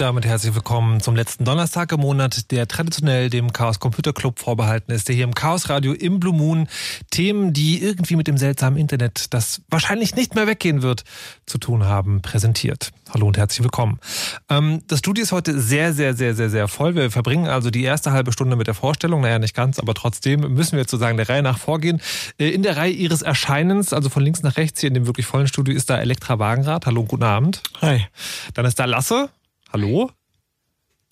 Und 0.00 0.06
damit 0.06 0.24
herzlich 0.24 0.54
willkommen 0.54 1.02
zum 1.02 1.14
letzten 1.14 1.44
Donnerstag 1.44 1.92
im 1.92 2.00
Monat, 2.00 2.50
der 2.52 2.66
traditionell 2.66 3.28
dem 3.28 3.52
Chaos 3.52 3.80
Computer 3.80 4.14
Club 4.14 4.38
vorbehalten 4.38 4.92
ist, 4.92 5.08
der 5.08 5.14
hier 5.14 5.24
im 5.24 5.34
Chaos 5.34 5.68
Radio 5.68 5.92
im 5.92 6.18
Blue 6.20 6.34
Moon 6.34 6.68
Themen, 7.10 7.52
die 7.52 7.82
irgendwie 7.82 8.16
mit 8.16 8.26
dem 8.26 8.38
seltsamen 8.38 8.78
Internet, 8.78 9.34
das 9.34 9.60
wahrscheinlich 9.68 10.16
nicht 10.16 10.34
mehr 10.34 10.46
weggehen 10.46 10.80
wird, 10.80 11.04
zu 11.44 11.58
tun 11.58 11.84
haben, 11.84 12.22
präsentiert. 12.22 12.92
Hallo 13.12 13.26
und 13.26 13.36
herzlich 13.36 13.62
willkommen. 13.62 14.00
Ähm, 14.48 14.80
das 14.86 15.00
Studio 15.00 15.22
ist 15.22 15.32
heute 15.32 15.60
sehr, 15.60 15.92
sehr, 15.92 16.14
sehr, 16.14 16.34
sehr, 16.34 16.48
sehr 16.48 16.66
voll. 16.66 16.94
Wir 16.94 17.10
verbringen 17.10 17.48
also 17.48 17.68
die 17.68 17.84
erste 17.84 18.12
halbe 18.12 18.32
Stunde 18.32 18.56
mit 18.56 18.68
der 18.68 18.74
Vorstellung. 18.74 19.20
Naja, 19.20 19.38
nicht 19.38 19.54
ganz, 19.54 19.78
aber 19.78 19.92
trotzdem 19.92 20.40
müssen 20.54 20.78
wir 20.78 20.84
sozusagen 20.84 21.18
der 21.18 21.28
Reihe 21.28 21.42
nach 21.42 21.58
vorgehen. 21.58 22.00
Äh, 22.38 22.48
in 22.48 22.62
der 22.62 22.78
Reihe 22.78 22.92
ihres 22.92 23.20
Erscheinens, 23.20 23.92
also 23.92 24.08
von 24.08 24.22
links 24.22 24.42
nach 24.42 24.56
rechts 24.56 24.80
hier 24.80 24.88
in 24.88 24.94
dem 24.94 25.04
wirklich 25.06 25.26
vollen 25.26 25.46
Studio, 25.46 25.74
ist 25.74 25.90
da 25.90 25.98
Elektra 25.98 26.38
Wagenrad. 26.38 26.86
Hallo 26.86 27.02
und 27.02 27.08
guten 27.08 27.24
Abend. 27.24 27.62
Hi. 27.82 28.06
Dann 28.54 28.64
ist 28.64 28.78
da 28.78 28.86
Lasse. 28.86 29.28
Hallo? 29.72 30.10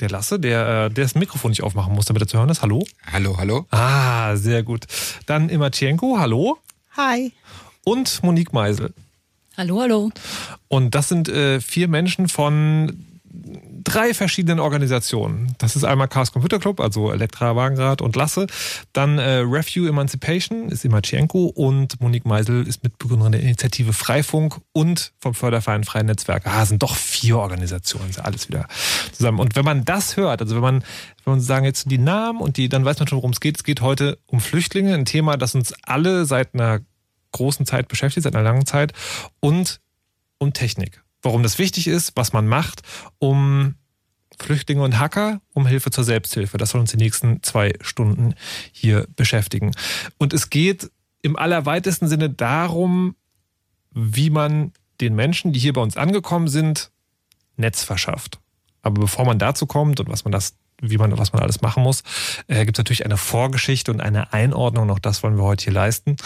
Der 0.00 0.10
Lasse, 0.10 0.40
der, 0.40 0.86
äh, 0.86 0.90
der 0.90 1.04
das 1.04 1.14
Mikrofon 1.14 1.50
nicht 1.50 1.62
aufmachen 1.62 1.94
muss, 1.94 2.06
damit 2.06 2.22
er 2.22 2.26
zu 2.26 2.38
hören 2.38 2.48
ist. 2.48 2.60
Hallo? 2.60 2.84
Hallo, 3.12 3.36
hallo. 3.38 3.66
Ah, 3.70 4.34
sehr 4.34 4.64
gut. 4.64 4.86
Dann 5.26 5.48
Imatschenko, 5.48 6.18
hallo. 6.18 6.58
Hi. 6.96 7.32
Und 7.84 8.20
Monique 8.24 8.52
Meisel. 8.52 8.92
Hallo, 9.56 9.80
hallo. 9.80 10.10
Und 10.66 10.96
das 10.96 11.08
sind 11.08 11.28
äh, 11.28 11.60
vier 11.60 11.86
Menschen 11.86 12.28
von 12.28 13.06
drei 13.88 14.12
verschiedenen 14.12 14.60
Organisationen. 14.60 15.54
Das 15.58 15.74
ist 15.74 15.84
einmal 15.84 16.08
Chaos 16.08 16.32
Computer 16.32 16.58
Club, 16.58 16.80
also 16.80 17.10
Elektra 17.10 17.56
Wagenrad 17.56 18.02
und 18.02 18.16
Lasse. 18.16 18.46
Dann 18.92 19.18
äh, 19.18 19.38
Review 19.38 19.86
Emancipation 19.86 20.68
ist 20.68 20.84
Imatschenko 20.84 21.46
und 21.46 22.00
Monique 22.00 22.26
Meisel 22.26 22.66
ist 22.66 22.82
Mitbegründerin 22.82 23.32
der 23.32 23.40
Initiative 23.40 23.92
Freifunk 23.92 24.60
und 24.72 25.12
vom 25.18 25.34
Förderverein 25.34 25.84
Freie 25.84 26.04
Netzwerke. 26.04 26.50
Ah, 26.50 26.66
sind 26.66 26.82
doch 26.82 26.94
vier 26.94 27.38
Organisationen, 27.38 28.10
ist 28.10 28.20
alles 28.20 28.48
wieder 28.48 28.66
zusammen. 29.12 29.38
Und 29.38 29.56
wenn 29.56 29.64
man 29.64 29.84
das 29.84 30.16
hört, 30.16 30.42
also 30.42 30.54
wenn 30.54 30.62
man, 30.62 30.84
wenn 31.24 31.34
man 31.34 31.40
sagen 31.40 31.64
jetzt 31.64 31.90
die 31.90 31.98
Namen 31.98 32.40
und 32.40 32.58
die, 32.58 32.68
dann 32.68 32.84
weiß 32.84 32.98
man 32.98 33.08
schon, 33.08 33.16
worum 33.16 33.32
es 33.32 33.40
geht. 33.40 33.56
Es 33.56 33.64
geht 33.64 33.80
heute 33.80 34.18
um 34.26 34.40
Flüchtlinge, 34.40 34.94
ein 34.94 35.06
Thema, 35.06 35.36
das 35.36 35.54
uns 35.54 35.72
alle 35.82 36.26
seit 36.26 36.54
einer 36.54 36.80
großen 37.32 37.64
Zeit 37.64 37.88
beschäftigt, 37.88 38.24
seit 38.24 38.34
einer 38.34 38.44
langen 38.44 38.66
Zeit, 38.66 38.92
und 39.40 39.80
um 40.38 40.52
Technik. 40.52 41.02
Warum 41.22 41.42
das 41.42 41.58
wichtig 41.58 41.88
ist, 41.88 42.12
was 42.14 42.32
man 42.32 42.46
macht, 42.46 42.82
um 43.18 43.74
Flüchtlinge 44.38 44.82
und 44.82 44.98
Hacker, 44.98 45.40
um 45.54 45.66
Hilfe 45.66 45.90
zur 45.90 46.04
Selbsthilfe. 46.04 46.58
Das 46.58 46.70
soll 46.70 46.80
uns 46.80 46.90
die 46.90 46.96
nächsten 46.96 47.42
zwei 47.42 47.72
Stunden 47.80 48.34
hier 48.72 49.06
beschäftigen. 49.16 49.72
Und 50.18 50.32
es 50.32 50.50
geht 50.50 50.90
im 51.22 51.36
allerweitesten 51.36 52.08
Sinne 52.08 52.30
darum, 52.30 53.16
wie 53.92 54.30
man 54.30 54.72
den 55.00 55.14
Menschen, 55.14 55.52
die 55.52 55.60
hier 55.60 55.72
bei 55.72 55.80
uns 55.80 55.96
angekommen 55.96 56.48
sind, 56.48 56.90
Netz 57.56 57.82
verschafft. 57.82 58.38
Aber 58.82 59.00
bevor 59.00 59.24
man 59.24 59.38
dazu 59.38 59.66
kommt 59.66 60.00
und 60.00 60.08
was 60.08 60.24
man 60.24 60.32
das, 60.32 60.54
wie 60.80 60.96
man, 60.96 61.16
was 61.18 61.32
man 61.32 61.42
alles 61.42 61.60
machen 61.60 61.82
muss, 61.82 62.02
äh, 62.46 62.64
gibt 62.64 62.78
es 62.78 62.80
natürlich 62.80 63.04
eine 63.04 63.16
Vorgeschichte 63.16 63.90
und 63.90 64.00
eine 64.00 64.32
Einordnung. 64.32 64.90
Auch 64.90 65.00
das 65.00 65.22
wollen 65.22 65.36
wir 65.36 65.42
heute 65.44 65.64
hier 65.64 65.72
leisten. 65.72 66.16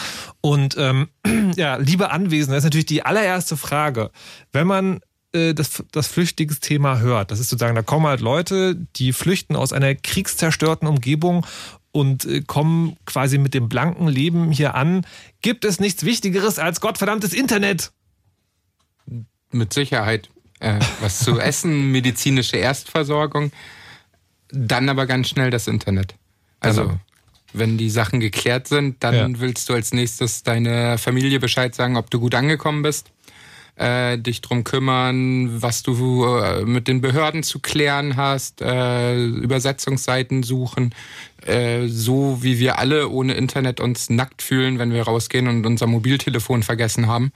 Und 0.40 0.76
ähm, 0.78 1.08
ja, 1.56 1.76
liebe 1.76 2.10
Anwesende, 2.10 2.54
das 2.54 2.64
ist 2.64 2.66
natürlich 2.66 2.86
die 2.86 3.04
allererste 3.04 3.56
Frage. 3.56 4.10
Wenn 4.52 4.66
man 4.66 5.00
äh, 5.32 5.54
das, 5.54 5.82
das 5.92 6.08
Flüchtlingsthema 6.08 6.98
hört, 6.98 7.30
das 7.30 7.40
ist 7.40 7.48
sozusagen, 7.48 7.74
da 7.74 7.82
kommen 7.82 8.06
halt 8.06 8.20
Leute, 8.20 8.76
die 8.96 9.12
flüchten 9.12 9.56
aus 9.56 9.72
einer 9.72 9.94
kriegszerstörten 9.94 10.86
Umgebung 10.86 11.46
und 11.90 12.24
äh, 12.24 12.40
kommen 12.40 12.96
quasi 13.06 13.38
mit 13.38 13.54
dem 13.54 13.68
blanken 13.68 14.08
Leben 14.08 14.50
hier 14.50 14.74
an. 14.74 15.06
Gibt 15.40 15.64
es 15.64 15.80
nichts 15.80 16.04
Wichtigeres 16.04 16.58
als 16.58 16.80
gottverdammtes 16.80 17.32
Internet? 17.32 17.92
Mit 19.50 19.72
Sicherheit. 19.72 20.28
Äh, 20.60 20.80
was 21.00 21.20
zu 21.20 21.38
essen, 21.40 21.90
medizinische 21.90 22.56
Erstversorgung, 22.56 23.52
dann 24.50 24.88
aber 24.88 25.06
ganz 25.06 25.28
schnell 25.28 25.50
das 25.50 25.66
Internet. 25.66 26.14
Also, 26.60 26.84
genau. 26.84 27.00
wenn 27.52 27.78
die 27.78 27.90
Sachen 27.90 28.20
geklärt 28.20 28.68
sind, 28.68 29.02
dann 29.02 29.14
ja. 29.14 29.40
willst 29.40 29.68
du 29.68 29.74
als 29.74 29.92
nächstes 29.92 30.42
deine 30.42 30.98
Familie 30.98 31.40
Bescheid 31.40 31.74
sagen, 31.74 31.96
ob 31.96 32.10
du 32.10 32.20
gut 32.20 32.34
angekommen 32.34 32.82
bist 32.82 33.11
äh, 33.76 34.18
dich 34.18 34.40
drum 34.40 34.64
kümmern, 34.64 35.62
was 35.62 35.82
du 35.82 36.24
äh, 36.24 36.64
mit 36.64 36.88
den 36.88 37.00
Behörden 37.00 37.42
zu 37.42 37.58
klären 37.58 38.16
hast, 38.16 38.60
äh, 38.60 39.24
Übersetzungsseiten 39.24 40.42
suchen, 40.42 40.94
äh, 41.46 41.86
so 41.86 42.42
wie 42.42 42.58
wir 42.58 42.78
alle 42.78 43.08
ohne 43.08 43.34
Internet 43.34 43.80
uns 43.80 44.10
nackt 44.10 44.42
fühlen, 44.42 44.78
wenn 44.78 44.92
wir 44.92 45.02
rausgehen 45.02 45.48
und 45.48 45.66
unser 45.66 45.86
Mobiltelefon 45.86 46.62
vergessen 46.62 47.06
haben. 47.06 47.32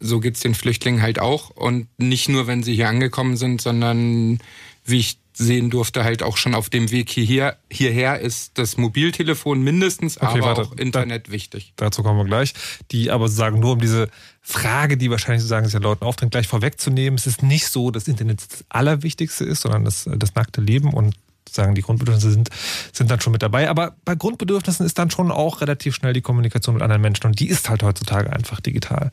So 0.00 0.20
geht's 0.20 0.40
den 0.40 0.54
Flüchtlingen 0.54 1.02
halt 1.02 1.18
auch. 1.18 1.50
Und 1.50 1.88
nicht 1.98 2.28
nur, 2.28 2.46
wenn 2.46 2.62
sie 2.62 2.74
hier 2.74 2.88
angekommen 2.88 3.36
sind, 3.36 3.60
sondern 3.60 4.38
wie 4.84 4.98
ich 4.98 5.18
sehen 5.36 5.68
durfte, 5.68 6.04
halt 6.04 6.22
auch 6.22 6.36
schon 6.36 6.54
auf 6.54 6.70
dem 6.70 6.90
Weg 6.90 7.10
hierher, 7.10 7.58
hierher 7.70 8.20
ist 8.20 8.56
das 8.56 8.76
Mobiltelefon 8.76 9.62
mindestens, 9.62 10.16
okay, 10.16 10.38
aber 10.38 10.40
warte, 10.42 10.62
auch 10.62 10.72
Internet 10.76 11.28
da, 11.28 11.32
wichtig. 11.32 11.72
Dazu 11.76 12.02
kommen 12.02 12.18
wir 12.18 12.24
gleich. 12.24 12.54
Die 12.92 13.10
aber 13.10 13.28
sagen 13.28 13.58
nur, 13.58 13.72
um 13.72 13.80
diese 13.80 14.08
Frage, 14.40 14.96
die 14.96 15.10
wahrscheinlich 15.10 15.42
sozusagen 15.42 15.66
sich 15.66 15.72
den 15.72 15.82
Leuten 15.82 16.04
auftritt, 16.04 16.30
gleich 16.30 16.46
vorwegzunehmen. 16.46 17.18
Es 17.18 17.26
ist 17.26 17.42
nicht 17.42 17.66
so, 17.66 17.90
dass 17.90 18.06
Internet 18.06 18.42
das 18.48 18.64
Allerwichtigste 18.68 19.44
ist, 19.44 19.62
sondern 19.62 19.84
das, 19.84 20.08
das 20.16 20.34
nackte 20.36 20.60
Leben 20.60 20.94
und 20.94 21.16
sagen, 21.50 21.74
die 21.74 21.82
Grundbedürfnisse 21.82 22.30
sind, 22.30 22.50
sind 22.92 23.10
dann 23.10 23.20
schon 23.20 23.32
mit 23.32 23.42
dabei. 23.42 23.68
Aber 23.68 23.96
bei 24.04 24.14
Grundbedürfnissen 24.14 24.86
ist 24.86 24.98
dann 24.98 25.10
schon 25.10 25.30
auch 25.30 25.60
relativ 25.60 25.94
schnell 25.94 26.12
die 26.12 26.22
Kommunikation 26.22 26.74
mit 26.74 26.82
anderen 26.82 27.02
Menschen 27.02 27.26
und 27.26 27.40
die 27.40 27.48
ist 27.48 27.68
halt 27.68 27.82
heutzutage 27.82 28.32
einfach 28.32 28.60
digital. 28.60 29.10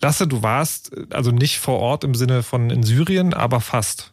Lasse, 0.00 0.26
du 0.26 0.42
warst 0.42 0.92
also 1.10 1.30
nicht 1.30 1.58
vor 1.58 1.78
Ort 1.78 2.04
im 2.04 2.14
Sinne 2.14 2.42
von 2.42 2.70
in 2.70 2.82
Syrien, 2.82 3.34
aber 3.34 3.60
fast. 3.60 4.12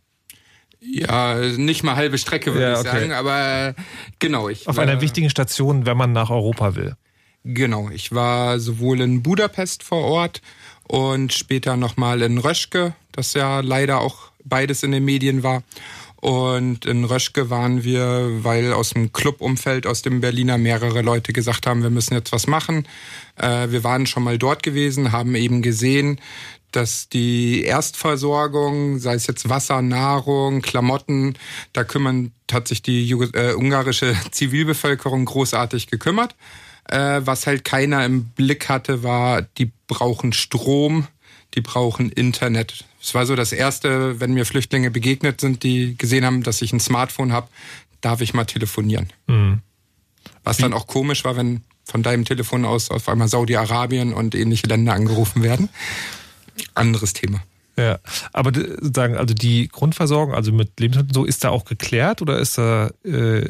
Ja, 0.82 1.36
nicht 1.36 1.84
mal 1.84 1.96
halbe 1.96 2.18
Strecke, 2.18 2.54
würde 2.54 2.72
ja, 2.72 2.80
okay. 2.80 2.88
ich 2.88 2.92
sagen, 2.92 3.12
aber 3.12 3.76
genau. 4.20 4.50
Ich 4.50 4.68
Auf 4.68 4.78
war, 4.78 4.84
einer 4.84 5.02
wichtigen 5.02 5.30
Station, 5.30 5.86
wenn 5.86 5.98
man 5.98 6.14
nach 6.14 6.30
Europa 6.30 6.76
will. 6.76 6.96
Genau, 7.44 7.90
ich 7.90 8.14
war 8.14 8.60
sowohl 8.60 9.02
in 9.02 9.24
Budapest 9.24 9.84
vor 9.84 10.04
Ort 10.04 10.42
und 10.88 11.34
später 11.34 11.78
nochmal 11.78 12.22
in 12.22 12.38
Röschke, 12.38 12.94
das 13.12 13.34
ja 13.34 13.60
leider 13.60 14.00
auch 14.00 14.32
beides 14.44 14.84
in 14.84 14.92
den 14.92 15.06
Medien 15.06 15.44
war. 15.44 15.64
Und 16.22 16.86
in 16.86 17.06
Röschke 17.06 17.50
waren 17.50 17.86
wir, 17.86 18.44
weil 18.44 18.74
aus 18.74 18.90
dem 18.90 19.14
Clubumfeld, 19.14 19.88
aus 19.88 20.02
dem 20.02 20.20
Berliner 20.20 20.58
mehrere 20.58 21.02
Leute 21.02 21.32
gesagt 21.32 21.66
haben, 21.66 21.82
wir 21.82 21.90
müssen 21.90 22.14
jetzt 22.14 22.34
was 22.34 22.46
machen. 22.46 22.86
Äh, 23.38 23.70
wir 23.70 23.86
waren 23.86 24.06
schon 24.06 24.24
mal 24.24 24.38
dort 24.38 24.62
gewesen, 24.62 25.14
haben 25.14 25.34
eben 25.36 25.62
gesehen, 25.62 26.20
dass 26.72 27.10
die 27.10 27.64
Erstversorgung, 27.64 29.00
sei 29.00 29.16
es 29.16 29.28
jetzt 29.28 29.50
Wasser, 29.50 29.82
Nahrung, 29.82 30.62
Klamotten, 30.62 31.36
da 31.74 31.84
kümmern, 31.84 32.32
hat 32.52 32.68
sich 32.68 32.82
die 32.82 33.10
äh, 33.12 33.54
ungarische 33.54 34.16
Zivilbevölkerung 34.32 35.26
großartig 35.26 35.88
gekümmert. 35.88 36.36
Äh, 36.86 37.22
was 37.24 37.48
halt 37.48 37.64
keiner 37.64 38.06
im 38.06 38.26
Blick 38.26 38.70
hatte, 38.70 39.04
war, 39.04 39.42
die 39.42 39.72
brauchen 39.88 40.34
Strom, 40.34 41.08
die 41.56 41.62
brauchen 41.62 42.12
Internet. 42.12 42.86
Es 43.02 43.14
war 43.14 43.26
so 43.26 43.36
das 43.36 43.52
Erste, 43.52 44.20
wenn 44.20 44.34
mir 44.34 44.46
Flüchtlinge 44.46 44.92
begegnet 44.92 45.42
sind, 45.42 45.64
die 45.64 45.98
gesehen 45.98 46.26
haben, 46.26 46.44
dass 46.44 46.62
ich 46.62 46.74
ein 46.74 46.80
Smartphone 46.80 47.32
habe, 47.32 47.48
darf 48.02 48.22
ich 48.22 48.34
mal 48.34 48.46
telefonieren. 48.46 49.12
Mhm. 49.28 49.60
Was 50.44 50.58
dann 50.58 50.74
auch 50.74 50.88
komisch 50.88 51.24
war, 51.26 51.36
wenn 51.36 51.62
von 51.84 52.04
deinem 52.04 52.26
Telefon 52.26 52.66
aus 52.66 52.92
auf 52.92 53.10
einmal 53.10 53.28
Saudi-Arabien 53.28 54.14
und 54.14 54.36
ähnliche 54.36 54.68
Länder 54.68 54.94
angerufen 54.94 55.44
werden 55.44 55.70
anderes 56.74 57.14
Thema. 57.14 57.42
Ja, 57.78 58.00
aber 58.34 58.52
sagen, 58.82 59.16
also 59.16 59.34
die 59.34 59.70
Grundversorgung, 59.70 60.34
also 60.34 60.52
mit 60.52 60.80
Lebensmitteln 60.80 61.14
so, 61.14 61.24
ist 61.24 61.44
da 61.44 61.50
auch 61.50 61.64
geklärt 61.64 62.22
oder 62.22 62.40
ist 62.40 62.58
da, 62.58 62.92
äh, 63.04 63.50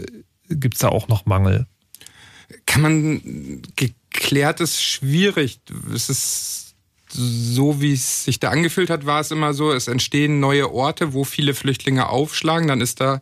gibt 0.50 0.76
es 0.76 0.82
da 0.82 0.90
auch 0.90 1.08
noch 1.08 1.26
Mangel? 1.26 1.66
Kann 2.68 2.82
man, 2.82 3.62
geklärt 3.76 4.60
ist 4.60 4.84
schwierig. 4.84 5.62
Es 5.94 6.10
ist 6.10 6.60
so 7.12 7.82
wie 7.82 7.94
es 7.94 8.26
sich 8.26 8.40
da 8.40 8.50
angefühlt 8.50 8.90
hat, 8.90 9.06
war 9.06 9.20
es 9.20 9.32
immer 9.32 9.54
so, 9.54 9.72
es 9.72 9.88
entstehen 9.88 10.40
neue 10.40 10.72
Orte, 10.72 11.14
wo 11.14 11.24
viele 11.24 11.56
Flüchtlinge 11.56 12.08
aufschlagen. 12.08 12.68
Dann 12.68 12.82
ist 12.82 13.02
da 13.02 13.22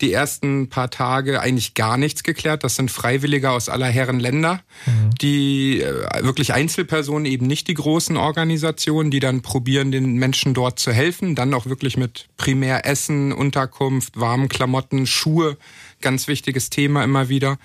die 0.00 0.12
ersten 0.12 0.68
paar 0.68 0.90
Tage 0.90 1.40
eigentlich 1.40 1.74
gar 1.74 1.96
nichts 1.96 2.22
geklärt. 2.22 2.64
Das 2.64 2.76
sind 2.76 2.90
Freiwillige 2.90 3.50
aus 3.50 3.68
aller 3.68 3.86
Herren 3.86 4.20
Länder, 4.20 4.60
mhm. 4.86 5.14
die 5.20 5.80
äh, 5.80 6.24
wirklich 6.24 6.52
Einzelpersonen, 6.52 7.26
eben 7.26 7.46
nicht 7.46 7.68
die 7.68 7.74
großen 7.74 8.16
Organisationen, 8.16 9.10
die 9.10 9.20
dann 9.20 9.42
probieren, 9.42 9.92
den 9.92 10.14
Menschen 10.14 10.54
dort 10.54 10.78
zu 10.78 10.92
helfen. 10.92 11.34
Dann 11.34 11.54
auch 11.54 11.66
wirklich 11.66 11.96
mit 11.96 12.28
primär 12.36 12.86
Essen, 12.86 13.32
Unterkunft, 13.32 14.18
warmen 14.18 14.48
Klamotten, 14.48 15.06
Schuhe. 15.06 15.56
Ganz 16.00 16.28
wichtiges 16.28 16.70
Thema 16.70 17.04
immer 17.04 17.28
wieder. 17.28 17.58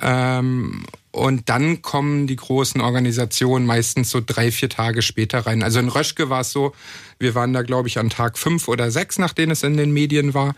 Ähm, 0.00 0.84
und 1.10 1.48
dann 1.48 1.80
kommen 1.80 2.26
die 2.26 2.36
großen 2.36 2.80
Organisationen 2.82 3.64
meistens 3.64 4.10
so 4.10 4.20
drei, 4.24 4.52
vier 4.52 4.68
Tage 4.68 5.00
später 5.00 5.46
rein. 5.46 5.62
Also 5.62 5.78
in 5.78 5.88
Röschke 5.88 6.28
war 6.28 6.42
es 6.42 6.52
so, 6.52 6.74
wir 7.18 7.34
waren 7.34 7.54
da, 7.54 7.62
glaube 7.62 7.88
ich, 7.88 7.98
an 7.98 8.10
Tag 8.10 8.36
fünf 8.36 8.68
oder 8.68 8.90
sechs, 8.90 9.18
nachdem 9.18 9.50
es 9.50 9.62
in 9.62 9.78
den 9.78 9.92
Medien 9.92 10.34
war. 10.34 10.54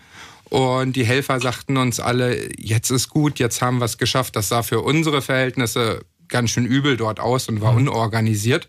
Und 0.50 0.96
die 0.96 1.04
Helfer 1.04 1.40
sagten 1.40 1.76
uns 1.76 2.00
alle, 2.00 2.48
jetzt 2.58 2.90
ist 2.90 3.10
gut, 3.10 3.38
jetzt 3.38 3.60
haben 3.60 3.78
wir 3.78 3.84
es 3.84 3.98
geschafft. 3.98 4.36
Das 4.36 4.48
sah 4.48 4.62
für 4.62 4.80
unsere 4.80 5.20
Verhältnisse 5.20 6.00
ganz 6.28 6.50
schön 6.50 6.66
übel 6.66 6.96
dort 6.96 7.20
aus 7.20 7.48
und 7.48 7.60
war 7.60 7.72
mhm. 7.72 7.88
unorganisiert. 7.88 8.68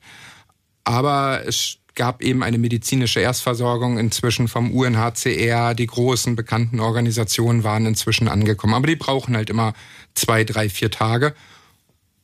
Aber 0.83 1.41
es 1.45 1.77
gab 1.95 2.21
eben 2.21 2.43
eine 2.43 2.57
medizinische 2.57 3.19
Erstversorgung 3.19 3.97
inzwischen 3.97 4.47
vom 4.47 4.71
UNHCR. 4.71 5.73
Die 5.73 5.87
großen 5.87 6.35
bekannten 6.35 6.79
Organisationen 6.79 7.63
waren 7.63 7.85
inzwischen 7.85 8.27
angekommen. 8.27 8.73
Aber 8.73 8.87
die 8.87 8.95
brauchen 8.95 9.35
halt 9.35 9.49
immer 9.49 9.73
zwei, 10.15 10.43
drei, 10.43 10.69
vier 10.69 10.91
Tage. 10.91 11.33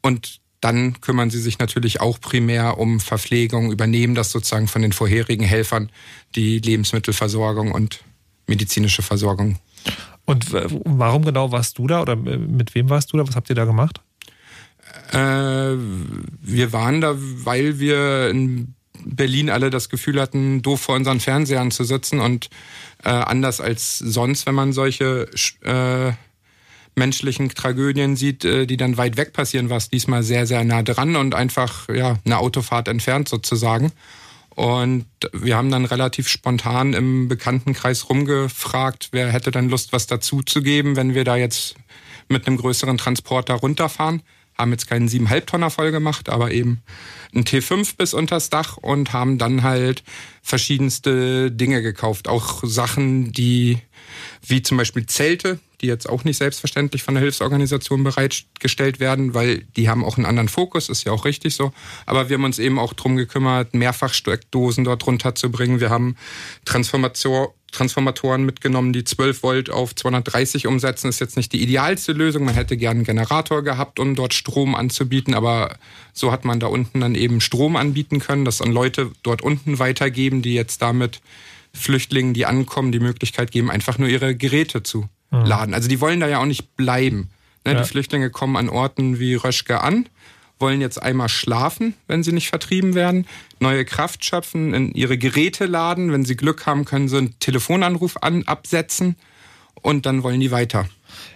Und 0.01 0.39
dann 0.61 0.99
kümmern 1.01 1.29
sie 1.29 1.39
sich 1.39 1.59
natürlich 1.59 2.01
auch 2.01 2.19
primär 2.19 2.77
um 2.79 2.99
Verpflegung, 2.99 3.71
übernehmen 3.71 4.15
das 4.15 4.31
sozusagen 4.31 4.67
von 4.67 4.81
den 4.81 4.93
vorherigen 4.93 5.43
Helfern, 5.43 5.91
die 6.35 6.59
Lebensmittelversorgung 6.59 7.71
und 7.71 7.99
medizinische 8.47 9.01
Versorgung. 9.01 9.57
Und 10.25 10.47
warum 10.85 11.23
genau 11.23 11.51
warst 11.51 11.77
du 11.77 11.87
da 11.87 12.01
oder 12.01 12.15
mit 12.15 12.73
wem 12.73 12.89
warst 12.89 13.13
du 13.13 13.17
da? 13.17 13.27
Was 13.27 13.35
habt 13.35 13.49
ihr 13.49 13.55
da 13.55 13.65
gemacht? 13.65 14.01
Äh, 15.11 15.75
wir 16.41 16.73
waren 16.73 17.01
da, 17.01 17.15
weil 17.17 17.79
wir 17.79 18.29
in 18.29 18.73
Berlin 19.03 19.49
alle 19.49 19.69
das 19.69 19.89
Gefühl 19.89 20.19
hatten, 20.19 20.61
doof 20.61 20.81
vor 20.81 20.95
unseren 20.95 21.19
Fernsehern 21.19 21.71
zu 21.71 21.83
sitzen 21.83 22.19
und 22.19 22.49
äh, 23.03 23.09
anders 23.09 23.61
als 23.61 23.99
sonst, 23.99 24.47
wenn 24.47 24.55
man 24.55 24.73
solche 24.73 25.29
äh, 25.61 26.13
menschlichen 26.95 27.49
Tragödien 27.49 28.15
sieht, 28.15 28.45
äh, 28.45 28.65
die 28.65 28.77
dann 28.77 28.97
weit 28.97 29.17
weg 29.17 29.33
passieren, 29.33 29.69
war 29.69 29.77
es 29.77 29.89
diesmal 29.89 30.23
sehr, 30.23 30.47
sehr 30.47 30.63
nah 30.63 30.81
dran 30.81 31.15
und 31.15 31.35
einfach 31.35 31.89
ja 31.89 32.17
eine 32.25 32.37
Autofahrt 32.39 32.87
entfernt 32.87 33.27
sozusagen. 33.27 33.91
Und 34.55 35.05
wir 35.33 35.57
haben 35.57 35.69
dann 35.69 35.83
relativ 35.83 36.29
spontan 36.29 36.93
im 36.93 37.27
Bekanntenkreis 37.27 38.09
rumgefragt, 38.09 39.09
wer 39.11 39.31
hätte 39.31 39.51
dann 39.51 39.69
Lust, 39.69 39.91
was 39.91 40.07
dazu 40.07 40.41
zu 40.41 40.61
geben, 40.61 40.95
wenn 40.95 41.13
wir 41.13 41.25
da 41.25 41.35
jetzt 41.35 41.75
mit 42.29 42.47
einem 42.47 42.57
größeren 42.57 42.97
Transporter 42.97 43.55
runterfahren. 43.55 44.21
Haben 44.57 44.71
jetzt 44.71 44.87
keinen 44.87 45.09
7,5 45.09 45.45
Tonner 45.45 45.69
voll 45.69 45.91
gemacht, 45.91 46.29
aber 46.29 46.51
eben 46.51 46.81
ein 47.35 47.43
T5 47.43 47.97
bis 47.97 48.13
unters 48.13 48.49
Dach 48.49 48.77
und 48.77 49.11
haben 49.11 49.37
dann 49.37 49.63
halt 49.63 50.03
verschiedenste 50.41 51.51
Dinge 51.51 51.81
gekauft. 51.81 52.29
Auch 52.29 52.63
Sachen, 52.63 53.33
die, 53.33 53.79
wie 54.47 54.61
zum 54.61 54.77
Beispiel 54.77 55.05
Zelte, 55.07 55.59
die 55.81 55.87
jetzt 55.87 56.07
auch 56.09 56.23
nicht 56.23 56.37
selbstverständlich 56.37 57.03
von 57.03 57.15
der 57.15 57.23
Hilfsorganisation 57.23 58.03
bereitgestellt 58.03 58.99
werden, 58.99 59.33
weil 59.33 59.63
die 59.75 59.89
haben 59.89 60.03
auch 60.03 60.17
einen 60.17 60.25
anderen 60.25 60.49
Fokus, 60.49 60.89
ist 60.89 61.03
ja 61.03 61.11
auch 61.11 61.25
richtig 61.25 61.55
so. 61.55 61.71
Aber 62.05 62.29
wir 62.29 62.37
haben 62.37 62.43
uns 62.43 62.59
eben 62.59 62.79
auch 62.79 62.93
drum 62.93 63.15
gekümmert, 63.15 63.73
Mehrfachsteckdosen 63.73 64.83
dort 64.83 65.05
runterzubringen. 65.05 65.79
Wir 65.79 65.89
haben 65.89 66.15
Transformation 66.65 67.47
Transformatoren 67.75 68.45
mitgenommen, 68.45 68.93
die 68.93 69.03
12 69.03 69.43
Volt 69.43 69.69
auf 69.69 69.93
230 69.93 70.65
umsetzen. 70.65 71.09
Ist 71.09 71.19
jetzt 71.19 71.35
nicht 71.35 71.51
die 71.51 71.61
idealste 71.61 72.13
Lösung. 72.13 72.45
Man 72.45 72.55
hätte 72.55 72.77
gerne 72.77 72.99
einen 72.99 73.05
Generator 73.05 73.63
gehabt, 73.63 73.99
um 73.99 74.15
dort 74.15 74.33
Strom 74.33 74.75
anzubieten, 74.75 75.33
aber 75.33 75.77
so 76.13 76.31
hat 76.31 76.45
man 76.45 76.59
da 76.59 76.67
unten 76.67 77.01
dann 77.01 77.15
eben 77.15 77.41
Strom 77.41 77.75
anbieten 77.75 78.19
können, 78.19 78.45
das 78.45 78.61
an 78.61 78.71
Leute 78.71 79.11
dort 79.23 79.41
unten 79.41 79.77
weitergeben, 79.77 80.41
die 80.41 80.53
jetzt 80.53 80.81
damit 80.81 81.21
Flüchtlingen, 81.73 82.33
die 82.33 82.45
ankommen, 82.45 82.93
die 82.93 82.99
Möglichkeit 82.99 83.51
geben, 83.51 83.69
einfach 83.69 83.97
nur 83.97 84.07
ihre 84.07 84.35
Geräte 84.35 84.81
zu 84.83 85.09
mhm. 85.31 85.45
laden. 85.45 85.73
Also 85.73 85.87
die 85.87 86.01
wollen 86.01 86.19
da 86.19 86.27
ja 86.27 86.39
auch 86.39 86.45
nicht 86.45 86.75
bleiben. 86.75 87.29
Ne? 87.65 87.73
Ja. 87.73 87.81
Die 87.81 87.87
Flüchtlinge 87.87 88.29
kommen 88.29 88.55
an 88.57 88.69
Orten 88.69 89.19
wie 89.19 89.35
Röschke 89.35 89.81
an 89.81 90.07
wollen 90.59 90.81
jetzt 90.81 91.01
einmal 91.01 91.29
schlafen, 91.29 91.95
wenn 92.07 92.23
sie 92.23 92.31
nicht 92.31 92.49
vertrieben 92.49 92.95
werden, 92.95 93.27
neue 93.59 93.85
Kraft 93.85 94.23
schöpfen, 94.23 94.73
in 94.73 94.93
ihre 94.93 95.17
Geräte 95.17 95.65
laden. 95.65 96.11
Wenn 96.11 96.25
sie 96.25 96.35
Glück 96.35 96.65
haben, 96.65 96.85
können 96.85 97.07
sie 97.07 97.17
einen 97.17 97.39
Telefonanruf 97.39 98.17
an, 98.21 98.43
absetzen 98.43 99.15
und 99.81 100.05
dann 100.05 100.23
wollen 100.23 100.39
die 100.39 100.51
weiter. 100.51 100.87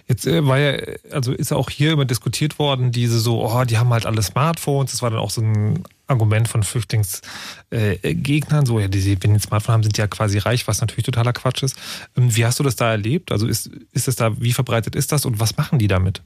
Jetzt 0.08 0.26
äh, 0.26 0.46
war 0.46 0.58
ja, 0.58 0.78
also 1.10 1.32
ist 1.32 1.52
auch 1.52 1.70
hier 1.70 1.92
immer 1.92 2.04
diskutiert 2.04 2.58
worden, 2.58 2.92
diese 2.92 3.18
so, 3.18 3.44
oh, 3.44 3.64
die 3.64 3.78
haben 3.78 3.90
halt 3.90 4.06
alle 4.06 4.22
Smartphones. 4.22 4.90
Das 4.90 5.02
war 5.02 5.10
dann 5.10 5.20
auch 5.20 5.30
so 5.30 5.42
ein 5.42 5.84
Argument 6.10 6.48
von 6.48 6.62
Flüchtlingsgegnern, 6.62 8.62
äh, 8.62 8.66
so, 8.66 8.80
ja, 8.80 8.88
die, 8.88 9.22
wenn 9.22 9.30
die 9.30 9.36
ein 9.36 9.40
Smartphone 9.40 9.74
haben, 9.74 9.82
sind 9.82 9.96
die 9.96 10.00
ja 10.00 10.06
quasi 10.06 10.38
reich, 10.38 10.66
was 10.66 10.80
natürlich 10.80 11.04
totaler 11.04 11.32
Quatsch 11.32 11.62
ist. 11.62 11.76
Ähm, 12.16 12.34
wie 12.34 12.44
hast 12.44 12.58
du 12.58 12.62
das 12.62 12.76
da 12.76 12.90
erlebt? 12.90 13.32
Also 13.32 13.46
ist, 13.46 13.70
ist 13.92 14.08
es 14.08 14.16
da, 14.16 14.40
wie 14.40 14.52
verbreitet 14.52 14.96
ist 14.96 15.12
das 15.12 15.24
und 15.24 15.40
was 15.40 15.56
machen 15.56 15.78
die 15.78 15.88
damit? 15.88 16.22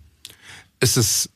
Es 0.80 0.96
ist 0.96 1.30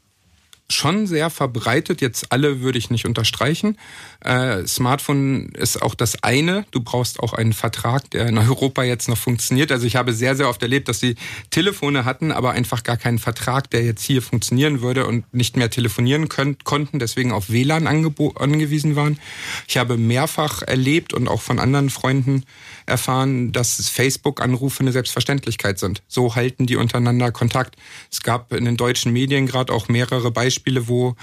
schon 0.70 1.06
sehr 1.06 1.30
verbreitet. 1.30 2.00
Jetzt 2.00 2.30
alle 2.30 2.60
würde 2.60 2.78
ich 2.78 2.90
nicht 2.90 3.06
unterstreichen. 3.06 3.78
Äh, 4.20 4.66
Smartphone 4.66 5.50
ist 5.50 5.80
auch 5.80 5.94
das 5.94 6.22
eine. 6.22 6.66
Du 6.70 6.80
brauchst 6.80 7.20
auch 7.20 7.32
einen 7.32 7.52
Vertrag, 7.52 8.10
der 8.10 8.26
in 8.26 8.36
Europa 8.38 8.82
jetzt 8.82 9.08
noch 9.08 9.16
funktioniert. 9.16 9.72
Also 9.72 9.86
ich 9.86 9.96
habe 9.96 10.12
sehr, 10.12 10.36
sehr 10.36 10.48
oft 10.48 10.62
erlebt, 10.62 10.88
dass 10.88 11.00
sie 11.00 11.16
Telefone 11.50 12.04
hatten, 12.04 12.32
aber 12.32 12.52
einfach 12.52 12.82
gar 12.82 12.96
keinen 12.96 13.18
Vertrag, 13.18 13.70
der 13.70 13.84
jetzt 13.84 14.02
hier 14.02 14.20
funktionieren 14.22 14.82
würde 14.82 15.06
und 15.06 15.32
nicht 15.32 15.56
mehr 15.56 15.70
telefonieren 15.70 16.28
können, 16.28 16.58
konnten, 16.64 16.98
deswegen 16.98 17.32
auf 17.32 17.50
WLAN 17.50 17.86
angewiesen 17.86 18.96
waren. 18.96 19.18
Ich 19.66 19.78
habe 19.78 19.96
mehrfach 19.96 20.62
erlebt 20.62 21.14
und 21.14 21.28
auch 21.28 21.40
von 21.40 21.58
anderen 21.58 21.90
Freunden 21.90 22.44
erfahren, 22.86 23.52
dass 23.52 23.88
Facebook-Anrufe 23.88 24.80
eine 24.80 24.92
Selbstverständlichkeit 24.92 25.78
sind. 25.78 26.02
So 26.08 26.34
halten 26.34 26.66
die 26.66 26.76
untereinander 26.76 27.32
Kontakt. 27.32 27.76
Es 28.10 28.22
gab 28.22 28.52
in 28.52 28.64
den 28.64 28.76
deutschen 28.76 29.12
Medien 29.12 29.46
gerade 29.46 29.72
auch 29.72 29.88
mehrere 29.88 30.30
Beispiele, 30.30 30.57
wo 30.88 31.16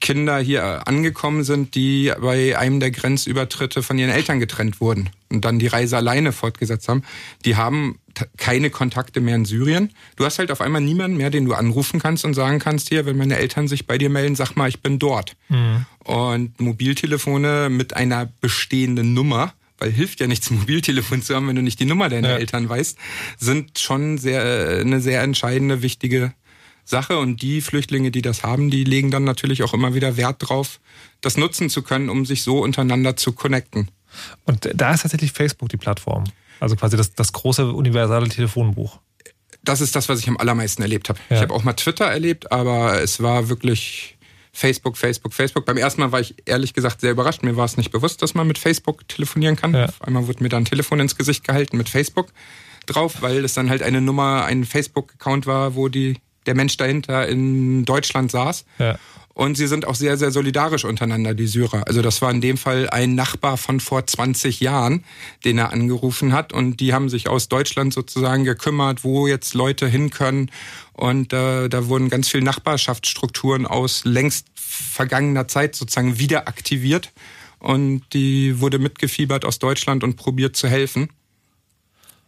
Kinder 0.00 0.38
hier 0.38 0.86
angekommen 0.88 1.44
sind, 1.44 1.74
die 1.74 2.12
bei 2.20 2.58
einem 2.58 2.80
der 2.80 2.90
Grenzübertritte 2.90 3.82
von 3.82 3.98
ihren 3.98 4.10
Eltern 4.10 4.40
getrennt 4.40 4.80
wurden 4.80 5.10
und 5.30 5.44
dann 5.44 5.58
die 5.58 5.66
Reise 5.66 5.96
alleine 5.96 6.32
fortgesetzt 6.32 6.88
haben. 6.88 7.02
Die 7.44 7.56
haben 7.56 7.98
keine 8.38 8.70
Kontakte 8.70 9.20
mehr 9.20 9.36
in 9.36 9.44
Syrien. 9.44 9.90
Du 10.16 10.24
hast 10.24 10.38
halt 10.38 10.50
auf 10.50 10.60
einmal 10.60 10.80
niemanden 10.80 11.18
mehr, 11.18 11.30
den 11.30 11.44
du 11.44 11.52
anrufen 11.52 12.00
kannst 12.00 12.24
und 12.24 12.34
sagen 12.34 12.58
kannst, 12.58 12.88
hier, 12.88 13.06
wenn 13.06 13.16
meine 13.16 13.36
Eltern 13.36 13.68
sich 13.68 13.86
bei 13.86 13.98
dir 13.98 14.10
melden, 14.10 14.36
sag 14.36 14.56
mal, 14.56 14.68
ich 14.68 14.80
bin 14.80 14.98
dort. 14.98 15.36
Mhm. 15.48 15.84
Und 16.04 16.60
Mobiltelefone 16.60 17.68
mit 17.68 17.94
einer 17.94 18.30
bestehenden 18.40 19.14
Nummer 19.14 19.52
weil 19.80 19.90
hilft 19.90 20.20
ja 20.20 20.26
nichts, 20.26 20.50
ein 20.50 20.58
Mobiltelefon 20.60 21.22
zu 21.22 21.34
haben, 21.34 21.48
wenn 21.48 21.56
du 21.56 21.62
nicht 21.62 21.80
die 21.80 21.86
Nummer 21.86 22.08
deiner 22.08 22.30
ja. 22.30 22.36
Eltern 22.36 22.68
weißt, 22.68 22.98
sind 23.38 23.78
schon 23.78 24.18
sehr, 24.18 24.78
eine 24.80 25.00
sehr 25.00 25.22
entscheidende, 25.22 25.82
wichtige 25.82 26.34
Sache. 26.90 27.18
Und 27.18 27.42
die 27.42 27.60
Flüchtlinge, 27.60 28.10
die 28.10 28.22
das 28.22 28.42
haben, 28.42 28.70
die 28.70 28.84
legen 28.84 29.10
dann 29.10 29.24
natürlich 29.24 29.62
auch 29.62 29.72
immer 29.72 29.94
wieder 29.94 30.16
Wert 30.16 30.36
drauf, 30.40 30.80
das 31.20 31.36
nutzen 31.36 31.70
zu 31.70 31.82
können, 31.82 32.08
um 32.08 32.26
sich 32.26 32.42
so 32.42 32.58
untereinander 32.62 33.16
zu 33.16 33.32
connecten. 33.32 33.90
Und 34.44 34.68
da 34.74 34.92
ist 34.92 35.02
tatsächlich 35.02 35.32
Facebook 35.32 35.68
die 35.68 35.76
Plattform. 35.76 36.24
Also 36.58 36.76
quasi 36.76 36.96
das, 36.96 37.14
das 37.14 37.32
große 37.32 37.72
universale 37.72 38.28
Telefonbuch. 38.28 38.98
Das 39.62 39.80
ist 39.80 39.94
das, 39.94 40.08
was 40.08 40.20
ich 40.20 40.28
am 40.28 40.36
allermeisten 40.36 40.82
erlebt 40.82 41.08
habe. 41.08 41.18
Ja. 41.28 41.36
Ich 41.36 41.42
habe 41.42 41.54
auch 41.54 41.64
mal 41.64 41.74
Twitter 41.74 42.06
erlebt, 42.06 42.50
aber 42.50 43.00
es 43.02 43.22
war 43.22 43.48
wirklich 43.48 44.16
Facebook, 44.52 44.96
Facebook, 44.96 45.32
Facebook. 45.32 45.64
Beim 45.64 45.76
ersten 45.76 46.00
Mal 46.00 46.12
war 46.12 46.20
ich 46.20 46.34
ehrlich 46.44 46.74
gesagt 46.74 47.00
sehr 47.00 47.12
überrascht. 47.12 47.42
Mir 47.42 47.56
war 47.56 47.64
es 47.64 47.76
nicht 47.76 47.90
bewusst, 47.90 48.22
dass 48.22 48.34
man 48.34 48.46
mit 48.46 48.58
Facebook 48.58 49.06
telefonieren 49.08 49.56
kann. 49.56 49.74
Ja. 49.74 49.86
Auf 49.86 50.02
einmal 50.02 50.26
wurde 50.26 50.42
mir 50.42 50.48
da 50.48 50.56
ein 50.56 50.64
Telefon 50.64 51.00
ins 51.00 51.16
Gesicht 51.16 51.46
gehalten 51.46 51.76
mit 51.76 51.88
Facebook 51.88 52.32
drauf, 52.86 53.22
weil 53.22 53.44
es 53.44 53.54
dann 53.54 53.70
halt 53.70 53.82
eine 53.82 54.00
Nummer, 54.00 54.44
ein 54.44 54.64
Facebook-Account 54.64 55.46
war, 55.46 55.74
wo 55.74 55.88
die, 55.88 56.18
der 56.46 56.54
Mensch 56.54 56.76
dahinter 56.76 57.26
in 57.28 57.84
Deutschland 57.84 58.30
saß. 58.30 58.64
Ja. 58.78 58.98
Und 59.32 59.56
sie 59.56 59.68
sind 59.68 59.86
auch 59.86 59.94
sehr, 59.94 60.18
sehr 60.18 60.32
solidarisch 60.32 60.84
untereinander, 60.84 61.34
die 61.34 61.46
Syrer. 61.46 61.86
Also 61.86 62.02
das 62.02 62.20
war 62.20 62.30
in 62.30 62.40
dem 62.40 62.58
Fall 62.58 62.90
ein 62.90 63.14
Nachbar 63.14 63.56
von 63.56 63.80
vor 63.80 64.06
20 64.06 64.60
Jahren, 64.60 65.04
den 65.44 65.56
er 65.56 65.72
angerufen 65.72 66.32
hat. 66.32 66.52
Und 66.52 66.80
die 66.80 66.92
haben 66.92 67.08
sich 67.08 67.28
aus 67.28 67.48
Deutschland 67.48 67.94
sozusagen 67.94 68.44
gekümmert, 68.44 69.02
wo 69.02 69.26
jetzt 69.26 69.54
Leute 69.54 69.86
hin 69.86 70.10
können. 70.10 70.50
Und 70.92 71.32
äh, 71.32 71.68
da 71.68 71.86
wurden 71.86 72.10
ganz 72.10 72.28
viele 72.28 72.44
Nachbarschaftsstrukturen 72.44 73.66
aus 73.66 74.04
längst 74.04 74.46
vergangener 74.56 75.48
Zeit 75.48 75.74
sozusagen 75.74 76.18
wieder 76.18 76.46
aktiviert. 76.48 77.12
Und 77.60 78.02
die 78.12 78.60
wurde 78.60 78.78
mitgefiebert 78.78 79.44
aus 79.44 79.58
Deutschland 79.58 80.02
und 80.04 80.16
probiert 80.16 80.56
zu 80.56 80.68
helfen 80.68 81.08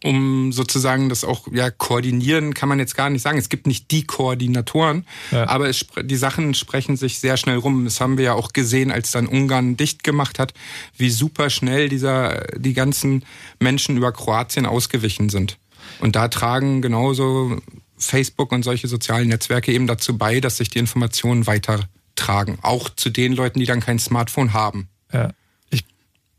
um 0.03 0.51
sozusagen 0.51 1.09
das 1.09 1.23
auch 1.23 1.47
ja 1.51 1.71
koordinieren 1.71 2.53
kann 2.53 2.69
man 2.69 2.79
jetzt 2.79 2.95
gar 2.95 3.09
nicht 3.09 3.21
sagen. 3.21 3.37
Es 3.37 3.49
gibt 3.49 3.67
nicht 3.67 3.89
die 3.91 4.05
Koordinatoren, 4.05 5.05
ja. 5.31 5.47
aber 5.47 5.69
es, 5.69 5.85
die 6.01 6.15
Sachen 6.15 6.53
sprechen 6.53 6.97
sich 6.97 7.19
sehr 7.19 7.37
schnell 7.37 7.57
rum. 7.57 7.85
Das 7.85 8.01
haben 8.01 8.17
wir 8.17 8.25
ja 8.25 8.33
auch 8.33 8.53
gesehen, 8.53 8.91
als 8.91 9.11
dann 9.11 9.27
Ungarn 9.27 9.77
dicht 9.77 10.03
gemacht 10.03 10.39
hat, 10.39 10.53
wie 10.97 11.09
super 11.09 11.49
schnell 11.49 11.89
dieser 11.89 12.45
die 12.55 12.73
ganzen 12.73 13.23
Menschen 13.59 13.97
über 13.97 14.11
Kroatien 14.11 14.65
ausgewichen 14.65 15.29
sind. 15.29 15.57
Und 15.99 16.15
da 16.15 16.27
tragen 16.27 16.81
genauso 16.81 17.57
Facebook 17.97 18.51
und 18.51 18.63
solche 18.63 18.87
sozialen 18.87 19.29
Netzwerke 19.29 19.71
eben 19.71 19.87
dazu 19.87 20.17
bei, 20.17 20.39
dass 20.39 20.57
sich 20.57 20.69
die 20.69 20.79
Informationen 20.79 21.47
weitertragen, 21.47 22.57
auch 22.61 22.89
zu 22.89 23.09
den 23.09 23.33
Leuten, 23.33 23.59
die 23.59 23.65
dann 23.65 23.79
kein 23.79 23.99
Smartphone 23.99 24.53
haben. 24.53 24.89
Ja. 25.13 25.29
Ich 25.69 25.85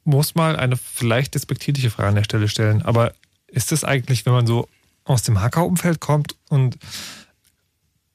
muss 0.05 0.35
mal 0.35 0.57
eine 0.57 0.77
vielleicht 0.77 1.35
despektierliche 1.35 1.91
Frage 1.91 2.11
an 2.11 2.15
der 2.17 2.25
Stelle 2.25 2.49
stellen, 2.49 2.83
aber 2.83 3.15
ist 3.55 3.73
es 3.73 3.85
eigentlich, 3.85 4.27
wenn 4.27 4.33
man 4.33 4.47
so 4.47 4.69
aus 5.05 5.23
dem 5.23 5.41
Hacker-Umfeld 5.41 6.01
kommt 6.01 6.37
und 6.49 6.77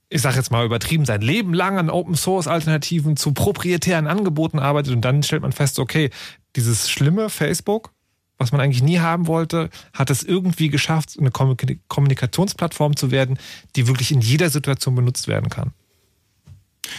ich 0.10 0.22
sage 0.22 0.38
jetzt 0.38 0.52
mal 0.52 0.66
übertrieben, 0.66 1.06
sein 1.06 1.22
Leben 1.22 1.54
lang 1.54 1.78
an 1.78 1.90
Open-Source-Alternativen 1.90 3.16
zu 3.16 3.32
proprietären 3.32 4.08
Angeboten 4.08 4.58
arbeitet 4.58 4.94
und 4.94 5.02
dann 5.02 5.22
stellt 5.22 5.44
man 5.44 5.52
fest, 5.52 5.78
okay, 5.78 6.10
dieses 6.56 6.90
schlimme 6.90 7.30
Facebook, 7.30 7.92
was 8.40 8.52
man 8.52 8.60
eigentlich 8.60 8.82
nie 8.82 9.00
haben 9.00 9.28
wollte, 9.28 9.70
hat 9.94 10.10
es 10.10 10.24
irgendwie 10.24 10.70
geschafft, 10.70 11.16
eine 11.20 11.30
Kommunikationsplattform 11.32 12.96
zu 12.96 13.12
werden, 13.12 13.38
die 13.76 13.88
wirklich 13.88 14.12
in 14.12 14.22
jeder 14.22 14.50
Situation 14.50 14.96
benutzt 14.96 15.28
werden 15.28 15.50
kann. 15.50 15.74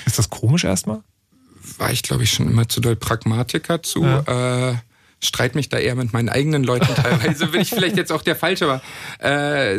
Ist 0.06 0.18
das 0.18 0.30
komisch 0.30 0.62
erstmal? 0.62 1.02
War 1.78 1.90
ich, 1.90 2.02
glaube 2.02 2.22
ich, 2.22 2.32
schon 2.32 2.48
immer 2.48 2.68
zu 2.68 2.80
doll 2.80 2.94
Pragmatiker 2.94 3.82
zu. 3.82 4.04
Ja. 4.04 4.70
Äh 4.70 4.76
streite 5.22 5.56
mich 5.56 5.68
da 5.68 5.78
eher 5.78 5.94
mit 5.94 6.12
meinen 6.12 6.28
eigenen 6.28 6.64
Leuten 6.64 6.94
teilweise. 6.94 7.46
Bin 7.48 7.60
ich 7.60 7.70
vielleicht 7.70 7.96
jetzt 7.96 8.10
auch 8.10 8.22
der 8.22 8.36
Falsche, 8.36 8.64
aber 8.64 8.82
äh, 9.18 9.78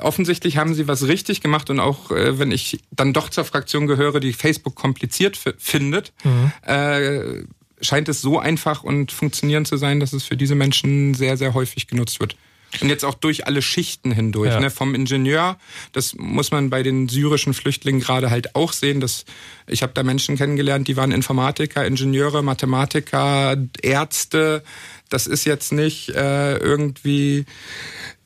offensichtlich 0.00 0.56
haben 0.56 0.74
sie 0.74 0.88
was 0.88 1.06
richtig 1.06 1.40
gemacht 1.40 1.70
und 1.70 1.80
auch 1.80 2.10
äh, 2.10 2.38
wenn 2.38 2.50
ich 2.50 2.80
dann 2.90 3.12
doch 3.12 3.30
zur 3.30 3.44
Fraktion 3.44 3.86
gehöre, 3.86 4.20
die 4.20 4.32
Facebook 4.32 4.74
kompliziert 4.74 5.38
findet, 5.58 6.12
mhm. 6.24 6.52
äh, 6.66 7.44
scheint 7.80 8.08
es 8.08 8.20
so 8.20 8.38
einfach 8.38 8.84
und 8.84 9.12
funktionierend 9.12 9.66
zu 9.66 9.76
sein, 9.76 10.00
dass 10.00 10.12
es 10.12 10.24
für 10.24 10.36
diese 10.36 10.54
Menschen 10.54 11.14
sehr, 11.14 11.36
sehr 11.36 11.54
häufig 11.54 11.86
genutzt 11.86 12.20
wird. 12.20 12.36
Und 12.80 12.90
jetzt 12.90 13.04
auch 13.04 13.14
durch 13.14 13.46
alle 13.46 13.62
Schichten 13.62 14.12
hindurch. 14.12 14.52
Ja. 14.52 14.60
Ne? 14.60 14.70
Vom 14.70 14.94
Ingenieur, 14.94 15.58
das 15.92 16.14
muss 16.16 16.50
man 16.50 16.68
bei 16.70 16.82
den 16.82 17.08
syrischen 17.08 17.54
Flüchtlingen 17.54 18.00
gerade 18.00 18.30
halt 18.30 18.54
auch 18.54 18.72
sehen. 18.72 19.00
Dass, 19.00 19.24
ich 19.66 19.82
habe 19.82 19.92
da 19.94 20.02
Menschen 20.02 20.36
kennengelernt, 20.36 20.86
die 20.86 20.96
waren 20.96 21.10
Informatiker, 21.10 21.86
Ingenieure, 21.86 22.42
Mathematiker, 22.42 23.56
Ärzte. 23.82 24.62
Das 25.08 25.26
ist 25.26 25.46
jetzt 25.46 25.72
nicht 25.72 26.10
äh, 26.10 26.58
irgendwie, 26.58 27.46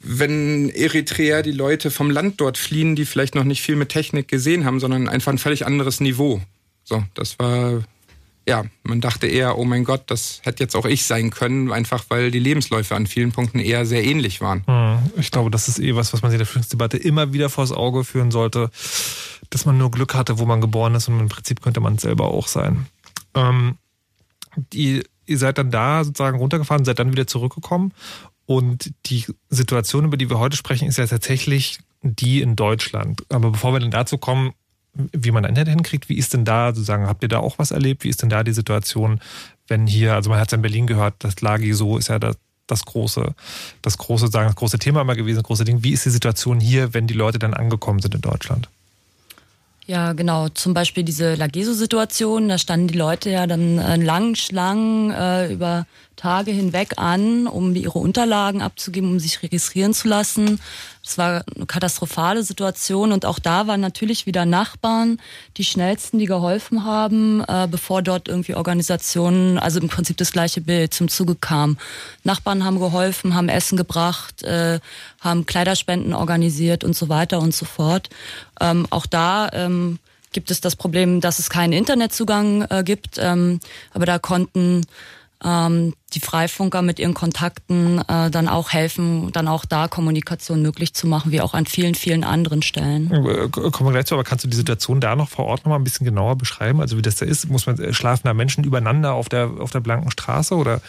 wenn 0.01 0.71
Eritrea 0.71 1.43
die 1.43 1.53
Leute 1.53 1.91
vom 1.91 2.11
Land 2.11 2.41
dort 2.41 2.59
fliehen, 2.59 2.97
die 2.97 3.05
vielleicht 3.05 3.37
noch 3.37 3.45
nicht 3.45 3.63
viel 3.63 3.77
mit 3.77 3.91
Technik 3.91 4.27
gesehen 4.27 4.65
haben, 4.65 4.81
sondern 4.81 5.09
einfach 5.09 5.33
ein 5.33 5.39
völlig 5.39 5.65
anderes 5.65 6.01
Niveau. 6.01 6.41
So, 6.85 7.05
das 7.15 7.39
war 7.39 7.85
ja, 8.47 8.65
man 8.83 9.01
dachte 9.01 9.27
eher, 9.27 9.57
oh 9.57 9.65
mein 9.65 9.85
Gott, 9.85 10.05
das 10.07 10.41
hätte 10.43 10.63
jetzt 10.63 10.75
auch 10.75 10.85
ich 10.85 11.05
sein 11.05 11.31
können, 11.31 11.71
einfach 11.71 12.05
weil 12.09 12.31
die 12.31 12.41
Lebensläufe 12.41 12.97
an 12.97 13.07
vielen 13.07 13.31
Punkten 13.31 13.61
eher 13.61 13.87
sehr 13.87 14.05
ähnlich 14.05 14.41
waren. 14.41 14.65
Hm, 14.67 15.13
ich 15.17 15.31
glaube, 15.31 15.51
das 15.51 15.69
ist 15.69 15.79
eh 15.79 15.95
was, 15.95 16.13
was 16.13 16.23
man 16.23 16.31
sich 16.31 16.37
in 16.37 16.41
der 16.41 16.47
Flüchtlingsdebatte 16.47 16.97
immer 16.97 17.33
wieder 17.33 17.51
vors 17.51 17.71
Auge 17.73 18.03
führen 18.05 18.31
sollte, 18.31 18.71
dass 19.51 19.65
man 19.65 19.79
nur 19.79 19.91
Glück 19.91 20.15
hatte, 20.15 20.39
wo 20.39 20.47
man 20.47 20.61
geboren 20.61 20.95
ist 20.95 21.09
und 21.09 21.21
im 21.21 21.29
Prinzip 21.29 21.63
könnte 21.63 21.81
man 21.81 21.95
es 21.95 22.03
selber 22.03 22.29
auch 22.29 22.49
sein. 22.49 22.87
Ähm, 23.35 23.79
die, 24.57 25.03
ihr 25.27 25.39
seid 25.39 25.59
dann 25.59 25.71
da 25.71 26.03
sozusagen 26.03 26.39
runtergefahren, 26.39 26.85
seid 26.85 26.99
dann 26.99 27.13
wieder 27.13 27.27
zurückgekommen 27.27 27.93
und 28.47 28.93
die 29.07 29.25
Situation, 29.51 30.05
über 30.05 30.17
die 30.17 30.31
wir 30.31 30.39
heute 30.39 30.57
sprechen, 30.57 30.89
ist 30.89 30.99
ja 30.99 31.07
tatsächlich 31.07 31.79
die 32.03 32.41
in 32.41 32.57
Deutschland. 32.57 33.25
Aber 33.31 33.51
bevor 33.51 33.73
wir 33.73 33.81
dann 33.81 33.93
dazu 33.93 34.19
kommen, 34.19 34.53
wie 34.95 35.31
man 35.31 35.45
Internet 35.45 35.69
hinkriegt, 35.69 36.09
wie 36.09 36.17
ist 36.17 36.35
denn 36.35 36.45
da, 36.45 36.69
sozusagen, 36.69 37.07
habt 37.07 37.23
ihr 37.23 37.29
da 37.29 37.39
auch 37.39 37.59
was 37.59 37.71
erlebt? 37.71 38.05
Wie 38.05 38.09
ist 38.09 38.23
denn 38.23 38.29
da 38.29 38.45
die 38.45 38.53
Situation, 38.53 39.21
wenn 39.69 39.87
hier, 39.87 40.15
also 40.15 40.31
man 40.31 40.39
hat 40.39 40.49
es 40.49 40.53
in 40.53 40.63
Berlin 40.63 40.87
gehört, 40.87 41.15
das 41.21 41.41
Lagi 41.41 41.73
so 41.73 41.97
ist 41.97 42.09
ja 42.09 42.19
das, 42.19 42.37
das 42.67 42.85
große, 42.85 43.35
das 43.81 43.99
große, 43.99 44.29
sagen, 44.29 44.49
das 44.49 44.57
große 44.57 44.79
Thema 44.79 45.01
immer 45.01 45.17
gewesen, 45.17 45.39
das 45.39 45.45
große 45.45 45.65
Ding. 45.65 45.83
Wie 45.83 45.93
ist 45.93 46.05
die 46.05 46.11
Situation 46.11 46.61
hier, 46.61 46.95
wenn 46.95 47.07
die 47.07 47.15
Leute 47.15 47.39
dann 47.39 47.55
angekommen 47.55 48.01
sind 48.01 48.15
in 48.15 48.21
Deutschland? 48.21 48.69
Ja, 49.87 50.13
genau. 50.13 50.49
Zum 50.49 50.75
Beispiel 50.75 51.03
diese 51.03 51.35
Lageso-Situation, 51.35 52.49
da 52.49 52.59
standen 52.59 52.89
die 52.89 52.99
Leute 52.99 53.31
ja 53.31 53.47
dann 53.47 53.79
äh, 53.79 53.97
lang 53.97 54.37
Schlangen 54.37 55.11
äh, 55.11 55.53
über 55.53 55.87
Tage 56.23 56.53
hinweg 56.53 56.99
an, 56.99 57.49
um 57.49 57.75
ihre 57.75 57.99
Unterlagen 57.99 58.63
abzugeben, 58.63 59.11
um 59.11 59.19
sich 59.19 59.43
registrieren 59.43 59.93
zu 59.93 60.07
lassen. 60.07 60.61
Es 61.05 61.19
war 61.19 61.45
eine 61.57 61.67
katastrophale 61.67 62.45
Situation 62.45 63.11
und 63.11 63.27
auch 63.27 63.41
da 63.41 63.67
waren 63.67 63.81
natürlich 63.81 64.25
wieder 64.25 64.45
Nachbarn 64.45 65.19
die 65.57 65.65
schnellsten, 65.65 66.21
die 66.21 66.27
geholfen 66.27 66.85
haben, 66.85 67.43
äh, 67.49 67.67
bevor 67.69 68.03
dort 68.03 68.29
irgendwie 68.29 68.55
Organisationen, 68.55 69.59
also 69.59 69.81
im 69.81 69.89
Prinzip 69.89 70.17
das 70.17 70.31
gleiche 70.31 70.61
Bild 70.61 70.95
zum 70.95 71.09
Zuge 71.09 71.35
kam. 71.35 71.77
Nachbarn 72.23 72.63
haben 72.63 72.79
geholfen, 72.79 73.35
haben 73.35 73.49
Essen 73.49 73.77
gebracht, 73.77 74.45
äh, 74.45 74.79
haben 75.21 75.45
Kleiderspenden 75.45 76.15
organisiert 76.15 76.85
und 76.85 76.95
so 76.95 77.09
weiter 77.09 77.41
und 77.41 77.53
so 77.53 77.65
fort. 77.65 78.11
Ähm, 78.61 78.87
auch 78.91 79.07
da 79.07 79.51
ähm, 79.53 79.99
gibt 80.33 80.53
es 80.53 80.61
das 80.61 80.77
Problem, 80.77 81.21
dass 81.21 81.41
es 81.41 81.51
keinen 81.51 81.73
Internetzugang 81.73 82.63
äh, 82.71 82.85
gibt, 82.85 83.19
ähm, 83.19 83.59
aber 83.93 84.07
da 84.07 84.21
konnten 84.21 84.87
ähm, 85.45 85.95
die 86.15 86.21
Freifunker 86.21 86.83
mit 86.83 86.99
ihren 86.99 87.15
Kontakten 87.15 87.99
äh, 88.09 88.31
dann 88.31 88.49
auch 88.49 88.71
helfen, 88.73 89.33
dann 89.33 89.49
auch 89.49 89.65
da 89.65 89.89
Kommunikation 89.89 90.63
möglich 90.63 90.95
zu 90.95 91.07
machen, 91.07 91.33
wie 91.33 91.41
auch 91.41 91.55
an 91.55 91.67
vielen, 91.67 91.95
vielen 91.95 92.25
anderen 92.25 92.63
Stellen. 92.63 93.11
Äh, 93.11 93.49
kommen 93.49 93.89
wir 93.89 93.93
gleich 93.93 94.07
zu, 94.07 94.15
aber 94.15 94.25
kannst 94.25 94.45
du 94.45 94.49
die 94.49 94.57
Situation 94.57 95.01
da 95.01 95.17
noch 95.17 95.29
vor 95.29 95.47
Ort 95.47 95.65
noch 95.65 95.71
mal 95.71 95.77
ein 95.77 95.85
bisschen 95.85 96.05
genauer 96.05 96.37
beschreiben? 96.37 96.81
Also 96.81 96.97
wie 96.97 97.03
das 97.03 97.17
da 97.17 97.27
ist? 97.27 97.49
Muss 97.49 97.67
man 97.67 97.79
äh, 97.79 97.93
schlafen 97.93 98.23
da 98.25 98.35
Menschen 98.35 98.65
übereinander 98.65 99.15
auf 99.15 99.29
der 99.29 99.51
auf 99.59 99.71
der 99.71 99.81
blanken 99.81 100.11
Straße 100.11 100.55
oder 100.55 100.81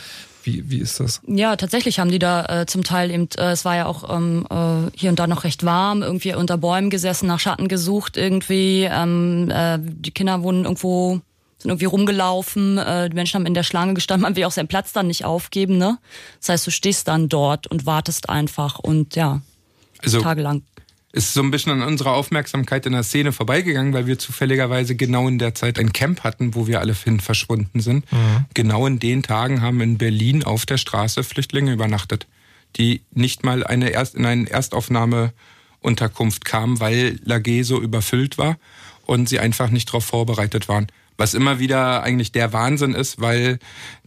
wie, 0.43 0.69
wie 0.69 0.79
ist 0.79 0.99
das? 0.99 1.21
Ja, 1.25 1.55
tatsächlich 1.55 1.99
haben 1.99 2.11
die 2.11 2.19
da 2.19 2.61
äh, 2.61 2.65
zum 2.65 2.83
Teil 2.83 3.11
eben, 3.11 3.29
äh, 3.37 3.51
es 3.51 3.65
war 3.65 3.75
ja 3.75 3.85
auch 3.85 4.13
ähm, 4.15 4.45
äh, 4.49 4.91
hier 4.95 5.09
und 5.09 5.19
da 5.19 5.27
noch 5.27 5.43
recht 5.43 5.63
warm, 5.63 6.03
irgendwie 6.03 6.35
unter 6.35 6.57
Bäumen 6.57 6.89
gesessen, 6.89 7.27
nach 7.27 7.39
Schatten 7.39 7.67
gesucht, 7.67 8.17
irgendwie. 8.17 8.87
Ähm, 8.91 9.49
äh, 9.49 9.79
die 9.79 10.11
Kinder 10.11 10.43
wurden 10.43 10.65
irgendwo 10.65 11.21
sind 11.63 11.71
irgendwie 11.71 11.85
rumgelaufen, 11.85 12.77
äh, 12.77 13.09
die 13.09 13.15
Menschen 13.15 13.39
haben 13.39 13.45
in 13.45 13.53
der 13.53 13.63
Schlange 13.63 13.95
gestanden, 13.95 14.21
man 14.21 14.35
will 14.35 14.43
auch 14.45 14.51
seinen 14.51 14.67
Platz 14.67 14.93
dann 14.93 15.07
nicht 15.07 15.25
aufgeben, 15.25 15.77
ne? 15.77 15.97
Das 16.39 16.49
heißt, 16.49 16.67
du 16.67 16.71
stehst 16.71 17.07
dann 17.07 17.29
dort 17.29 17.67
und 17.67 17.85
wartest 17.85 18.29
einfach 18.29 18.79
und 18.79 19.15
ja, 19.15 19.41
also, 19.99 20.21
tagelang. 20.21 20.63
Ist 21.11 21.33
so 21.33 21.41
ein 21.41 21.51
bisschen 21.51 21.71
an 21.71 21.87
unserer 21.87 22.13
Aufmerksamkeit 22.13 22.85
in 22.85 22.93
der 22.93 23.03
Szene 23.03 23.31
vorbeigegangen, 23.31 23.93
weil 23.93 24.07
wir 24.07 24.17
zufälligerweise 24.17 24.95
genau 24.95 25.27
in 25.27 25.37
der 25.37 25.53
Zeit 25.53 25.77
ein 25.77 25.93
Camp 25.93 26.23
hatten, 26.23 26.55
wo 26.55 26.65
wir 26.67 26.79
alle 26.79 26.93
hin 26.93 27.19
verschwunden 27.19 27.81
sind. 27.81 28.11
Mhm. 28.11 28.45
Genau 28.53 28.87
in 28.87 28.99
den 28.99 29.21
Tagen 29.21 29.61
haben 29.61 29.79
in 29.81 29.97
Berlin 29.99 30.43
auf 30.43 30.65
der 30.65 30.77
Straße 30.77 31.23
Flüchtlinge 31.23 31.71
übernachtet, 31.71 32.27
die 32.77 33.03
nicht 33.11 33.43
mal 33.43 33.63
eine 33.63 33.89
Erst 33.89 34.15
in 34.15 34.25
eine 34.25 34.49
Erstaufnahmeunterkunft 34.49 36.45
kamen, 36.45 36.79
weil 36.79 37.19
Lage 37.23 37.63
so 37.63 37.79
überfüllt 37.79 38.39
war 38.39 38.57
und 39.05 39.29
sie 39.29 39.39
einfach 39.39 39.69
nicht 39.69 39.89
darauf 39.89 40.05
vorbereitet 40.05 40.67
waren. 40.67 40.87
Was 41.17 41.33
immer 41.33 41.59
wieder 41.59 42.03
eigentlich 42.03 42.31
der 42.31 42.53
Wahnsinn 42.53 42.93
ist, 42.93 43.21
weil 43.21 43.59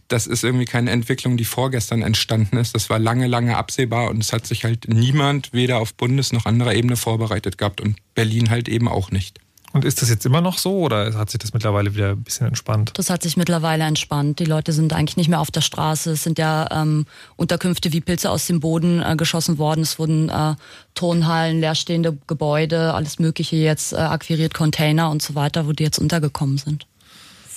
das 0.07 0.27
ist 0.27 0.43
irgendwie 0.43 0.65
keine 0.65 0.91
Entwicklung, 0.91 1.37
die 1.37 1.45
vorgestern 1.45 2.01
entstanden 2.01 2.57
ist. 2.57 2.73
Das 2.75 2.89
war 2.89 2.99
lange, 2.99 3.27
lange 3.27 3.57
absehbar 3.57 4.09
und 4.09 4.23
es 4.23 4.31
hat 4.31 4.47
sich 4.47 4.63
halt 4.63 4.87
niemand 4.87 5.53
weder 5.53 5.79
auf 5.79 5.93
Bundes- 5.93 6.31
noch 6.31 6.45
anderer 6.45 6.73
Ebene 6.73 6.95
vorbereitet 6.95 7.57
gehabt 7.57 7.81
und 7.81 7.97
Berlin 8.15 8.49
halt 8.49 8.69
eben 8.69 8.87
auch 8.87 9.11
nicht. 9.11 9.39
Und 9.73 9.83
ist 9.83 10.01
das 10.01 10.09
jetzt 10.09 10.25
immer 10.25 10.39
noch 10.39 10.57
so 10.57 10.79
oder 10.79 11.13
hat 11.13 11.29
sich 11.29 11.39
das 11.39 11.53
mittlerweile 11.53 11.93
wieder 11.93 12.11
ein 12.11 12.23
bisschen 12.23 12.47
entspannt? 12.47 12.91
Das 12.95 13.09
hat 13.09 13.21
sich 13.21 13.35
mittlerweile 13.35 13.83
entspannt. 13.83 14.39
Die 14.39 14.45
Leute 14.45 14.71
sind 14.71 14.93
eigentlich 14.93 15.17
nicht 15.17 15.27
mehr 15.27 15.41
auf 15.41 15.51
der 15.51 15.61
Straße. 15.61 16.11
Es 16.11 16.23
sind 16.23 16.39
ja 16.39 16.67
ähm, 16.71 17.05
Unterkünfte 17.35 17.91
wie 17.91 17.99
Pilze 17.99 18.31
aus 18.31 18.47
dem 18.47 18.61
Boden 18.61 19.03
äh, 19.03 19.15
geschossen 19.17 19.57
worden. 19.57 19.81
Es 19.81 19.99
wurden 19.99 20.29
äh, 20.29 20.55
Turnhallen, 20.95 21.59
leerstehende 21.59 22.17
Gebäude, 22.27 22.93
alles 22.93 23.19
Mögliche 23.19 23.57
jetzt 23.57 23.91
äh, 23.91 23.97
akquiriert, 23.97 24.53
Container 24.53 25.11
und 25.11 25.21
so 25.21 25.35
weiter, 25.35 25.67
wo 25.67 25.73
die 25.73 25.83
jetzt 25.83 25.99
untergekommen 25.99 26.57
sind. 26.57 26.87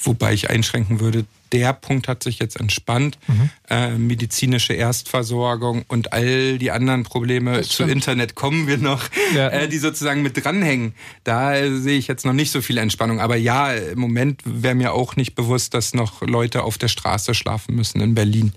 Wobei 0.02 0.32
ich 0.32 0.50
einschränken 0.50 1.00
würde, 1.00 1.26
der 1.52 1.72
Punkt 1.72 2.08
hat 2.08 2.22
sich 2.22 2.38
jetzt 2.38 2.58
entspannt. 2.58 3.18
Mhm. 3.26 3.50
Äh, 3.68 3.90
medizinische 3.98 4.72
Erstversorgung 4.72 5.84
und 5.88 6.12
all 6.12 6.58
die 6.58 6.70
anderen 6.70 7.02
Probleme 7.02 7.62
zu 7.62 7.84
Internet 7.84 8.34
kommen 8.34 8.66
wir 8.66 8.78
noch, 8.78 9.08
ja. 9.34 9.48
äh, 9.48 9.68
die 9.68 9.78
sozusagen 9.78 10.22
mit 10.22 10.42
dranhängen. 10.42 10.94
Da 11.24 11.54
äh, 11.54 11.76
sehe 11.76 11.98
ich 11.98 12.06
jetzt 12.06 12.24
noch 12.24 12.32
nicht 12.32 12.50
so 12.50 12.62
viel 12.62 12.78
Entspannung. 12.78 13.20
Aber 13.20 13.36
ja, 13.36 13.72
im 13.72 13.98
Moment 13.98 14.42
wäre 14.44 14.74
mir 14.74 14.92
auch 14.92 15.16
nicht 15.16 15.34
bewusst, 15.34 15.74
dass 15.74 15.92
noch 15.92 16.22
Leute 16.22 16.62
auf 16.62 16.78
der 16.78 16.88
Straße 16.88 17.34
schlafen 17.34 17.74
müssen 17.74 18.00
in 18.00 18.14
Berlin. 18.14 18.52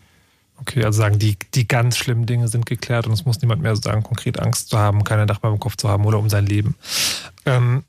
Okay, 0.62 0.84
also 0.84 1.00
sagen, 1.02 1.20
die, 1.20 1.36
die 1.56 1.68
ganz 1.68 1.98
schlimmen 1.98 2.26
Dinge 2.26 2.48
sind 2.48 2.66
geklärt 2.66 3.08
und 3.08 3.14
es 3.14 3.26
muss 3.26 3.42
niemand 3.42 3.62
mehr 3.62 3.76
sagen, 3.76 4.04
konkret 4.04 4.40
Angst 4.40 4.70
zu 4.70 4.78
haben, 4.78 5.04
keine 5.04 5.26
Dach 5.26 5.40
beim 5.40 5.60
Kopf 5.60 5.76
zu 5.76 5.90
haben 5.90 6.06
oder 6.06 6.20
um 6.20 6.30
sein 6.30 6.46
Leben. 6.46 6.76
Ähm, 7.46 7.84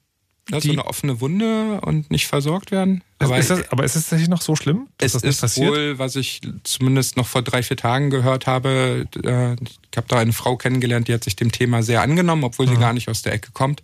ja, 0.50 0.60
so 0.60 0.70
eine 0.70 0.86
offene 0.86 1.20
Wunde 1.20 1.80
und 1.80 2.10
nicht 2.10 2.26
versorgt 2.26 2.70
werden. 2.70 3.02
Aber, 3.18 3.38
ist 3.38 3.50
das, 3.50 3.70
aber 3.70 3.84
ist 3.84 3.96
es 3.96 4.02
tatsächlich 4.02 4.28
noch 4.28 4.42
so 4.42 4.56
schlimm? 4.56 4.88
es 4.98 5.14
ist 5.14 5.40
passiert? 5.40 5.70
wohl, 5.70 5.98
was 5.98 6.16
ich 6.16 6.40
zumindest 6.64 7.16
noch 7.16 7.26
vor 7.26 7.42
drei, 7.42 7.62
vier 7.62 7.76
Tagen 7.76 8.10
gehört 8.10 8.46
habe. 8.46 9.06
Äh, 9.24 9.54
ich 9.54 9.96
habe 9.96 10.06
da 10.08 10.18
eine 10.18 10.32
Frau 10.32 10.56
kennengelernt, 10.56 11.08
die 11.08 11.14
hat 11.14 11.24
sich 11.24 11.36
dem 11.36 11.50
Thema 11.50 11.82
sehr 11.82 12.02
angenommen, 12.02 12.44
obwohl 12.44 12.68
sie 12.68 12.74
mhm. 12.74 12.80
gar 12.80 12.92
nicht 12.92 13.08
aus 13.08 13.22
der 13.22 13.32
Ecke 13.32 13.52
kommt 13.52 13.82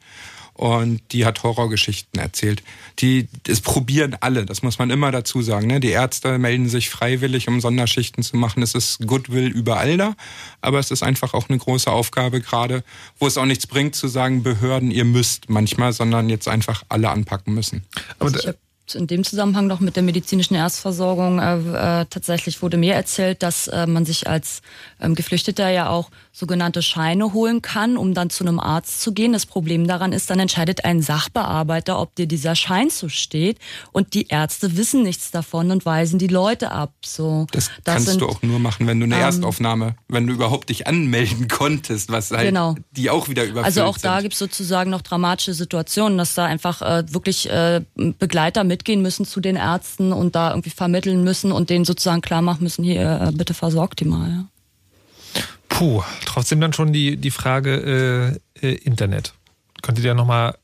und 0.60 1.00
die 1.12 1.24
hat 1.24 1.42
Horrorgeschichten 1.42 2.20
erzählt. 2.20 2.62
Die, 2.98 3.28
es 3.48 3.62
probieren 3.62 4.14
alle, 4.20 4.44
das 4.44 4.62
muss 4.62 4.78
man 4.78 4.90
immer 4.90 5.10
dazu 5.10 5.40
sagen. 5.40 5.68
Ne? 5.68 5.80
Die 5.80 5.88
Ärzte 5.88 6.38
melden 6.38 6.68
sich 6.68 6.90
freiwillig, 6.90 7.48
um 7.48 7.62
Sonderschichten 7.62 8.22
zu 8.22 8.36
machen. 8.36 8.62
Es 8.62 8.74
ist 8.74 9.06
Goodwill 9.06 9.46
überall 9.46 9.96
da, 9.96 10.14
aber 10.60 10.78
es 10.78 10.90
ist 10.90 11.02
einfach 11.02 11.32
auch 11.32 11.48
eine 11.48 11.56
große 11.56 11.90
Aufgabe 11.90 12.42
gerade, 12.42 12.84
wo 13.18 13.26
es 13.26 13.38
auch 13.38 13.46
nichts 13.46 13.66
bringt 13.66 13.94
zu 13.94 14.06
sagen, 14.06 14.42
Behörden, 14.42 14.90
ihr 14.90 15.06
müsst 15.06 15.48
manchmal, 15.48 15.94
sondern 15.94 16.28
jetzt 16.28 16.46
einfach 16.46 16.82
alle 16.90 17.08
anpacken 17.08 17.54
müssen. 17.54 17.86
Aber 18.18 18.26
also 18.34 18.52
in 18.94 19.06
dem 19.06 19.24
Zusammenhang 19.24 19.66
noch 19.66 19.80
mit 19.80 19.96
der 19.96 20.02
medizinischen 20.02 20.54
Erstversorgung. 20.54 21.38
Äh, 21.38 22.00
äh, 22.00 22.06
tatsächlich 22.08 22.62
wurde 22.62 22.76
mir 22.76 22.94
erzählt, 22.94 23.42
dass 23.42 23.68
äh, 23.68 23.86
man 23.86 24.04
sich 24.04 24.28
als 24.28 24.62
ähm, 25.00 25.14
Geflüchteter 25.14 25.68
ja 25.68 25.88
auch 25.88 26.10
sogenannte 26.32 26.82
Scheine 26.82 27.32
holen 27.32 27.60
kann, 27.60 27.96
um 27.96 28.14
dann 28.14 28.30
zu 28.30 28.44
einem 28.44 28.60
Arzt 28.60 29.00
zu 29.00 29.12
gehen. 29.12 29.32
Das 29.32 29.46
Problem 29.46 29.86
daran 29.86 30.12
ist, 30.12 30.30
dann 30.30 30.38
entscheidet 30.38 30.84
ein 30.84 31.02
Sachbearbeiter, 31.02 32.00
ob 32.00 32.14
dir 32.14 32.26
dieser 32.26 32.54
Schein 32.54 32.90
zusteht. 32.90 33.58
Und 33.92 34.14
die 34.14 34.28
Ärzte 34.28 34.76
wissen 34.76 35.02
nichts 35.02 35.30
davon 35.30 35.70
und 35.70 35.84
weisen 35.84 36.18
die 36.18 36.28
Leute 36.28 36.70
ab. 36.70 36.92
So, 37.04 37.46
das, 37.50 37.70
das 37.84 37.94
kannst 37.94 38.08
sind, 38.08 38.20
du 38.20 38.28
auch 38.28 38.42
nur 38.42 38.58
machen, 38.58 38.86
wenn 38.86 39.00
du 39.00 39.04
eine 39.04 39.16
ähm, 39.16 39.22
Erstaufnahme, 39.22 39.96
wenn 40.08 40.26
du 40.26 40.32
überhaupt 40.32 40.68
dich 40.68 40.86
anmelden 40.86 41.48
konntest, 41.48 42.10
was 42.10 42.30
halt 42.30 42.46
genau. 42.46 42.76
die 42.92 43.10
auch 43.10 43.28
wieder 43.28 43.44
überfüllt 43.44 43.64
Also 43.64 43.82
auch 43.84 43.98
sind. 43.98 44.04
da 44.04 44.20
gibt 44.20 44.34
es 44.34 44.38
sozusagen 44.38 44.90
noch 44.90 45.02
dramatische 45.02 45.54
Situationen, 45.54 46.16
dass 46.16 46.34
da 46.34 46.44
einfach 46.44 46.80
äh, 46.82 47.12
wirklich 47.12 47.50
äh, 47.50 47.82
Begleiter 47.94 48.64
mit 48.64 48.79
mitgehen 48.80 49.02
müssen 49.02 49.26
zu 49.26 49.40
den 49.40 49.56
Ärzten 49.56 50.12
und 50.12 50.34
da 50.34 50.50
irgendwie 50.50 50.70
vermitteln 50.70 51.22
müssen 51.22 51.52
und 51.52 51.68
denen 51.68 51.84
sozusagen 51.84 52.22
klar 52.22 52.40
machen 52.40 52.62
müssen, 52.62 52.82
hier, 52.82 53.28
äh, 53.28 53.32
bitte 53.32 53.52
versorgt 53.52 54.00
die 54.00 54.06
mal. 54.06 54.30
Ja. 54.30 55.42
Puh, 55.68 56.02
trotzdem 56.24 56.62
dann 56.62 56.72
schon 56.72 56.92
die, 56.92 57.18
die 57.18 57.30
Frage 57.30 58.40
äh, 58.62 58.66
äh, 58.66 58.74
Internet. 58.76 59.34
Könntet 59.82 60.04
ihr 60.04 60.14
nochmal 60.14 60.56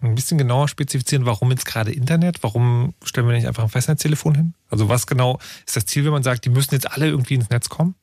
ein 0.00 0.14
bisschen 0.14 0.38
genauer 0.38 0.68
spezifizieren, 0.68 1.26
warum 1.26 1.50
jetzt 1.50 1.66
gerade 1.66 1.92
Internet? 1.92 2.42
Warum 2.42 2.94
stellen 3.04 3.26
wir 3.26 3.34
nicht 3.34 3.48
einfach 3.48 3.64
ein 3.64 3.68
Festnetztelefon 3.68 4.34
hin? 4.34 4.54
Also 4.70 4.88
was 4.88 5.08
genau 5.08 5.40
ist 5.66 5.76
das 5.76 5.86
Ziel, 5.86 6.04
wenn 6.04 6.12
man 6.12 6.22
sagt, 6.22 6.44
die 6.44 6.50
müssen 6.50 6.74
jetzt 6.74 6.90
alle 6.90 7.08
irgendwie 7.08 7.34
ins 7.34 7.50
Netz 7.50 7.68
kommen? 7.68 7.96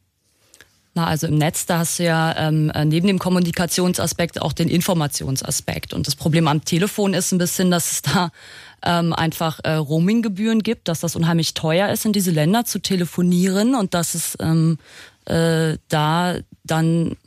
Na, 0.93 1.05
also 1.05 1.27
im 1.27 1.37
Netz, 1.37 1.65
da 1.67 1.79
hast 1.79 1.99
du 1.99 2.03
ja 2.03 2.35
ähm, 2.37 2.71
neben 2.85 3.07
dem 3.07 3.19
Kommunikationsaspekt 3.19 4.41
auch 4.41 4.51
den 4.51 4.67
Informationsaspekt. 4.67 5.93
Und 5.93 6.07
das 6.07 6.15
Problem 6.15 6.47
am 6.47 6.65
Telefon 6.65 7.13
ist 7.13 7.31
ein 7.31 7.37
bisschen, 7.37 7.71
dass 7.71 7.91
es 7.91 8.01
da 8.01 8.31
ähm, 8.83 9.13
einfach 9.13 9.59
äh, 9.63 9.73
Roaminggebühren 9.73 10.63
gibt, 10.63 10.87
dass 10.87 10.99
das 10.99 11.15
unheimlich 11.15 11.53
teuer 11.53 11.89
ist, 11.89 12.05
in 12.05 12.13
diese 12.13 12.31
Länder 12.31 12.65
zu 12.65 12.79
telefonieren 12.79 13.75
und 13.75 13.93
dass 13.93 14.15
es 14.15 14.37
ähm, 14.39 14.77
äh, 15.25 15.77
da 15.89 16.35
dann 16.63 17.17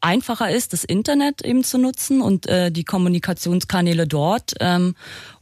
einfacher 0.00 0.50
ist, 0.50 0.72
das 0.72 0.84
Internet 0.84 1.42
eben 1.42 1.64
zu 1.64 1.78
nutzen 1.78 2.20
und 2.20 2.46
äh, 2.46 2.70
die 2.70 2.84
Kommunikationskanäle 2.84 4.06
dort 4.06 4.54
ähm, 4.60 4.94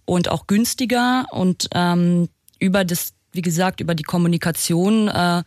und 0.04 0.28
auch 0.28 0.46
günstiger 0.46 1.26
und 1.30 1.68
ähm, 1.74 2.28
über 2.58 2.84
das, 2.84 3.14
wie 3.32 3.42
gesagt, 3.42 3.80
über 3.80 3.94
die 3.94 4.02
Kommunikation 4.02 5.08
äh, 5.08 5.42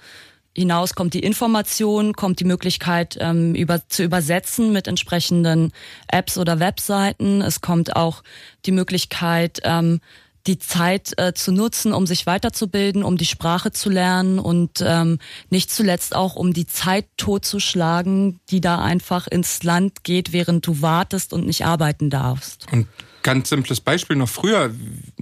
hinaus 0.56 0.96
kommt 0.96 1.14
die 1.14 1.24
Information, 1.24 2.14
kommt 2.14 2.40
die 2.40 2.46
Möglichkeit 2.46 3.18
ähm, 3.20 3.56
über, 3.56 3.88
zu 3.88 4.04
übersetzen 4.04 4.72
mit 4.72 4.88
entsprechenden 4.88 5.72
Apps 6.08 6.38
oder 6.38 6.60
Webseiten. 6.60 7.42
Es 7.42 7.62
kommt 7.62 7.96
auch 7.96 8.24
die 8.66 8.72
Möglichkeit, 8.72 9.60
ähm, 9.64 10.00
die 10.46 10.60
Zeit 10.60 11.14
äh, 11.18 11.34
zu 11.34 11.52
nutzen, 11.52 11.94
um 11.94 12.06
sich 12.06 12.26
weiterzubilden, 12.26 13.04
um 13.04 13.18
die 13.18 13.26
Sprache 13.26 13.72
zu 13.72 13.90
lernen 13.90 14.40
und 14.40 14.84
ähm, 14.86 15.20
nicht 15.50 15.72
zuletzt 15.72 16.16
auch 16.16 16.36
um 16.36 16.54
die 16.54 16.68
Zeit 16.68 17.06
totzuschlagen, 17.18 18.40
die 18.50 18.60
da 18.60 18.80
einfach 18.80 19.28
ins 19.28 19.64
Land 19.64 20.04
geht, 20.04 20.34
während 20.34 20.68
du 20.68 20.82
wartest 20.82 21.32
und 21.34 21.46
nicht 21.48 21.66
arbeiten 21.66 22.10
darfst. 22.10 22.68
Und 22.74 22.88
ganz 23.24 23.50
simples 23.50 23.82
Beispiel 23.82 24.16
noch 24.16 24.30
früher, 24.30 24.74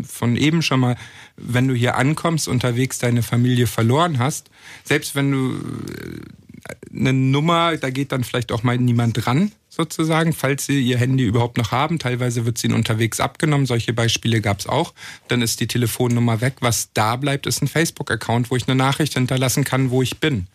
von 0.04 0.36
eben 0.36 0.62
schon 0.62 0.80
mal, 0.80 0.98
wenn 1.38 1.68
du 1.68 1.74
hier 1.74 1.96
ankommst, 1.96 2.48
unterwegs 2.48 3.00
deine 3.00 3.24
Familie 3.24 3.68
verloren 3.68 4.20
hast, 4.20 4.50
selbst 4.84 5.16
wenn 5.16 5.32
du 5.32 5.54
äh, 5.54 6.98
eine 6.98 7.14
Nummer, 7.14 7.78
da 7.78 7.90
geht 7.90 8.12
dann 8.12 8.24
vielleicht 8.24 8.52
auch 8.52 8.64
mal 8.64 8.78
niemand 8.78 9.26
dran, 9.26 9.52
sozusagen, 9.70 10.34
falls 10.34 10.66
sie 10.66 10.82
ihr 10.82 10.98
Handy 10.98 11.24
überhaupt 11.24 11.58
noch 11.58 11.72
haben. 11.72 11.98
Teilweise 11.98 12.46
wird 12.46 12.58
sie 12.58 12.68
ihnen 12.68 12.76
unterwegs 12.76 13.20
abgenommen. 13.20 13.66
Solche 13.66 13.94
Beispiele 13.94 14.42
gab 14.42 14.60
es 14.60 14.68
auch. 14.68 14.94
Dann 15.28 15.42
ist 15.42 15.60
die 15.60 15.68
Telefonnummer 15.68 16.42
weg. 16.42 16.56
Was 16.60 16.90
da 16.94 17.16
bleibt, 17.16 17.48
ist 17.48 17.62
ein 17.62 17.68
Facebook-Account, 17.68 18.52
wo 18.52 18.58
ich 18.58 18.68
eine 18.68 18.76
Nachricht 18.76 19.14
hinterlassen 19.14 19.64
kann, 19.64 19.90
wo 19.90 20.02
ich 20.02 20.20
bin. 20.20 20.48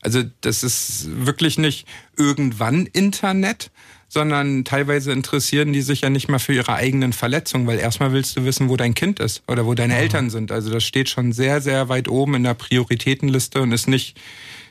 Also 0.00 0.22
das 0.42 0.62
ist 0.62 1.08
wirklich 1.26 1.58
nicht 1.58 1.86
irgendwann 2.16 2.86
Internet, 2.86 3.70
sondern 4.08 4.64
teilweise 4.64 5.12
interessieren 5.12 5.72
die 5.72 5.82
sich 5.82 6.00
ja 6.00 6.10
nicht 6.10 6.28
mal 6.28 6.38
für 6.38 6.54
ihre 6.54 6.74
eigenen 6.74 7.12
Verletzungen, 7.12 7.66
weil 7.66 7.78
erstmal 7.78 8.12
willst 8.12 8.36
du 8.36 8.44
wissen, 8.44 8.68
wo 8.68 8.76
dein 8.76 8.94
Kind 8.94 9.20
ist 9.20 9.42
oder 9.46 9.66
wo 9.66 9.74
deine 9.74 9.94
mhm. 9.94 10.00
Eltern 10.00 10.30
sind. 10.30 10.50
Also 10.50 10.70
das 10.70 10.84
steht 10.84 11.08
schon 11.08 11.32
sehr, 11.32 11.60
sehr 11.60 11.88
weit 11.88 12.08
oben 12.08 12.34
in 12.34 12.44
der 12.44 12.54
Prioritätenliste 12.54 13.60
und 13.60 13.72
ist 13.72 13.88
nicht 13.88 14.18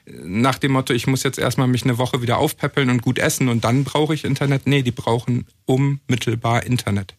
nach 0.10 0.58
dem 0.58 0.72
Motto, 0.72 0.94
ich 0.94 1.08
muss 1.08 1.24
jetzt 1.24 1.38
erstmal 1.38 1.68
mich 1.68 1.84
eine 1.84 1.98
Woche 1.98 2.22
wieder 2.22 2.38
aufpäppeln 2.38 2.90
und 2.90 3.02
gut 3.02 3.20
essen 3.20 3.50
und 3.50 3.64
dann 3.64 3.84
brauche 3.84 4.14
ich 4.14 4.24
Internet. 4.24 4.66
Nee, 4.66 4.82
die 4.82 4.92
brauchen 4.92 5.46
unmittelbar 5.66 6.64
Internet. 6.64 7.16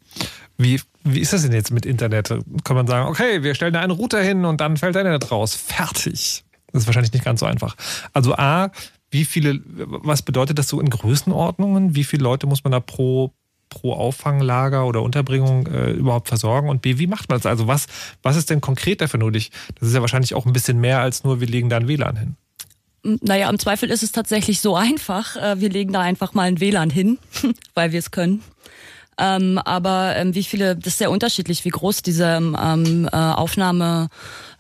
Wie, 0.57 0.81
wie 1.04 1.20
ist 1.20 1.33
das 1.33 1.42
denn 1.42 1.52
jetzt 1.52 1.70
mit 1.70 1.87
Internet? 1.87 2.28
Kann 2.64 2.76
man 2.76 2.87
sagen, 2.87 3.09
okay, 3.09 3.42
wir 3.42 3.54
stellen 3.54 3.74
da 3.74 3.81
einen 3.81 3.92
Router 3.92 4.22
hin 4.22 4.44
und 4.44 4.61
dann 4.61 4.76
fällt 4.76 4.96
Internet 4.96 5.31
raus. 5.31 5.54
Fertig. 5.54 6.44
Das 6.72 6.83
ist 6.83 6.87
wahrscheinlich 6.87 7.12
nicht 7.12 7.24
ganz 7.24 7.40
so 7.40 7.46
einfach. 7.46 7.76
Also 8.12 8.35
A, 8.35 8.70
wie 9.10 9.24
viele, 9.24 9.60
was 9.64 10.22
bedeutet 10.22 10.58
das 10.58 10.68
so 10.68 10.80
in 10.80 10.90
Größenordnungen? 10.90 11.94
Wie 11.94 12.04
viele 12.04 12.22
Leute 12.22 12.46
muss 12.46 12.64
man 12.64 12.72
da 12.72 12.80
pro, 12.80 13.32
pro 13.68 13.94
Auffanglager 13.94 14.86
oder 14.86 15.02
Unterbringung 15.02 15.66
äh, 15.66 15.92
überhaupt 15.92 16.28
versorgen? 16.28 16.68
Und 16.68 16.82
B, 16.82 16.98
wie 16.98 17.06
macht 17.06 17.28
man 17.28 17.38
das? 17.38 17.46
Also 17.46 17.66
was, 17.66 17.86
was 18.22 18.36
ist 18.36 18.50
denn 18.50 18.60
konkret 18.60 19.00
dafür 19.00 19.20
nötig? 19.20 19.50
Das 19.78 19.88
ist 19.88 19.94
ja 19.94 20.00
wahrscheinlich 20.00 20.34
auch 20.34 20.46
ein 20.46 20.52
bisschen 20.52 20.80
mehr 20.80 21.00
als 21.00 21.24
nur, 21.24 21.40
wir 21.40 21.48
legen 21.48 21.68
da 21.68 21.78
ein 21.78 21.88
WLAN 21.88 22.16
hin. 22.16 22.36
Naja, 23.22 23.48
im 23.48 23.58
Zweifel 23.58 23.90
ist 23.90 24.02
es 24.02 24.12
tatsächlich 24.12 24.60
so 24.60 24.76
einfach. 24.76 25.36
Äh, 25.36 25.60
wir 25.60 25.70
legen 25.70 25.92
da 25.92 26.00
einfach 26.00 26.34
mal 26.34 26.42
ein 26.42 26.60
WLAN 26.60 26.90
hin, 26.90 27.18
weil 27.74 27.92
wir 27.92 27.98
es 27.98 28.10
können. 28.10 28.42
Ähm, 29.20 29.58
aber 29.58 30.14
ähm, 30.16 30.34
wie 30.34 30.44
viele, 30.44 30.76
das 30.76 30.92
ist 30.92 30.98
sehr 30.98 31.10
unterschiedlich, 31.10 31.64
wie 31.64 31.70
groß 31.70 32.02
diese 32.02 32.24
ähm, 32.36 33.08
äh, 33.10 33.16
Aufnahme 33.16 34.08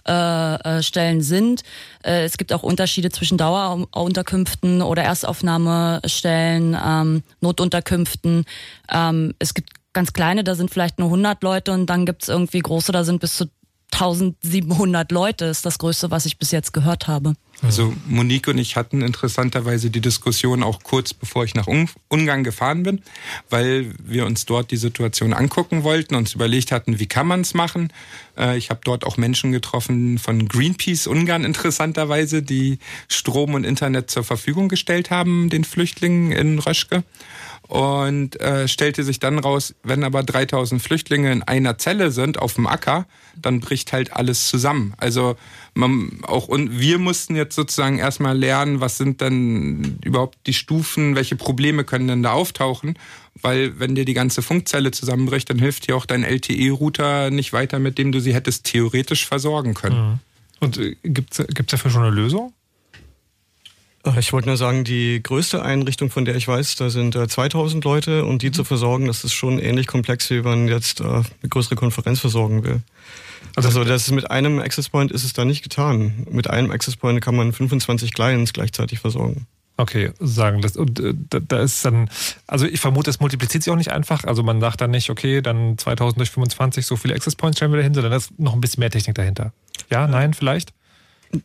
äh, 0.08 0.78
äh, 0.78 0.82
Stellen 0.82 1.20
sind. 1.20 1.62
Äh, 2.02 2.24
es 2.24 2.38
gibt 2.38 2.52
auch 2.52 2.62
Unterschiede 2.62 3.10
zwischen 3.10 3.38
Dauerunterkünften 3.38 4.82
oder 4.82 5.02
Erstaufnahmestellen, 5.02 6.76
ähm, 6.84 7.22
Notunterkünften. 7.40 8.44
Ähm, 8.90 9.34
es 9.38 9.54
gibt 9.54 9.70
ganz 9.92 10.12
kleine, 10.12 10.44
da 10.44 10.54
sind 10.54 10.70
vielleicht 10.70 10.98
nur 10.98 11.08
100 11.08 11.42
Leute 11.42 11.72
und 11.72 11.86
dann 11.86 12.06
gibt 12.06 12.22
es 12.22 12.28
irgendwie 12.28 12.60
große, 12.60 12.92
da 12.92 13.04
sind 13.04 13.20
bis 13.20 13.36
zu 13.36 13.46
1700 13.92 15.10
Leute, 15.12 15.46
ist 15.46 15.66
das 15.66 15.78
Größte, 15.78 16.10
was 16.10 16.26
ich 16.26 16.38
bis 16.38 16.50
jetzt 16.50 16.72
gehört 16.72 17.08
habe. 17.08 17.34
Also 17.62 17.92
Monique 18.06 18.48
und 18.48 18.58
ich 18.58 18.76
hatten 18.76 19.02
interessanterweise 19.02 19.90
die 19.90 20.00
Diskussion 20.00 20.62
auch 20.62 20.84
kurz 20.84 21.12
bevor 21.12 21.44
ich 21.44 21.56
nach 21.56 21.66
Ungarn 22.08 22.44
gefahren 22.44 22.84
bin, 22.84 23.02
weil 23.50 23.92
wir 24.04 24.26
uns 24.26 24.46
dort 24.46 24.70
die 24.70 24.76
Situation 24.76 25.32
angucken 25.32 25.82
wollten, 25.82 26.14
uns 26.14 26.34
überlegt 26.34 26.70
hatten, 26.70 27.00
wie 27.00 27.06
kann 27.06 27.26
man 27.26 27.40
es 27.40 27.54
machen. 27.54 27.92
Äh, 28.36 28.56
ich 28.56 28.70
habe 28.70 28.80
dort 28.84 29.04
auch 29.04 29.16
Menschen 29.16 29.50
getroffen 29.50 30.18
von 30.18 30.46
Greenpeace 30.46 31.08
Ungarn 31.08 31.44
interessanterweise, 31.44 32.42
die 32.42 32.78
Strom 33.08 33.54
und 33.54 33.64
Internet 33.64 34.08
zur 34.10 34.22
Verfügung 34.22 34.68
gestellt 34.68 35.10
haben, 35.10 35.50
den 35.50 35.64
Flüchtlingen 35.64 36.30
in 36.30 36.60
Röschke 36.60 37.02
und 37.68 38.40
äh, 38.40 38.66
stellte 38.66 39.04
sich 39.04 39.20
dann 39.20 39.38
raus, 39.38 39.74
wenn 39.82 40.02
aber 40.02 40.22
3000 40.22 40.82
Flüchtlinge 40.82 41.30
in 41.30 41.42
einer 41.42 41.76
Zelle 41.76 42.10
sind 42.10 42.38
auf 42.38 42.54
dem 42.54 42.66
Acker, 42.66 43.06
dann 43.36 43.60
bricht 43.60 43.92
halt 43.92 44.14
alles 44.14 44.48
zusammen. 44.48 44.94
Also 44.96 45.36
man 45.74 46.20
auch 46.22 46.48
und 46.48 46.80
wir 46.80 46.98
mussten 46.98 47.36
jetzt 47.36 47.54
sozusagen 47.54 47.98
erstmal 47.98 48.36
lernen, 48.36 48.80
was 48.80 48.96
sind 48.96 49.20
denn 49.20 49.98
überhaupt 50.02 50.38
die 50.46 50.54
Stufen, 50.54 51.14
welche 51.14 51.36
Probleme 51.36 51.84
können 51.84 52.08
denn 52.08 52.22
da 52.22 52.32
auftauchen, 52.32 52.98
weil 53.42 53.78
wenn 53.78 53.94
dir 53.94 54.06
die 54.06 54.14
ganze 54.14 54.40
Funkzelle 54.40 54.90
zusammenbricht, 54.90 55.50
dann 55.50 55.58
hilft 55.58 55.88
dir 55.88 55.96
auch 55.96 56.06
dein 56.06 56.24
LTE-Router 56.24 57.30
nicht 57.30 57.52
weiter, 57.52 57.78
mit 57.78 57.98
dem 57.98 58.12
du 58.12 58.20
sie 58.20 58.34
hättest 58.34 58.64
theoretisch 58.64 59.26
versorgen 59.26 59.74
können. 59.74 60.12
Mhm. 60.12 60.18
Und 60.60 60.78
äh, 60.78 60.96
gibt 61.04 61.38
es 61.38 61.46
dafür 61.66 61.90
schon 61.90 62.02
eine 62.02 62.14
Lösung? 62.14 62.54
Ich 64.18 64.32
wollte 64.32 64.48
nur 64.48 64.56
sagen, 64.56 64.84
die 64.84 65.22
größte 65.22 65.62
Einrichtung, 65.62 66.10
von 66.10 66.24
der 66.24 66.36
ich 66.36 66.46
weiß, 66.46 66.76
da 66.76 66.90
sind 66.90 67.16
äh, 67.16 67.28
2000 67.28 67.84
Leute 67.84 68.24
und 68.24 68.42
die 68.42 68.48
mhm. 68.48 68.52
zu 68.54 68.64
versorgen, 68.64 69.06
das 69.06 69.24
ist 69.24 69.32
schon 69.32 69.58
ähnlich 69.58 69.86
komplex, 69.86 70.30
wie 70.30 70.44
wenn 70.44 70.64
man 70.64 70.68
jetzt 70.68 71.00
äh, 71.00 71.04
eine 71.04 71.24
größere 71.48 71.76
Konferenz 71.76 72.20
versorgen 72.20 72.64
will. 72.64 72.82
Also, 73.56 73.68
also 73.68 73.84
das 73.84 74.02
ist 74.02 74.12
mit 74.12 74.30
einem 74.30 74.60
Access 74.60 74.88
Point 74.88 75.10
ist 75.10 75.24
es 75.24 75.32
da 75.32 75.44
nicht 75.44 75.62
getan. 75.62 76.26
Mit 76.30 76.48
einem 76.48 76.70
Access 76.70 76.96
Point 76.96 77.20
kann 77.20 77.34
man 77.34 77.52
25 77.52 78.14
Clients 78.14 78.52
gleichzeitig 78.52 79.00
versorgen. 79.00 79.46
Okay, 79.76 80.10
sagen 80.18 80.60
das. 80.60 80.76
Und 80.76 80.98
äh, 80.98 81.14
da, 81.30 81.38
da 81.38 81.60
ist 81.60 81.84
dann, 81.84 82.10
also 82.48 82.66
ich 82.66 82.80
vermute, 82.80 83.10
es 83.10 83.20
multipliziert 83.20 83.62
sich 83.62 83.72
auch 83.72 83.76
nicht 83.76 83.92
einfach. 83.92 84.24
Also 84.24 84.42
man 84.42 84.60
sagt 84.60 84.80
dann 84.80 84.90
nicht, 84.90 85.08
okay, 85.08 85.40
dann 85.40 85.78
2000 85.78 86.18
durch 86.18 86.30
25, 86.30 86.84
so 86.84 86.96
viele 86.96 87.14
Access 87.14 87.36
Points 87.36 87.58
stellen 87.58 87.70
wir 87.70 87.78
dahin, 87.78 87.94
sondern 87.94 88.10
da 88.10 88.16
ist 88.16 88.36
noch 88.38 88.54
ein 88.54 88.60
bisschen 88.60 88.80
mehr 88.80 88.90
Technik 88.90 89.14
dahinter. 89.14 89.52
Ja, 89.88 90.08
nein, 90.08 90.34
vielleicht? 90.34 90.72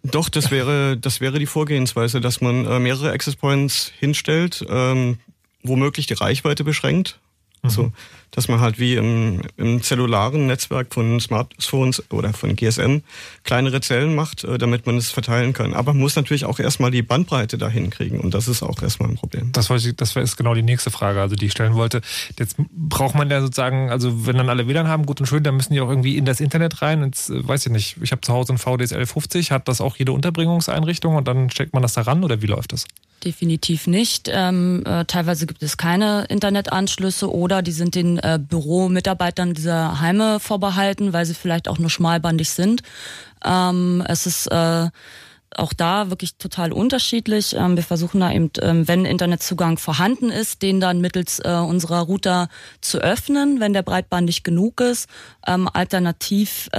Doch, 0.04 0.30
das 0.30 0.52
wäre, 0.52 0.98
das 0.98 1.20
wäre 1.20 1.40
die 1.40 1.46
Vorgehensweise, 1.46 2.22
dass 2.22 2.42
man 2.42 2.66
äh, 2.66 2.80
mehrere 2.80 3.12
Access 3.12 3.36
Points 3.36 3.92
hinstellt, 4.00 4.66
ähm, 4.70 5.18
womöglich 5.62 6.08
die 6.08 6.14
Reichweite 6.14 6.64
beschränkt. 6.64 7.20
Mhm. 7.64 7.70
Also 7.70 7.92
dass 8.34 8.48
man 8.48 8.60
halt 8.60 8.80
wie 8.80 8.96
im, 8.96 9.42
im 9.58 9.84
zellularen 9.84 10.48
Netzwerk 10.48 10.94
von 10.94 11.20
Smartphones 11.20 12.04
oder 12.12 12.34
von 12.34 12.56
GSM 12.56 13.02
kleinere 13.44 13.80
Zellen 13.82 14.16
macht, 14.16 14.44
äh, 14.44 14.58
damit 14.58 14.88
man 14.88 14.98
es 14.98 15.12
verteilen 15.12 15.54
kann. 15.54 15.74
Aber 15.74 15.94
man 15.94 16.02
muss 16.02 16.16
natürlich 16.16 16.46
auch 16.46 16.60
erstmal 16.60 16.90
die 16.90 17.04
Bandbreite 17.04 17.60
dahin 17.60 17.92
kriegen 17.92 18.20
und 18.20 18.34
das 18.34 18.48
ist 18.48 18.64
auch 18.64 18.82
erstmal 18.82 19.10
ein 19.10 19.16
Problem. 19.16 19.52
Das, 19.52 19.70
war, 19.70 19.78
das 19.78 20.16
ist 20.16 20.36
genau 20.36 20.56
die 20.56 20.64
nächste 20.64 20.90
Frage, 20.90 21.22
also 21.22 21.36
die 21.36 21.46
ich 21.46 21.52
stellen 21.52 21.76
wollte. 21.76 22.02
Jetzt 22.40 22.56
braucht 22.72 23.14
man 23.14 23.30
ja 23.30 23.40
sozusagen, 23.40 23.92
also 23.92 24.26
wenn 24.26 24.38
dann 24.38 24.50
alle 24.50 24.68
WLAN 24.68 24.88
haben, 24.88 25.06
gut 25.06 25.20
und 25.20 25.28
schön, 25.28 25.44
dann 25.44 25.56
müssen 25.56 25.74
die 25.74 25.82
auch 25.82 25.90
irgendwie 25.90 26.18
in 26.18 26.26
das 26.26 26.40
Internet 26.40 26.82
rein. 26.82 27.04
Jetzt 27.04 27.30
äh, 27.30 27.48
weiß 27.48 27.68
ich 27.68 27.72
nicht, 27.72 27.98
ich 28.02 28.12
habe 28.12 28.22
zu 28.22 28.34
Hause 28.34 28.54
ein 28.54 28.58
VDSL 28.58 29.06
50, 29.06 29.52
hat 29.52 29.68
das 29.68 29.80
auch 29.80 29.96
jede 29.98 30.12
Unterbringungseinrichtung 30.12 31.16
und 31.16 31.28
dann 31.28 31.52
steckt 31.52 31.74
man 31.74 31.84
das 31.84 31.94
da 31.94 32.02
ran 32.02 32.24
oder 32.24 32.42
wie 32.42 32.48
läuft 32.48 32.74
das? 32.74 32.88
Definitiv 33.24 33.88
nicht. 33.88 34.30
Ähm, 34.30 34.84
äh, 34.86 35.06
teilweise 35.06 35.46
gibt 35.46 35.64
es 35.64 35.78
keine 35.78 36.26
Internetanschlüsse 36.26 37.32
oder 37.32 37.62
die 37.62 37.72
sind 37.72 37.96
den 37.96 38.18
äh, 38.18 38.38
Büromitarbeitern 38.42 39.54
dieser 39.54 40.02
Heime 40.02 40.42
vorbehalten, 40.42 41.14
weil 41.14 41.26
sie 41.26 41.34
vielleicht 41.34 41.70
auch 41.70 41.80
nur 41.80 41.90
schmalbandig 41.90 42.50
sind. 42.50 42.84
Ähm, 43.46 44.04
es 44.10 44.26
ist 44.26 44.48
äh, 44.48 44.90
auch 45.56 45.72
da 45.72 46.10
wirklich 46.10 46.36
total 46.36 46.74
unterschiedlich. 46.74 47.56
Ähm, 47.56 47.78
wir 47.78 47.84
versuchen 47.84 48.20
da 48.20 48.32
eben, 48.32 48.52
ähm, 48.62 48.88
wenn 48.90 49.06
Internetzugang 49.06 49.78
vorhanden 49.78 50.30
ist, 50.30 50.62
den 50.62 50.82
dann 50.82 51.00
mittels 51.00 51.40
äh, 51.40 51.50
unserer 51.50 52.02
Router 52.02 52.50
zu 52.82 52.98
öffnen, 52.98 53.62
wenn 53.62 53.72
der 53.72 53.84
breitbandig 53.84 54.44
genug 54.44 54.82
ist. 54.82 55.08
Ähm, 55.48 55.70
alternativ 55.72 56.70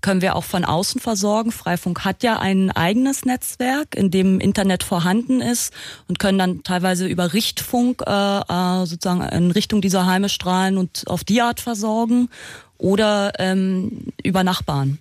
können 0.00 0.22
wir 0.22 0.36
auch 0.36 0.44
von 0.44 0.64
außen 0.64 1.00
versorgen. 1.00 1.52
Freifunk 1.52 2.04
hat 2.04 2.22
ja 2.22 2.38
ein 2.38 2.70
eigenes 2.70 3.24
Netzwerk, 3.24 3.94
in 3.94 4.10
dem 4.10 4.40
Internet 4.40 4.82
vorhanden 4.82 5.40
ist 5.40 5.72
und 6.08 6.18
können 6.18 6.38
dann 6.38 6.62
teilweise 6.62 7.06
über 7.06 7.32
Richtfunk 7.32 8.02
äh, 8.06 8.40
äh, 8.40 8.86
sozusagen 8.86 9.22
in 9.22 9.50
Richtung 9.50 9.80
dieser 9.80 10.06
Heime 10.06 10.28
strahlen 10.28 10.78
und 10.78 11.04
auf 11.06 11.24
die 11.24 11.40
Art 11.40 11.60
versorgen 11.60 12.28
oder 12.78 13.32
ähm, 13.38 14.06
über 14.22 14.44
Nachbarn. 14.44 14.98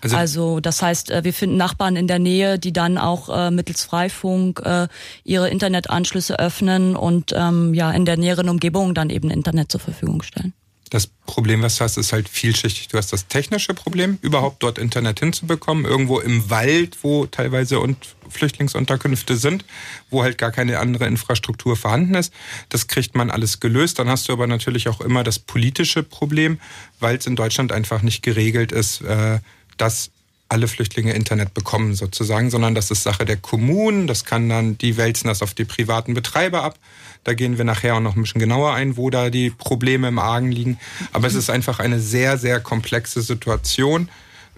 Also, 0.00 0.16
also, 0.16 0.60
das 0.60 0.80
heißt, 0.80 1.10
äh, 1.10 1.24
wir 1.24 1.32
finden 1.32 1.56
Nachbarn 1.56 1.96
in 1.96 2.06
der 2.06 2.20
Nähe, 2.20 2.58
die 2.58 2.72
dann 2.72 2.98
auch 2.98 3.28
äh, 3.28 3.50
mittels 3.50 3.82
Freifunk 3.82 4.62
äh, 4.64 4.86
ihre 5.24 5.50
Internetanschlüsse 5.50 6.38
öffnen 6.38 6.94
und 6.94 7.32
ähm, 7.36 7.74
ja 7.74 7.90
in 7.90 8.04
der 8.04 8.16
näheren 8.16 8.48
Umgebung 8.48 8.94
dann 8.94 9.10
eben 9.10 9.30
Internet 9.30 9.72
zur 9.72 9.80
Verfügung 9.80 10.22
stellen. 10.22 10.52
Das 10.90 11.06
Problem, 11.06 11.62
was 11.62 11.76
du 11.76 11.84
hast, 11.84 11.96
ist 11.96 12.12
halt 12.12 12.28
vielschichtig. 12.28 12.88
Du 12.88 12.96
hast 12.96 13.12
das 13.12 13.28
technische 13.28 13.74
Problem, 13.74 14.18
überhaupt 14.22 14.62
dort 14.62 14.78
Internet 14.78 15.20
hinzubekommen. 15.20 15.84
Irgendwo 15.84 16.20
im 16.20 16.48
Wald, 16.50 16.98
wo 17.02 17.26
teilweise 17.26 17.80
und 17.80 17.96
Flüchtlingsunterkünfte 18.28 19.36
sind, 19.36 19.64
wo 20.10 20.22
halt 20.22 20.38
gar 20.38 20.50
keine 20.50 20.78
andere 20.78 21.06
Infrastruktur 21.06 21.76
vorhanden 21.76 22.14
ist. 22.14 22.32
Das 22.68 22.86
kriegt 22.86 23.14
man 23.14 23.30
alles 23.30 23.60
gelöst. 23.60 23.98
Dann 23.98 24.08
hast 24.08 24.28
du 24.28 24.32
aber 24.32 24.46
natürlich 24.46 24.88
auch 24.88 25.00
immer 25.00 25.24
das 25.24 25.38
politische 25.38 26.02
Problem, 26.02 26.58
weil 27.00 27.16
es 27.16 27.26
in 27.26 27.36
Deutschland 27.36 27.72
einfach 27.72 28.02
nicht 28.02 28.22
geregelt 28.22 28.72
ist, 28.72 29.02
äh, 29.02 29.40
dass 29.76 30.10
alle 30.48 30.68
Flüchtlinge 30.68 31.12
Internet 31.12 31.52
bekommen 31.52 31.94
sozusagen, 31.94 32.50
sondern 32.50 32.74
das 32.74 32.90
ist 32.90 33.02
Sache 33.02 33.24
der 33.24 33.36
Kommunen. 33.36 34.06
Das 34.06 34.24
kann 34.24 34.48
dann, 34.48 34.78
die 34.78 34.96
wälzen 34.96 35.28
das 35.28 35.42
auf 35.42 35.54
die 35.54 35.64
privaten 35.64 36.14
Betreiber 36.14 36.62
ab. 36.62 36.78
Da 37.24 37.34
gehen 37.34 37.58
wir 37.58 37.64
nachher 37.64 37.96
auch 37.96 38.00
noch 38.00 38.16
ein 38.16 38.22
bisschen 38.22 38.40
genauer 38.40 38.72
ein, 38.72 38.96
wo 38.96 39.10
da 39.10 39.28
die 39.28 39.50
Probleme 39.50 40.08
im 40.08 40.18
Argen 40.18 40.50
liegen. 40.50 40.78
Aber 41.12 41.26
es 41.26 41.34
ist 41.34 41.50
einfach 41.50 41.80
eine 41.80 42.00
sehr, 42.00 42.38
sehr 42.38 42.60
komplexe 42.60 43.20
Situation 43.20 44.08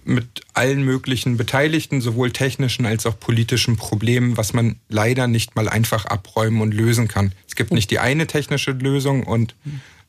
mit 0.05 0.43
allen 0.55 0.83
möglichen 0.85 1.37
Beteiligten, 1.37 2.01
sowohl 2.01 2.31
technischen 2.31 2.87
als 2.87 3.07
auch 3.07 3.19
politischen 3.19 3.77
Problemen, 3.77 4.37
was 4.37 4.53
man 4.53 4.77
leider 4.89 5.27
nicht 5.27 5.57
mal 5.57 5.69
einfach 5.69 6.07
abräumen 6.07 6.61
und 6.61 6.73
lösen 6.73 7.09
kann. 7.09 7.33
Es 7.49 7.55
gibt 7.55 7.73
nicht 7.73 7.91
die 7.91 7.99
eine 7.99 8.27
technische 8.27 8.73
Lösung 8.73 9.25
und 9.25 9.55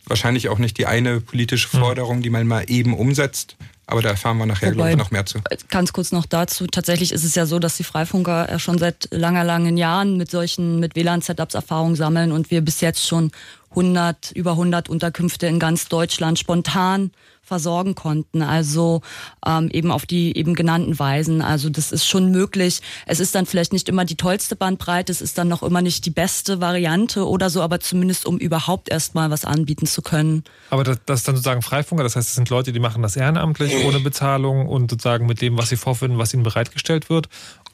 wahrscheinlich 0.05 0.49
auch 0.49 0.59
nicht 0.59 0.77
die 0.77 0.85
eine 0.85 1.21
politische 1.21 1.67
Forderung, 1.67 2.21
die 2.21 2.29
man 2.29 2.47
mal 2.47 2.65
eben 2.67 2.93
umsetzt. 2.93 3.57
Aber 3.91 4.01
da 4.01 4.07
erfahren 4.07 4.37
wir 4.37 4.45
nachher, 4.45 4.71
glaube 4.71 4.91
ich, 4.91 4.95
noch 4.95 5.11
mehr 5.11 5.25
zu. 5.25 5.41
Ganz 5.69 5.91
kurz 5.91 6.13
noch 6.13 6.25
dazu. 6.25 6.65
Tatsächlich 6.65 7.11
ist 7.11 7.25
es 7.25 7.35
ja 7.35 7.45
so, 7.45 7.59
dass 7.59 7.75
die 7.75 7.83
Freifunker 7.83 8.49
ja 8.49 8.57
schon 8.57 8.77
seit 8.77 9.09
langer, 9.11 9.43
langen 9.43 9.75
Jahren 9.75 10.15
mit 10.15 10.31
solchen, 10.31 10.79
mit 10.79 10.95
WLAN-Setups 10.95 11.55
Erfahrung 11.55 11.97
sammeln 11.97 12.31
und 12.31 12.51
wir 12.51 12.61
bis 12.61 12.79
jetzt 12.79 13.05
schon 13.05 13.31
100, 13.71 14.31
über 14.31 14.51
100 14.51 14.89
Unterkünfte 14.89 15.47
in 15.47 15.59
ganz 15.59 15.87
Deutschland 15.87 16.39
spontan 16.39 17.11
versorgen 17.51 17.95
konnten. 17.95 18.43
Also 18.43 19.01
ähm, 19.45 19.69
eben 19.71 19.91
auf 19.91 20.05
die 20.05 20.37
eben 20.37 20.55
genannten 20.55 20.97
Weisen. 20.97 21.41
Also 21.41 21.69
das 21.69 21.91
ist 21.91 22.07
schon 22.07 22.31
möglich. 22.31 22.81
Es 23.05 23.19
ist 23.19 23.35
dann 23.35 23.45
vielleicht 23.45 23.73
nicht 23.73 23.89
immer 23.89 24.05
die 24.05 24.15
tollste 24.15 24.55
Bandbreite, 24.55 25.11
es 25.11 25.21
ist 25.21 25.37
dann 25.37 25.49
noch 25.49 25.61
immer 25.61 25.81
nicht 25.81 26.05
die 26.05 26.11
beste 26.11 26.61
Variante 26.61 27.27
oder 27.27 27.49
so, 27.49 27.61
aber 27.61 27.81
zumindest 27.81 28.25
um 28.25 28.37
überhaupt 28.37 28.89
erstmal 28.89 29.31
was 29.31 29.43
anbieten 29.43 29.85
zu 29.85 30.01
können. 30.01 30.45
Aber 30.69 30.85
das, 30.85 30.99
das 31.05 31.19
ist 31.19 31.27
dann 31.27 31.35
sozusagen 31.35 31.61
Freifunker, 31.61 32.03
das 32.03 32.15
heißt, 32.15 32.29
es 32.29 32.35
sind 32.35 32.49
Leute, 32.49 32.71
die 32.71 32.79
machen 32.79 33.01
das 33.01 33.17
ehrenamtlich, 33.17 33.75
ohne 33.85 33.99
Bezahlung 33.99 34.67
und 34.67 34.89
sozusagen 34.89 35.25
mit 35.25 35.41
dem, 35.41 35.57
was 35.57 35.67
sie 35.67 35.77
vorfinden, 35.77 36.17
was 36.17 36.33
ihnen 36.33 36.43
bereitgestellt 36.43 37.09
wird. 37.09 37.27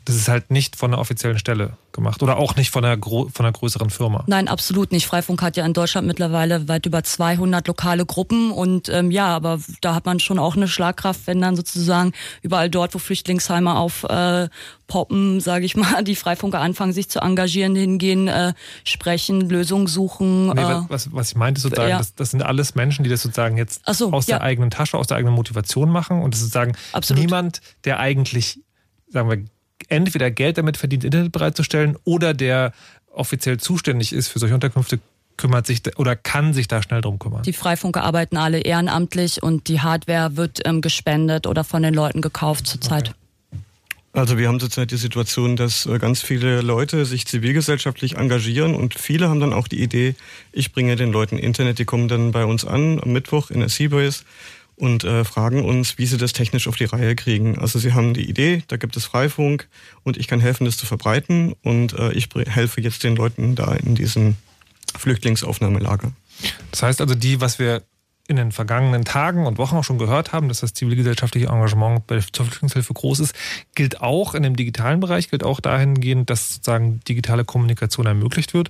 Das 0.07 0.15
ist 0.15 0.29
halt 0.29 0.51
nicht 0.51 0.77
von 0.77 0.93
einer 0.93 1.01
offiziellen 1.01 1.37
Stelle 1.37 1.73
gemacht 1.91 2.23
oder 2.23 2.37
auch 2.37 2.55
nicht 2.55 2.71
von 2.71 2.85
einer, 2.85 2.97
von 3.01 3.29
einer 3.39 3.51
größeren 3.51 3.89
Firma. 3.89 4.23
Nein, 4.27 4.47
absolut 4.47 4.93
nicht. 4.93 5.05
Freifunk 5.05 5.41
hat 5.41 5.57
ja 5.57 5.65
in 5.65 5.73
Deutschland 5.73 6.07
mittlerweile 6.07 6.69
weit 6.69 6.85
über 6.85 7.03
200 7.03 7.67
lokale 7.67 8.05
Gruppen 8.05 8.51
und 8.51 8.87
ähm, 8.87 9.11
ja, 9.11 9.27
aber 9.27 9.59
da 9.81 9.95
hat 9.95 10.05
man 10.05 10.21
schon 10.21 10.39
auch 10.39 10.55
eine 10.55 10.69
Schlagkraft, 10.69 11.27
wenn 11.27 11.41
dann 11.41 11.57
sozusagen 11.57 12.13
überall 12.41 12.69
dort, 12.69 12.95
wo 12.95 12.99
Flüchtlingsheime 12.99 13.75
auf 13.75 14.05
äh, 14.05 14.47
poppen, 14.87 15.41
sage 15.41 15.65
ich 15.65 15.75
mal, 15.75 16.01
die 16.05 16.15
Freifunker 16.15 16.61
anfangen, 16.61 16.93
sich 16.93 17.09
zu 17.09 17.19
engagieren, 17.19 17.75
hingehen, 17.75 18.29
äh, 18.29 18.53
sprechen, 18.85 19.49
Lösungen 19.49 19.87
suchen. 19.87 20.47
Nee, 20.53 20.61
äh, 20.61 20.83
was, 20.87 21.11
was 21.11 21.31
ich 21.31 21.35
meinte 21.35 21.59
sozusagen, 21.59 21.89
ja. 21.89 21.97
das, 21.97 22.15
das 22.15 22.31
sind 22.31 22.43
alles 22.43 22.75
Menschen, 22.75 23.03
die 23.03 23.09
das 23.09 23.23
sozusagen 23.23 23.57
jetzt 23.57 23.81
so, 23.93 24.13
aus 24.13 24.27
ja. 24.27 24.37
der 24.37 24.45
eigenen 24.45 24.69
Tasche, 24.69 24.97
aus 24.97 25.07
der 25.07 25.17
eigenen 25.17 25.35
Motivation 25.35 25.89
machen 25.89 26.21
und 26.21 26.33
das 26.33 26.39
ist 26.39 26.53
sozusagen 26.53 26.77
Absolut. 26.93 27.21
niemand, 27.21 27.59
der 27.83 27.99
eigentlich, 27.99 28.61
sagen 29.09 29.29
wir, 29.29 29.43
entweder 29.89 30.31
Geld 30.31 30.57
damit 30.57 30.77
verdient, 30.77 31.03
Internet 31.03 31.31
bereitzustellen 31.31 31.97
oder 32.03 32.33
der 32.33 32.73
offiziell 33.11 33.57
zuständig 33.57 34.13
ist 34.13 34.27
für 34.27 34.39
solche 34.39 34.55
Unterkünfte, 34.55 34.99
kümmert 35.37 35.67
sich 35.67 35.81
oder 35.97 36.15
kann 36.15 36.53
sich 36.53 36.67
da 36.67 36.81
schnell 36.81 37.01
drum 37.01 37.19
kümmern. 37.19 37.43
die 37.43 37.53
Freifunker 37.53 38.03
arbeiten 38.03 38.37
alle 38.37 38.59
ehrenamtlich 38.59 39.41
und 39.43 39.67
die 39.67 39.81
Hardware 39.81 40.35
wird 40.35 40.61
ähm, 40.65 40.81
gespendet 40.81 41.47
oder 41.47 41.63
von 41.63 41.83
den 41.83 41.93
Leuten 41.93 42.21
gekauft 42.21 42.67
zurzeit. 42.67 43.13
Also 44.13 44.39
wir 44.39 44.47
haben 44.47 44.59
zurzeit 44.59 44.89
die 44.89 44.97
Situation, 44.97 45.55
dass 45.55 45.85
äh, 45.85 45.99
ganz 45.99 46.23
viele 46.23 46.61
Leute 46.61 47.05
sich 47.05 47.27
zivilgesellschaftlich 47.27 48.15
engagieren 48.15 48.73
und 48.73 48.95
viele 48.95 49.29
haben 49.29 49.39
dann 49.39 49.53
auch 49.53 49.67
die 49.67 49.79
Idee, 49.79 50.15
ich 50.51 50.73
bringe 50.73 50.95
den 50.95 51.11
Leuten 51.11 51.37
Internet, 51.37 51.77
die 51.77 51.85
kommen 51.85 52.07
dann 52.07 52.31
bei 52.31 52.43
uns 52.43 52.65
an 52.65 52.99
am 52.99 53.13
Mittwoch 53.13 53.51
in 53.51 53.59
der 53.59 53.69
Seabase 53.69 54.23
und 54.77 55.03
äh, 55.03 55.25
fragen 55.25 55.65
uns, 55.65 55.97
wie 55.97 56.05
sie 56.05 56.17
das 56.17 56.33
technisch 56.33 56.67
auf 56.67 56.77
die 56.77 56.85
Reihe 56.85 57.15
kriegen. 57.15 57.57
Also 57.57 57.79
sie 57.79 57.93
haben 57.93 58.13
die 58.13 58.29
Idee, 58.29 58.63
da 58.67 58.77
gibt 58.77 58.95
es 58.95 59.05
Freifunk 59.05 59.67
und 60.03 60.17
ich 60.17 60.27
kann 60.27 60.39
helfen, 60.39 60.65
das 60.65 60.77
zu 60.77 60.85
verbreiten 60.85 61.53
und 61.63 61.93
äh, 61.93 62.13
ich 62.13 62.29
helfe 62.47 62.79
jetzt 62.79 63.03
den 63.03 63.15
Leuten 63.15 63.55
da 63.55 63.73
in 63.73 63.95
diesem 63.95 64.35
Flüchtlingsaufnahmelager. 64.97 66.11
Das 66.71 66.83
heißt 66.83 67.01
also, 67.01 67.15
die, 67.15 67.41
was 67.41 67.57
wir 67.57 67.83
in 68.27 68.35
den 68.35 68.51
vergangenen 68.51 69.05
Tagen 69.05 69.45
und 69.45 69.57
Wochen 69.57 69.77
auch 69.77 69.83
schon 69.83 69.97
gehört 69.97 70.33
haben, 70.33 70.49
dass 70.49 70.59
das 70.59 70.73
zivilgesellschaftliche 70.73 71.47
Engagement 71.47 72.03
zur 72.33 72.45
Flüchtlingshilfe 72.45 72.93
groß 72.93 73.21
ist, 73.21 73.35
gilt 73.73 74.01
auch 74.01 74.35
in 74.35 74.43
dem 74.43 74.55
digitalen 74.55 74.99
Bereich, 74.99 75.29
gilt 75.29 75.43
auch 75.43 75.61
dahingehend, 75.61 76.29
dass 76.29 76.55
sozusagen 76.55 76.99
digitale 77.07 77.45
Kommunikation 77.45 78.05
ermöglicht 78.05 78.53
wird. 78.53 78.69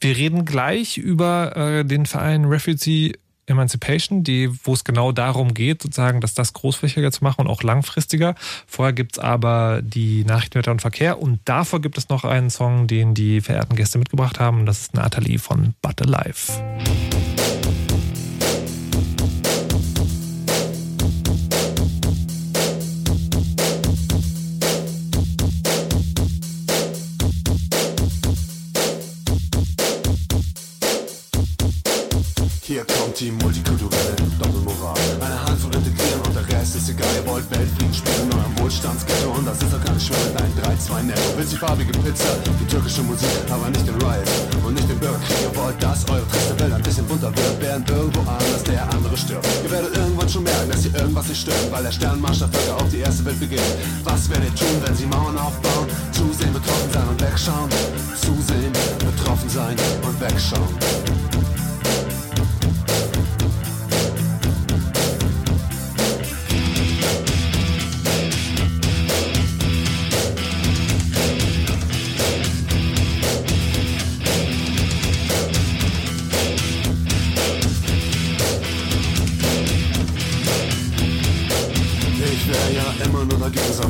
Wir 0.00 0.16
reden 0.16 0.44
gleich 0.44 0.98
über 0.98 1.56
äh, 1.56 1.84
den 1.84 2.06
Verein 2.06 2.44
Refugee 2.44 3.14
Emancipation, 3.46 4.24
die, 4.24 4.50
wo 4.64 4.72
es 4.72 4.84
genau 4.84 5.12
darum 5.12 5.54
geht, 5.54 5.82
sozusagen, 5.82 6.20
dass 6.20 6.34
das 6.34 6.52
großflächiger 6.52 7.10
zu 7.12 7.24
machen 7.24 7.42
und 7.42 7.48
auch 7.48 7.62
langfristiger. 7.62 8.34
Vorher 8.66 8.92
gibt's 8.92 9.18
aber 9.18 9.80
die 9.82 10.24
Nachrichten 10.24 10.58
Wetter 10.58 10.70
und 10.70 10.80
Verkehr 10.80 11.20
und 11.20 11.40
davor 11.44 11.80
gibt 11.80 11.98
es 11.98 12.08
noch 12.08 12.24
einen 12.24 12.50
Song, 12.50 12.86
den 12.86 13.14
die 13.14 13.40
verehrten 13.40 13.76
Gäste 13.76 13.98
mitgebracht 13.98 14.38
haben. 14.40 14.66
Das 14.66 14.80
ist 14.80 14.94
Nathalie 14.94 15.38
von 15.38 15.74
But 15.82 16.02
Alive. 16.02 17.51
Die 33.22 33.30
multikulturelle 33.30 34.18
Doppelmoral. 34.38 34.98
Eine 35.20 35.38
Handvoll 35.46 35.70
integrieren 35.76 36.20
und 36.26 36.34
der 36.34 36.42
Rest 36.48 36.74
ist 36.74 36.88
egal. 36.90 37.06
Ihr 37.14 37.26
wollt 37.30 37.46
Weltfrieden 37.50 37.94
spielen 37.94 38.26
in 38.26 38.34
eurem 38.34 38.58
Wohlstandsghetto 38.58 39.30
und 39.30 39.46
das 39.46 39.62
ist 39.62 39.72
doch 39.72 39.84
gar 39.84 39.94
nicht 39.94 40.06
schwer 40.06 40.18
mit 40.26 40.42
einem 40.42 40.54
3-2 40.58 41.02
Netto. 41.06 41.28
Willst 41.36 41.52
die 41.52 41.56
farbige 41.56 41.92
Pizza, 42.02 42.34
die 42.42 42.66
türkische 42.66 43.02
Musik, 43.02 43.30
aber 43.48 43.70
nicht 43.70 43.86
den 43.86 43.94
Riot 44.02 44.26
und 44.66 44.74
nicht 44.74 44.88
den 44.90 44.98
Bürgerkrieg. 44.98 45.38
Ihr 45.38 45.54
wollt, 45.54 45.78
dass 45.80 46.02
eure 46.10 46.26
triste 46.26 46.58
Welt 46.58 46.72
ein 46.72 46.82
bisschen 46.82 47.06
bunter 47.06 47.30
wird, 47.30 47.54
während 47.60 47.88
irgendwo 47.88 48.20
anders 48.26 48.62
der 48.66 48.82
andere 48.90 49.16
stirbt. 49.16 49.46
Ihr 49.62 49.70
werdet 49.70 49.96
irgendwann 49.96 50.28
schon 50.28 50.42
merken, 50.42 50.70
dass 50.70 50.82
hier 50.82 50.94
irgendwas 50.96 51.28
nicht 51.28 51.42
stimmt, 51.42 51.70
weil 51.70 51.82
der 51.84 51.92
Sternmarsch 51.92 52.40
der 52.40 52.48
Völker 52.48 52.74
auf 52.82 52.90
die 52.90 53.06
erste 53.06 53.24
Welt 53.24 53.38
beginnt. 53.38 53.72
Was 54.02 54.28
werdet 54.30 54.50
ihr 54.50 54.54
tun, 54.66 54.76
wenn 54.82 54.96
sie 54.96 55.06
Mauern 55.06 55.38
aufbauen? 55.38 55.86
Zusehen, 56.10 56.52
betroffen 56.52 56.90
sein 56.90 57.06
und 57.06 57.20
wegschauen. 57.22 57.70
Zusehen, 58.18 58.72
betroffen 58.98 59.48
sein 59.48 59.76
und 60.02 60.20
wegschauen. 60.20 60.74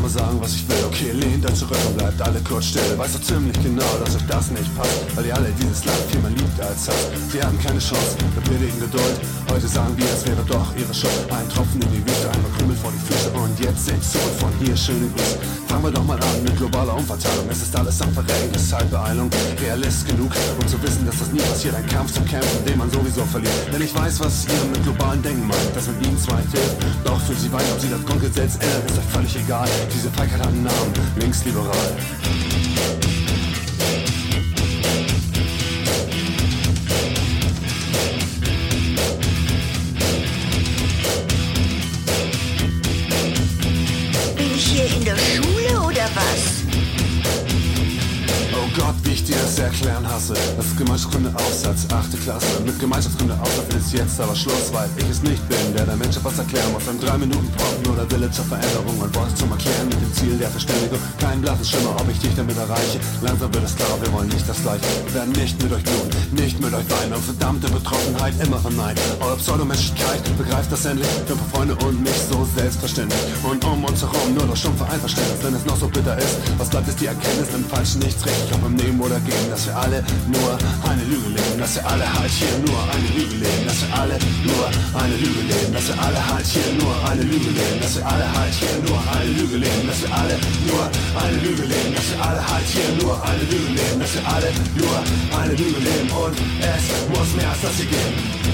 Mal 0.03 0.09
sagen, 0.09 0.41
was 0.41 0.55
ich 0.55 0.69
will. 0.69 0.92
Okay, 1.03 1.19
lehnt 1.19 1.45
euch 1.45 1.55
zurück 1.55 1.79
und 1.89 1.99
bleibt 1.99 2.23
alle 2.23 2.41
kurz 2.43 2.67
still. 2.67 2.97
Weiß 2.97 3.15
doch 3.15 3.23
ziemlich 3.23 3.61
genau, 3.61 3.91
dass 4.05 4.15
euch 4.15 4.27
das 4.29 4.53
nicht 4.53 4.71
passt, 4.77 5.17
weil 5.17 5.27
ihr 5.27 5.35
alle 5.35 5.51
dieses 5.59 5.85
Land 5.85 5.99
viel 6.09 6.21
mehr 6.21 6.31
liebt 6.31 6.61
als 6.61 6.87
hasst. 6.87 7.11
Sie 7.33 7.43
hatten 7.43 7.59
keine 7.59 7.81
Chance, 7.81 8.17
mit 8.37 8.45
billigen 8.45 8.79
Geduld. 8.79 9.19
Heute 9.51 9.67
sagen 9.67 9.97
wir, 9.97 10.07
es 10.07 10.25
wäre 10.25 10.45
doch 10.47 10.71
ihre 10.77 10.95
Schuld. 10.95 11.27
Ein 11.31 11.49
Tropfen 11.49 11.83
in 11.83 11.91
die 11.91 12.07
Wüste, 12.07 12.31
einmal 12.31 12.53
Krümel 12.57 12.77
vor 12.77 12.93
die 12.93 13.03
Füße 13.13 13.31
und 13.35 13.59
jetzt 13.59 13.85
seht 13.85 14.05
zu 14.05 14.19
und 14.19 14.39
von 14.39 14.53
hier 14.61 14.77
schöne 14.77 15.09
Grüße. 15.09 15.39
Fangen 15.67 15.85
wir 15.85 15.91
doch 15.91 16.05
mal 16.05 16.21
an 16.21 16.43
mit 16.45 16.57
globaler 16.57 16.95
Umverteilung. 16.95 17.49
Es 17.51 17.63
ist 17.63 17.75
alles 17.75 18.01
am 18.01 18.13
Verrecken, 18.13 18.53
deshalb 18.55 18.91
Beeilung. 18.91 19.31
Realist 19.61 20.07
genug, 20.07 20.31
um 20.61 20.69
zu 20.69 20.81
wissen, 20.83 21.05
dass 21.07 21.19
das 21.19 21.33
nie 21.33 21.41
passiert. 21.41 21.75
Ein 21.75 21.87
Kampf 21.87 22.13
zum 22.13 22.25
Kämpfen, 22.27 22.65
den 22.65 22.79
man 22.79 22.91
sowieso 22.91 23.25
verliert. 23.25 23.53
Denn 23.73 23.83
ich 23.83 23.95
weiß, 23.95 24.21
was 24.21 24.45
ihr 24.47 24.65
mit 24.71 24.83
globalen 24.85 25.23
Denken 25.23 25.47
meint, 25.49 25.75
dass 25.75 25.87
man 25.87 25.97
ihnen 26.05 26.19
zwei 26.19 26.39
hilft. 26.53 26.77
Doch 27.05 27.21
für 27.21 27.35
sie 27.35 27.51
weiß, 27.51 27.65
ob 27.73 27.81
sie 27.81 27.89
das 27.91 28.05
Grundgesetz 28.05 28.55
ändern, 28.61 28.85
ist 28.87 28.99
euch 28.99 29.11
völlig 29.13 29.37
egal. 29.37 29.69
Diese 29.93 30.11
Feigheit 30.11 30.41
hat 30.41 30.49
einen 30.49 30.63
Namen, 30.63 30.92
linksliberal. 31.17 33.02
Erklären 49.73 50.07
hasse. 50.07 50.35
Das 50.57 50.67
ist 50.67 50.77
Gemeinschaftskunde 50.77 51.31
Aufsatz, 51.35 51.87
achte 51.91 52.17
Klasse. 52.19 52.61
Mit 52.65 52.79
Gemeinschaftskunde 52.79 53.35
Aufsatz 53.41 53.73
es 53.75 53.93
jetzt 53.93 54.21
aber 54.21 54.35
Schluss, 54.35 54.73
weil 54.73 54.89
ich 54.99 55.09
es 55.09 55.23
nicht 55.23 55.43
bin, 55.49 55.75
der 55.75 55.87
der 55.87 55.97
Mensch 55.97 56.17
was 56.23 56.39
erklären 56.39 56.73
muss. 56.73 56.87
Ein 56.89 57.01
drei 57.01 57.17
Minuten 57.17 57.49
Pop 57.57 57.93
oder 57.93 58.11
Wille 58.11 58.31
zur 58.31 58.45
Veränderung 58.45 58.99
und 59.01 59.15
Worte 59.15 59.35
zum 59.35 59.51
Erklären 59.51 59.89
mit 59.89 60.01
dem 60.01 60.13
Ziel 60.13 60.37
der 60.39 60.51
Verständigung. 60.51 60.99
Kein 61.19 61.41
blasses 61.41 61.71
Schimmer, 61.71 61.97
ob 61.99 62.07
ich 62.11 62.19
dich 62.19 62.35
damit 62.37 62.57
erreiche. 62.57 63.01
Langsam 63.23 63.53
wird 63.55 63.65
es 63.65 63.75
klar, 63.77 63.97
wir 64.01 64.13
wollen 64.13 64.29
nicht 64.29 64.49
das 64.49 64.61
Gleiche. 64.63 64.85
Wir 65.07 65.15
werden 65.15 65.33
nicht 65.33 65.63
mit 65.63 65.73
euch 65.73 65.85
bluten, 65.85 66.35
nicht 66.37 66.61
mit 66.61 66.73
euch 66.75 66.89
weinen. 66.91 67.13
Und 67.15 67.25
verdammte 67.25 67.69
Betroffenheit 67.69 68.35
immer 68.45 68.59
verneinen. 68.59 68.99
Eure 69.21 69.37
Pseudomenschlichkeit 69.37 70.21
begreift 70.37 70.71
das 70.71 70.85
endlich. 70.85 71.09
Für 71.27 71.33
ein 71.33 71.41
Freunde 71.53 71.75
und 71.87 72.03
mich 72.03 72.19
so 72.31 72.47
selbstverständlich. 72.57 73.21
Und 73.43 73.65
um 73.65 73.85
uns 73.85 74.03
herum 74.03 74.35
nur 74.35 74.47
noch 74.47 74.57
stumpfe 74.57 74.85
Einverständnis, 74.87 75.39
wenn 75.43 75.55
es 75.55 75.65
noch 75.65 75.77
so 75.77 75.89
bitter 75.89 76.17
ist. 76.19 76.37
Was 76.59 76.69
bleibt 76.69 76.89
ist 76.89 77.01
die 77.01 77.07
Erkenntnis, 77.07 77.49
im 77.55 77.65
Falschen 77.65 78.01
nichts 78.01 78.25
richtig, 78.25 78.53
ob 78.55 78.67
im 78.67 78.75
Nehmen 78.75 79.01
oder 79.01 79.19
Geben, 79.21 79.49
dass 79.63 79.69
wir 79.69 79.77
alle 79.77 80.03
nur 80.27 80.59
eine 80.91 81.05
Lüge 81.05 81.29
leben, 81.29 81.59
dass 81.61 81.77
wir 81.77 81.87
alle 81.87 82.03
halt 82.03 82.31
hier 82.33 82.51
nur 82.67 82.83
eine 82.83 83.09
Lüge 83.15 83.37
leben, 83.37 83.65
dass 83.65 83.87
wir 83.87 83.95
alle 83.95 84.19
nur 84.43 84.67
eine 85.01 85.15
Lüge 85.15 85.41
leben, 85.41 85.73
dass 85.73 85.87
wir 85.87 86.03
alle 86.03 86.19
halt 86.19 86.47
hier 86.47 86.73
nur 86.83 86.95
eine 87.09 87.23
Lüge 87.23 87.51
leben, 87.51 87.79
dass 87.81 87.97
wir 87.97 88.07
alle 88.07 88.27
halt 88.27 88.55
hier 88.59 88.75
nur 88.83 88.99
eine 89.15 89.31
Lüge 89.31 89.57
leben, 89.59 89.87
dass 89.87 90.03
wir 90.03 90.13
alle 90.19 90.35
nur 90.67 90.83
eine 91.23 91.37
Lüge 91.47 91.63
leben, 91.63 91.95
dass 91.95 92.11
wir 92.11 92.27
alle 92.27 92.43
halt 92.43 92.67
hier 92.67 92.91
nur 93.07 93.15
eine 93.23 93.43
Lüge 93.45 93.71
leben, 93.71 94.01
dass 94.01 94.15
wir 94.15 94.27
alle 94.27 94.51
nur 94.75 95.39
eine 95.39 95.55
Lüge 95.55 95.79
leben 95.79 96.11
und 96.11 96.35
es 96.59 96.85
muss 97.15 97.31
mehr 97.37 97.51
als 97.51 97.61
das 97.63 97.77
hier 97.77 97.87
geben. 97.87 98.52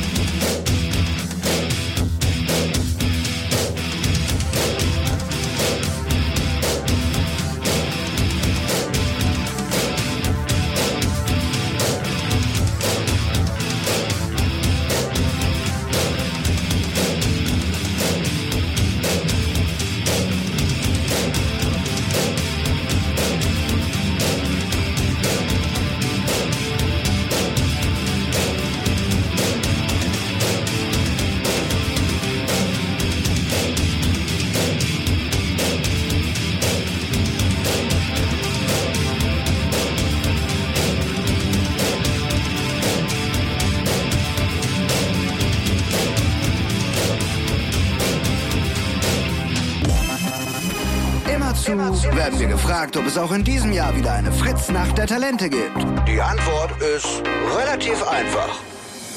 Ob 52.99 53.07
es 53.07 53.17
auch 53.19 53.33
in 53.33 53.45
diesem 53.45 53.73
Jahr 53.73 53.95
wieder 53.97 54.13
eine 54.13 54.33
Fritz-Nacht 54.33 54.99
der 54.99 55.07
Talente 55.07 55.49
gibt. 55.49 55.77
Die 56.07 56.21
Antwort 56.21 56.71
ist 56.83 57.23
relativ 57.57 58.03
einfach. 58.07 58.49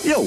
Jo, 0.04 0.26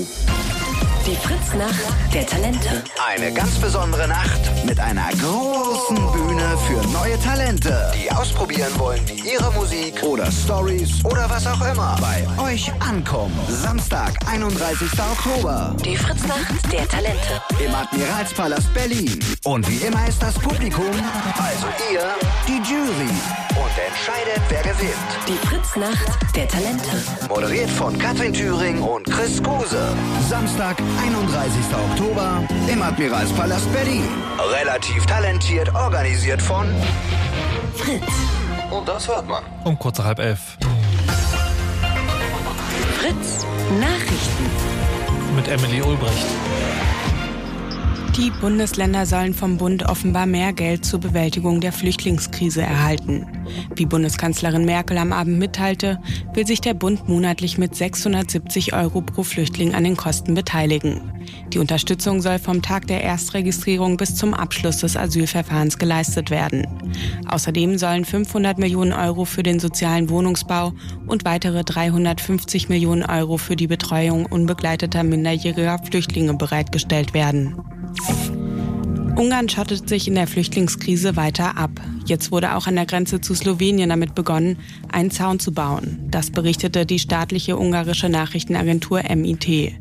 Die 1.07 1.17
Fritznacht 1.17 1.81
der 2.15 2.27
Talente. 2.27 2.83
eine 3.13 3.33
ganz 3.33 3.57
besondere 3.57 4.09
Nacht 4.09 4.41
mit 4.65 4.79
einer 4.81 5.09
großen 5.21 5.97
Bühne 6.13 6.57
für 6.67 6.87
neue 6.93 7.19
Talente, 7.21 7.93
die 7.95 8.11
ausprobieren 8.11 8.73
wollen, 8.79 9.01
wie 9.09 9.33
ihre 9.33 9.53
Musik 9.53 10.03
oder 10.03 10.31
Stories 10.31 11.05
oder 11.05 11.29
was 11.29 11.47
auch 11.47 11.61
immer 11.71 11.97
bei 12.01 12.27
euch 12.43 12.73
ankommen. 12.81 13.39
Samstag, 13.49 14.13
31. 14.31 14.89
Oktober 14.99 15.75
Die 15.85 15.97
Fritznacht 15.97 16.73
der 16.73 16.89
Talente. 16.89 17.43
im 17.65 17.75
Admiralspalast 17.75 18.73
Berlin. 18.73 19.19
Und 19.45 19.69
wie 19.69 19.87
immer 19.87 20.07
ist 20.09 20.23
das 20.23 20.35
Publikum, 20.35 20.91
also 21.37 21.67
ihr, 21.93 22.15
die 22.49 22.63
Jury. 22.69 23.11
Und 23.75 23.81
entscheidet, 23.81 24.43
wer 24.51 24.63
gewinnt. 24.63 24.95
Die 25.27 25.47
Fritznacht 25.47 26.37
der 26.37 26.47
Talente. 26.47 26.91
Moderiert 27.29 27.71
von 27.71 27.99
Katrin 27.99 28.33
Thüring 28.33 28.81
und 28.81 29.05
Chris 29.11 29.43
Guse. 29.43 29.97
Samstag, 30.29 30.77
31. 31.03 31.57
Oktober 31.91 32.43
im 32.71 32.83
Admiralspalast 32.83 33.73
Berlin. 33.73 34.05
Relativ 34.61 35.05
talentiert 35.07 35.75
organisiert 35.75 36.41
von 36.41 36.67
Fritz. 37.75 38.03
Und 38.71 38.87
das 38.89 39.09
hört 39.09 39.27
man. 39.27 39.43
Um 39.65 39.77
kurz 39.79 39.99
nach 39.99 40.05
halb 40.05 40.19
elf. 40.21 40.57
Fritz. 42.99 43.45
Nachrichten. 43.81 44.51
Mit 45.35 45.49
Emily 45.49 45.83
Ulbricht. 45.83 46.27
Die 48.17 48.31
Bundesländer 48.41 49.05
sollen 49.07 49.35
vom 49.35 49.57
Bund 49.57 49.89
offenbar 49.89 50.27
mehr 50.27 50.53
Geld 50.53 50.85
zur 50.85 51.01
Bewältigung 51.01 51.61
der 51.61 51.73
Flüchtlingskrise 51.73 52.63
erhalten. 52.63 53.27
Wie 53.77 53.87
Bundeskanzlerin 53.87 54.65
Merkel 54.65 54.99
am 54.99 55.13
Abend 55.13 55.39
mitteilte, 55.39 55.99
will 56.33 56.47
sich 56.47 56.61
der 56.61 56.75
Bund 56.75 57.09
monatlich 57.09 57.59
mit 57.59 57.75
670 57.75 58.73
Euro 58.73 59.01
pro 59.01 59.25
Flüchtling 59.25 59.75
an 59.75 59.85
den 59.85 59.97
Kosten 59.97 60.35
beteiligen. 60.35 61.13
Die 61.53 61.59
Unterstützung 61.59 62.23
soll 62.23 62.39
vom 62.39 62.63
Tag 62.63 62.87
der 62.87 63.03
Erstregistrierung 63.03 63.97
bis 63.97 64.15
zum 64.15 64.33
Abschluss 64.33 64.79
des 64.79 64.97
Asylverfahrens 64.97 65.79
geleistet 65.79 66.31
werden. 66.31 66.67
Außerdem 67.29 67.79
sollen 67.79 68.05
500 68.05 68.59
Millionen 68.59 68.93
Euro 68.93 69.25
für 69.25 69.43
den 69.43 69.59
sozialen 69.59 70.09
Wohnungsbau 70.09 70.73
und 71.07 71.25
weitere 71.25 71.65
350 71.65 72.69
Millionen 72.69 73.05
Euro 73.05 73.39
für 73.39 73.57
die 73.57 73.67
Betreuung 73.67 74.27
unbegleiteter 74.27 75.03
minderjähriger 75.03 75.79
Flüchtlinge 75.79 76.35
bereitgestellt 76.35 77.15
werden. 77.15 77.57
Ungarn 79.17 79.49
schottet 79.49 79.89
sich 79.89 80.09
in 80.09 80.17
der 80.17 80.27
Flüchtlingskrise 80.27 81.15
weiter 81.15 81.57
ab. 81.57 81.71
Jetzt 82.05 82.33
wurde 82.33 82.57
auch 82.57 82.67
an 82.67 82.75
der 82.75 82.85
Grenze 82.85 83.21
zu 83.21 83.35
Slowenien 83.35 83.91
damit 83.91 84.17
begonnen, 84.17 84.59
einen 84.91 85.13
Zaun 85.13 85.39
zu 85.39 85.53
bauen. 85.53 86.01
Das 86.11 86.31
berichtete 86.31 86.85
die 86.85 86.99
staatliche 86.99 87.57
ungarische 87.57 88.09
Nachrichtenagentur 88.09 89.03
MIT. 89.15 89.73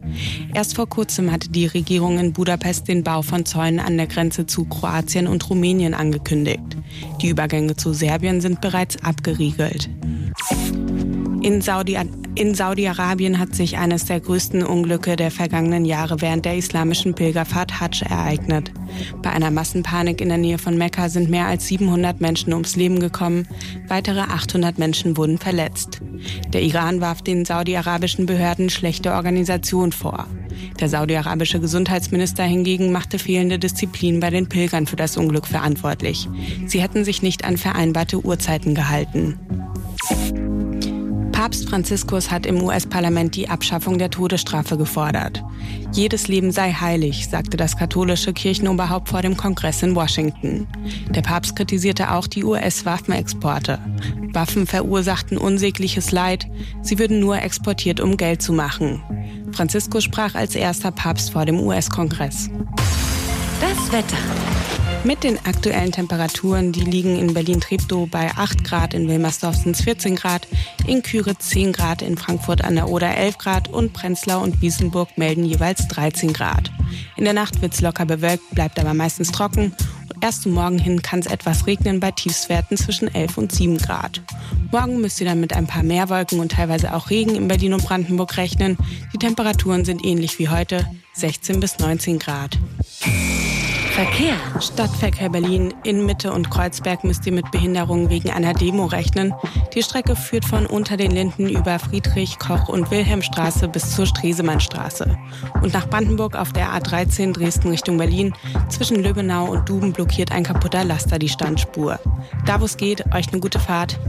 Erst 0.54 0.76
vor 0.76 0.88
kurzem 0.88 1.32
hatte 1.32 1.50
die 1.50 1.66
Regierung 1.66 2.20
in 2.20 2.34
Budapest 2.34 2.88
den 2.88 3.04
Bau 3.04 3.24
von 3.24 3.44
Zäunen 3.46 3.80
an 3.80 3.98
der 3.98 4.08
Grenze 4.08 4.46
zu 4.46 4.66
Kroatien 4.66 5.28
und 5.28 5.50
Rumänien 5.50 5.96
angekündigt. 5.96 6.78
Die 7.22 7.30
Übergänge 7.30 7.76
zu 7.76 7.92
Serbien 7.92 8.40
sind 8.40 8.62
bereits 8.62 9.04
abgeriegelt. 9.04 9.90
In 11.44 11.60
Saudi- 11.60 11.98
Saudi-Arabien 12.54 13.38
hat 13.38 13.54
sich 13.54 13.78
eines 13.78 14.06
der 14.06 14.22
größten 14.22 14.64
Unglücke 14.64 15.18
der 15.18 15.30
vergangenen 15.30 15.84
Jahre 15.84 16.22
während 16.22 16.46
der 16.46 16.56
islamischen 16.56 17.14
Pilgerfahrt 17.14 17.82
Hajj 17.82 18.06
ereignet. 18.10 18.72
Bei 19.22 19.32
einer 19.32 19.52
Massenpanik 19.52 20.22
in 20.22 20.30
der 20.30 20.38
Nähe 20.38 20.58
von 20.58 20.78
Mekka 20.78 21.10
sind 21.10 21.30
mehr 21.30 21.48
als 21.48 21.68
700 21.68 22.22
Menschen 22.22 22.54
ums 22.54 22.78
Leben 22.78 23.02
gekommen, 23.02 23.46
weitere 23.90 24.22
800 24.22 24.80
Menschen 24.80 25.18
wurden 25.18 25.38
verletzt. 25.38 26.00
Der 26.54 26.62
Iran 26.62 27.02
warf 27.02 27.22
den 27.22 27.44
saudi-arabischen 27.44 28.26
Behörden 28.26 28.70
schlechte 28.70 29.12
Organisation 29.12 29.92
vor. 29.92 30.28
Der 30.80 30.88
saudi-arabische 30.88 31.60
Gesundheitsminister 31.60 32.44
hingegen 32.46 32.94
machte 32.94 33.20
fehlende 33.20 33.60
Disziplin 33.60 34.22
bei 34.22 34.30
den 34.30 34.48
Pilgern 34.48 34.88
für 34.88 34.96
das 34.96 35.18
Unglück 35.18 35.46
verantwortlich. 35.46 36.30
Sie 36.68 36.82
hätten 36.82 37.04
sich 37.04 37.22
nicht 37.22 37.44
an 37.44 37.58
vereinbarte 37.58 38.26
Uhrzeiten 38.26 38.76
gehalten. 38.76 39.38
Papst 41.44 41.68
Franziskus 41.68 42.32
hat 42.32 42.46
im 42.46 42.64
US-Parlament 42.64 43.36
die 43.36 43.50
Abschaffung 43.50 43.98
der 43.98 44.10
Todesstrafe 44.10 44.78
gefordert. 44.78 45.44
Jedes 45.92 46.30
Leben 46.30 46.54
sei 46.54 46.72
heilig, 46.72 47.28
sagte 47.28 47.58
das 47.58 47.76
katholische 47.76 48.32
Kirchenoberhaupt 48.32 49.10
vor 49.10 49.22
dem 49.22 49.36
Kongress 49.36 49.84
in 49.84 49.94
Washington. 49.94 50.70
Der 51.10 51.22
Papst 51.22 51.58
kritisierte 51.58 52.12
auch 52.12 52.28
die 52.28 52.46
US-Waffenexporte. 52.46 53.78
Waffen 54.32 54.66
verursachten 54.66 55.38
unsägliches 55.38 56.14
Leid, 56.14 56.48
sie 56.82 56.98
würden 56.98 57.20
nur 57.20 57.42
exportiert, 57.42 58.00
um 58.00 58.16
Geld 58.16 58.42
zu 58.42 58.54
machen. 58.54 59.04
Franziskus 59.52 60.06
sprach 60.06 60.36
als 60.36 60.56
erster 60.56 60.92
Papst 60.92 61.32
vor 61.32 61.44
dem 61.44 61.60
US-Kongress. 61.60 62.50
Das 63.60 63.92
Wetter. 63.92 64.18
Mit 65.06 65.26
den 65.26 65.38
aktuellen 65.46 65.92
Temperaturen, 65.92 66.72
die 66.72 66.86
liegen 66.86 67.20
in 67.20 67.34
Berlin-Treptow 67.34 68.10
bei 68.10 68.32
8 68.38 68.64
Grad, 68.64 68.94
in 68.94 69.10
Wilmersdorf 69.10 69.58
sind 69.58 69.76
es 69.76 69.82
14 69.82 70.16
Grad, 70.16 70.48
in 70.88 71.04
Küritz 71.04 71.50
10 71.50 71.74
Grad, 71.74 72.02
in 72.02 72.18
Frankfurt 72.18 72.64
an 72.64 72.76
der 72.76 72.88
Oder 72.88 73.14
11 73.18 73.38
Grad 73.38 73.68
und 73.68 73.92
Prenzlau 73.92 74.42
und 74.42 74.62
Wiesenburg 74.62 75.18
melden 75.18 75.44
jeweils 75.44 75.90
13 75.90 76.32
Grad. 76.32 76.72
In 77.18 77.26
der 77.26 77.34
Nacht 77.34 77.62
wird's 77.62 77.82
locker 77.82 78.06
bewölkt, 78.06 78.50
bleibt 78.52 78.80
aber 78.80 78.94
meistens 78.94 79.34
trocken 79.34 79.76
und 80.14 80.24
erst 80.24 80.44
zum 80.44 80.54
Morgen 80.54 80.80
hin 80.80 81.02
kann 81.02 81.20
es 81.20 81.28
etwas 81.28 81.68
regnen 81.68 82.00
bei 82.00 82.12
Tiefswerten 82.12 82.78
zwischen 82.78 83.14
11 83.14 83.38
und 83.38 83.52
7 83.52 83.80
Grad. 83.80 84.22
Morgen 84.72 85.02
müsst 85.02 85.20
ihr 85.20 85.28
dann 85.28 85.42
mit 85.42 85.52
ein 85.52 85.68
paar 85.68 85.84
mehr 85.84 86.08
Wolken 86.08 86.40
und 86.40 86.54
teilweise 86.54 86.94
auch 86.94 87.10
Regen 87.10 87.36
in 87.36 87.50
Berlin 87.50 87.74
und 87.74 87.84
Brandenburg 87.84 88.38
rechnen. 88.38 88.78
Die 89.14 89.20
Temperaturen 89.20 89.84
sind 89.84 90.06
ähnlich 90.06 90.40
wie 90.40 90.48
heute, 90.48 90.88
16 91.14 91.60
bis 91.60 91.78
19 91.80 92.20
Grad. 92.20 92.58
Verkehr. 93.94 94.34
Stadtverkehr 94.60 95.30
Berlin. 95.30 95.72
In 95.84 96.04
Mitte 96.04 96.34
und 96.34 96.50
Kreuzberg 96.50 97.04
müsst 97.04 97.28
ihr 97.28 97.32
mit 97.32 97.52
Behinderungen 97.52 98.10
wegen 98.10 98.32
einer 98.32 98.56
Demo 98.56 98.86
rechnen. 98.86 99.36
Die 99.76 99.84
Strecke 99.84 100.16
führt 100.16 100.46
von 100.46 100.66
unter 100.66 100.98
den 100.98 101.12
Linden 101.12 101.48
über 101.48 101.78
Friedrich, 101.78 102.40
Koch 102.40 102.70
und 102.70 102.90
Wilhelmstraße 102.90 103.68
bis 103.68 103.96
zur 103.96 104.08
Stresemannstraße. 104.08 105.16
Und 105.62 105.76
nach 105.76 105.88
Brandenburg 105.88 106.36
auf 106.36 106.52
der 106.54 106.70
A13 106.70 107.34
Dresden 107.34 107.70
Richtung 107.70 107.98
Berlin. 108.00 108.34
Zwischen 108.68 109.04
Löbenau 109.04 109.46
und 109.46 109.70
Duben 109.70 109.94
blockiert 109.94 110.32
ein 110.32 110.44
kaputter 110.44 110.84
Laster 110.84 111.20
die 111.20 111.30
Standspur. 111.30 112.00
Da 112.48 112.60
wo 112.60 112.66
es 112.66 112.78
geht, 112.78 113.06
euch 113.14 113.28
eine 113.28 113.42
gute 113.42 113.60
Fahrt. 113.60 114.00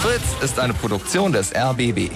Fritz 0.00 0.42
ist 0.42 0.58
eine 0.58 0.72
Produktion 0.72 1.32
des 1.32 1.54
RBB. 1.54 2.10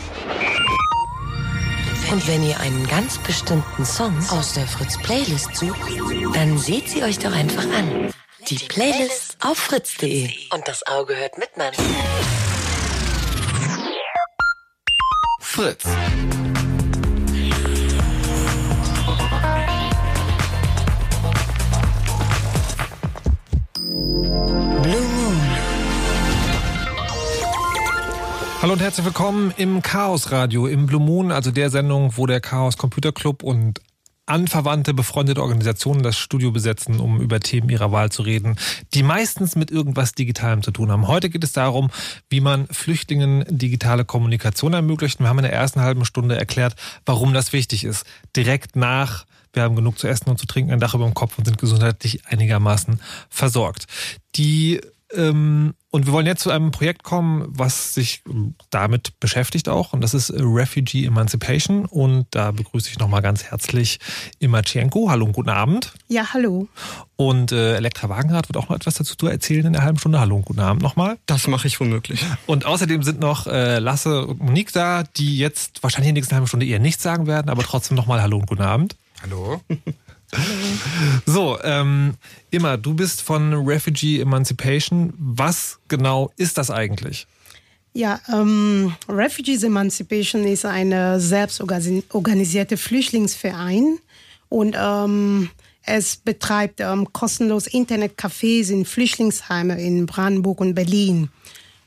Und 2.10 2.28
wenn 2.28 2.42
ihr 2.44 2.58
einen 2.60 2.86
ganz 2.86 3.18
bestimmten 3.18 3.84
Song 3.84 4.16
aus 4.30 4.54
der 4.54 4.66
Fritz-Playlist 4.66 5.56
sucht, 5.56 5.90
dann 6.34 6.56
seht 6.56 6.88
sie 6.88 7.02
euch 7.02 7.18
doch 7.18 7.32
einfach 7.32 7.64
an. 7.64 8.12
Die 8.48 8.58
Playlist 8.58 9.36
auf 9.42 9.58
fritz.de. 9.58 10.30
Und 10.52 10.68
das 10.68 10.86
Auge 10.86 11.16
hört 11.16 11.36
mit, 11.36 11.56
Mann. 11.56 11.72
Fritz. 15.40 15.84
Blue 24.82 25.05
Hallo 28.66 28.74
und 28.74 28.82
herzlich 28.82 29.06
willkommen 29.06 29.54
im 29.58 29.80
Chaos 29.80 30.32
Radio, 30.32 30.66
im 30.66 30.86
Blue 30.86 31.00
Moon, 31.00 31.30
also 31.30 31.52
der 31.52 31.70
Sendung, 31.70 32.16
wo 32.16 32.26
der 32.26 32.40
Chaos 32.40 32.76
Computer 32.76 33.12
Club 33.12 33.44
und 33.44 33.80
anverwandte, 34.26 34.92
befreundete 34.92 35.40
Organisationen 35.40 36.02
das 36.02 36.18
Studio 36.18 36.50
besetzen, 36.50 36.98
um 36.98 37.20
über 37.20 37.38
Themen 37.38 37.68
ihrer 37.68 37.92
Wahl 37.92 38.10
zu 38.10 38.22
reden, 38.22 38.56
die 38.92 39.04
meistens 39.04 39.54
mit 39.54 39.70
irgendwas 39.70 40.14
Digitalem 40.14 40.64
zu 40.64 40.72
tun 40.72 40.90
haben. 40.90 41.06
Heute 41.06 41.30
geht 41.30 41.44
es 41.44 41.52
darum, 41.52 41.92
wie 42.28 42.40
man 42.40 42.66
Flüchtlingen 42.66 43.44
digitale 43.48 44.04
Kommunikation 44.04 44.72
ermöglicht. 44.72 45.20
Wir 45.20 45.28
haben 45.28 45.38
in 45.38 45.44
der 45.44 45.52
ersten 45.52 45.80
halben 45.80 46.04
Stunde 46.04 46.36
erklärt, 46.36 46.74
warum 47.04 47.32
das 47.34 47.52
wichtig 47.52 47.84
ist. 47.84 48.04
Direkt 48.34 48.74
nach 48.74 49.26
wir 49.52 49.62
haben 49.62 49.76
genug 49.76 49.98
zu 49.98 50.06
essen 50.06 50.28
und 50.28 50.38
zu 50.38 50.46
trinken, 50.46 50.72
ein 50.72 50.80
Dach 50.80 50.94
über 50.94 51.06
dem 51.06 51.14
Kopf 51.14 51.38
und 51.38 51.46
sind 51.46 51.56
gesundheitlich 51.56 52.26
einigermaßen 52.26 53.00
versorgt. 53.30 53.86
Die 54.34 54.82
und 55.12 56.06
wir 56.06 56.12
wollen 56.12 56.26
jetzt 56.26 56.42
zu 56.42 56.50
einem 56.50 56.72
Projekt 56.72 57.04
kommen, 57.04 57.46
was 57.48 57.94
sich 57.94 58.22
ähm, 58.28 58.54
damit 58.70 59.18
beschäftigt 59.20 59.68
auch. 59.68 59.92
Und 59.92 60.00
das 60.00 60.14
ist 60.14 60.32
Refugee 60.36 61.06
Emancipation. 61.06 61.86
Und 61.86 62.26
da 62.32 62.50
begrüße 62.50 62.90
ich 62.90 62.98
nochmal 62.98 63.22
ganz 63.22 63.44
herzlich 63.44 64.00
Imachenko. 64.40 65.08
Hallo 65.10 65.26
und 65.26 65.32
guten 65.32 65.48
Abend. 65.48 65.94
Ja, 66.08 66.34
hallo. 66.34 66.68
Und 67.14 67.52
äh, 67.52 67.76
Elektra 67.76 68.08
Wagenrad 68.08 68.48
wird 68.48 68.56
auch 68.56 68.68
noch 68.68 68.76
etwas 68.76 68.94
dazu 68.94 69.26
erzählen 69.26 69.66
in 69.66 69.72
der 69.72 69.82
halben 69.82 69.98
Stunde. 69.98 70.18
Hallo 70.18 70.36
und 70.36 70.44
guten 70.44 70.60
Abend 70.60 70.82
nochmal. 70.82 71.18
Das 71.26 71.46
mache 71.46 71.68
ich 71.68 71.78
womöglich. 71.78 72.24
Und 72.46 72.66
außerdem 72.66 73.02
sind 73.02 73.20
noch 73.20 73.46
äh, 73.46 73.78
Lasse 73.78 74.26
und 74.26 74.42
Monique 74.42 74.72
da, 74.72 75.04
die 75.04 75.38
jetzt 75.38 75.82
wahrscheinlich 75.82 76.08
in 76.08 76.14
der 76.14 76.20
nächsten 76.20 76.34
halben 76.34 76.48
Stunde 76.48 76.66
eher 76.66 76.80
nichts 76.80 77.02
sagen 77.02 77.26
werden, 77.26 77.48
aber 77.48 77.62
trotzdem 77.62 77.96
nochmal 77.96 78.20
Hallo 78.20 78.38
und 78.38 78.46
guten 78.46 78.62
Abend. 78.62 78.96
Hallo. 79.22 79.62
So, 81.24 81.58
ähm, 81.62 82.14
Immer, 82.50 82.78
du 82.78 82.94
bist 82.94 83.20
von 83.20 83.52
Refugee 83.52 84.20
Emancipation. 84.20 85.12
Was 85.18 85.78
genau 85.88 86.32
ist 86.36 86.56
das 86.56 86.70
eigentlich? 86.70 87.26
Ja, 87.92 88.20
ähm, 88.32 88.94
Refugees 89.08 89.62
Emancipation 89.62 90.44
ist 90.44 90.64
ein 90.64 91.20
selbstorganisierter 91.20 92.76
Flüchtlingsverein 92.76 93.98
und 94.48 94.76
ähm, 94.78 95.50
es 95.82 96.16
betreibt 96.16 96.80
ähm, 96.80 97.12
kostenlos 97.12 97.66
Internetcafés 97.66 98.70
in 98.70 98.84
Flüchtlingsheimen 98.84 99.78
in 99.78 100.06
Brandenburg 100.06 100.60
und 100.60 100.74
Berlin. 100.74 101.30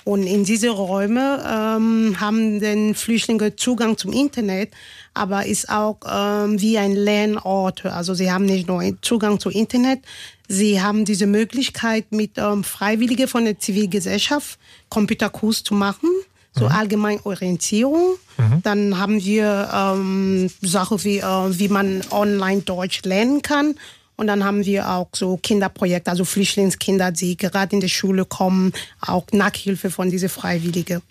Und 0.03 0.23
in 0.23 0.45
diese 0.45 0.69
Räume 0.69 1.43
ähm, 1.45 2.19
haben 2.19 2.59
den 2.59 2.95
Flüchtlinge 2.95 3.55
Zugang 3.55 3.97
zum 3.97 4.11
Internet, 4.11 4.71
aber 5.19 5.45
ist 5.45 5.69
auch 5.69 5.97
ähm, 6.09 6.61
wie 6.61 6.77
ein 6.77 6.93
Lernort. 6.93 7.85
Also 7.85 8.13
sie 8.13 8.31
haben 8.31 8.45
nicht 8.45 8.67
nur 8.67 8.81
Zugang 9.01 9.39
zu 9.39 9.49
Internet, 9.49 9.99
sie 10.47 10.81
haben 10.81 11.05
diese 11.05 11.27
Möglichkeit 11.27 12.11
mit 12.11 12.37
ähm, 12.37 12.63
Freiwilligen 12.63 13.27
von 13.27 13.43
der 13.45 13.59
Zivilgesellschaft 13.59 14.57
Computerkurs 14.89 15.63
zu 15.63 15.73
machen, 15.73 16.09
so 16.55 16.65
mhm. 16.65 16.71
allgemein 16.71 17.19
Orientierung. 17.23 18.15
Mhm. 18.37 18.61
Dann 18.63 18.97
haben 18.97 19.23
wir 19.23 19.69
ähm, 19.73 20.49
Sachen 20.61 21.03
wie, 21.03 21.17
äh, 21.17 21.59
wie 21.59 21.67
man 21.67 22.01
online 22.11 22.61
Deutsch 22.61 23.01
lernen 23.03 23.41
kann 23.41 23.75
und 24.19 24.27
dann 24.27 24.43
haben 24.43 24.65
wir 24.65 24.89
auch 24.89 25.07
so 25.13 25.37
Kinderprojekte, 25.37 26.11
also 26.11 26.25
Flüchtlingskinder, 26.25 27.11
die 27.11 27.37
gerade 27.37 27.73
in 27.73 27.79
die 27.79 27.87
Schule 27.87 28.25
kommen, 28.25 28.73
auch 28.99 29.25
Nachhilfe 29.31 29.91
von 29.91 30.09
diesen 30.09 30.27
Freiwilligen. 30.27 31.01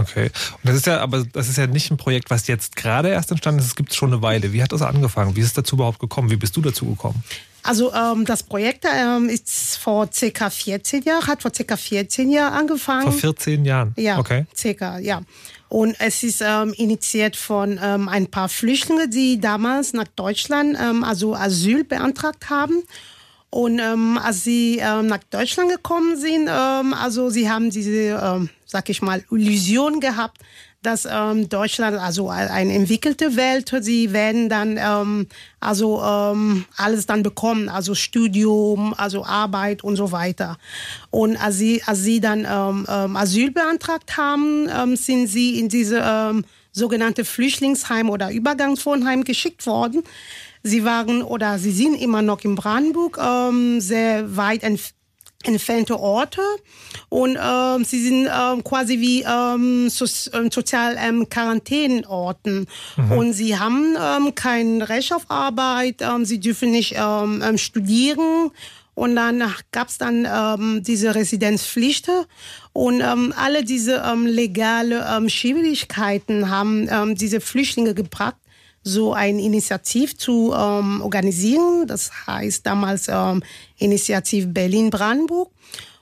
Okay. 0.00 0.30
Und 0.52 0.60
das 0.64 0.76
ist 0.76 0.86
ja, 0.86 1.00
aber 1.00 1.24
das 1.32 1.48
ist 1.48 1.58
ja 1.58 1.66
nicht 1.66 1.90
ein 1.90 1.96
Projekt, 1.96 2.30
was 2.30 2.46
jetzt 2.46 2.76
gerade 2.76 3.08
erst 3.08 3.30
entstanden 3.30 3.60
ist. 3.60 3.66
Es 3.66 3.76
gibt 3.76 3.94
schon 3.94 4.12
eine 4.12 4.22
Weile. 4.22 4.52
Wie 4.52 4.62
hat 4.62 4.72
das 4.72 4.82
angefangen? 4.82 5.36
Wie 5.36 5.40
ist 5.40 5.46
es 5.46 5.52
dazu 5.54 5.76
überhaupt 5.76 5.98
gekommen? 5.98 6.30
Wie 6.30 6.36
bist 6.36 6.56
du 6.56 6.60
dazu 6.60 6.86
gekommen? 6.86 7.22
Also 7.62 7.92
ähm, 7.92 8.24
das 8.24 8.42
Projekt 8.42 8.86
ähm, 8.90 9.28
ist 9.28 9.76
vor 9.76 10.08
circa 10.12 10.48
14 10.48 11.02
Jahren, 11.02 11.26
hat 11.26 11.42
vor 11.42 11.52
circa 11.54 11.76
14 11.76 12.30
Jahren 12.30 12.54
angefangen. 12.54 13.02
Vor 13.02 13.12
14 13.12 13.64
Jahren? 13.64 13.92
Ja, 13.96 14.18
okay. 14.18 14.46
circa, 14.56 14.98
ja. 14.98 15.22
Und 15.68 15.96
es 15.98 16.22
ist 16.22 16.40
ähm, 16.40 16.72
initiiert 16.76 17.36
von 17.36 17.78
ähm, 17.82 18.08
ein 18.08 18.28
paar 18.28 18.48
Flüchtlingen, 18.48 19.10
die 19.10 19.38
damals 19.38 19.92
nach 19.92 20.08
Deutschland 20.16 20.78
ähm, 20.80 21.04
also 21.04 21.34
Asyl 21.34 21.84
beantragt 21.84 22.48
haben. 22.48 22.84
Und 23.50 23.78
ähm, 23.78 24.18
als 24.18 24.44
sie 24.44 24.78
ähm, 24.78 25.06
nach 25.06 25.22
Deutschland 25.30 25.70
gekommen 25.70 26.16
sind, 26.16 26.48
ähm, 26.50 26.92
also 26.92 27.30
sie 27.30 27.50
haben 27.50 27.70
diese, 27.70 28.20
ähm, 28.22 28.50
sag 28.66 28.90
ich 28.90 29.00
mal, 29.00 29.24
Illusion 29.30 30.00
gehabt, 30.00 30.38
dass 30.82 31.08
ähm, 31.10 31.48
Deutschland, 31.48 31.98
also 31.98 32.28
eine 32.28 32.72
entwickelte 32.72 33.34
Welt, 33.34 33.72
sie 33.80 34.12
werden 34.12 34.48
dann 34.48 34.78
ähm, 34.78 35.26
also 35.58 36.00
ähm, 36.02 36.66
alles 36.76 37.06
dann 37.06 37.22
bekommen, 37.22 37.68
also 37.68 37.94
Studium, 37.94 38.94
also 38.96 39.24
Arbeit 39.24 39.82
und 39.82 39.96
so 39.96 40.12
weiter. 40.12 40.56
Und 41.10 41.36
als 41.36 41.58
sie, 41.58 41.82
als 41.84 42.02
sie 42.02 42.20
dann 42.20 42.46
ähm, 42.48 42.86
ähm, 42.88 43.16
Asyl 43.16 43.50
beantragt 43.50 44.16
haben, 44.16 44.68
ähm, 44.70 44.94
sind 44.94 45.26
sie 45.26 45.58
in 45.58 45.68
diese 45.68 46.00
ähm, 46.04 46.44
sogenannte 46.70 47.24
Flüchtlingsheim 47.24 48.08
oder 48.08 48.30
Übergangswohnheim 48.30 49.24
geschickt 49.24 49.66
worden. 49.66 50.04
Sie 50.62 50.84
waren 50.84 51.22
oder 51.22 51.58
sie 51.58 51.72
sind 51.72 51.94
immer 51.94 52.22
noch 52.22 52.44
in 52.44 52.54
Brandenburg, 52.54 53.18
ähm, 53.22 53.80
sehr 53.80 54.36
weit 54.36 54.62
entfernt 54.62 54.94
entfernte 55.44 55.98
Orte. 55.98 56.40
Und 57.08 57.38
ähm, 57.40 57.84
sie 57.84 58.02
sind 58.02 58.26
ähm, 58.26 58.64
quasi 58.64 58.98
wie 58.98 59.22
ähm, 59.22 59.88
so, 59.88 60.04
ähm, 60.36 60.50
sozial 60.50 60.96
ähm, 60.98 61.28
Quarantänenorten. 61.28 62.66
Mhm. 62.96 63.12
und 63.12 63.32
sie 63.32 63.58
haben 63.58 63.96
ähm, 64.00 64.34
kein 64.34 64.82
Recht 64.82 65.12
auf 65.12 65.26
Arbeit, 65.28 65.96
ähm, 66.00 66.24
sie 66.24 66.40
dürfen 66.40 66.70
nicht 66.70 66.94
ähm, 66.96 67.42
ähm, 67.44 67.58
studieren. 67.58 68.50
Und 68.94 69.14
dann 69.14 69.44
gab 69.70 69.88
es 69.88 69.98
dann 69.98 70.26
ähm, 70.26 70.82
diese 70.82 71.14
Residenzpflicht 71.14 72.10
und 72.72 73.00
ähm, 73.00 73.32
alle 73.36 73.62
diese 73.62 74.02
ähm, 74.04 74.26
legale 74.26 75.06
ähm, 75.08 75.28
Schwierigkeiten 75.28 76.50
haben 76.50 76.88
ähm, 76.90 77.14
diese 77.14 77.40
Flüchtlinge 77.40 77.94
gebracht 77.94 78.34
so 78.88 79.12
ein 79.12 79.38
Initiativ 79.38 80.16
zu 80.16 80.52
ähm, 80.56 81.00
organisieren. 81.02 81.86
Das 81.86 82.10
heißt 82.26 82.66
damals 82.66 83.08
ähm, 83.08 83.42
Initiativ 83.78 84.46
Berlin-Brandenburg. 84.48 85.50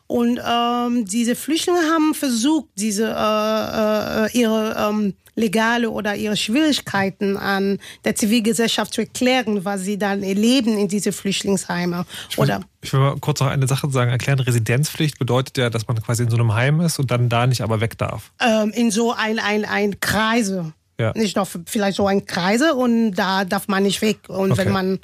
Und 0.06 0.40
ähm, 0.46 1.04
diese 1.04 1.34
Flüchtlinge 1.34 1.80
haben 1.80 2.14
versucht, 2.14 2.68
diese 2.76 3.06
äh, 3.06 4.26
äh, 4.26 4.38
ihre 4.38 4.76
ähm, 4.78 5.14
legale 5.36 5.90
oder 5.90 6.16
ihre 6.16 6.36
Schwierigkeiten 6.36 7.36
an 7.36 7.78
der 8.04 8.14
Zivilgesellschaft 8.14 8.94
zu 8.94 9.02
erklären, 9.02 9.64
was 9.64 9.82
sie 9.82 9.98
dann 9.98 10.22
erleben 10.22 10.78
in 10.78 10.88
diese 10.88 11.12
Flüchtlingsheime. 11.12 12.06
Ich 12.30 12.38
will, 12.38 12.44
oder 12.44 12.60
ich 12.80 12.92
will 12.92 13.00
mal 13.00 13.16
kurz 13.20 13.40
noch 13.40 13.48
eine 13.48 13.66
Sache 13.66 13.90
sagen. 13.90 14.10
Erklären, 14.10 14.40
Residenzpflicht 14.40 15.18
bedeutet 15.18 15.58
ja, 15.58 15.70
dass 15.70 15.86
man 15.86 16.00
quasi 16.02 16.22
in 16.22 16.30
so 16.30 16.36
einem 16.36 16.54
Heim 16.54 16.80
ist 16.80 16.98
und 16.98 17.10
dann 17.10 17.28
da 17.28 17.46
nicht 17.46 17.60
aber 17.60 17.80
weg 17.80 17.98
darf. 17.98 18.32
Ähm, 18.40 18.70
in 18.70 18.90
so 18.90 19.12
ein, 19.12 19.38
ein, 19.38 19.64
ein 19.64 20.00
Kreise. 20.00 20.72
Ja. 20.98 21.12
Nicht 21.14 21.36
noch 21.36 21.48
vielleicht 21.66 21.96
so 21.96 22.06
ein 22.06 22.24
Kreise 22.24 22.74
und 22.74 23.12
da 23.12 23.44
darf 23.44 23.68
man 23.68 23.82
nicht 23.82 24.00
weg. 24.00 24.18
Und 24.28 24.52
okay. 24.52 24.64
wenn 24.64 24.72
man, 24.72 25.00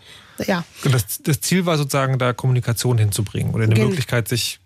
ja. 0.47 0.65
Das, 0.85 1.23
das, 1.23 1.41
Ziel 1.41 1.67
war 1.67 1.77
sozusagen, 1.77 2.19
da 2.19 2.33
Kommunikation 2.33 2.97
hinzubringen 2.99 3.55
oder 3.55 3.65
eine 3.65 3.75
Gen 3.75 3.89
Möglichkeit, 3.89 4.29
sich 4.29 4.61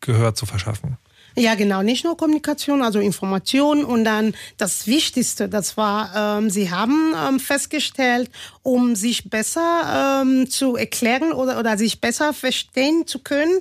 Gehör 0.00 0.34
zu 0.34 0.44
verschaffen. 0.46 0.98
Ja, 1.34 1.54
genau, 1.54 1.82
nicht 1.82 2.04
nur 2.04 2.16
Kommunikation, 2.16 2.82
also 2.82 3.00
Information 3.00 3.84
und 3.84 4.04
dann 4.04 4.34
das 4.58 4.86
Wichtigste, 4.86 5.48
das 5.48 5.78
war, 5.78 6.38
ähm, 6.38 6.50
sie 6.50 6.70
haben 6.70 7.14
ähm, 7.16 7.40
festgestellt, 7.40 8.30
um 8.62 8.94
sich 8.96 9.30
besser 9.30 10.20
ähm, 10.22 10.50
zu 10.50 10.76
erklären 10.76 11.32
oder, 11.32 11.58
oder 11.58 11.78
sich 11.78 12.02
besser 12.02 12.34
verstehen 12.34 13.06
zu 13.06 13.20
können, 13.20 13.60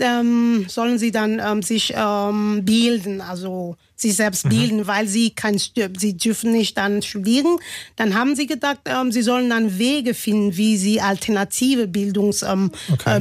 ähm, 0.00 0.66
sollen 0.68 0.98
sie 0.98 1.12
dann 1.12 1.40
ähm, 1.44 1.62
sich 1.62 1.94
ähm, 1.96 2.64
bilden, 2.64 3.20
also 3.20 3.76
sich 4.02 4.16
selbst 4.16 4.48
bilden, 4.48 4.86
weil 4.86 5.08
sie 5.08 5.30
kein, 5.30 5.58
sie 5.58 6.16
dürfen 6.16 6.52
nicht 6.52 6.76
dann 6.76 7.02
studieren. 7.02 7.56
Dann 7.96 8.14
haben 8.14 8.36
sie 8.36 8.46
gedacht, 8.46 8.80
ähm, 8.84 9.12
sie 9.12 9.22
sollen 9.22 9.48
dann 9.48 9.78
Wege 9.78 10.14
finden, 10.14 10.56
wie 10.56 10.76
sie 10.76 11.00
alternative 11.00 11.88
Bildungsmöglichkeiten 11.88 12.34
ähm, 12.50 12.70
Okay. 12.92 13.16
äh, 13.16 13.20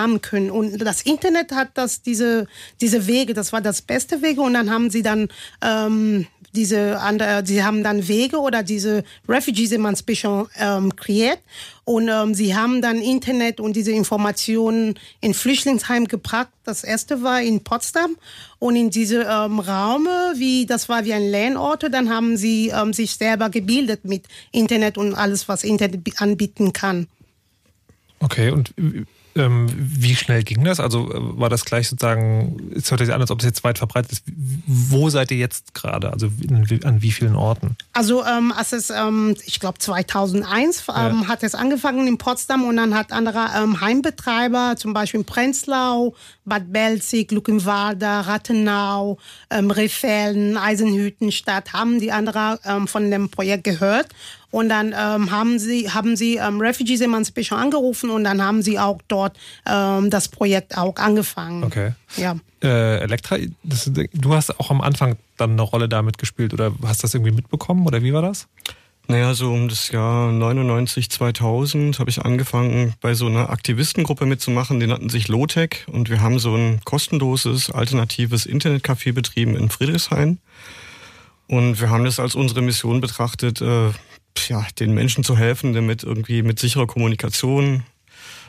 haben 0.00 0.22
können. 0.22 0.50
Und 0.50 0.78
das 0.78 1.02
Internet 1.02 1.52
hat 1.52 1.70
das 1.74 2.02
diese 2.02 2.46
diese 2.80 3.06
Wege, 3.06 3.34
das 3.34 3.52
war 3.52 3.60
das 3.60 3.82
beste 3.82 4.22
Wege. 4.22 4.40
Und 4.40 4.54
dann 4.54 4.70
haben 4.70 4.90
sie 4.90 5.02
dann 5.02 5.28
ähm, 5.62 6.26
diese 6.52 6.98
andere, 7.00 7.42
sie 7.44 7.62
haben 7.62 7.84
dann 7.84 8.08
Wege 8.08 8.38
oder 8.38 8.62
diese 8.62 9.04
Refugees 9.28 9.72
Emancipation 9.72 10.48
ähm, 10.58 10.94
kreiert 10.96 11.38
und 11.84 12.08
ähm, 12.08 12.34
sie 12.34 12.56
haben 12.56 12.82
dann 12.82 13.00
Internet 13.00 13.60
und 13.60 13.76
diese 13.76 13.92
Informationen 13.92 14.98
in 15.20 15.32
Flüchtlingsheim 15.32 16.06
gebracht. 16.08 16.48
Das 16.64 16.82
erste 16.82 17.22
war 17.22 17.40
in 17.40 17.62
Potsdam 17.62 18.16
und 18.58 18.74
in 18.74 18.90
diese 18.90 19.22
ähm, 19.22 19.60
Raume, 19.60 20.34
wie 20.36 20.66
das 20.66 20.88
war 20.88 21.04
wie 21.04 21.12
ein 21.12 21.30
Lernort, 21.30 21.84
dann 21.92 22.10
haben 22.10 22.36
sie 22.36 22.68
ähm, 22.74 22.92
sich 22.92 23.12
selber 23.12 23.48
gebildet 23.48 24.04
mit 24.04 24.24
Internet 24.50 24.98
und 24.98 25.14
alles, 25.14 25.48
was 25.48 25.62
Internet 25.64 26.02
bi- 26.02 26.14
anbieten 26.16 26.72
kann. 26.72 27.06
Okay, 28.18 28.50
und 28.50 28.74
wie 29.34 30.16
schnell 30.16 30.42
ging 30.42 30.64
das? 30.64 30.80
Also 30.80 31.12
äh, 31.12 31.38
war 31.38 31.48
das 31.48 31.64
gleich 31.64 31.88
sozusagen, 31.88 32.72
es 32.74 32.90
hört 32.90 33.00
sich 33.00 33.12
an, 33.12 33.20
als 33.20 33.30
ob 33.30 33.38
es 33.38 33.44
jetzt 33.44 33.62
weit 33.62 33.78
verbreitet 33.78 34.12
ist. 34.12 34.24
Wo 34.66 35.08
seid 35.08 35.30
ihr 35.30 35.36
jetzt 35.36 35.74
gerade? 35.74 36.12
Also 36.12 36.30
an 36.84 37.02
wie 37.02 37.12
vielen 37.12 37.36
Orten? 37.36 37.76
Also 37.92 38.24
ähm, 38.24 38.52
als 38.52 38.72
es, 38.72 38.90
ähm, 38.90 39.36
ich 39.44 39.60
glaube 39.60 39.78
2001 39.78 40.84
ähm, 40.94 41.28
hat 41.28 41.42
es 41.42 41.54
angefangen 41.54 42.08
in 42.08 42.18
Potsdam 42.18 42.64
und 42.64 42.76
dann 42.76 42.94
hat 42.94 43.12
andere 43.12 43.46
ähm, 43.56 43.80
Heimbetreiber, 43.80 44.74
zum 44.76 44.92
Beispiel 44.92 45.20
in 45.20 45.26
Prenzlau, 45.26 46.14
Bad 46.50 46.70
Belzig, 46.70 47.32
Luckenwalde, 47.32 48.04
Rathenau, 48.04 49.16
ähm, 49.48 49.70
Rehfelden, 49.70 50.58
Eisenhüttenstadt, 50.58 51.72
haben 51.72 51.98
die 51.98 52.12
andere 52.12 52.58
ähm, 52.66 52.86
von 52.86 53.10
dem 53.10 53.30
Projekt 53.30 53.64
gehört. 53.64 54.08
Und 54.50 54.68
dann 54.68 54.88
ähm, 54.88 55.30
haben 55.30 55.58
sie, 55.58 55.90
haben 55.90 56.16
sie 56.16 56.36
ähm, 56.36 56.60
Refugees 56.60 57.00
Emancipation 57.00 57.58
angerufen 57.58 58.10
und 58.10 58.24
dann 58.24 58.42
haben 58.42 58.62
sie 58.62 58.78
auch 58.78 59.00
dort 59.06 59.38
ähm, 59.64 60.10
das 60.10 60.28
Projekt 60.28 60.76
auch 60.76 60.96
angefangen. 60.96 61.62
Okay. 61.62 61.92
Ja. 62.16 62.36
Äh, 62.62 62.98
Elektra, 62.98 63.38
das, 63.62 63.90
du 64.12 64.34
hast 64.34 64.58
auch 64.58 64.70
am 64.70 64.80
Anfang 64.80 65.16
dann 65.36 65.52
eine 65.52 65.62
Rolle 65.62 65.88
damit 65.88 66.18
gespielt 66.18 66.52
oder 66.52 66.72
hast 66.84 67.04
das 67.04 67.14
irgendwie 67.14 67.32
mitbekommen 67.32 67.86
oder 67.86 68.02
wie 68.02 68.12
war 68.12 68.22
das? 68.22 68.48
Naja, 69.10 69.34
so 69.34 69.52
um 69.52 69.68
das 69.68 69.90
Jahr 69.90 70.30
99, 70.30 71.10
2000 71.10 71.98
habe 71.98 72.10
ich 72.10 72.22
angefangen, 72.22 72.94
bei 73.00 73.14
so 73.14 73.26
einer 73.26 73.50
Aktivistengruppe 73.50 74.24
mitzumachen. 74.24 74.78
Die 74.78 74.86
nannten 74.86 75.08
sich 75.08 75.26
Lotec 75.26 75.84
und 75.90 76.10
wir 76.10 76.20
haben 76.20 76.38
so 76.38 76.54
ein 76.54 76.80
kostenloses, 76.84 77.72
alternatives 77.72 78.46
Internetcafé 78.46 79.12
betrieben 79.12 79.56
in 79.56 79.68
Friedrichshain. 79.68 80.38
Und 81.48 81.80
wir 81.80 81.90
haben 81.90 82.04
das 82.04 82.20
als 82.20 82.36
unsere 82.36 82.62
Mission 82.62 83.00
betrachtet, 83.00 83.60
äh, 83.60 83.88
ja, 84.46 84.64
den 84.78 84.94
Menschen 84.94 85.24
zu 85.24 85.36
helfen, 85.36 85.72
damit 85.72 86.04
irgendwie 86.04 86.42
mit 86.42 86.60
sicherer 86.60 86.86
Kommunikation 86.86 87.82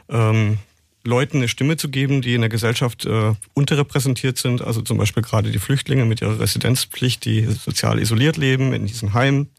ähm, 0.09 0.59
Leuten 1.03 1.37
eine 1.37 1.47
Stimme 1.47 1.77
zu 1.77 1.89
geben, 1.89 2.21
die 2.21 2.35
in 2.35 2.41
der 2.41 2.51
Gesellschaft 2.51 3.07
äh, 3.07 3.33
unterrepräsentiert 3.55 4.37
sind. 4.37 4.61
Also 4.61 4.83
zum 4.83 4.99
Beispiel 4.99 5.23
gerade 5.23 5.49
die 5.49 5.57
Flüchtlinge 5.57 6.05
mit 6.05 6.21
ihrer 6.21 6.39
Residenzpflicht, 6.39 7.25
die 7.25 7.47
sozial 7.47 7.97
isoliert 7.97 8.37
leben 8.37 8.73
in 8.73 8.85
diesen 8.85 9.15
Heimen. 9.15 9.49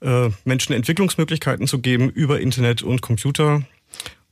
Äh, 0.00 0.30
Menschen 0.44 0.72
Entwicklungsmöglichkeiten 0.74 1.66
zu 1.66 1.78
geben 1.80 2.10
über 2.10 2.40
Internet 2.40 2.82
und 2.82 3.00
Computer. 3.00 3.62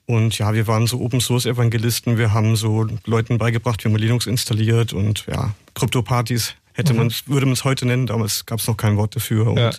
Und 0.07 0.37
ja, 0.39 0.53
wir 0.53 0.67
waren 0.67 0.87
so 0.87 1.01
Open 1.01 1.21
Source 1.21 1.47
Evangelisten. 1.47 2.19
Wir 2.19 2.33
haben 2.35 2.57
so 2.57 2.87
Leuten 3.07 3.39
beigebracht, 3.39 3.85
wie 3.85 3.89
man 3.89 4.01
Linux 4.01 4.27
installiert 4.27 4.93
und 4.93 5.25
ja, 5.27 5.55
Krypto-Partys 5.75 6.55
hätte 6.75 6.93
Mhm. 6.93 6.99
man 6.99 7.13
würde 7.27 7.47
man 7.47 7.53
es 7.53 7.65
heute 7.65 7.87
nennen. 7.87 8.07
Damals 8.07 8.45
gab 8.47 8.59
es 8.59 8.67
noch 8.67 8.77
kein 8.77 8.97
Wort 8.97 9.15
dafür. 9.17 9.47
Und 9.47 9.59
Ja. 9.59 9.71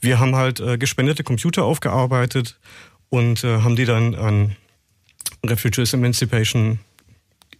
wir 0.00 0.18
haben 0.18 0.34
halt 0.34 0.60
äh, 0.60 0.78
gespendete 0.78 1.22
Computer 1.24 1.64
aufgearbeitet 1.64 2.58
und 3.08 3.44
äh, 3.44 3.60
haben 3.60 3.76
die 3.76 3.84
dann 3.84 4.14
an 4.14 4.56
Refugees 5.44 5.92
Emancipation 5.92 6.78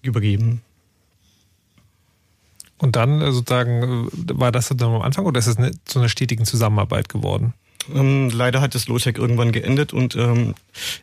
übergeben. 0.03 0.63
Und 2.83 2.97
dann 2.97 3.23
äh, 3.23 3.31
sozusagen, 3.31 4.09
äh, 4.09 4.41
war 4.41 4.51
das 4.51 4.69
dann 4.69 4.95
am 4.95 5.03
Anfang 5.03 5.25
oder 5.25 5.39
ist 5.39 5.47
es 5.47 5.57
zu 5.85 6.01
einer 6.01 6.09
stetigen 6.09 6.45
Zusammenarbeit 6.45 7.09
geworden? 7.09 7.55
Ähm, 7.95 8.29
leider 8.31 8.61
hat 8.61 8.75
das 8.75 8.89
Lotec 8.89 9.19
irgendwann 9.19 9.53
geendet 9.53 9.93
und 9.93 10.17
ähm, 10.17 10.57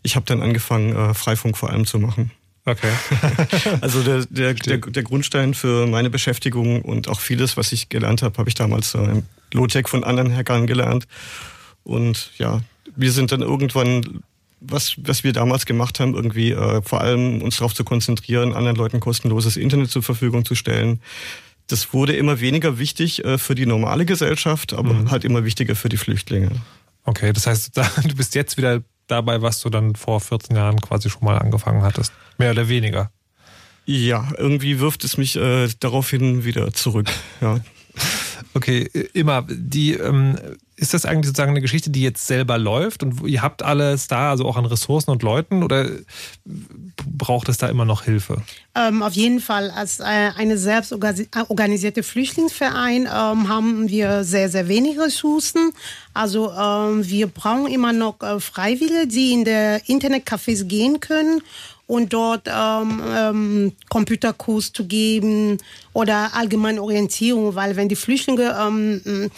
ich 0.04 0.18
habe 0.18 0.26
dann 0.26 0.42
angefangen, 0.42 0.94
äh, 0.94 1.14
Freifunk 1.14 1.56
vor 1.58 1.70
allem 1.70 1.86
zu 1.86 1.98
machen. 1.98 2.32
Okay. 2.66 2.92
Also 3.82 4.04
der, 4.04 4.26
der, 4.30 4.56
der, 4.56 4.78
der 4.80 5.04
Grundstein 5.04 5.54
für 5.54 5.88
meine 5.88 6.10
Beschäftigung 6.10 6.82
und 6.82 7.08
auch 7.08 7.22
vieles, 7.22 7.56
was 7.56 7.72
ich 7.72 7.88
gelernt 7.88 8.24
habe, 8.24 8.38
habe 8.38 8.50
ich 8.50 8.56
damals 8.56 8.94
äh, 8.94 9.00
im 9.00 9.24
Lotec 9.54 9.88
von 9.88 10.04
anderen 10.04 10.36
Hackern 10.36 10.68
gelernt. 10.68 11.08
Und 11.84 12.32
ja, 12.38 12.60
wir 12.94 13.14
sind 13.14 13.32
dann 13.32 13.42
irgendwann, 13.42 14.22
was, 14.60 14.96
was 14.98 15.24
wir 15.24 15.32
damals 15.32 15.66
gemacht 15.66 16.02
haben, 16.02 16.14
irgendwie 16.14 16.52
äh, 16.52 16.82
vor 16.82 17.00
allem 17.00 17.42
uns 17.42 17.56
darauf 17.56 17.74
zu 17.74 17.86
konzentrieren, 17.86 18.54
anderen 18.54 18.76
Leuten 18.76 19.00
kostenloses 19.00 19.56
Internet 19.56 19.92
zur 19.92 20.04
Verfügung 20.04 20.44
zu 20.44 20.56
stellen. 20.56 21.00
Das 21.70 21.94
wurde 21.94 22.16
immer 22.16 22.40
weniger 22.40 22.80
wichtig 22.80 23.24
äh, 23.24 23.38
für 23.38 23.56
die 23.56 23.66
normale 23.66 24.06
Gesellschaft, 24.06 24.74
aber 24.74 25.10
halt 25.12 25.24
immer 25.24 25.46
wichtiger 25.46 25.76
für 25.76 25.88
die 25.88 25.98
Flüchtlinge. 25.98 26.52
Okay, 27.06 27.32
das 27.32 27.48
heißt, 27.48 27.78
du 28.04 28.16
bist 28.16 28.36
jetzt 28.36 28.58
wieder 28.58 28.82
dabei, 29.08 29.42
was 29.42 29.62
du 29.62 29.70
dann 29.70 29.96
vor 29.96 30.20
14 30.20 30.56
Jahren 30.56 30.82
quasi 30.82 31.10
schon 31.10 31.24
mal 31.24 31.38
angefangen 31.38 31.82
hattest. 31.82 32.12
Mehr 32.38 32.52
oder 32.52 32.68
weniger. 32.68 33.12
Ja, 33.86 34.30
irgendwie 34.38 34.80
wirft 34.80 35.04
es 35.04 35.18
mich 35.18 35.36
äh, 35.36 35.68
daraufhin 35.80 36.44
wieder 36.44 36.74
zurück. 36.74 37.10
Ja. 37.42 37.60
Okay, 38.56 38.90
immer. 39.14 39.46
Die, 39.48 39.94
ähm, 39.94 40.36
ist 40.80 40.94
das 40.94 41.06
eigentlich 41.06 41.28
sozusagen 41.28 41.52
eine 41.52 41.62
Geschichte, 41.62 41.90
die 41.90 42.02
jetzt 42.02 42.26
selber 42.26 42.58
läuft 42.58 43.04
und 43.04 43.28
ihr 43.28 43.42
habt 43.42 43.64
alles 43.64 44.08
da, 44.08 44.32
also 44.32 44.46
auch 44.46 44.56
an 44.56 44.66
Ressourcen 44.66 45.12
und 45.12 45.24
Leuten 45.24 45.62
oder 45.64 45.90
braucht 47.06 47.50
es 47.50 47.58
da 47.58 47.68
immer 47.68 47.86
noch 47.86 48.04
Hilfe? 48.04 48.42
Ähm, 48.76 49.04
auf 49.04 49.14
jeden 49.14 49.42
Fall. 49.42 49.72
Als 49.72 50.00
äh, 50.00 50.04
eine 50.04 50.58
selbst 50.58 50.94
orga- 50.94 51.50
organisierte 51.50 52.02
Flüchtlingsverein 52.02 53.04
ähm, 53.04 53.50
haben 53.50 53.90
wir 53.90 54.24
sehr, 54.24 54.50
sehr 54.50 54.68
wenig 54.68 54.98
Ressourcen. 55.00 55.72
Also 56.14 56.52
ähm, 56.52 57.08
wir 57.08 57.28
brauchen 57.28 57.68
immer 57.68 57.92
noch 57.92 58.22
äh, 58.22 58.40
Freiwillige, 58.40 59.08
die 59.08 59.34
in 59.34 59.44
der 59.44 59.84
Internetcafés 59.86 60.64
gehen 60.66 61.00
können 61.02 61.42
und 61.88 62.14
dort 62.14 62.48
ähm, 62.48 63.02
ähm, 63.18 63.72
Computerkurs 63.90 64.72
zu 64.72 64.86
geben 64.86 65.58
oder 65.92 66.36
allgemeine 66.36 66.82
Orientierung, 66.82 67.56
weil 67.56 67.76
wenn 67.76 67.90
die 67.90 67.96
Flüchtlinge 67.96 68.56
ähm, 68.60 69.32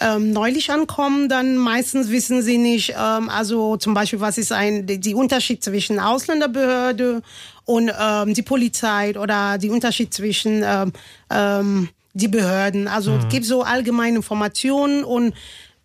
ähm, 0.00 0.32
neulich 0.32 0.70
ankommen, 0.70 1.28
dann 1.28 1.56
meistens 1.56 2.10
wissen 2.10 2.42
sie 2.42 2.58
nicht, 2.58 2.90
ähm, 2.90 3.28
also 3.28 3.76
zum 3.76 3.94
Beispiel, 3.94 4.20
was 4.20 4.38
ist 4.38 4.52
ein, 4.52 4.86
die, 4.86 4.98
die 4.98 5.14
Unterschied 5.14 5.62
zwischen 5.64 5.98
Ausländerbehörde 5.98 7.22
und 7.64 7.90
ähm, 7.98 8.34
die 8.34 8.42
Polizei 8.42 9.18
oder 9.18 9.58
die 9.58 9.70
Unterschied 9.70 10.12
zwischen 10.12 10.62
ähm, 10.64 10.92
ähm, 11.30 11.88
die 12.14 12.28
Behörden. 12.28 12.88
Also 12.88 13.12
Mhm. 13.12 13.28
gibt 13.28 13.46
so 13.46 13.62
allgemeine 13.62 14.16
Informationen 14.16 15.04
und 15.04 15.34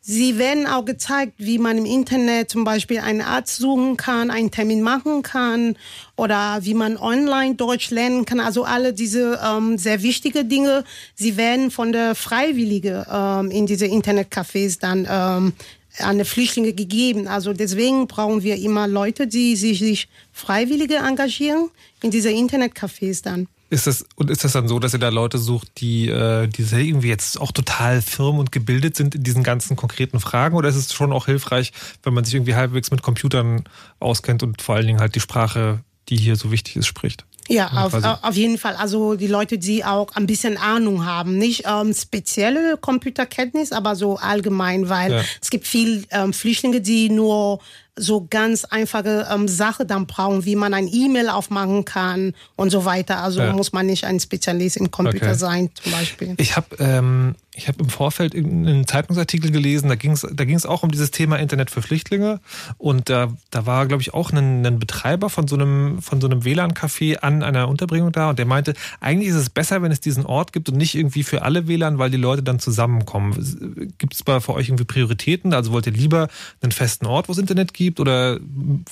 Sie 0.03 0.39
werden 0.39 0.65
auch 0.65 0.83
gezeigt, 0.83 1.33
wie 1.37 1.59
man 1.59 1.77
im 1.77 1.85
Internet 1.85 2.49
zum 2.49 2.63
Beispiel 2.63 2.97
einen 2.97 3.21
Arzt 3.21 3.57
suchen 3.57 3.97
kann, 3.97 4.31
einen 4.31 4.49
Termin 4.49 4.81
machen 4.81 5.21
kann 5.21 5.77
oder 6.15 6.57
wie 6.63 6.73
man 6.73 6.97
online 6.97 7.53
Deutsch 7.53 7.91
lernen 7.91 8.25
kann. 8.25 8.39
Also 8.39 8.63
alle 8.63 8.93
diese 8.93 9.39
ähm, 9.45 9.77
sehr 9.77 10.01
wichtige 10.01 10.43
Dinge, 10.43 10.85
sie 11.13 11.37
werden 11.37 11.69
von 11.69 11.91
der 11.91 12.15
Freiwillige 12.15 13.05
ähm, 13.11 13.51
in 13.51 13.67
diese 13.67 13.85
Internetcafés 13.85 14.79
dann 14.79 15.07
ähm, 15.07 15.53
an 15.99 16.17
die 16.17 16.25
Flüchtlinge 16.25 16.73
gegeben. 16.73 17.27
Also 17.27 17.53
deswegen 17.53 18.07
brauchen 18.07 18.41
wir 18.41 18.55
immer 18.55 18.87
Leute, 18.87 19.27
die 19.27 19.55
sich, 19.55 19.77
sich 19.77 20.07
Freiwillige 20.31 20.95
engagieren 20.95 21.69
in 22.01 22.09
diese 22.09 22.29
Internetcafés 22.29 23.21
dann. 23.23 23.47
Ist 23.71 23.87
das, 23.87 24.05
und 24.17 24.29
ist 24.29 24.43
das 24.43 24.51
dann 24.51 24.67
so, 24.67 24.79
dass 24.79 24.91
ihr 24.93 24.99
da 24.99 25.07
Leute 25.07 25.37
sucht, 25.37 25.79
die, 25.79 26.09
äh, 26.09 26.45
die 26.47 26.63
sehr 26.63 26.79
irgendwie 26.79 27.07
jetzt 27.07 27.39
auch 27.39 27.53
total 27.53 28.01
firm 28.01 28.37
und 28.37 28.51
gebildet 28.51 28.97
sind 28.97 29.15
in 29.15 29.23
diesen 29.23 29.43
ganzen 29.43 29.77
konkreten 29.77 30.19
Fragen? 30.19 30.57
Oder 30.57 30.67
ist 30.67 30.75
es 30.75 30.91
schon 30.93 31.13
auch 31.13 31.27
hilfreich, 31.27 31.71
wenn 32.03 32.13
man 32.13 32.25
sich 32.25 32.33
irgendwie 32.35 32.55
halbwegs 32.55 32.91
mit 32.91 33.01
Computern 33.01 33.63
auskennt 34.01 34.43
und 34.43 34.61
vor 34.61 34.75
allen 34.75 34.87
Dingen 34.87 34.99
halt 34.99 35.15
die 35.15 35.21
Sprache, 35.21 35.79
die 36.09 36.17
hier 36.17 36.35
so 36.35 36.51
wichtig 36.51 36.75
ist, 36.75 36.87
spricht? 36.87 37.23
Ja, 37.47 37.69
auf, 37.71 37.93
auf 37.93 38.35
jeden 38.35 38.57
Fall. 38.57 38.75
Also 38.75 39.15
die 39.15 39.27
Leute, 39.27 39.57
die 39.57 39.83
auch 39.83 40.15
ein 40.15 40.27
bisschen 40.27 40.57
Ahnung 40.57 41.05
haben. 41.05 41.37
Nicht 41.37 41.63
ähm, 41.65 41.93
spezielle 41.93 42.77
Computerkenntnis, 42.77 43.71
aber 43.71 43.95
so 43.95 44.17
allgemein, 44.17 44.89
weil 44.89 45.11
Ja. 45.11 45.21
es 45.41 45.49
gibt 45.49 45.65
viel 45.65 46.05
ähm, 46.11 46.33
Flüchtlinge, 46.33 46.81
die 46.81 47.09
nur 47.09 47.59
so 47.97 48.25
ganz 48.29 48.63
einfache 48.65 49.27
ähm, 49.31 49.47
Sache 49.47 49.85
dann 49.85 50.07
brauchen, 50.07 50.45
wie 50.45 50.55
man 50.55 50.73
ein 50.73 50.87
E-Mail 50.87 51.29
aufmachen 51.29 51.83
kann 51.85 52.33
und 52.55 52.69
so 52.69 52.85
weiter. 52.85 53.21
Also 53.21 53.41
Ja. 53.41 53.51
muss 53.53 53.73
man 53.73 53.85
nicht 53.85 54.05
ein 54.05 54.19
Spezialist 54.19 54.77
im 54.77 54.91
Computer 54.91 55.25
Okay. 55.27 55.35
sein, 55.35 55.69
zum 55.81 55.91
Beispiel. 55.91 56.35
Ich 56.37 56.55
habe 56.55 56.67
ähm, 56.79 57.35
ich 57.53 57.67
hab 57.67 57.81
im 57.81 57.89
Vorfeld 57.89 58.33
einen 58.33 58.87
Zeitungsartikel 58.87 59.51
gelesen, 59.51 59.89
da 59.89 59.95
ging 59.95 60.11
es 60.11 60.25
da 60.31 60.45
ging's 60.45 60.65
auch 60.65 60.83
um 60.83 60.91
dieses 60.91 61.11
Thema 61.11 61.35
Internet 61.37 61.69
für 61.69 61.81
Flüchtlinge. 61.81 62.39
Und 62.77 63.09
da, 63.09 63.33
da 63.49 63.65
war, 63.65 63.85
glaube 63.87 64.01
ich, 64.01 64.13
auch 64.13 64.31
ein, 64.31 64.65
ein 64.65 64.79
Betreiber 64.79 65.29
von 65.29 65.49
so 65.49 65.57
einem, 65.57 66.01
von 66.01 66.21
so 66.21 66.27
einem 66.27 66.45
WLAN-Café 66.45 67.17
an 67.17 67.43
einer 67.43 67.67
Unterbringung 67.67 68.13
da. 68.13 68.29
Und 68.29 68.39
der 68.39 68.45
meinte, 68.45 68.73
eigentlich 69.01 69.27
ist 69.29 69.35
es 69.35 69.49
besser, 69.49 69.81
wenn 69.81 69.91
es 69.91 69.99
diesen 69.99 70.25
Ort 70.25 70.53
gibt 70.53 70.69
und 70.69 70.77
nicht 70.77 70.95
irgendwie 70.95 71.23
für 71.23 71.41
alle 71.41 71.67
WLAN, 71.67 71.97
weil 71.97 72.09
die 72.09 72.15
Leute 72.17 72.41
dann 72.41 72.59
zusammenkommen. 72.59 73.91
Gibt 73.97 74.13
es 74.13 74.23
bei 74.23 74.39
für 74.39 74.53
euch 74.53 74.69
irgendwie 74.69 74.85
Prioritäten? 74.85 75.53
Also 75.53 75.73
wollt 75.73 75.87
ihr 75.87 75.91
lieber 75.93 76.29
einen 76.61 76.71
festen 76.71 77.05
Ort, 77.05 77.27
wo 77.27 77.33
es 77.33 77.37
Internet 77.37 77.73
gibt, 77.73 77.80
oder 77.99 78.39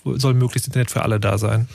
soll 0.05 0.33
möglichst 0.33 0.67
Internet 0.67 0.91
für 0.91 1.03
alle 1.03 1.19
da 1.19 1.37
sein? 1.37 1.67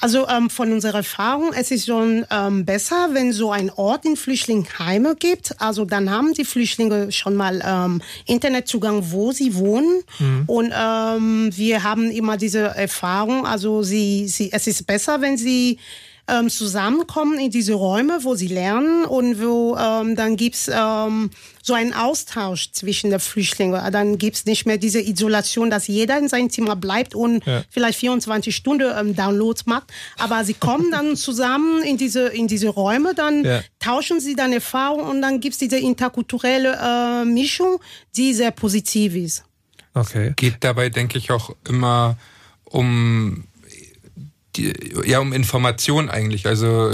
Also 0.00 0.26
ähm, 0.28 0.48
von 0.48 0.72
unserer 0.72 0.98
Erfahrung, 0.98 1.52
es 1.54 1.70
ist 1.70 1.86
schon 1.86 2.24
ähm, 2.30 2.64
besser, 2.64 3.10
wenn 3.12 3.32
so 3.32 3.52
ein 3.52 3.70
Ort 3.70 4.06
in 4.06 4.16
Flüchtlingsheime 4.16 5.14
gibt. 5.14 5.60
Also 5.60 5.84
dann 5.84 6.10
haben 6.10 6.32
die 6.32 6.46
Flüchtlinge 6.46 7.12
schon 7.12 7.36
mal 7.36 7.62
ähm, 7.64 8.00
Internetzugang, 8.26 9.10
wo 9.10 9.32
sie 9.32 9.54
wohnen. 9.54 10.02
Und 10.46 10.72
ähm, 10.74 11.50
wir 11.54 11.82
haben 11.82 12.10
immer 12.10 12.38
diese 12.38 12.60
Erfahrung. 12.60 13.46
Also 13.46 13.82
sie, 13.82 14.26
sie, 14.26 14.50
es 14.52 14.66
ist 14.66 14.86
besser, 14.86 15.20
wenn 15.20 15.36
sie 15.36 15.78
ähm, 16.30 16.48
zusammenkommen 16.48 17.38
in 17.38 17.50
diese 17.50 17.74
Räume, 17.74 18.20
wo 18.22 18.34
sie 18.34 18.46
lernen 18.46 19.04
und 19.04 19.42
wo 19.42 19.76
ähm, 19.76 20.14
dann 20.16 20.36
gibt's 20.36 20.70
ähm, 20.72 21.30
so 21.62 21.74
einen 21.74 21.92
Austausch 21.92 22.72
zwischen 22.72 23.10
den 23.10 23.20
Flüchtlingen. 23.20 23.92
Dann 23.92 24.16
gibt's 24.18 24.46
nicht 24.46 24.64
mehr 24.66 24.78
diese 24.78 25.00
Isolation, 25.00 25.70
dass 25.70 25.86
jeder 25.88 26.18
in 26.18 26.28
seinem 26.28 26.50
Zimmer 26.50 26.76
bleibt 26.76 27.14
und 27.14 27.44
Ja. 27.46 27.62
vielleicht 27.70 27.98
24 27.98 28.54
Stunden 28.54 28.90
ähm, 28.96 29.14
Downloads 29.16 29.66
macht. 29.66 29.92
Aber 30.18 30.44
sie 30.44 30.54
kommen 30.54 30.90
dann 30.90 31.16
zusammen 31.26 31.82
in 31.82 31.96
diese, 31.96 32.28
in 32.28 32.46
diese 32.48 32.68
Räume, 32.68 33.14
dann 33.14 33.44
Ja. 33.44 33.60
tauschen 33.78 34.20
sie 34.20 34.34
dann 34.36 34.52
Erfahrungen 34.52 35.04
und 35.06 35.22
dann 35.22 35.40
gibt's 35.40 35.58
diese 35.58 35.78
interkulturelle 35.78 36.78
äh, 36.80 37.24
Mischung, 37.24 37.78
die 38.16 38.32
sehr 38.34 38.50
positiv 38.52 39.14
ist. 39.16 39.44
Okay. 39.94 40.32
Geht 40.36 40.56
dabei, 40.60 40.88
denke 40.88 41.18
ich, 41.18 41.30
auch 41.32 41.50
immer 41.68 42.16
um 42.64 43.44
die, 44.56 44.72
ja 45.04 45.20
um 45.20 45.32
Information 45.32 46.08
eigentlich. 46.08 46.46
Also 46.46 46.90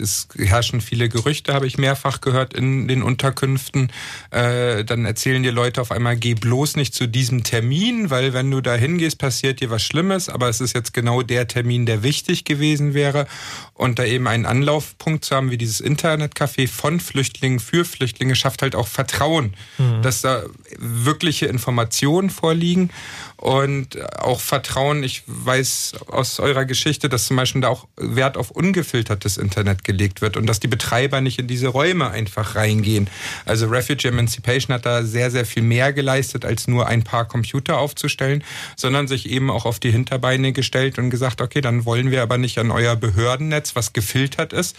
es 0.00 0.28
herrschen 0.36 0.80
viele 0.80 1.08
Gerüchte, 1.08 1.54
habe 1.54 1.66
ich 1.66 1.78
mehrfach 1.78 2.20
gehört 2.20 2.54
in 2.54 2.88
den 2.88 3.02
Unterkünften. 3.02 3.92
Äh, 4.30 4.84
dann 4.84 5.04
erzählen 5.04 5.42
dir 5.42 5.52
Leute 5.52 5.80
auf 5.80 5.92
einmal, 5.92 6.16
geh 6.16 6.34
bloß 6.34 6.76
nicht 6.76 6.94
zu 6.94 7.06
diesem 7.08 7.42
Termin, 7.42 8.10
weil 8.10 8.32
wenn 8.32 8.50
du 8.50 8.60
da 8.60 8.74
hingehst, 8.74 9.18
passiert 9.18 9.60
dir 9.60 9.70
was 9.70 9.82
Schlimmes. 9.82 10.28
Aber 10.28 10.48
es 10.48 10.60
ist 10.60 10.74
jetzt 10.74 10.92
genau 10.92 11.22
der 11.22 11.48
Termin, 11.48 11.86
der 11.86 12.02
wichtig 12.02 12.44
gewesen 12.44 12.94
wäre. 12.94 13.26
Und 13.74 13.98
da 13.98 14.04
eben 14.04 14.26
einen 14.26 14.46
Anlaufpunkt 14.46 15.24
zu 15.24 15.36
haben, 15.36 15.50
wie 15.50 15.58
dieses 15.58 15.82
Internetcafé 15.82 16.68
von 16.68 17.00
Flüchtlingen 17.00 17.60
für 17.60 17.84
Flüchtlinge, 17.84 18.36
schafft 18.36 18.62
halt 18.62 18.74
auch 18.74 18.88
Vertrauen, 18.88 19.54
dass 20.02 20.22
da 20.22 20.44
wirkliche 20.78 21.46
Informationen 21.46 22.30
vorliegen 22.30 22.90
und 23.36 23.98
auch 24.18 24.40
Vertrauen. 24.40 25.02
Ich 25.02 25.22
weiß 25.26 25.94
aus 26.08 26.40
eurer 26.40 26.64
Geschichte, 26.64 27.08
dass 27.08 27.26
zum 27.26 27.36
Beispiel 27.36 27.60
da 27.60 27.68
auch 27.68 27.86
Wert 27.96 28.36
auf 28.36 28.50
ungefiltertes 28.50 29.36
Internet 29.36 29.84
gelegt 29.86 30.20
wird 30.20 30.36
und 30.36 30.46
dass 30.46 30.60
die 30.60 30.68
Betreiber 30.68 31.22
nicht 31.22 31.38
in 31.38 31.46
diese 31.46 31.68
Räume 31.68 32.10
einfach 32.10 32.56
reingehen. 32.56 33.08
Also 33.46 33.66
Refugee 33.68 34.08
Emancipation 34.08 34.74
hat 34.74 34.84
da 34.84 35.02
sehr, 35.02 35.30
sehr 35.30 35.46
viel 35.46 35.62
mehr 35.62 35.94
geleistet, 35.94 36.44
als 36.44 36.68
nur 36.68 36.86
ein 36.86 37.02
paar 37.02 37.24
Computer 37.24 37.78
aufzustellen, 37.78 38.44
sondern 38.76 39.08
sich 39.08 39.30
eben 39.30 39.50
auch 39.50 39.64
auf 39.64 39.80
die 39.80 39.90
Hinterbeine 39.90 40.52
gestellt 40.52 40.98
und 40.98 41.08
gesagt, 41.08 41.40
okay, 41.40 41.62
dann 41.62 41.86
wollen 41.86 42.10
wir 42.10 42.22
aber 42.22 42.36
nicht 42.36 42.58
an 42.58 42.70
euer 42.70 42.96
Behördennetz, 42.96 43.74
was 43.74 43.94
gefiltert 43.94 44.52
ist. 44.52 44.76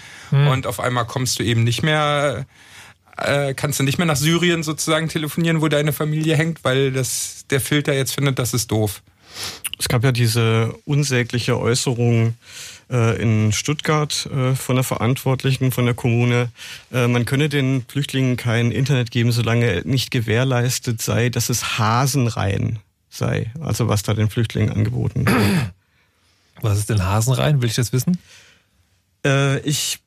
Und 0.52 0.68
auf 0.68 0.80
einmal 0.80 1.06
kommst 1.06 1.40
du 1.40 1.44
eben 1.44 1.64
nicht 1.64 1.82
mehr 1.82 2.46
äh, 3.18 3.54
kannst 3.56 3.80
du 3.80 3.84
nicht 3.84 3.98
mehr 3.98 4.06
nach 4.06 4.16
Syrien 4.16 4.62
sozusagen 4.62 5.10
telefonieren, 5.10 5.62
wo 5.62 5.68
deine 5.70 5.92
Familie 5.92 6.36
hängt, 6.36 6.64
weil 6.64 6.92
das, 6.92 7.46
der 7.50 7.60
Filter 7.60 7.94
jetzt 7.94 8.14
findet, 8.14 8.38
das 8.38 8.54
ist 8.54 8.70
doof. 8.70 9.02
Es 9.80 9.88
gab 9.88 10.04
ja 10.04 10.12
diese 10.12 10.74
unsägliche 10.86 11.60
Äußerung 11.60 12.36
äh, 12.90 13.22
in 13.22 13.52
Stuttgart 13.52 14.28
äh, 14.34 14.56
von 14.56 14.76
der 14.76 14.84
Verantwortlichen 14.84 15.72
von 15.72 15.86
der 15.86 15.94
Kommune, 15.94 16.50
äh, 16.92 17.08
man 17.08 17.26
könne 17.26 17.50
den 17.50 17.86
Flüchtlingen 17.88 18.38
kein 18.38 18.72
Internet 18.72 19.12
geben, 19.12 19.32
solange 19.32 19.82
nicht 19.86 20.12
gewährleistet 20.12 21.02
sei, 21.02 21.30
dass 21.30 21.50
es 21.50 21.78
hasenrein 21.78 22.80
sei. 23.10 23.52
Also 23.60 23.88
was 23.88 24.04
da 24.04 24.14
den 24.14 24.30
Flüchtlingen 24.30 24.72
angeboten 24.72 25.28
wird. 25.28 25.38
Was 26.62 26.80
ist 26.80 26.90
denn 26.90 27.06
Hasenrein? 27.06 27.62
Will 27.62 27.70
ich 27.70 27.76
das 27.76 27.94
wissen? 27.94 28.18
Äh, 29.24 29.60
ich 29.60 30.00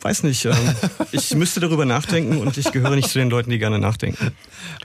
weiß 0.00 0.24
nicht. 0.24 0.44
Ähm, 0.46 0.74
ich 1.12 1.32
müsste 1.34 1.60
darüber 1.60 1.84
nachdenken 1.84 2.38
und 2.38 2.58
ich 2.58 2.72
gehöre 2.72 2.96
nicht 2.96 3.08
zu 3.08 3.20
den 3.20 3.30
Leuten, 3.30 3.50
die 3.50 3.58
gerne 3.58 3.78
nachdenken. 3.78 4.32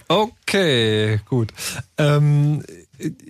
Okay, 0.07 1.19
gut. 1.25 1.51
Ähm, 1.97 2.63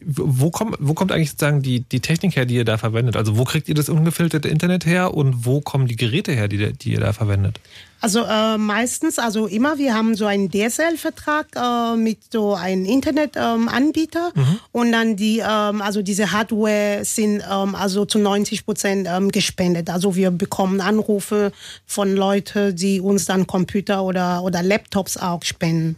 wo, 0.05 0.49
kommt, 0.51 0.78
wo 0.80 0.93
kommt 0.93 1.11
eigentlich 1.11 1.32
sozusagen 1.32 1.61
die, 1.61 1.82
die 1.82 1.99
Technik 1.99 2.36
her, 2.36 2.45
die 2.45 2.55
ihr 2.55 2.65
da 2.65 2.78
verwendet? 2.78 3.18
Also 3.18 3.38
wo 3.38 3.43
kriegt 3.43 3.68
ihr 3.68 3.76
das 3.76 3.89
ungefilterte 3.89 4.47
Internet 4.47 4.86
her 4.86 5.13
und 5.13 5.45
wo 5.45 5.61
kommen 5.61 5.88
die 5.88 5.95
Geräte 5.95 6.32
her, 6.32 6.47
die, 6.47 6.74
die 6.74 6.93
ihr 6.93 6.99
da 6.99 7.13
verwendet? 7.13 7.59
Also 7.99 8.24
äh, 8.24 8.57
meistens, 8.57 9.18
also 9.18 9.47
immer, 9.47 9.78
wir 9.80 9.95
haben 9.95 10.15
so 10.15 10.26
einen 10.28 10.51
DSL-Vertrag 10.51 11.47
äh, 11.55 11.95
mit 11.97 12.20
so 12.32 12.53
einem 12.53 12.86
Internetanbieter 12.86 14.32
Mhm. 14.36 14.59
und 14.72 14.91
dann 14.91 15.15
die, 15.15 15.39
ähm, 15.39 15.82
also 15.82 16.01
diese 16.01 16.32
Hardware 16.32 17.03
sind 17.03 17.41
ähm, 17.49 17.76
also 17.76 18.05
zu 18.05 18.20
90 18.20 18.65
Prozent 18.65 19.07
ähm, 19.09 19.30
gespendet. 19.32 19.89
Also 19.89 20.15
wir 20.15 20.32
bekommen 20.32 20.80
Anrufe 20.80 21.51
von 21.86 22.15
Leuten, 22.15 22.76
die 22.76 23.01
uns 23.01 23.26
dann 23.26 23.47
Computer 23.47 24.03
oder, 24.03 24.43
oder 24.43 24.61
Laptops 24.61 25.18
auch 25.18 25.43
spenden. 25.43 25.97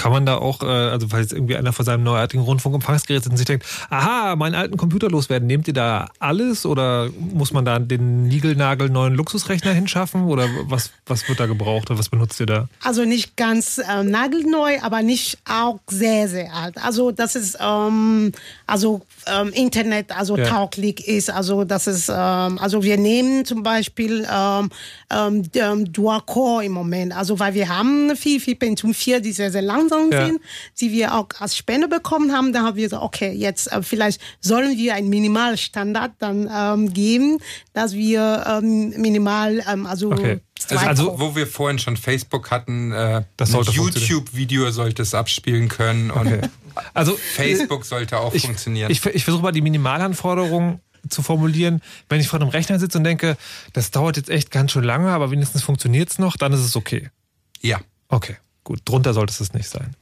Kann 0.00 0.12
man 0.12 0.24
da 0.24 0.36
auch, 0.38 0.62
äh, 0.62 0.66
also 0.66 1.08
falls 1.08 1.30
irgendwie 1.32 1.56
einer 1.56 1.74
vor 1.74 1.84
seinem 1.84 2.02
neuartigen 2.04 2.42
Rundfunkempfangsgerät 2.42 3.22
sitzt 3.22 3.30
und 3.30 3.36
sich 3.36 3.46
denkt, 3.46 3.66
aha, 3.90 4.34
meinen 4.34 4.54
alten 4.54 4.78
Computer 4.78 5.10
loswerden, 5.10 5.46
nehmt 5.46 5.68
ihr 5.68 5.74
da 5.74 6.08
alles 6.18 6.64
oder 6.64 7.10
muss 7.18 7.52
man 7.52 7.66
da 7.66 7.78
den 7.78 8.24
Nigelnagel 8.24 8.88
neuen 8.88 9.14
Luxusrechner 9.14 9.72
hinschaffen 9.72 10.24
oder 10.24 10.48
was, 10.64 10.90
was 11.04 11.28
wird 11.28 11.38
da 11.38 11.44
gebraucht 11.46 11.90
oder 11.90 11.98
was 11.98 12.08
benutzt 12.08 12.40
ihr 12.40 12.46
da? 12.46 12.68
Also 12.82 13.04
nicht 13.04 13.36
ganz 13.36 13.78
ähm, 13.90 14.10
nagelneu, 14.10 14.78
aber 14.80 15.02
nicht 15.02 15.38
auch 15.48 15.80
sehr, 15.88 16.28
sehr 16.28 16.54
alt. 16.54 16.76
Also 16.82 17.10
das 17.10 17.36
ist 17.36 17.58
ähm, 17.60 18.32
also 18.66 19.02
ähm, 19.26 19.50
Internet, 19.52 20.16
also 20.16 20.36
Ja. 20.38 20.46
tauglich 20.46 21.06
ist. 21.06 21.28
Also 21.30 21.64
das 21.64 21.86
ist, 21.86 22.08
ähm, 22.08 22.58
also 22.58 22.82
wir 22.82 22.96
nehmen 22.96 23.44
zum 23.44 23.62
Beispiel 23.62 24.26
ähm, 24.32 24.70
ähm, 25.10 25.42
ähm, 25.54 25.92
Dual-Core 25.92 26.64
im 26.64 26.72
Moment. 26.72 27.14
Also 27.14 27.38
weil 27.38 27.52
wir 27.54 27.68
haben 27.68 28.16
viel, 28.16 28.40
viel 28.40 28.56
Pentium 28.56 28.94
4, 28.94 29.20
die 29.20 29.32
sehr, 29.32 29.50
sehr 29.50 29.62
langsam 29.90 30.12
Ja. 30.12 30.26
sind, 30.26 30.40
die 30.80 30.92
wir 30.92 31.14
auch 31.14 31.28
als 31.38 31.56
Spende 31.56 31.88
bekommen 31.88 32.32
haben. 32.32 32.52
Da 32.52 32.62
haben 32.62 32.76
wir 32.76 32.84
gesagt, 32.84 33.02
okay, 33.02 33.32
jetzt 33.32 33.70
äh, 33.72 33.82
vielleicht 33.82 34.20
sollen 34.40 34.76
wir 34.76 34.94
einen 34.94 35.08
Minimalstandard 35.08 36.12
dann 36.18 36.48
ähm, 36.52 36.92
geben, 36.92 37.38
dass 37.72 37.92
wir 37.94 38.44
ähm, 38.46 38.90
minimal, 39.00 39.62
ähm, 39.70 39.86
also 39.86 40.10
Okay. 40.12 40.40
Also, 40.68 41.06
pro- 41.12 41.20
wo 41.20 41.36
wir 41.36 41.46
vorhin 41.46 41.78
schon 41.78 41.96
Facebook 41.96 42.50
hatten, 42.50 42.92
äh, 42.92 43.22
Das 43.36 43.50
sollte 43.50 43.72
funktionieren. 43.72 44.10
YouTube-Video 44.10 44.70
sollte 44.70 45.02
es 45.02 45.14
abspielen 45.14 45.68
können 45.68 46.10
und 46.10 46.26
Okay. 46.26 46.40
Also 46.94 47.16
Facebook 47.16 47.84
sollte 47.84 48.18
auch 48.18 48.32
ich, 48.34 48.42
funktionieren. 48.44 48.90
Ich, 48.90 49.04
ich 49.06 49.24
versuche 49.24 49.42
mal 49.42 49.52
die 49.52 49.60
Minimalanforderungen 49.62 50.80
zu 51.08 51.22
formulieren. 51.22 51.80
Wenn 52.08 52.20
ich 52.20 52.28
vor 52.28 52.40
einem 52.40 52.50
Rechner 52.50 52.78
sitze 52.78 52.98
und 52.98 53.04
denke, 53.04 53.36
das 53.72 53.90
dauert 53.90 54.16
jetzt 54.18 54.28
echt 54.30 54.50
ganz 54.50 54.70
schön 54.72 54.84
lange, 54.84 55.08
aber 55.10 55.30
wenigstens 55.30 55.62
funktioniert 55.62 56.10
es 56.10 56.18
noch, 56.18 56.36
dann 56.36 56.52
ist 56.52 56.60
es 56.60 56.76
okay. 56.76 57.08
ja. 57.60 57.80
Okay, 58.12 58.36
gut. 58.70 58.82
Drunter 58.84 59.14
sollte 59.14 59.34
es 59.42 59.52
nicht 59.52 59.68
sein. 59.68 59.96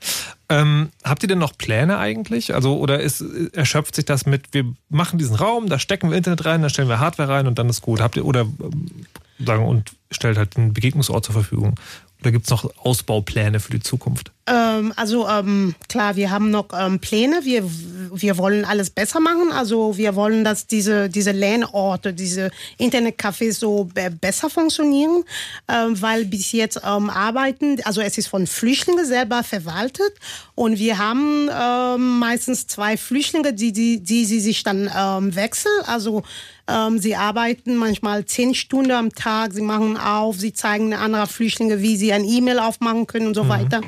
Ähm, 0.50 0.90
habt 1.02 1.22
ihr 1.22 1.28
denn 1.28 1.38
noch 1.38 1.56
Pläne 1.56 1.98
eigentlich? 1.98 2.54
Also, 2.54 2.76
oder 2.76 3.00
ist, 3.00 3.22
erschöpft 3.52 3.94
sich 3.94 4.04
das 4.04 4.26
mit, 4.26 4.52
wir 4.52 4.64
machen 4.90 5.18
diesen 5.18 5.36
Raum, 5.36 5.68
da 5.68 5.78
stecken 5.78 6.10
wir 6.10 6.18
Internet 6.18 6.44
rein, 6.44 6.60
da 6.60 6.68
stellen 6.68 6.88
wir 6.88 7.00
Hardware 7.00 7.28
rein 7.28 7.46
und 7.46 7.58
dann 7.58 7.68
ist 7.68 7.80
gut. 7.80 8.00
Habt 8.00 8.16
ihr, 8.16 8.26
oder 8.26 8.42
ähm, 8.42 9.06
sagen, 9.38 9.64
und 9.64 9.92
stellt 10.10 10.36
halt 10.36 10.56
einen 10.56 10.74
Begegnungsort 10.74 11.24
zur 11.24 11.32
Verfügung? 11.32 11.76
Oder 12.20 12.32
gibt 12.32 12.46
es 12.46 12.50
noch 12.50 12.68
Ausbaupläne 12.78 13.60
für 13.60 13.70
die 13.70 13.80
Zukunft? 13.80 14.32
Ähm, 14.46 14.92
also 14.96 15.28
ähm, 15.28 15.76
klar, 15.88 16.16
wir 16.16 16.30
haben 16.30 16.50
noch 16.50 16.66
ähm, 16.76 16.98
Pläne. 16.98 17.44
Wir, 17.44 17.62
wir 17.64 18.38
wollen 18.38 18.64
alles 18.64 18.90
besser 18.90 19.20
machen. 19.20 19.52
Also 19.52 19.96
wir 19.96 20.16
wollen, 20.16 20.42
dass 20.42 20.66
diese, 20.66 21.08
diese 21.08 21.30
LAN-Orte, 21.30 22.12
diese 22.12 22.50
Internetcafés 22.78 23.52
so 23.52 23.84
be 23.84 24.10
besser 24.10 24.50
funktionieren, 24.50 25.22
ähm, 25.68 26.00
weil 26.00 26.24
bis 26.24 26.50
jetzt 26.52 26.80
ähm, 26.84 27.08
arbeiten, 27.08 27.76
also 27.84 28.00
es 28.00 28.18
ist 28.18 28.26
von 28.26 28.46
Flüchtlingen 28.46 29.06
selber 29.06 29.44
verwaltet 29.44 30.12
und 30.56 30.78
wir 30.78 30.98
haben 30.98 31.48
ähm, 31.52 32.18
meistens 32.18 32.66
zwei 32.66 32.96
Flüchtlinge, 32.96 33.52
die, 33.52 33.72
die, 33.72 34.00
die 34.02 34.24
sie 34.24 34.40
sich 34.40 34.62
dann 34.64 34.88
wechseln. 35.34 35.72
Also 35.86 36.24
ähm, 36.68 36.98
sie 36.98 37.16
arbeiten 37.16 37.76
manchmal 37.76 38.24
zehn 38.26 38.54
Stunden 38.54 38.92
am 38.92 39.12
Tag, 39.12 39.52
sie 39.52 39.62
machen 39.62 39.96
auf, 39.96 40.38
sie 40.38 40.52
zeigen 40.52 40.92
anderen 40.94 41.26
Flüchtlinge, 41.26 41.80
wie 41.80 41.96
sie 41.96 42.12
ein 42.12 42.24
E-Mail 42.24 42.58
aufmachen 42.58 43.06
können 43.06 43.28
und 43.28 43.34
so 43.34 43.48
weiter. 43.48 43.80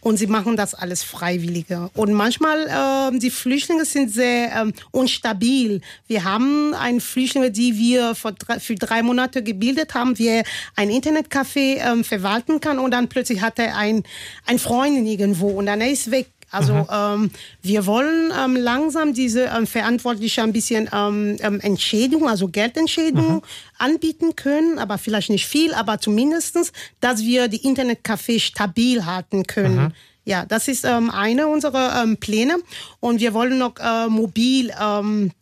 und 0.00 0.16
sie 0.16 0.26
machen 0.26 0.56
das 0.56 0.74
alles 0.74 1.02
freiwillige. 1.02 1.90
Und 1.94 2.12
manchmal, 2.12 2.66
äh, 2.66 3.18
die 3.18 3.30
Flüchtlinge 3.30 3.84
sind 3.84 4.12
sehr 4.12 4.52
ähm, 4.52 4.72
unstabil. 4.90 5.80
Wir 6.06 6.24
haben 6.24 6.74
einen 6.74 7.00
Flüchtlinge, 7.00 7.50
die 7.50 7.76
wir 7.76 8.14
für 8.14 8.32
drei, 8.32 8.58
für 8.58 8.74
drei 8.74 9.02
Monate 9.02 9.42
gebildet 9.42 9.94
haben, 9.94 10.18
wie 10.18 10.28
er 10.28 10.44
ein 10.76 10.90
Internetcafé 10.90 11.78
ähm, 11.78 12.04
verwalten 12.04 12.60
kann 12.60 12.78
und 12.78 12.90
dann 12.90 13.08
plötzlich 13.08 13.40
hat 13.40 13.58
er 13.58 13.76
ein, 13.76 14.02
ein 14.46 14.58
Freundin 14.58 15.06
irgendwo 15.06 15.48
und 15.48 15.66
dann 15.66 15.80
er 15.80 15.90
ist 15.90 16.10
weg. 16.10 16.26
Also 16.54 16.74
mhm. 16.74 16.86
ähm, 16.90 17.30
wir 17.62 17.86
wollen 17.86 18.32
ähm, 18.38 18.56
langsam 18.56 19.12
diese 19.12 19.44
ähm, 19.44 19.66
Verantwortliche 19.66 20.42
ein 20.42 20.52
bisschen 20.52 20.88
ähm, 20.92 21.36
ähm, 21.40 21.60
Entschädigung, 21.60 22.28
also 22.28 22.48
Geldentschädigung 22.48 23.36
mhm. 23.36 23.42
anbieten 23.78 24.36
können, 24.36 24.78
aber 24.78 24.98
vielleicht 24.98 25.30
nicht 25.30 25.46
viel, 25.46 25.74
aber 25.74 25.98
zumindestens, 25.98 26.72
dass 27.00 27.22
wir 27.22 27.48
die 27.48 27.62
Internetcafés 27.64 28.40
stabil 28.40 29.04
halten 29.04 29.44
können. 29.44 29.76
Mhm. 29.76 29.92
Ja, 30.24 30.46
das 30.46 30.68
ist 30.68 30.84
ähm, 30.84 31.10
eine 31.10 31.48
unserer 31.48 32.02
ähm, 32.02 32.16
Pläne 32.16 32.56
und 33.00 33.20
wir 33.20 33.34
wollen 33.34 33.58
noch 33.58 33.74
äh, 33.78 34.08
mobil 34.08 34.72
ähm, 34.80 35.32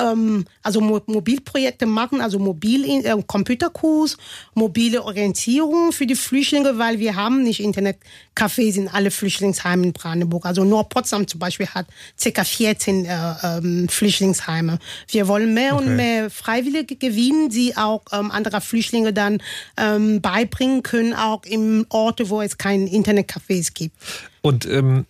ähm, 0.00 0.44
also 0.62 0.80
Mo 0.80 1.00
Mobilprojekte 1.06 1.86
machen, 1.86 2.20
also 2.20 2.38
mobil 2.38 2.84
äh, 2.84 3.22
Computerkurs, 3.26 4.16
mobile 4.54 5.02
Orientierung 5.02 5.92
für 5.92 6.06
die 6.06 6.14
Flüchtlinge, 6.14 6.78
weil 6.78 6.98
wir 6.98 7.16
haben 7.16 7.42
nicht 7.42 7.60
Internetcafés 7.60 8.76
in 8.76 8.88
alle 8.88 9.10
Flüchtlingsheimen 9.10 9.86
in 9.86 9.92
Brandenburg. 9.92 10.46
Also 10.46 10.64
nur 10.64 10.88
Potsdam 10.88 11.26
zum 11.26 11.40
Beispiel 11.40 11.66
hat 11.66 11.86
ca. 12.22 12.44
14 12.44 13.04
äh, 13.04 13.34
ähm, 13.42 13.88
Flüchtlingsheime. 13.88 14.78
Wir 15.08 15.28
wollen 15.28 15.54
mehr 15.54 15.74
okay. 15.74 15.84
und 15.84 15.96
mehr 15.96 16.30
Freiwillige 16.30 16.96
gewinnen, 16.96 17.48
die 17.50 17.76
auch 17.76 18.02
ähm, 18.12 18.30
andere 18.30 18.60
Flüchtlinge 18.60 19.12
dann 19.12 19.42
ähm, 19.76 20.20
beibringen 20.20 20.82
können, 20.82 21.14
auch 21.14 21.44
im 21.44 21.86
Orte, 21.88 22.30
wo 22.30 22.42
es 22.42 22.58
keine 22.58 22.86
Internetcafés 22.86 23.72
gibt. 23.74 23.96
Und 24.42 24.66
ähm 24.66 25.06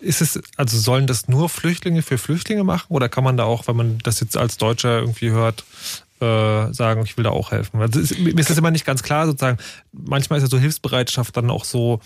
ist 0.00 0.20
es, 0.20 0.40
also 0.56 0.78
sollen 0.78 1.06
das 1.06 1.28
nur 1.28 1.48
Flüchtlinge 1.48 2.02
für 2.02 2.18
Flüchtlinge 2.18 2.64
machen 2.64 2.86
oder 2.88 3.08
kann 3.08 3.24
man 3.24 3.36
da 3.36 3.44
auch, 3.44 3.68
wenn 3.68 3.76
man 3.76 3.98
das 3.98 4.20
jetzt 4.20 4.36
als 4.36 4.56
Deutscher 4.56 5.00
irgendwie 5.00 5.30
hört, 5.30 5.64
äh, 6.20 6.72
sagen, 6.72 7.02
ich 7.04 7.16
will 7.16 7.24
da 7.24 7.30
auch 7.30 7.50
helfen? 7.50 7.80
Also 7.80 8.00
ist, 8.00 8.18
mir 8.18 8.38
ist 8.38 8.50
das 8.50 8.58
immer 8.58 8.70
nicht 8.70 8.84
ganz 8.84 9.02
klar, 9.02 9.26
sozusagen. 9.26 9.58
Manchmal 9.92 10.38
ist 10.38 10.44
ja 10.44 10.48
so 10.48 10.58
Hilfsbereitschaft 10.58 11.36
dann 11.36 11.50
auch 11.50 11.64
so, 11.64 12.00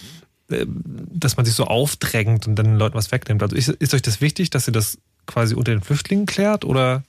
äh, 0.51 0.67
dass 0.67 1.37
man 1.37 1.47
sich 1.47 1.55
so 1.55 1.65
aufdrängt 1.65 2.47
und 2.47 2.57
dann 2.57 2.67
den 2.67 2.79
Leuten 2.79 2.97
was 2.97 3.13
wegnimmt. 3.13 3.43
Also 3.43 3.57
ist, 3.57 3.69
ist 3.69 3.95
euch 3.95 4.03
das 4.03 4.21
wichtig, 4.21 4.51
dass 4.51 4.69
ihr 4.69 4.73
das 4.73 4.99
quasi 5.27 5.55
unter 5.55 5.73
den 5.73 5.83
Flüchtlingen 5.83 6.27
klärt 6.27 6.65
oder? 6.65 7.03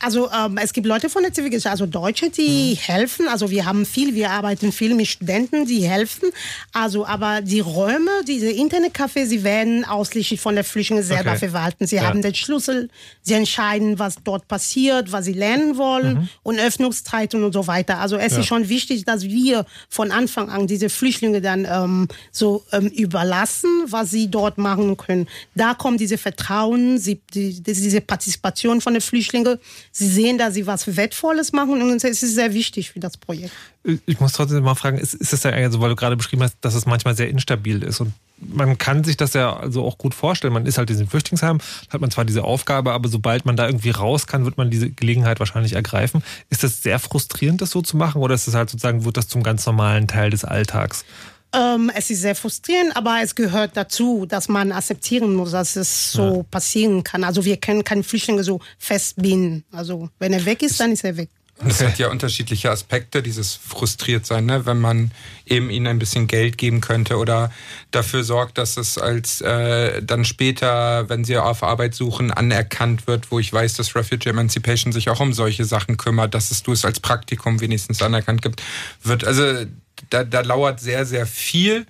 Also 0.00 0.30
ähm, 0.30 0.58
es 0.62 0.72
gibt 0.72 0.86
Leute 0.86 1.08
von 1.08 1.22
der 1.22 1.32
Zivilgesellschaft, 1.32 1.72
also 1.72 1.86
Deutsche, 1.86 2.30
die 2.30 2.72
mhm. 2.74 2.76
helfen. 2.76 3.28
Also 3.28 3.50
wir 3.50 3.66
haben 3.66 3.84
viel, 3.84 4.14
wir 4.14 4.30
arbeiten 4.30 4.70
viel 4.70 4.94
mit 4.94 5.08
Studenten, 5.08 5.66
die 5.66 5.88
helfen. 5.88 6.30
Also 6.72 7.04
aber 7.04 7.40
die 7.40 7.60
Räume, 7.60 8.10
diese 8.26 8.48
Internetcafés, 8.48 9.26
sie 9.26 9.42
werden 9.44 9.84
ausschließlich 9.84 10.40
von 10.40 10.54
der 10.54 10.64
Flüchtlinge 10.64 11.02
selber 11.02 11.30
okay. 11.30 11.38
verwalten. 11.38 11.86
Sie 11.86 11.96
ja. 11.96 12.02
haben 12.02 12.22
den 12.22 12.34
Schlüssel, 12.34 12.90
sie 13.22 13.34
entscheiden, 13.34 13.98
was 13.98 14.16
dort 14.22 14.46
passiert, 14.46 15.10
was 15.10 15.24
sie 15.24 15.32
lernen 15.32 15.76
wollen 15.76 16.14
mhm. 16.14 16.28
und 16.42 16.60
Öffnungszeiten 16.60 17.42
und 17.42 17.52
so 17.52 17.66
weiter. 17.66 17.98
Also 17.98 18.16
es 18.16 18.34
ja. 18.34 18.40
ist 18.40 18.46
schon 18.46 18.68
wichtig, 18.68 19.04
dass 19.04 19.24
wir 19.24 19.66
von 19.88 20.12
Anfang 20.12 20.48
an 20.48 20.66
diese 20.66 20.90
Flüchtlinge 20.90 21.40
dann 21.40 21.66
ähm, 21.70 22.08
so 22.30 22.64
ähm, 22.72 22.86
überlassen, 22.86 23.70
was 23.86 24.10
sie 24.10 24.30
dort 24.30 24.58
machen 24.58 24.96
können. 24.96 25.26
Da 25.54 25.74
kommt 25.74 26.00
diese 26.00 26.18
Vertrauen, 26.18 26.98
sie, 26.98 27.20
die, 27.34 27.60
diese 27.62 28.00
Partizipation 28.00 28.80
von 28.80 28.94
den 28.94 29.02
Flüchtlingen 29.02 29.58
sie 29.98 30.08
sehen, 30.08 30.38
dass 30.38 30.54
sie 30.54 30.66
was 30.66 30.96
Wertvolles 30.96 31.52
machen 31.52 31.82
und 31.82 32.04
es 32.04 32.22
ist 32.22 32.34
sehr 32.34 32.54
wichtig 32.54 32.92
für 32.92 33.00
das 33.00 33.16
Projekt. 33.16 33.52
Ich 34.06 34.20
muss 34.20 34.32
trotzdem 34.32 34.62
mal 34.62 34.74
fragen, 34.74 34.98
ist, 34.98 35.14
ist 35.14 35.32
das 35.32 35.42
ja 35.42 35.50
also, 35.50 35.80
weil 35.80 35.90
du 35.90 35.96
gerade 35.96 36.16
beschrieben 36.16 36.42
hast, 36.42 36.56
dass 36.60 36.74
es 36.74 36.86
manchmal 36.86 37.16
sehr 37.16 37.28
instabil 37.28 37.82
ist 37.82 38.00
und 38.00 38.12
man 38.40 38.78
kann 38.78 39.02
sich 39.02 39.16
das 39.16 39.34
ja 39.34 39.56
also 39.56 39.84
auch 39.84 39.98
gut 39.98 40.14
vorstellen. 40.14 40.52
Man 40.52 40.66
ist 40.66 40.78
halt 40.78 40.88
in 40.90 40.94
diesem 40.94 41.08
Flüchtlingsheim, 41.08 41.58
hat 41.90 42.00
man 42.00 42.10
zwar 42.10 42.24
diese 42.24 42.44
Aufgabe, 42.44 42.92
aber 42.92 43.08
sobald 43.08 43.44
man 43.44 43.56
da 43.56 43.66
irgendwie 43.66 43.90
raus 43.90 44.26
kann, 44.26 44.44
wird 44.44 44.56
man 44.56 44.70
diese 44.70 44.90
Gelegenheit 44.90 45.40
wahrscheinlich 45.40 45.72
ergreifen. 45.72 46.22
Ist 46.48 46.62
das 46.62 46.82
sehr 46.82 46.98
frustrierend, 47.00 47.60
das 47.60 47.70
so 47.70 47.82
zu 47.82 47.96
machen, 47.96 48.22
oder 48.22 48.34
ist 48.34 48.46
es 48.46 48.54
halt 48.54 48.70
sozusagen, 48.70 49.04
wird 49.04 49.16
das 49.16 49.28
zum 49.28 49.42
ganz 49.42 49.66
normalen 49.66 50.06
Teil 50.06 50.30
des 50.30 50.44
Alltags? 50.44 51.04
Ähm, 51.52 51.90
es 51.94 52.10
ist 52.10 52.20
sehr 52.20 52.34
frustrierend, 52.34 52.94
aber 52.94 53.20
es 53.22 53.34
gehört 53.34 53.76
dazu, 53.76 54.26
dass 54.26 54.48
man 54.48 54.70
akzeptieren 54.70 55.34
muss, 55.34 55.52
dass 55.52 55.76
es 55.76 56.12
so 56.12 56.36
ja. 56.38 56.42
passieren 56.50 57.02
kann. 57.02 57.24
Also 57.24 57.44
wir 57.44 57.56
können 57.56 57.84
keine 57.84 58.02
Flüchtlinge 58.02 58.44
so 58.44 58.60
festbinden. 58.78 59.64
Also 59.72 60.10
wenn 60.18 60.32
er 60.34 60.44
weg 60.44 60.62
ist, 60.62 60.78
dann 60.78 60.92
ist 60.92 61.04
er 61.04 61.16
weg. 61.16 61.30
Es 61.66 61.82
hat 61.82 61.98
ja 61.98 62.08
unterschiedliche 62.08 62.70
Aspekte, 62.70 63.20
dieses 63.20 63.54
frustriert 63.54 64.24
sein, 64.24 64.46
ne? 64.46 64.64
wenn 64.64 64.78
man 64.78 65.10
eben 65.44 65.70
ihnen 65.70 65.88
ein 65.88 65.98
bisschen 65.98 66.28
Geld 66.28 66.56
geben 66.56 66.80
könnte 66.80 67.16
oder 67.16 67.50
dafür 67.90 68.22
sorgt, 68.22 68.58
dass 68.58 68.76
es 68.76 68.96
als 68.96 69.40
äh, 69.40 70.00
dann 70.02 70.24
später, 70.24 71.08
wenn 71.08 71.24
sie 71.24 71.36
auf 71.36 71.64
Arbeit 71.64 71.94
suchen, 71.94 72.30
anerkannt 72.30 73.08
wird, 73.08 73.32
wo 73.32 73.40
ich 73.40 73.52
weiß, 73.52 73.74
dass 73.74 73.96
Refugee 73.96 74.30
Emancipation 74.30 74.92
sich 74.92 75.08
auch 75.10 75.18
um 75.18 75.32
solche 75.32 75.64
Sachen 75.64 75.96
kümmert, 75.96 76.34
dass 76.34 76.52
es 76.52 76.62
du 76.62 76.72
es 76.72 76.84
als 76.84 77.00
Praktikum 77.00 77.60
wenigstens 77.60 78.02
anerkannt 78.02 78.42
gibt, 78.42 78.62
wird. 79.02 79.24
Also 79.24 79.64
da, 80.10 80.24
da 80.24 80.40
lauert 80.40 80.80
sehr, 80.80 81.04
sehr 81.04 81.26
viel, 81.26 81.86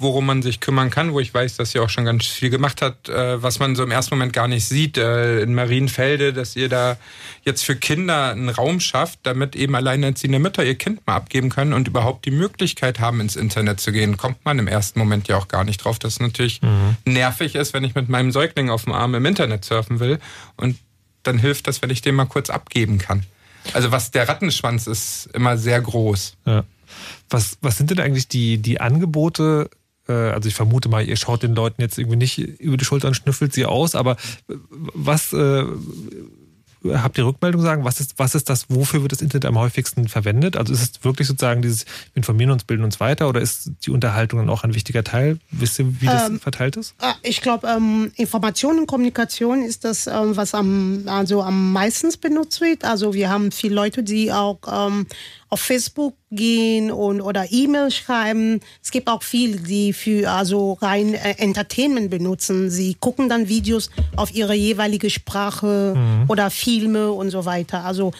worum 0.00 0.26
man 0.26 0.40
sich 0.40 0.60
kümmern 0.60 0.88
kann, 0.88 1.12
wo 1.12 1.20
ich 1.20 1.32
weiß, 1.32 1.56
dass 1.56 1.74
ihr 1.74 1.82
auch 1.82 1.90
schon 1.90 2.06
ganz 2.06 2.26
viel 2.26 2.48
gemacht 2.48 2.80
habt, 2.80 3.08
äh, 3.08 3.42
was 3.42 3.58
man 3.58 3.76
so 3.76 3.82
im 3.82 3.90
ersten 3.90 4.14
Moment 4.14 4.32
gar 4.32 4.48
nicht 4.48 4.64
sieht. 4.64 4.96
Äh, 4.96 5.40
in 5.42 5.54
Marienfelde, 5.54 6.32
dass 6.32 6.56
ihr 6.56 6.70
da 6.70 6.96
jetzt 7.44 7.64
für 7.64 7.76
Kinder 7.76 8.30
einen 8.30 8.48
Raum 8.48 8.80
schafft, 8.80 9.20
damit 9.24 9.54
eben 9.56 9.74
alleinerziehende 9.74 10.38
Mütter 10.38 10.64
ihr 10.64 10.76
Kind 10.76 11.06
mal 11.06 11.16
abgeben 11.16 11.50
können 11.50 11.74
und 11.74 11.86
überhaupt 11.86 12.24
die 12.24 12.30
Möglichkeit 12.30 12.98
haben, 12.98 13.20
ins 13.20 13.36
Internet 13.36 13.80
zu 13.80 13.92
gehen. 13.92 14.16
Kommt 14.16 14.42
man 14.44 14.58
im 14.58 14.68
ersten 14.68 14.98
Moment 14.98 15.28
ja 15.28 15.36
auch 15.36 15.48
gar 15.48 15.64
nicht 15.64 15.84
drauf, 15.84 15.98
dass 15.98 16.14
es 16.14 16.20
natürlich 16.20 16.62
mhm. 16.62 16.96
nervig 17.04 17.54
ist, 17.54 17.74
wenn 17.74 17.84
ich 17.84 17.94
mit 17.94 18.08
meinem 18.08 18.32
Säugling 18.32 18.70
auf 18.70 18.84
dem 18.84 18.94
Arm 18.94 19.14
im 19.14 19.26
Internet 19.26 19.64
surfen 19.66 20.00
will. 20.00 20.18
Und 20.56 20.78
dann 21.22 21.38
hilft 21.38 21.68
das, 21.68 21.82
wenn 21.82 21.90
ich 21.90 22.00
den 22.00 22.14
mal 22.14 22.24
kurz 22.24 22.48
abgeben 22.48 22.96
kann. 22.98 23.24
Also 23.74 23.92
was 23.92 24.10
der 24.10 24.26
Rattenschwanz 24.26 24.86
ist, 24.86 25.28
immer 25.34 25.58
sehr 25.58 25.80
groß. 25.80 26.36
Ja. 26.46 26.64
Was, 27.30 27.58
was 27.62 27.76
sind 27.76 27.90
denn 27.90 28.00
eigentlich 28.00 28.28
die, 28.28 28.58
die 28.58 28.80
Angebote? 28.80 29.70
Äh, 30.08 30.12
also 30.12 30.48
ich 30.48 30.54
vermute 30.54 30.88
mal, 30.88 31.06
ihr 31.06 31.16
schaut 31.16 31.42
den 31.42 31.54
Leuten 31.54 31.80
jetzt 31.80 31.98
irgendwie 31.98 32.16
nicht 32.16 32.38
über 32.38 32.76
die 32.76 32.84
Schulter 32.84 33.08
und 33.08 33.14
schnüffelt 33.14 33.52
sie 33.52 33.64
aus, 33.64 33.94
aber 33.94 34.16
was 34.48 35.32
äh, 35.32 35.64
habt 36.84 37.18
ihr 37.18 37.26
Rückmeldung 37.26 37.60
sagen? 37.60 37.84
Was 37.84 38.00
ist, 38.00 38.18
was 38.18 38.34
ist 38.34 38.48
das, 38.48 38.66
wofür 38.68 39.02
wird 39.02 39.12
das 39.12 39.20
Internet 39.20 39.46
am 39.46 39.58
häufigsten 39.58 40.08
verwendet? 40.08 40.56
Also 40.56 40.72
ist 40.72 40.82
es 40.82 41.04
wirklich 41.04 41.28
sozusagen 41.28 41.62
dieses 41.62 41.84
Informieren 42.14 42.50
uns, 42.50 42.64
bilden 42.64 42.84
uns 42.84 43.00
weiter 43.00 43.28
oder 43.28 43.40
ist 43.40 43.70
die 43.84 43.90
Unterhaltung 43.90 44.40
dann 44.40 44.50
auch 44.50 44.64
ein 44.64 44.74
wichtiger 44.74 45.04
Teil? 45.04 45.38
Wisst 45.50 45.78
ihr, 45.78 46.00
wie 46.00 46.06
das 46.06 46.28
ähm, 46.28 46.40
verteilt 46.40 46.76
ist? 46.76 46.94
Äh, 47.00 47.12
ich 47.22 47.40
glaube, 47.42 47.68
ähm, 47.68 48.12
Information 48.16 48.78
und 48.78 48.86
Kommunikation 48.86 49.62
ist 49.62 49.84
das, 49.84 50.06
ähm, 50.06 50.36
was 50.36 50.54
am, 50.54 51.04
also 51.06 51.42
am 51.42 51.72
meisten 51.72 52.10
benutzt 52.20 52.60
wird. 52.60 52.84
Also 52.84 53.14
wir 53.14 53.28
haben 53.28 53.52
viele 53.52 53.74
Leute, 53.74 54.02
die 54.02 54.32
auch 54.32 54.58
ähm, 54.70 55.06
auf 55.50 55.60
Facebook 55.60 56.14
gehen 56.30 56.92
und 56.92 57.20
oder 57.20 57.50
E-Mail 57.50 57.90
schreiben. 57.90 58.60
Es 58.82 58.92
gibt 58.92 59.08
auch 59.08 59.22
viele, 59.22 59.58
die 59.58 59.92
für 59.92 60.30
also 60.30 60.74
rein 60.74 61.14
äh, 61.14 61.34
Entertainment 61.38 62.08
benutzen. 62.08 62.70
Sie 62.70 62.94
gucken 62.94 63.28
dann 63.28 63.48
Videos 63.48 63.90
auf 64.16 64.32
ihre 64.32 64.54
jeweilige 64.54 65.10
Sprache 65.10 65.94
mhm. 65.96 66.24
oder 66.28 66.50
Filme 66.50 67.10
und 67.10 67.30
so 67.30 67.44
weiter. 67.44 67.84
Also 67.84 68.12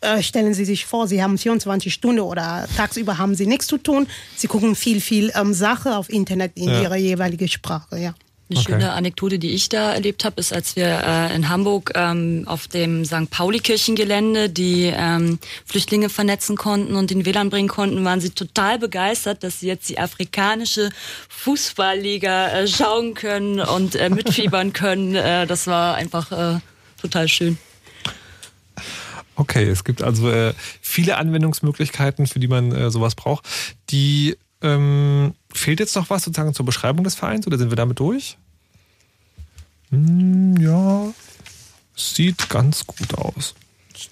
äh, 0.00 0.22
stellen 0.22 0.54
Sie 0.54 0.64
sich 0.64 0.86
vor, 0.86 1.06
Sie 1.06 1.22
haben 1.22 1.36
24 1.36 1.92
Stunden 1.92 2.20
oder 2.20 2.66
tagsüber 2.76 3.18
haben 3.18 3.34
Sie 3.34 3.46
nichts 3.46 3.66
zu 3.66 3.76
tun. 3.76 4.06
Sie 4.34 4.46
gucken 4.46 4.74
viel, 4.74 5.02
viel 5.02 5.30
ähm, 5.34 5.52
Sache 5.52 5.96
auf 5.96 6.08
Internet 6.08 6.52
in 6.54 6.70
ja. 6.70 6.80
ihrer 6.80 6.96
jeweiligen 6.96 7.48
Sprache, 7.48 7.98
ja. 7.98 8.14
Eine 8.50 8.58
okay. 8.58 8.72
schöne 8.72 8.92
Anekdote, 8.94 9.38
die 9.38 9.50
ich 9.50 9.68
da 9.68 9.92
erlebt 9.92 10.24
habe, 10.24 10.40
ist, 10.40 10.52
als 10.52 10.74
wir 10.74 10.86
äh, 11.06 11.36
in 11.36 11.48
Hamburg 11.48 11.92
ähm, 11.94 12.42
auf 12.46 12.66
dem 12.66 13.04
St. 13.04 13.30
Pauli-Kirchengelände 13.30 14.50
die 14.50 14.92
ähm, 14.92 15.38
Flüchtlinge 15.64 16.08
vernetzen 16.08 16.56
konnten 16.56 16.96
und 16.96 17.10
den 17.10 17.24
WLAN 17.24 17.48
bringen 17.48 17.68
konnten, 17.68 18.04
waren 18.04 18.20
sie 18.20 18.30
total 18.30 18.80
begeistert, 18.80 19.44
dass 19.44 19.60
sie 19.60 19.68
jetzt 19.68 19.88
die 19.88 20.00
afrikanische 20.00 20.90
Fußballliga 21.28 22.48
äh, 22.48 22.66
schauen 22.66 23.14
können 23.14 23.60
und 23.60 23.94
äh, 23.94 24.10
mitfiebern 24.10 24.72
können. 24.72 25.14
Äh, 25.14 25.46
das 25.46 25.68
war 25.68 25.94
einfach 25.94 26.32
äh, 26.32 26.58
total 27.00 27.28
schön. 27.28 27.56
Okay, 29.36 29.68
es 29.68 29.84
gibt 29.84 30.02
also 30.02 30.28
äh, 30.28 30.54
viele 30.80 31.18
Anwendungsmöglichkeiten, 31.18 32.26
für 32.26 32.40
die 32.40 32.48
man 32.48 32.90
sowas 32.90 33.14
braucht. 33.14 33.46
Die 33.90 34.36
ähm, 34.60 35.34
fehlt 35.52 35.80
jetzt 35.80 35.96
noch 35.96 36.10
was 36.10 36.24
sozusagen 36.24 36.54
zur 36.54 36.66
Beschreibung 36.66 37.04
des 37.04 37.14
Vereins 37.14 37.46
oder 37.46 37.58
sind 37.58 37.70
wir 37.70 37.76
damit 37.76 37.98
durch? 37.98 38.38
Hm, 39.90 40.56
ja, 40.58 41.12
sieht 41.96 42.48
ganz 42.48 42.86
gut 42.86 43.14
aus. 43.14 43.54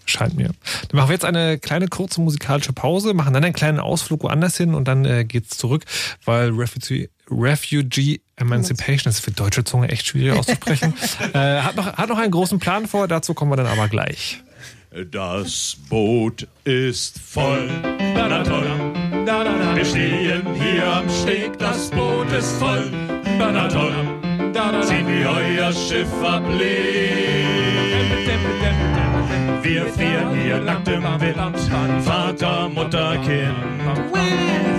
Scheint 0.04 0.36
mir. 0.36 0.50
Dann 0.88 0.96
machen 0.96 1.08
wir 1.08 1.14
jetzt 1.14 1.24
eine 1.24 1.58
kleine 1.58 1.88
kurze 1.88 2.20
musikalische 2.20 2.72
Pause, 2.74 3.14
machen 3.14 3.32
dann 3.32 3.44
einen 3.44 3.54
kleinen 3.54 3.80
Ausflug 3.80 4.22
woanders 4.22 4.56
hin 4.56 4.74
und 4.74 4.86
dann 4.86 5.04
äh, 5.06 5.24
geht's 5.24 5.56
zurück, 5.56 5.84
weil 6.24 6.50
Refugee, 6.50 7.08
Refugee 7.30 8.20
Emancipation 8.36 9.10
ist 9.10 9.20
für 9.20 9.30
deutsche 9.30 9.64
Zunge 9.64 9.88
echt 9.88 10.06
schwierig 10.06 10.38
auszusprechen. 10.38 10.94
äh, 11.32 11.60
hat, 11.60 11.76
noch, 11.76 11.86
hat 11.86 12.08
noch 12.08 12.18
einen 12.18 12.30
großen 12.32 12.58
Plan 12.58 12.86
vor, 12.86 13.08
dazu 13.08 13.32
kommen 13.32 13.52
wir 13.52 13.56
dann 13.56 13.66
aber 13.66 13.88
gleich. 13.88 14.42
Das 15.10 15.76
Boot 15.88 16.46
ist 16.64 17.18
voll. 17.18 17.68
Da, 19.28 19.44
da, 19.44 19.50
da, 19.58 19.76
Wir 19.76 19.84
stehen 19.84 20.54
hier 20.54 20.86
am 20.86 21.06
Steg, 21.10 21.58
das 21.58 21.90
Boot 21.90 22.32
ist 22.32 22.56
voll. 22.58 22.90
Na 23.38 23.68
toll, 23.68 23.92
ziehen 24.80 25.06
wir 25.06 25.28
euer 25.28 25.70
Schiff 25.70 26.08
ablehnt. 26.24 27.68
Wir 29.60 29.84
frieren 29.88 30.34
hier 30.34 30.60
nackt 30.60 30.88
im 30.88 31.02
Wind, 31.02 31.58
Vater, 32.06 32.70
Mutter, 32.70 33.18
Kind. 33.18 33.52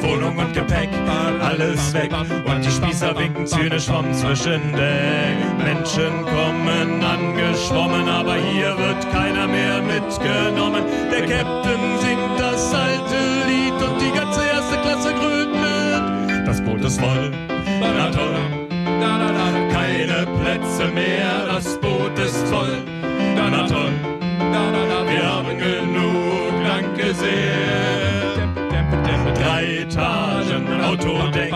Wohnung 0.02 0.36
und 0.38 0.52
Gepäck, 0.52 0.90
alles 1.44 1.94
weg. 1.94 2.10
Und 2.12 2.66
die 2.66 2.72
Spießer 2.72 3.16
winken 3.20 3.46
zynisch 3.46 3.86
vom 3.86 4.12
Zwischendeck. 4.14 5.38
Menschen 5.64 6.26
kommen 6.26 7.04
angeschwommen, 7.04 8.10
aber 8.10 8.34
hier 8.34 8.76
wird 8.80 9.12
keiner 9.12 9.48
mehr 9.48 9.80
mitgenommen. 9.84 10.86
Der 11.12 11.22
Captain 11.22 11.99
Das 16.50 16.62
Boot 16.62 16.84
ist 16.84 17.00
voll, 17.00 17.32
na 17.80 18.10
toll. 18.10 18.36
Keine 19.72 20.26
Plätze 20.42 20.88
mehr, 20.96 21.46
das 21.46 21.80
Boot 21.80 22.18
ist 22.18 22.48
voll, 22.48 22.76
na 23.36 23.68
toll. 23.68 23.92
Wir 25.12 25.32
haben 25.32 25.60
genug, 25.60 26.52
danke 26.66 27.14
sehr. 27.14 28.50
Drei 29.36 29.82
Etagen 29.82 30.82
Autodeck, 30.84 31.54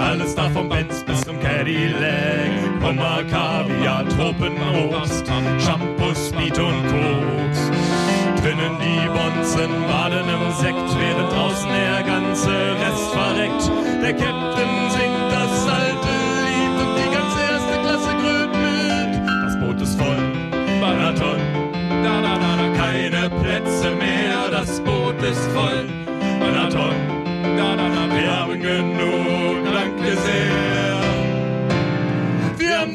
alles 0.00 0.36
da 0.36 0.48
vom 0.50 0.68
Benz 0.68 1.02
bis 1.02 1.22
zum 1.22 1.40
Cadillac. 1.40 2.52
Hummer, 2.84 3.24
Kaviar, 3.28 4.08
Tropenobst, 4.10 5.26
Shampoo, 5.58 6.14
Speed 6.14 6.56
und 6.56 6.86
Koks. 6.86 7.79
Drinnen 8.42 8.78
die 8.80 9.06
Bonzen 9.08 9.70
baden 9.86 10.26
im 10.26 10.50
Sekt, 10.52 10.88
während 10.98 11.30
draußen 11.30 11.68
der 11.68 12.02
ganze 12.02 12.48
Rest 12.48 13.10
verreckt. 13.12 13.70
Der 14.02 14.14
Captain 14.14 14.90
singt 14.90 15.30
das 15.30 15.68
alte 15.68 16.14
Lied 16.46 16.74
und 16.80 16.92
die 16.96 17.10
ganze 17.16 17.38
erste 17.52 17.74
Klasse 17.84 18.12
grünt 18.16 18.54
mit. 18.64 19.10
Das 19.44 19.54
Boot 19.60 19.80
ist 19.82 20.00
voll, 20.00 20.22
na 20.80 21.12
toll. 21.12 21.40
Keine 22.76 23.28
Plätze 23.28 23.90
mehr, 23.90 24.50
das 24.50 24.80
Boot 24.80 25.22
ist 25.22 25.46
voll. 25.52 25.84
Na 26.40 26.66
toll, 26.68 26.96
wir 27.54 28.36
haben 28.36 28.58
genug, 28.60 29.64
danke 29.70 30.16
sehr. 30.16 30.69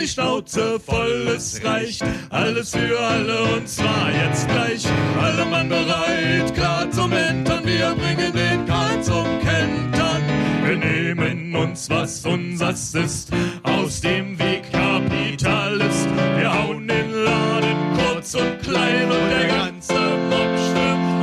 Die 0.05 0.11
Schnauze 0.11 0.79
voll, 0.79 1.33
es 1.35 1.65
reicht. 1.65 2.03
Alles 2.29 2.75
für 2.75 2.99
alle 2.99 3.41
und 3.55 3.67
zwar 3.67 4.11
jetzt 4.11 4.47
gleich. 4.47 4.85
Alle 5.19 5.45
Mann 5.45 5.67
bereit, 5.67 6.53
klar 6.53 6.91
zum 6.91 7.11
Entern. 7.11 7.65
Wir 7.65 7.95
bringen 7.95 8.31
den 8.31 8.67
Kahn 8.67 9.01
zum 9.01 9.25
Kentern. 9.39 10.21
Wir 10.63 10.77
nehmen 10.77 11.55
uns, 11.55 11.89
was 11.89 12.23
unsers 12.23 12.93
ist, 12.93 13.31
aus 13.63 14.01
dem 14.01 14.37
Weg 14.37 14.71
Kapitalist. 14.71 16.07
Wir 16.37 16.53
hauen 16.53 16.87
den 16.87 17.11
Laden 17.11 17.97
kurz 17.97 18.35
und 18.35 18.61
klein 18.61 19.05
und 19.05 19.29
der 19.31 19.47
ganze 19.47 19.95
Mob 20.29 20.59
stimmt. 20.69 21.15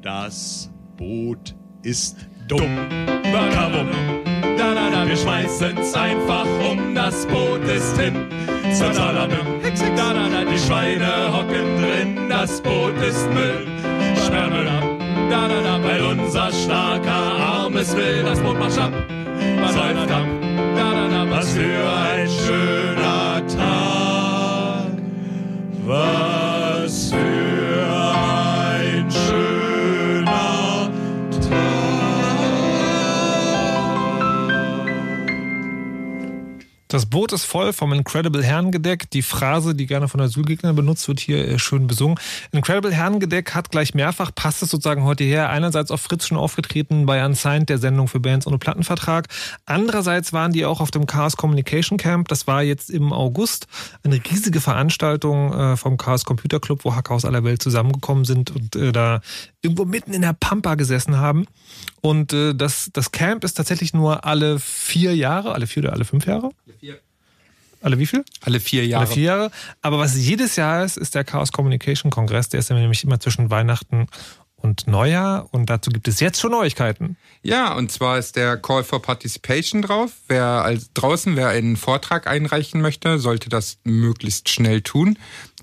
Das 0.00 0.70
Boot 0.96 1.54
ist 1.82 2.26
dumm. 2.48 2.78
Warum? 3.32 3.88
Wir 5.14 5.20
schmeißen's 5.20 5.94
einfach 5.94 6.46
um, 6.68 6.92
das 6.92 7.24
Boot 7.26 7.62
ist 7.68 7.96
hin. 7.96 8.26
Totaler 8.76 9.28
Müll. 9.28 9.60
Die 9.62 10.58
Schweine 10.58 11.32
hocken 11.32 11.80
drin, 11.80 12.28
das 12.28 12.60
Boot 12.60 12.96
ist 13.00 13.32
Müll. 13.32 13.68
Sperrmüll 14.26 14.66
ab, 14.66 15.80
weil 15.84 16.02
unser 16.02 16.50
starker 16.50 17.10
Arm 17.12 17.76
es 17.76 17.94
will. 17.94 18.24
Das 18.24 18.40
Boot 18.40 18.58
macht 18.58 18.76
ab, 18.76 18.92
säuft 19.68 20.10
ab. 20.10 20.26
Was 21.30 21.52
für 21.52 21.62
ein 21.62 22.28
schöner 22.28 23.46
Tag. 23.46 24.92
Was 25.86 26.43
Das 36.94 37.06
Boot 37.06 37.32
ist 37.32 37.44
voll 37.44 37.72
vom 37.72 37.92
Incredible 37.92 38.44
Herrengedeck. 38.44 39.10
Die 39.10 39.22
Phrase, 39.22 39.74
die 39.74 39.86
gerne 39.86 40.06
von 40.06 40.20
Asylgegnern 40.20 40.76
benutzt 40.76 41.08
wird, 41.08 41.18
hier 41.18 41.44
äh, 41.44 41.58
schön 41.58 41.88
besungen. 41.88 42.20
Incredible 42.52 42.92
Herrengedeck 42.92 43.52
hat 43.52 43.72
gleich 43.72 43.94
mehrfach, 43.94 44.30
passt 44.32 44.62
es 44.62 44.70
sozusagen 44.70 45.02
heute 45.02 45.24
her, 45.24 45.50
einerseits 45.50 45.90
auf 45.90 46.00
Fritz 46.00 46.28
schon 46.28 46.38
aufgetreten 46.38 47.04
bei 47.04 47.26
Unsigned, 47.26 47.68
der 47.68 47.78
Sendung 47.78 48.06
für 48.06 48.20
Bands 48.20 48.46
ohne 48.46 48.58
Plattenvertrag. 48.58 49.26
Andererseits 49.66 50.32
waren 50.32 50.52
die 50.52 50.64
auch 50.64 50.80
auf 50.80 50.92
dem 50.92 51.06
Chaos 51.06 51.36
Communication 51.36 51.98
Camp. 51.98 52.28
Das 52.28 52.46
war 52.46 52.62
jetzt 52.62 52.90
im 52.90 53.12
August 53.12 53.66
eine 54.04 54.20
riesige 54.30 54.60
Veranstaltung 54.60 55.52
äh, 55.52 55.76
vom 55.76 55.96
Chaos 55.96 56.24
Computer 56.24 56.60
Club, 56.60 56.84
wo 56.84 56.94
Hacker 56.94 57.14
aus 57.14 57.24
aller 57.24 57.42
Welt 57.42 57.60
zusammengekommen 57.60 58.24
sind 58.24 58.52
und 58.52 58.76
äh, 58.76 58.92
da 58.92 59.20
irgendwo 59.64 59.84
mitten 59.84 60.12
in 60.12 60.22
der 60.22 60.34
Pampa 60.34 60.74
gesessen 60.74 61.16
haben. 61.16 61.46
Und 62.00 62.32
äh, 62.32 62.54
das, 62.54 62.90
das 62.92 63.10
Camp 63.10 63.44
ist 63.44 63.54
tatsächlich 63.54 63.94
nur 63.94 64.24
alle 64.24 64.58
vier 64.58 65.16
Jahre, 65.16 65.52
alle 65.52 65.66
vier 65.66 65.84
oder 65.84 65.92
alle 65.92 66.04
fünf 66.04 66.26
Jahre? 66.26 66.50
Alle 67.84 67.98
wie 67.98 68.06
viel? 68.06 68.24
Alle 68.40 68.60
vier 68.60 68.86
Jahre. 68.86 69.04
Alle 69.04 69.14
vier 69.14 69.24
Jahre. 69.24 69.50
Aber 69.82 69.98
was 69.98 70.16
jedes 70.16 70.56
Jahr 70.56 70.84
ist, 70.84 70.96
ist 70.96 71.14
der 71.14 71.22
Chaos 71.22 71.52
Communication 71.52 72.10
Kongress. 72.10 72.48
Der 72.48 72.60
ist 72.60 72.70
nämlich 72.70 73.04
immer 73.04 73.20
zwischen 73.20 73.50
Weihnachten 73.50 74.06
und 74.56 74.86
Neujahr. 74.86 75.48
Und 75.52 75.68
dazu 75.68 75.90
gibt 75.90 76.08
es 76.08 76.18
jetzt 76.18 76.40
schon 76.40 76.52
Neuigkeiten. 76.52 77.18
Ja, 77.42 77.74
und 77.74 77.92
zwar 77.92 78.18
ist 78.18 78.36
der 78.36 78.56
Call 78.56 78.84
for 78.84 79.02
Participation 79.02 79.82
drauf. 79.82 80.12
Wer 80.28 80.44
als, 80.44 80.94
draußen, 80.94 81.36
wer 81.36 81.48
einen 81.48 81.76
Vortrag 81.76 82.26
einreichen 82.26 82.80
möchte, 82.80 83.18
sollte 83.18 83.50
das 83.50 83.76
möglichst 83.84 84.48
schnell 84.48 84.80
tun. 84.80 85.18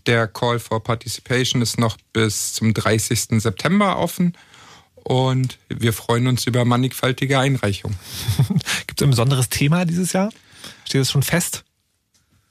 Der 0.08 0.28
Call 0.28 0.60
for 0.60 0.84
Participation 0.84 1.62
ist 1.62 1.80
noch 1.80 1.98
bis 2.14 2.54
zum 2.54 2.74
30. 2.74 3.42
September 3.42 3.98
offen. 3.98 4.38
Und 4.96 5.58
wir 5.70 5.94
freuen 5.94 6.28
uns 6.28 6.46
über 6.46 6.64
mannigfaltige 6.66 7.40
Einreichungen. 7.40 7.98
Gibt 8.88 9.02
es 9.02 9.06
ein 9.06 9.10
besonderes 9.10 9.50
Thema 9.50 9.86
dieses 9.86 10.14
Jahr? 10.14 10.30
Steht 10.86 11.02
es 11.02 11.12
schon 11.12 11.24
fest? 11.24 11.64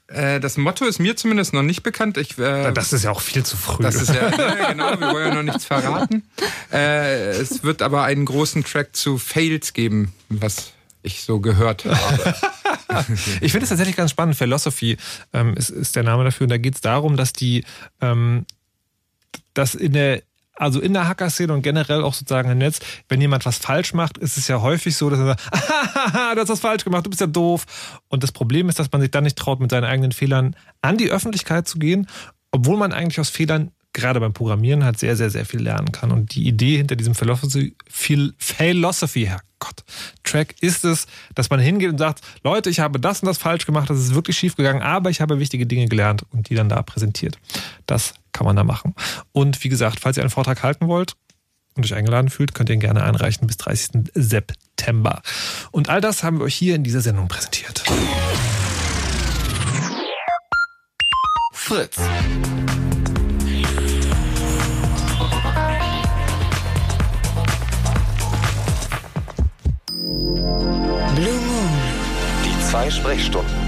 Äh, 0.07 0.39
Das 0.41 0.57
Motto 0.57 0.85
ist 0.85 0.99
mir 0.99 1.15
zumindest 1.15 1.53
noch 1.53 1.61
nicht 1.63 1.81
bekannt. 1.83 2.17
Ich, 2.17 2.37
äh, 2.37 2.71
Das 2.73 2.91
ist 2.91 3.03
ja 3.03 3.11
auch 3.11 3.21
viel 3.21 3.43
zu 3.45 3.55
früh. 3.55 3.81
Das 3.81 3.95
ist 3.95 4.09
ja, 4.13 4.29
ja 4.37 4.71
genau, 4.71 4.99
wir 4.99 5.13
wollen 5.13 5.27
ja 5.29 5.35
noch 5.35 5.43
nichts 5.43 5.65
verraten. 5.65 6.23
Äh, 6.73 7.31
es 7.31 7.63
wird 7.63 7.81
aber 7.81 8.03
einen 8.03 8.23
großen 8.23 8.63
Track 8.63 8.95
zu 8.95 9.17
Fails 9.17 9.73
geben, 9.73 10.13
was 10.29 10.71
ich 11.03 11.23
so 11.23 11.39
gehört 11.39 11.85
habe. 11.85 12.35
Ich 13.39 13.53
finde 13.53 13.63
es 13.63 13.69
tatsächlich 13.69 13.95
ganz 13.95 14.11
spannend. 14.11 14.35
Philosophy 14.35 14.97
ähm, 15.31 15.55
ist, 15.55 15.69
ist 15.69 15.95
der 15.95 16.03
Name 16.03 16.25
dafür. 16.25 16.43
Und 16.43 16.49
da 16.49 16.57
geht 16.57 16.75
es 16.75 16.81
darum, 16.81 17.15
dass 17.15 17.31
die, 17.31 17.63
ähm, 18.01 18.45
dass 19.53 19.75
in 19.75 19.93
der 19.93 20.23
also 20.55 20.79
in 20.79 20.93
der 20.93 21.07
Hacker-Szene 21.07 21.53
und 21.53 21.63
generell 21.63 22.03
auch 22.03 22.13
sozusagen 22.13 22.51
im 22.51 22.59
Netz, 22.59 22.79
wenn 23.09 23.19
jemand 23.19 23.45
was 23.45 23.57
falsch 23.57 23.95
macht, 23.95 24.19
ist 24.19 24.37
es 24.37 24.47
ja 24.47 24.61
häufig 24.61 24.95
so, 24.95 25.09
dass 25.09 25.19
er 25.19 25.25
sagt, 25.25 25.41
du 26.35 26.41
hast 26.41 26.49
was 26.49 26.59
falsch 26.59 26.83
gemacht, 26.83 27.05
du 27.05 27.09
bist 27.09 27.21
ja 27.21 27.27
doof. 27.27 27.65
Und 28.09 28.21
das 28.21 28.31
Problem 28.31 28.69
ist, 28.69 28.77
dass 28.77 28.91
man 28.91 29.01
sich 29.01 29.09
dann 29.09 29.23
nicht 29.23 29.37
traut, 29.37 29.59
mit 29.59 29.71
seinen 29.71 29.85
eigenen 29.85 30.11
Fehlern 30.11 30.55
an 30.81 30.97
die 30.97 31.09
Öffentlichkeit 31.09 31.67
zu 31.67 31.79
gehen, 31.79 32.07
obwohl 32.51 32.77
man 32.77 32.91
eigentlich 32.91 33.19
aus 33.19 33.29
Fehlern 33.29 33.71
gerade 33.93 34.19
beim 34.19 34.33
Programmieren 34.33 34.83
halt 34.83 34.97
sehr, 34.99 35.15
sehr, 35.15 35.29
sehr 35.29 35.45
viel 35.45 35.61
lernen 35.61 35.91
kann. 35.91 36.11
Und 36.11 36.35
die 36.35 36.47
Idee 36.47 36.77
hinter 36.77 36.95
diesem 36.95 37.15
Philosophy, 37.15 37.75
Phil- 37.89 38.33
Philosophy, 38.37 39.25
Herrgott, 39.25 39.83
Track 40.23 40.55
ist 40.61 40.85
es, 40.85 41.07
dass 41.35 41.49
man 41.49 41.59
hingeht 41.59 41.89
und 41.89 41.97
sagt, 41.97 42.21
Leute, 42.43 42.69
ich 42.69 42.79
habe 42.79 42.99
das 42.99 43.21
und 43.21 43.27
das 43.27 43.37
falsch 43.37 43.65
gemacht, 43.65 43.89
das 43.89 43.99
ist 43.99 44.13
wirklich 44.15 44.37
schief 44.37 44.55
gegangen, 44.55 44.81
aber 44.81 45.09
ich 45.09 45.19
habe 45.21 45.39
wichtige 45.39 45.65
Dinge 45.65 45.87
gelernt 45.87 46.23
und 46.31 46.49
die 46.49 46.55
dann 46.55 46.69
da 46.69 46.81
präsentiert. 46.81 47.37
Das 47.85 48.13
kann 48.31 48.45
man 48.45 48.55
da 48.55 48.63
machen. 48.63 48.95
Und 49.33 49.63
wie 49.63 49.69
gesagt, 49.69 49.99
falls 49.99 50.17
ihr 50.17 50.23
einen 50.23 50.29
Vortrag 50.29 50.63
halten 50.63 50.87
wollt 50.87 51.15
und 51.75 51.85
euch 51.85 51.93
eingeladen 51.93 52.29
fühlt, 52.29 52.53
könnt 52.53 52.69
ihr 52.69 52.75
ihn 52.75 52.79
gerne 52.79 53.03
einreichen 53.03 53.45
bis 53.47 53.57
30. 53.57 54.11
September. 54.13 55.21
Und 55.71 55.89
all 55.89 56.01
das 56.01 56.23
haben 56.23 56.39
wir 56.39 56.45
euch 56.45 56.55
hier 56.55 56.75
in 56.75 56.83
dieser 56.83 57.01
Sendung 57.01 57.27
präsentiert. 57.27 57.83
Fritz. 61.53 61.97
Zwei 72.81 72.89
Sprechstunden. 72.89 73.60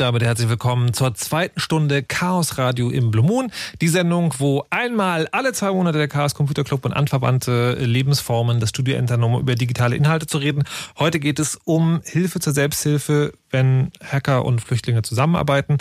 Damit 0.00 0.22
herzlich 0.22 0.48
willkommen 0.48 0.94
zur 0.94 1.14
zweiten 1.14 1.60
Stunde 1.60 2.02
Chaos 2.02 2.56
Radio 2.56 2.88
im 2.88 3.10
Blue 3.10 3.22
Moon. 3.22 3.52
Die 3.82 3.88
Sendung, 3.88 4.32
wo 4.38 4.64
einmal 4.70 5.28
alle 5.30 5.52
zwei 5.52 5.72
Monate 5.72 5.98
der 5.98 6.08
Chaos 6.08 6.34
Computer 6.34 6.64
Club 6.64 6.86
und 6.86 6.94
anverwandte 6.94 7.74
Lebensformen 7.74 8.60
das 8.60 8.70
Studio 8.70 8.96
entern, 8.96 9.22
um 9.22 9.38
über 9.38 9.56
digitale 9.56 9.94
Inhalte 9.94 10.26
zu 10.26 10.38
reden. 10.38 10.64
Heute 10.98 11.20
geht 11.20 11.38
es 11.38 11.58
um 11.64 12.00
Hilfe 12.02 12.40
zur 12.40 12.54
Selbsthilfe, 12.54 13.34
wenn 13.50 13.92
Hacker 14.02 14.46
und 14.46 14.62
Flüchtlinge 14.62 15.02
zusammenarbeiten. 15.02 15.76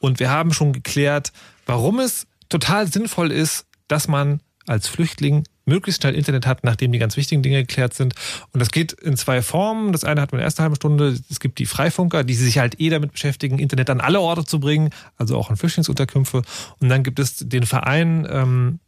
Und 0.00 0.18
wir 0.18 0.32
haben 0.32 0.52
schon 0.52 0.72
geklärt, 0.72 1.30
warum 1.64 2.00
es 2.00 2.26
total 2.48 2.88
sinnvoll 2.88 3.30
ist, 3.30 3.66
dass 3.86 4.08
man 4.08 4.40
als 4.66 4.88
Flüchtling 4.88 5.44
möglichst 5.70 6.02
schnell 6.02 6.14
Internet 6.14 6.46
hat, 6.46 6.64
nachdem 6.64 6.92
die 6.92 6.98
ganz 6.98 7.16
wichtigen 7.16 7.42
Dinge 7.42 7.62
geklärt 7.62 7.94
sind. 7.94 8.14
Und 8.52 8.60
das 8.60 8.70
geht 8.70 8.92
in 8.92 9.16
zwei 9.16 9.40
Formen. 9.40 9.92
Das 9.92 10.04
eine 10.04 10.20
hat 10.20 10.32
man 10.32 10.38
in 10.38 10.40
der 10.40 10.46
ersten 10.46 10.62
halben 10.62 10.76
Stunde. 10.76 11.18
Es 11.30 11.40
gibt 11.40 11.58
die 11.58 11.66
Freifunker, 11.66 12.24
die 12.24 12.34
sich 12.34 12.58
halt 12.58 12.80
eh 12.80 12.90
damit 12.90 13.12
beschäftigen, 13.12 13.58
Internet 13.58 13.88
an 13.88 14.00
alle 14.00 14.20
Orte 14.20 14.44
zu 14.44 14.60
bringen, 14.60 14.90
also 15.16 15.36
auch 15.38 15.48
in 15.48 15.56
Flüchtlingsunterkünfte. 15.56 16.42
Und 16.80 16.88
dann 16.88 17.02
gibt 17.02 17.18
es 17.18 17.36
den 17.36 17.64
Verein 17.64 18.26
ähm, 18.30 18.80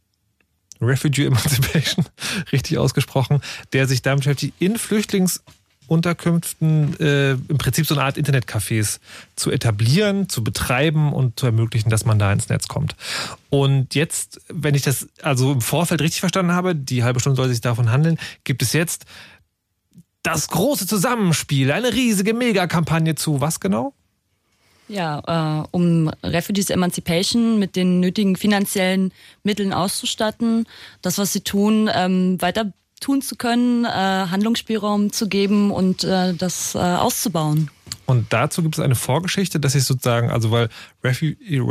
Refugee 0.81 1.25
Emancipation, 1.25 2.05
richtig 2.51 2.77
ausgesprochen, 2.77 3.41
der 3.71 3.87
sich 3.87 4.01
damit 4.01 4.23
beschäftigt, 4.23 4.53
in 4.59 4.77
Flüchtlings 4.77 5.41
Unterkünften 5.87 6.99
äh, 6.99 7.31
im 7.31 7.57
Prinzip 7.57 7.85
so 7.85 7.95
eine 7.95 8.03
Art 8.03 8.17
Internetcafés 8.17 8.99
zu 9.35 9.51
etablieren, 9.51 10.29
zu 10.29 10.43
betreiben 10.43 11.13
und 11.13 11.39
zu 11.39 11.45
ermöglichen, 11.45 11.89
dass 11.89 12.05
man 12.05 12.19
da 12.19 12.31
ins 12.31 12.49
Netz 12.49 12.67
kommt. 12.67 12.95
Und 13.49 13.95
jetzt, 13.95 14.41
wenn 14.49 14.75
ich 14.75 14.81
das 14.81 15.07
also 15.21 15.51
im 15.51 15.61
Vorfeld 15.61 16.01
richtig 16.01 16.21
verstanden 16.21 16.53
habe, 16.53 16.75
die 16.75 17.03
halbe 17.03 17.19
Stunde 17.19 17.37
soll 17.37 17.49
sich 17.49 17.61
davon 17.61 17.91
handeln, 17.91 18.17
gibt 18.43 18.61
es 18.61 18.73
jetzt 18.73 19.05
das 20.23 20.47
große 20.47 20.87
Zusammenspiel, 20.87 21.71
eine 21.71 21.93
riesige 21.93 22.33
Megakampagne 22.33 23.15
zu 23.15 23.41
was 23.41 23.59
genau? 23.59 23.93
Ja, 24.87 25.61
äh, 25.61 25.67
um 25.71 26.09
Refugees 26.23 26.69
Emancipation 26.69 27.57
mit 27.59 27.75
den 27.75 27.99
nötigen 27.99 28.35
finanziellen 28.35 29.13
Mitteln 29.43 29.73
auszustatten. 29.73 30.65
Das, 31.01 31.17
was 31.17 31.33
sie 31.33 31.41
tun, 31.41 31.89
ähm, 31.93 32.41
weiter 32.41 32.73
tun 33.03 33.21
zu 33.21 33.35
können, 33.35 33.85
äh, 33.85 33.87
Handlungsspielraum 33.89 35.11
zu 35.11 35.27
geben 35.27 35.71
und 35.71 36.03
äh, 36.03 36.33
das 36.33 36.75
äh, 36.75 36.79
auszubauen. 36.79 37.69
Und 38.05 38.31
dazu 38.31 38.63
gibt 38.63 38.75
es 38.77 38.83
eine 38.83 38.95
Vorgeschichte, 38.95 39.59
dass 39.59 39.75
ich 39.75 39.83
sozusagen, 39.83 40.29
also 40.29 40.51
weil 40.51 40.69
Refugee, 41.03 41.37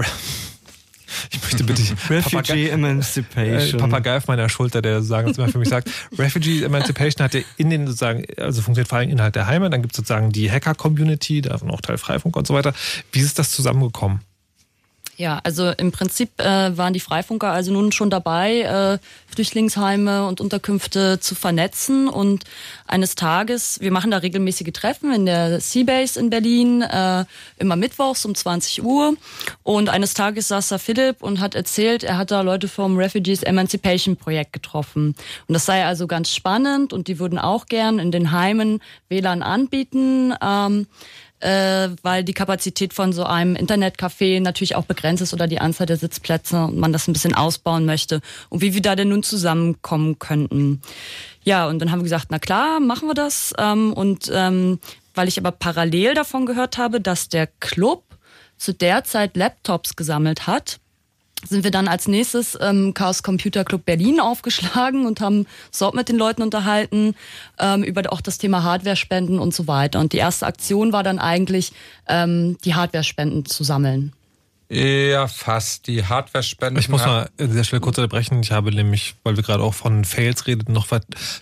ich 1.31 1.43
möchte 1.43 1.65
bitte 1.65 1.83
Refugee 2.11 2.69
Emancipation. 2.69 3.81
Äh, 3.81 3.83
Papagei 3.83 4.17
auf 4.17 4.29
meiner 4.29 4.49
Schulter, 4.49 4.83
der 4.83 4.97
sozusagen 4.97 5.33
immer 5.33 5.49
für 5.49 5.59
mich 5.59 5.69
sagt, 5.69 5.91
Refugee 6.19 6.63
Emancipation 6.63 7.25
hat 7.25 7.35
ja 7.35 7.41
in 7.57 7.71
den 7.71 7.87
sozusagen, 7.87 8.25
also 8.37 8.63
funktioniert 8.63 8.89
vor 8.89 8.99
allem 8.99 9.11
innerhalb 9.11 9.35
der 9.35 9.47
Heime, 9.47 9.71
dann 9.71 9.83
gibt 9.83 9.95
es 9.95 9.97
sozusagen 9.97 10.31
die 10.31 10.51
Hacker-Community, 10.51 11.43
davon 11.43 11.71
auch 11.71 11.81
Teil 11.81 11.99
Freifunk 11.99 12.37
und 12.37 12.47
so 12.47 12.55
weiter. 12.55 12.73
Wie 13.13 13.21
ist 13.21 13.39
das 13.39 13.51
zusammengekommen? 13.51 14.21
Ja, 15.19 15.41
also 15.45 15.71
im 15.71 15.93
Prinzip 15.93 16.41
äh, 16.41 16.77
waren 16.77 16.95
die 16.95 17.01
Freifunker 17.01 17.51
also 17.51 17.71
nun 17.71 17.93
schon 17.93 18.09
dabei, 18.09 18.63
äh, 18.63 18.99
Flüchtlingsheime 19.33 20.27
und 20.27 20.41
Unterkünfte 20.41 21.21
zu 21.21 21.35
vernetzen. 21.35 22.09
Und 22.09 22.45
eines 22.87 23.15
Tages, 23.15 23.79
wir 23.81 23.93
machen 23.93 24.11
da 24.11 24.19
regelmäßige 24.19 24.73
Treffen 24.73 25.13
in 25.13 25.27
der 25.27 25.61
Seabase 25.61 26.19
in 26.19 26.31
Berlin, 26.31 26.81
äh, 26.81 27.27
immer 27.59 27.77
mittwochs 27.77 28.25
um 28.25 28.35
20 28.35 28.83
Uhr. 28.83 29.15
Und 29.63 29.91
eines 29.91 30.15
Tages 30.15 30.49
saß 30.49 30.69
da 30.69 30.79
Philipp 30.79 31.23
und 31.23 31.41
hat 31.41 31.55
erzählt, 31.55 32.05
er 32.05 32.17
hat 32.17 32.31
da 32.31 32.41
Leute 32.41 32.67
vom 32.67 32.97
Refugees 32.97 33.43
Emancipation 33.43 34.17
Projekt 34.17 34.55
getroffen. 34.55 35.15
Und 35.47 35.53
das 35.53 35.67
sei 35.67 35.85
also 35.85 36.07
ganz 36.07 36.35
spannend 36.35 36.95
und 36.95 37.07
die 37.09 37.19
würden 37.19 37.39
auch 37.39 37.67
gern 37.67 37.99
in 37.99 38.13
den 38.13 38.33
Heimen 38.33 38.81
WLAN 39.11 39.43
anbieten. 39.43 40.35
Ähm, 40.43 40.87
äh, 41.43 41.89
weil 42.03 42.23
die 42.23 42.35
Kapazität 42.35 42.95
von 42.95 43.13
so 43.13 43.25
einem 43.25 43.57
Internetcafé 43.57 44.41
natürlich 44.41 44.77
auch 44.77 44.85
begrenzt 44.85 45.23
ist 45.23 45.35
oder 45.35 45.49
die 45.49 45.61
Anzahl 45.61 45.87
der 45.87 45.97
Sitzplätze 45.97 46.65
und 46.65 46.79
man 46.79 46.93
das 46.93 47.09
ein 47.09 47.13
bisschen 47.13 47.35
ausbauen 47.35 47.85
möchte 47.85 48.21
und 48.49 48.63
wie 48.63 48.75
wir 48.75 48.83
da 48.83 48.95
denn 48.95 49.09
nun 49.09 49.23
zusammenkommen 49.23 50.19
könnten. 50.19 50.81
Ja, 51.43 51.67
und 51.67 51.81
dann 51.81 51.91
haben 51.91 51.99
wir 51.99 52.05
gesagt, 52.05 52.27
na 52.31 52.39
klar, 52.39 52.79
machen 52.79 53.09
wir 53.09 53.15
das. 53.15 53.53
Ähm, 53.59 53.93
und 53.93 54.31
ähm, 54.33 54.79
weil 55.15 55.29
ich 55.29 55.39
aber 55.39 55.51
parallel 55.51 56.15
davon 56.15 56.47
gehört 56.47 56.79
habe, 56.79 57.01
dass 57.01 57.29
der 57.29 57.49
Club 57.49 58.05
zu 58.57 58.73
der 58.73 59.03
Zeit 59.03 59.37
Laptops 59.37 59.97
gesammelt 59.97 60.47
hat, 60.47 60.79
sind 61.49 61.65
wir 61.65 61.71
dann 61.71 61.89
als 61.89 62.09
nächstes 62.09 62.57
ähm, 62.61 62.95
Chaos 62.95 63.23
Computer 63.23 63.65
Club 63.65 63.85
Berlin 63.85 64.21
aufgeschlagen 64.21 65.07
und 65.07 65.21
haben 65.21 65.47
dort 65.79 65.95
mit 65.95 66.09
den 66.09 66.17
Leuten 66.17 66.43
unterhalten 66.43 67.15
ähm, 67.59 67.83
über 67.83 68.03
auch 68.13 68.21
das 68.21 68.39
Thema 68.39 68.63
Hardware-Spenden 68.63 69.39
und 69.39 69.55
so 69.55 69.67
weiter. 69.67 70.01
Und 70.01 70.13
die 70.13 70.19
erste 70.19 70.47
Aktion 70.47 70.93
war 70.93 71.03
dann 71.03 71.19
eigentlich, 71.19 71.73
ähm, 72.09 72.57
die 72.65 72.75
Hardware-Spenden 72.75 73.45
zu 73.47 73.65
sammeln. 73.65 74.13
Ja, 74.75 75.27
fast. 75.29 75.87
Die 75.87 76.03
Hardware-Spenden. 76.03 76.81
Ich 76.81 76.89
muss 76.89 77.05
mal 77.05 77.29
an 77.39 77.49
dieser 77.49 77.63
Stelle 77.63 77.81
kurz 77.81 77.99
unterbrechen. 77.99 78.41
Ich 78.43 78.53
habe 78.53 78.75
nämlich, 78.75 79.15
weil 79.23 79.37
wir 79.37 79.43
gerade 79.43 79.63
auch 79.63 79.75
von 79.75 80.07
Fails 80.07 80.47
redeten, 80.47 80.73
noch 80.73 80.87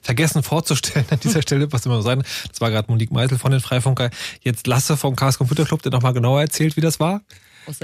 vergessen 0.02 0.42
vorzustellen 0.42 1.06
an 1.10 1.20
dieser 1.20 1.40
Stelle, 1.40 1.72
was 1.72 1.86
immer 1.86 1.96
so 1.96 2.02
sein. 2.02 2.24
Das 2.48 2.60
war 2.60 2.70
gerade 2.70 2.90
Monique 2.90 3.12
Meisel 3.12 3.38
von 3.38 3.52
den 3.52 3.60
Freifunker. 3.60 4.10
Jetzt 4.42 4.66
Lasse 4.66 4.96
vom 4.96 5.14
Chaos 5.14 5.38
Computer 5.38 5.64
Club, 5.64 5.80
der 5.82 5.92
nochmal 5.92 6.12
genauer 6.12 6.40
erzählt, 6.40 6.76
wie 6.76 6.80
das 6.80 6.98
war. 6.98 7.20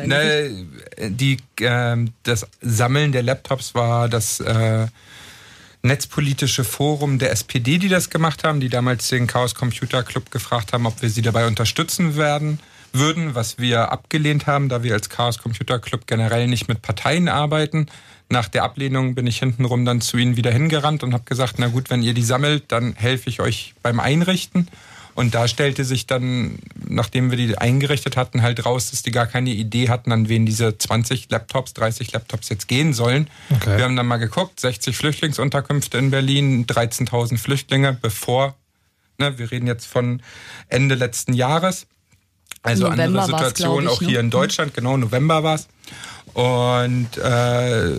Ne, 0.09 0.67
die, 1.11 1.39
äh, 1.61 1.97
das 2.23 2.47
Sammeln 2.61 3.13
der 3.13 3.23
Laptops 3.23 3.75
war 3.75 4.09
das 4.09 4.41
äh, 4.41 4.87
netzpolitische 5.83 6.65
Forum 6.65 7.19
der 7.19 7.31
SPD, 7.33 7.79
die 7.79 7.89
das 7.89 8.11
gemacht 8.11 8.45
haben, 8.45 8.61
die 8.61 8.69
damals 8.69 9.09
den 9.09 9.27
Chaos 9.27 9.55
Computer 9.55 10.03
Club 10.03 10.31
gefragt 10.31 10.73
haben, 10.73 10.87
ob 10.87 11.01
wir 11.03 11.11
sie 11.11 11.23
dabei 11.23 11.47
unterstützen 11.47 12.17
werden 12.17 12.59
würden, 12.93 13.35
was 13.35 13.59
wir 13.59 13.93
abgelehnt 13.93 14.47
haben, 14.47 14.69
da 14.69 14.83
wir 14.83 14.95
als 14.95 15.09
Chaos 15.09 15.39
Computer 15.39 15.79
Club 15.79 16.07
generell 16.07 16.47
nicht 16.49 16.69
mit 16.69 16.83
Parteien 16.83 17.29
arbeiten. 17.29 17.87
Nach 18.29 18.49
der 18.49 18.65
Ablehnung 18.65 19.15
bin 19.15 19.27
ich 19.27 19.39
hintenrum 19.39 19.85
dann 19.85 20.01
zu 20.01 20.17
ihnen 20.17 20.37
wieder 20.37 20.51
hingerannt 20.51 21.03
und 21.03 21.13
habe 21.13 21.25
gesagt, 21.25 21.57
na 21.59 21.69
gut, 21.69 21.91
wenn 21.91 22.03
ihr 22.03 22.15
die 22.15 22.25
sammelt, 22.25 22.65
dann 22.69 22.95
helfe 22.95 23.31
ich 23.31 23.41
euch 23.41 23.75
beim 23.83 24.01
Einrichten. 24.01 24.69
Und 25.17 25.35
da 25.35 25.49
stellte 25.49 25.87
sich 25.87 26.07
dann, 26.07 26.59
nachdem 26.87 27.31
wir 27.31 27.39
die 27.39 27.57
eingerichtet 27.57 28.19
hatten, 28.19 28.43
halt 28.43 28.67
raus, 28.67 28.91
dass 28.91 29.03
die 29.03 29.11
gar 29.11 29.27
keine 29.27 29.49
Idee 29.49 29.89
hatten, 29.89 30.13
an 30.13 30.29
wen 30.29 30.45
diese 30.45 30.77
20 30.77 31.31
Laptops, 31.31 31.73
30 31.73 32.13
Laptops 32.13 32.51
jetzt 32.51 32.69
gehen 32.69 32.93
sollen. 32.93 33.31
Okay. 33.49 33.79
Wir 33.79 33.85
haben 33.85 33.97
dann 33.97 34.07
mal 34.07 34.19
geguckt, 34.19 34.61
60 34.61 34.95
Flüchtlingsunterkünfte 34.95 35.97
in 35.97 36.11
Berlin, 36.11 36.67
13.000 36.67 37.39
Flüchtlinge, 37.39 37.95
bevor, 37.95 38.57
ne, 39.17 39.39
wir 39.39 39.51
reden 39.51 39.67
jetzt 39.67 39.87
von 39.87 40.21
Ende 40.69 40.95
letzten 40.95 41.33
Jahres. 41.33 41.87
Also 42.63 42.85
November 42.85 43.05
andere 43.05 43.25
Situation 43.25 43.85
ich, 43.85 43.89
auch 43.89 44.01
hier 44.01 44.19
ne? 44.19 44.19
in 44.19 44.31
Deutschland, 44.31 44.75
genau, 44.75 44.99
November 44.99 45.43
war 45.43 45.55
es. 45.55 45.67
Und 46.35 47.17
äh, 47.17 47.91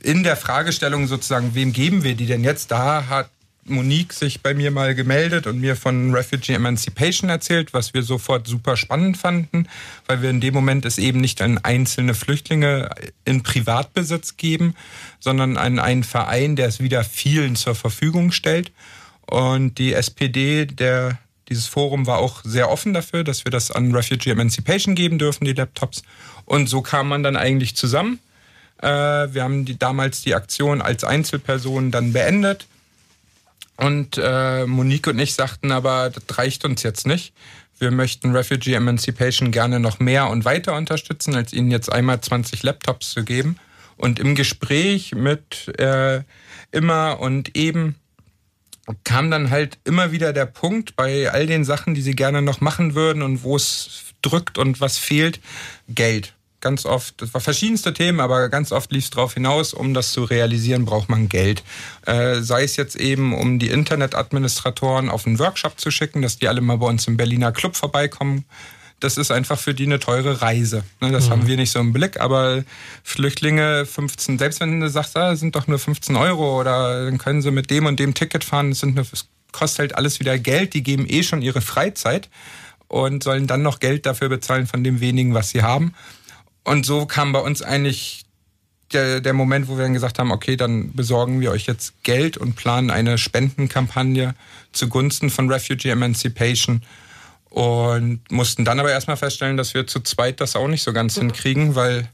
in 0.00 0.22
der 0.22 0.36
Fragestellung 0.38 1.06
sozusagen, 1.08 1.54
wem 1.54 1.74
geben 1.74 2.04
wir 2.04 2.14
die 2.14 2.24
denn 2.24 2.42
jetzt, 2.42 2.70
da 2.70 3.06
hat 3.10 3.28
Monique 3.70 4.12
sich 4.12 4.42
bei 4.42 4.54
mir 4.54 4.70
mal 4.70 4.94
gemeldet 4.94 5.46
und 5.46 5.60
mir 5.60 5.76
von 5.76 6.14
Refugee 6.14 6.54
Emancipation 6.54 7.30
erzählt, 7.30 7.72
was 7.72 7.94
wir 7.94 8.02
sofort 8.02 8.46
super 8.46 8.76
spannend 8.76 9.16
fanden, 9.16 9.68
weil 10.06 10.22
wir 10.22 10.30
in 10.30 10.40
dem 10.40 10.54
Moment 10.54 10.84
es 10.84 10.98
eben 10.98 11.20
nicht 11.20 11.42
an 11.42 11.58
einzelne 11.58 12.14
Flüchtlinge 12.14 12.90
in 13.24 13.42
Privatbesitz 13.42 14.36
geben, 14.36 14.74
sondern 15.20 15.56
an 15.56 15.78
einen 15.78 16.04
Verein, 16.04 16.56
der 16.56 16.68
es 16.68 16.80
wieder 16.80 17.04
vielen 17.04 17.56
zur 17.56 17.74
Verfügung 17.74 18.32
stellt. 18.32 18.72
Und 19.26 19.78
die 19.78 19.92
SPD, 19.92 20.66
der, 20.66 21.18
dieses 21.48 21.66
Forum 21.66 22.06
war 22.06 22.18
auch 22.18 22.42
sehr 22.44 22.70
offen 22.70 22.94
dafür, 22.94 23.24
dass 23.24 23.44
wir 23.44 23.50
das 23.50 23.70
an 23.70 23.94
Refugee 23.94 24.30
Emancipation 24.30 24.94
geben 24.94 25.18
dürfen, 25.18 25.44
die 25.44 25.52
Laptops. 25.52 26.02
Und 26.44 26.68
so 26.68 26.82
kam 26.82 27.08
man 27.08 27.22
dann 27.22 27.36
eigentlich 27.36 27.74
zusammen. 27.76 28.20
Äh, 28.80 28.88
wir 28.88 29.42
haben 29.42 29.64
die, 29.64 29.78
damals 29.78 30.22
die 30.22 30.34
Aktion 30.34 30.80
als 30.80 31.02
Einzelperson 31.02 31.90
dann 31.90 32.12
beendet 32.12 32.66
und 33.76 34.18
äh, 34.22 34.66
Monique 34.66 35.08
und 35.08 35.18
ich 35.18 35.34
sagten 35.34 35.70
aber, 35.70 36.10
das 36.10 36.38
reicht 36.38 36.64
uns 36.64 36.82
jetzt 36.82 37.06
nicht. 37.06 37.34
Wir 37.78 37.90
möchten 37.90 38.34
Refugee 38.34 38.74
Emancipation 38.74 39.50
gerne 39.50 39.80
noch 39.80 39.98
mehr 39.98 40.30
und 40.30 40.44
weiter 40.44 40.74
unterstützen, 40.76 41.34
als 41.34 41.52
ihnen 41.52 41.70
jetzt 41.70 41.92
einmal 41.92 42.20
20 42.20 42.62
Laptops 42.62 43.10
zu 43.10 43.22
geben. 43.22 43.58
Und 43.98 44.18
im 44.18 44.34
Gespräch 44.34 45.14
mit 45.14 45.78
äh, 45.78 46.22
immer 46.70 47.20
und 47.20 47.56
eben 47.56 47.96
kam 49.04 49.30
dann 49.30 49.50
halt 49.50 49.78
immer 49.84 50.12
wieder 50.12 50.32
der 50.32 50.46
Punkt 50.46 50.96
bei 50.96 51.30
all 51.30 51.46
den 51.46 51.64
Sachen, 51.64 51.94
die 51.94 52.02
sie 52.02 52.14
gerne 52.14 52.40
noch 52.40 52.60
machen 52.60 52.94
würden 52.94 53.22
und 53.22 53.42
wo 53.42 53.56
es 53.56 54.04
drückt 54.22 54.58
und 54.58 54.80
was 54.80 54.96
fehlt, 54.96 55.40
Geld 55.88 56.34
ganz 56.60 56.86
oft, 56.86 57.20
das 57.20 57.32
war 57.34 57.40
verschiedenste 57.40 57.92
Themen, 57.92 58.20
aber 58.20 58.48
ganz 58.48 58.72
oft 58.72 58.90
lief 58.92 59.04
es 59.04 59.10
darauf 59.10 59.34
hinaus, 59.34 59.74
um 59.74 59.94
das 59.94 60.12
zu 60.12 60.24
realisieren, 60.24 60.84
braucht 60.84 61.08
man 61.08 61.28
Geld. 61.28 61.62
Äh, 62.06 62.40
sei 62.40 62.64
es 62.64 62.76
jetzt 62.76 62.96
eben, 62.96 63.34
um 63.34 63.58
die 63.58 63.68
Internetadministratoren 63.68 65.08
auf 65.08 65.26
einen 65.26 65.38
Workshop 65.38 65.78
zu 65.78 65.90
schicken, 65.90 66.22
dass 66.22 66.38
die 66.38 66.48
alle 66.48 66.60
mal 66.60 66.78
bei 66.78 66.86
uns 66.86 67.06
im 67.06 67.16
Berliner 67.16 67.52
Club 67.52 67.76
vorbeikommen. 67.76 68.44
Das 68.98 69.18
ist 69.18 69.30
einfach 69.30 69.58
für 69.58 69.74
die 69.74 69.84
eine 69.84 69.98
teure 69.98 70.40
Reise. 70.40 70.82
Ne, 71.00 71.12
das 71.12 71.26
mhm. 71.26 71.30
haben 71.30 71.46
wir 71.46 71.56
nicht 71.56 71.70
so 71.70 71.78
im 71.78 71.92
Blick, 71.92 72.18
aber 72.18 72.64
Flüchtlinge 73.04 73.84
15, 73.84 74.38
selbst 74.38 74.60
wenn 74.60 74.80
du 74.80 74.88
sagst, 74.88 75.16
ah, 75.16 75.36
sind 75.36 75.54
doch 75.54 75.66
nur 75.66 75.78
15 75.78 76.16
Euro 76.16 76.58
oder 76.58 77.04
dann 77.04 77.18
können 77.18 77.42
sie 77.42 77.50
mit 77.50 77.70
dem 77.70 77.84
und 77.84 78.00
dem 78.00 78.14
Ticket 78.14 78.42
fahren, 78.42 78.70
das, 78.70 78.80
sind 78.80 78.94
nur, 78.94 79.04
das 79.04 79.26
kostet 79.52 79.80
halt 79.80 79.94
alles 79.96 80.18
wieder 80.18 80.38
Geld, 80.38 80.72
die 80.72 80.82
geben 80.82 81.06
eh 81.08 81.22
schon 81.22 81.42
ihre 81.42 81.60
Freizeit. 81.60 82.30
und 82.88 83.24
sollen 83.24 83.46
dann 83.46 83.62
noch 83.62 83.80
Geld 83.80 84.06
dafür 84.06 84.28
bezahlen 84.28 84.66
von 84.66 84.84
dem 84.84 85.00
wenigen, 85.00 85.34
was 85.34 85.50
sie 85.50 85.62
haben. 85.62 85.92
Und 86.66 86.84
so 86.84 87.06
kam 87.06 87.30
bei 87.30 87.38
uns 87.38 87.62
eigentlich 87.62 88.24
der, 88.92 89.20
der 89.20 89.32
Moment, 89.32 89.68
wo 89.68 89.76
wir 89.76 89.84
dann 89.84 89.92
gesagt 89.92 90.18
haben, 90.18 90.32
okay, 90.32 90.56
dann 90.56 90.92
besorgen 90.94 91.40
wir 91.40 91.52
euch 91.52 91.66
jetzt 91.66 92.02
Geld 92.02 92.36
und 92.36 92.56
planen 92.56 92.90
eine 92.90 93.18
Spendenkampagne 93.18 94.34
zugunsten 94.72 95.30
von 95.30 95.48
Refugee 95.48 95.90
Emancipation 95.90 96.82
und 97.50 98.20
mussten 98.32 98.64
dann 98.64 98.80
aber 98.80 98.90
erstmal 98.90 99.16
feststellen, 99.16 99.56
dass 99.56 99.74
wir 99.74 99.86
zu 99.86 100.00
zweit 100.00 100.40
das 100.40 100.56
auch 100.56 100.66
nicht 100.66 100.82
so 100.82 100.92
ganz 100.92 101.14
hinkriegen, 101.14 101.76
weil 101.76 102.08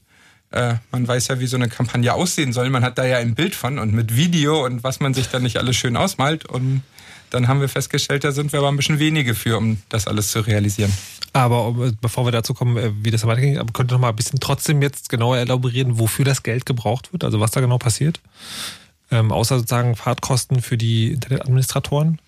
äh, 0.50 0.74
man 0.90 1.08
weiß 1.08 1.28
ja, 1.28 1.40
wie 1.40 1.46
so 1.46 1.56
eine 1.56 1.70
Kampagne 1.70 2.12
aussehen 2.12 2.52
soll. 2.52 2.68
Man 2.68 2.84
hat 2.84 2.98
da 2.98 3.06
ja 3.06 3.16
ein 3.16 3.34
Bild 3.34 3.54
von 3.54 3.78
und 3.78 3.94
mit 3.94 4.16
Video 4.16 4.66
und 4.66 4.84
was 4.84 5.00
man 5.00 5.14
sich 5.14 5.28
dann 5.28 5.44
nicht 5.44 5.56
alles 5.56 5.76
schön 5.76 5.96
ausmalt. 5.96 6.44
Und 6.44 6.82
dann 7.30 7.48
haben 7.48 7.62
wir 7.62 7.70
festgestellt, 7.70 8.22
da 8.22 8.32
sind 8.32 8.52
wir 8.52 8.58
aber 8.58 8.68
ein 8.68 8.76
bisschen 8.76 8.98
wenige 8.98 9.34
für, 9.34 9.56
um 9.56 9.80
das 9.88 10.06
alles 10.06 10.30
zu 10.30 10.40
realisieren. 10.40 10.92
Aber 11.32 11.74
bevor 12.00 12.26
wir 12.26 12.32
dazu 12.32 12.52
kommen, 12.52 12.76
äh, 12.76 12.92
wie 13.02 13.10
das 13.10 13.26
weiterging, 13.26 13.58
aber 13.58 13.72
könnt 13.72 13.90
ihr 13.90 13.94
noch 13.94 14.00
mal 14.00 14.10
ein 14.10 14.16
bisschen 14.16 14.40
trotzdem 14.40 14.82
jetzt 14.82 15.08
genauer 15.08 15.38
elaborieren, 15.38 15.98
wofür 15.98 16.24
das 16.24 16.42
Geld 16.42 16.66
gebraucht 16.66 17.12
wird, 17.12 17.24
also 17.24 17.40
was 17.40 17.52
da 17.52 17.60
genau 17.60 17.78
passiert? 17.78 18.20
Ähm, 19.10 19.32
außer 19.32 19.58
sozusagen 19.58 19.96
Fahrtkosten 19.96 20.60
für 20.60 20.76
die 20.76 21.12
Internetadministratoren? 21.12 22.18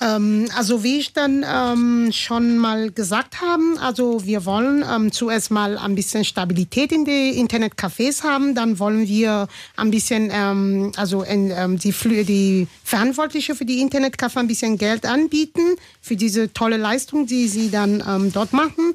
Ähm, 0.00 0.48
also 0.56 0.82
wie 0.82 0.98
ich 0.98 1.12
dann 1.12 1.44
ähm, 1.48 2.10
schon 2.12 2.58
mal 2.58 2.90
gesagt 2.90 3.40
habe, 3.40 3.62
also 3.80 4.24
wir 4.26 4.44
wollen 4.44 4.84
ähm, 4.88 5.12
zuerst 5.12 5.50
mal 5.50 5.78
ein 5.78 5.94
bisschen 5.94 6.24
Stabilität 6.24 6.92
in 6.92 7.04
die 7.04 7.40
Internetcafés 7.40 8.22
haben, 8.22 8.54
dann 8.54 8.78
wollen 8.78 9.08
wir 9.08 9.48
ein 9.76 9.90
bisschen, 9.90 10.30
ähm, 10.32 10.92
also 10.96 11.22
in, 11.22 11.50
ähm, 11.50 11.78
die, 11.78 11.92
die 12.24 12.68
Verantwortliche 12.84 13.54
für 13.54 13.64
die 13.64 13.80
Internetcafé 13.82 14.40
ein 14.40 14.48
bisschen 14.48 14.76
Geld 14.76 15.06
anbieten 15.06 15.76
für 16.00 16.16
diese 16.16 16.52
tolle 16.52 16.76
Leistung, 16.76 17.26
die 17.26 17.48
sie 17.48 17.70
dann 17.70 18.02
ähm, 18.06 18.32
dort 18.32 18.52
machen. 18.52 18.94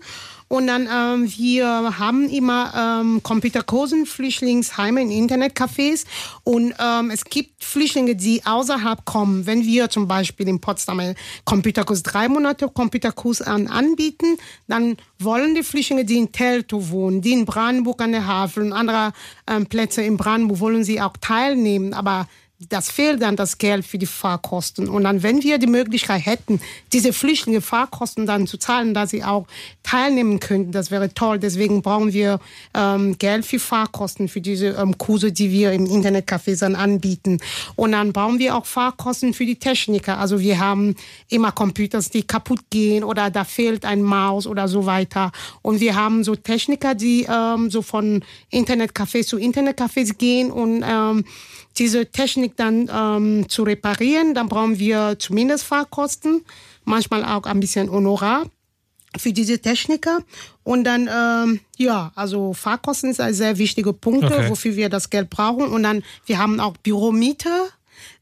Und 0.51 0.67
dann, 0.67 0.89
ähm, 0.93 1.31
wir 1.37 1.97
haben 1.97 2.29
immer 2.29 2.99
ähm, 3.01 3.23
Computerkursen, 3.23 4.05
Flüchtlingsheime 4.05 5.01
in 5.01 5.09
Internetcafés. 5.09 6.03
Und 6.43 6.73
ähm, 6.77 7.09
es 7.09 7.23
gibt 7.23 7.63
Flüchtlinge, 7.63 8.17
die 8.17 8.45
außerhalb 8.45 9.05
kommen. 9.05 9.45
Wenn 9.45 9.63
wir 9.63 9.89
zum 9.89 10.09
Beispiel 10.09 10.49
in 10.49 10.59
Potsdam 10.59 11.15
Computerkurs 11.45 12.03
drei 12.03 12.27
Monate 12.27 12.67
Computerkurs 12.67 13.41
an, 13.41 13.67
anbieten, 13.67 14.35
dann 14.67 14.97
wollen 15.19 15.55
die 15.55 15.63
Flüchtlinge, 15.63 16.03
die 16.03 16.17
in 16.17 16.33
Teltow 16.33 16.89
wohnen, 16.89 17.21
die 17.21 17.31
in 17.31 17.45
Brandenburg 17.45 18.01
an 18.01 18.11
der 18.11 18.27
Havel 18.27 18.63
und 18.63 18.73
andere 18.73 19.13
ähm, 19.47 19.67
Plätze 19.67 20.01
in 20.01 20.17
Brandenburg, 20.17 20.59
wollen 20.59 20.83
sie 20.83 20.99
auch 20.99 21.15
teilnehmen. 21.21 21.93
Aber 21.93 22.27
das 22.69 22.91
fehlt 22.91 23.21
dann 23.21 23.35
das 23.35 23.57
Geld 23.57 23.85
für 23.85 23.97
die 23.97 24.05
Fahrkosten. 24.05 24.87
Und 24.87 25.03
dann, 25.03 25.23
wenn 25.23 25.41
wir 25.41 25.57
die 25.57 25.67
Möglichkeit 25.67 26.25
hätten, 26.25 26.61
diese 26.93 27.11
Flüchtlinge 27.11 27.61
Fahrkosten 27.61 28.25
dann 28.25 28.45
zu 28.45 28.57
zahlen, 28.57 28.93
dass 28.93 29.09
sie 29.09 29.23
auch 29.23 29.47
teilnehmen 29.83 30.39
könnten, 30.39 30.71
das 30.71 30.91
wäre 30.91 31.13
toll. 31.13 31.39
Deswegen 31.39 31.81
brauchen 31.81 32.13
wir 32.13 32.39
ähm, 32.75 33.17
Geld 33.17 33.45
für 33.45 33.59
Fahrkosten, 33.59 34.27
für 34.27 34.41
diese 34.41 34.67
ähm, 34.67 34.97
Kurse, 34.97 35.31
die 35.31 35.51
wir 35.51 35.71
im 35.71 35.85
Internetcafé 35.85 36.59
dann 36.59 36.75
anbieten. 36.75 37.39
Und 37.75 37.93
dann 37.93 38.13
brauchen 38.13 38.37
wir 38.39 38.55
auch 38.55 38.65
Fahrkosten 38.65 39.33
für 39.33 39.45
die 39.45 39.57
Techniker. 39.57 40.19
Also 40.19 40.39
wir 40.39 40.59
haben 40.59 40.95
immer 41.29 41.51
Computers, 41.51 42.09
die 42.09 42.23
kaputt 42.23 42.59
gehen 42.69 43.03
oder 43.03 43.31
da 43.31 43.43
fehlt 43.43 43.85
ein 43.85 44.03
Maus 44.03 44.45
oder 44.45 44.67
so 44.67 44.85
weiter. 44.85 45.31
Und 45.61 45.79
wir 45.79 45.95
haben 45.95 46.23
so 46.23 46.35
Techniker, 46.35 46.93
die 46.93 47.27
ähm, 47.29 47.71
so 47.71 47.81
von 47.81 48.23
Internetcafés 48.51 49.27
zu 49.27 49.37
Internetcafés 49.37 50.13
gehen 50.15 50.51
und 50.51 50.83
ähm, 50.87 51.25
diese 51.77 52.05
Technik 52.05 52.57
dann 52.57 52.89
ähm, 52.93 53.49
zu 53.49 53.63
reparieren, 53.63 54.33
dann 54.33 54.49
brauchen 54.49 54.79
wir 54.79 55.17
zumindest 55.19 55.63
Fahrkosten, 55.63 56.43
manchmal 56.83 57.23
auch 57.23 57.43
ein 57.43 57.59
bisschen 57.59 57.91
Honorar 57.91 58.45
für 59.17 59.33
diese 59.33 59.59
Techniker. 59.59 60.19
Und 60.63 60.83
dann, 60.83 61.09
ähm, 61.11 61.59
ja, 61.77 62.11
also 62.15 62.53
Fahrkosten 62.53 63.09
ist 63.09 63.19
ein 63.19 63.33
sehr 63.33 63.57
wichtiger 63.57 63.93
Punkt, 63.93 64.25
okay. 64.25 64.49
wofür 64.49 64.75
wir 64.75 64.89
das 64.89 65.09
Geld 65.09 65.29
brauchen. 65.29 65.65
Und 65.65 65.83
dann, 65.83 66.03
wir 66.25 66.37
haben 66.37 66.59
auch 66.59 66.77
Büromiete. 66.77 67.49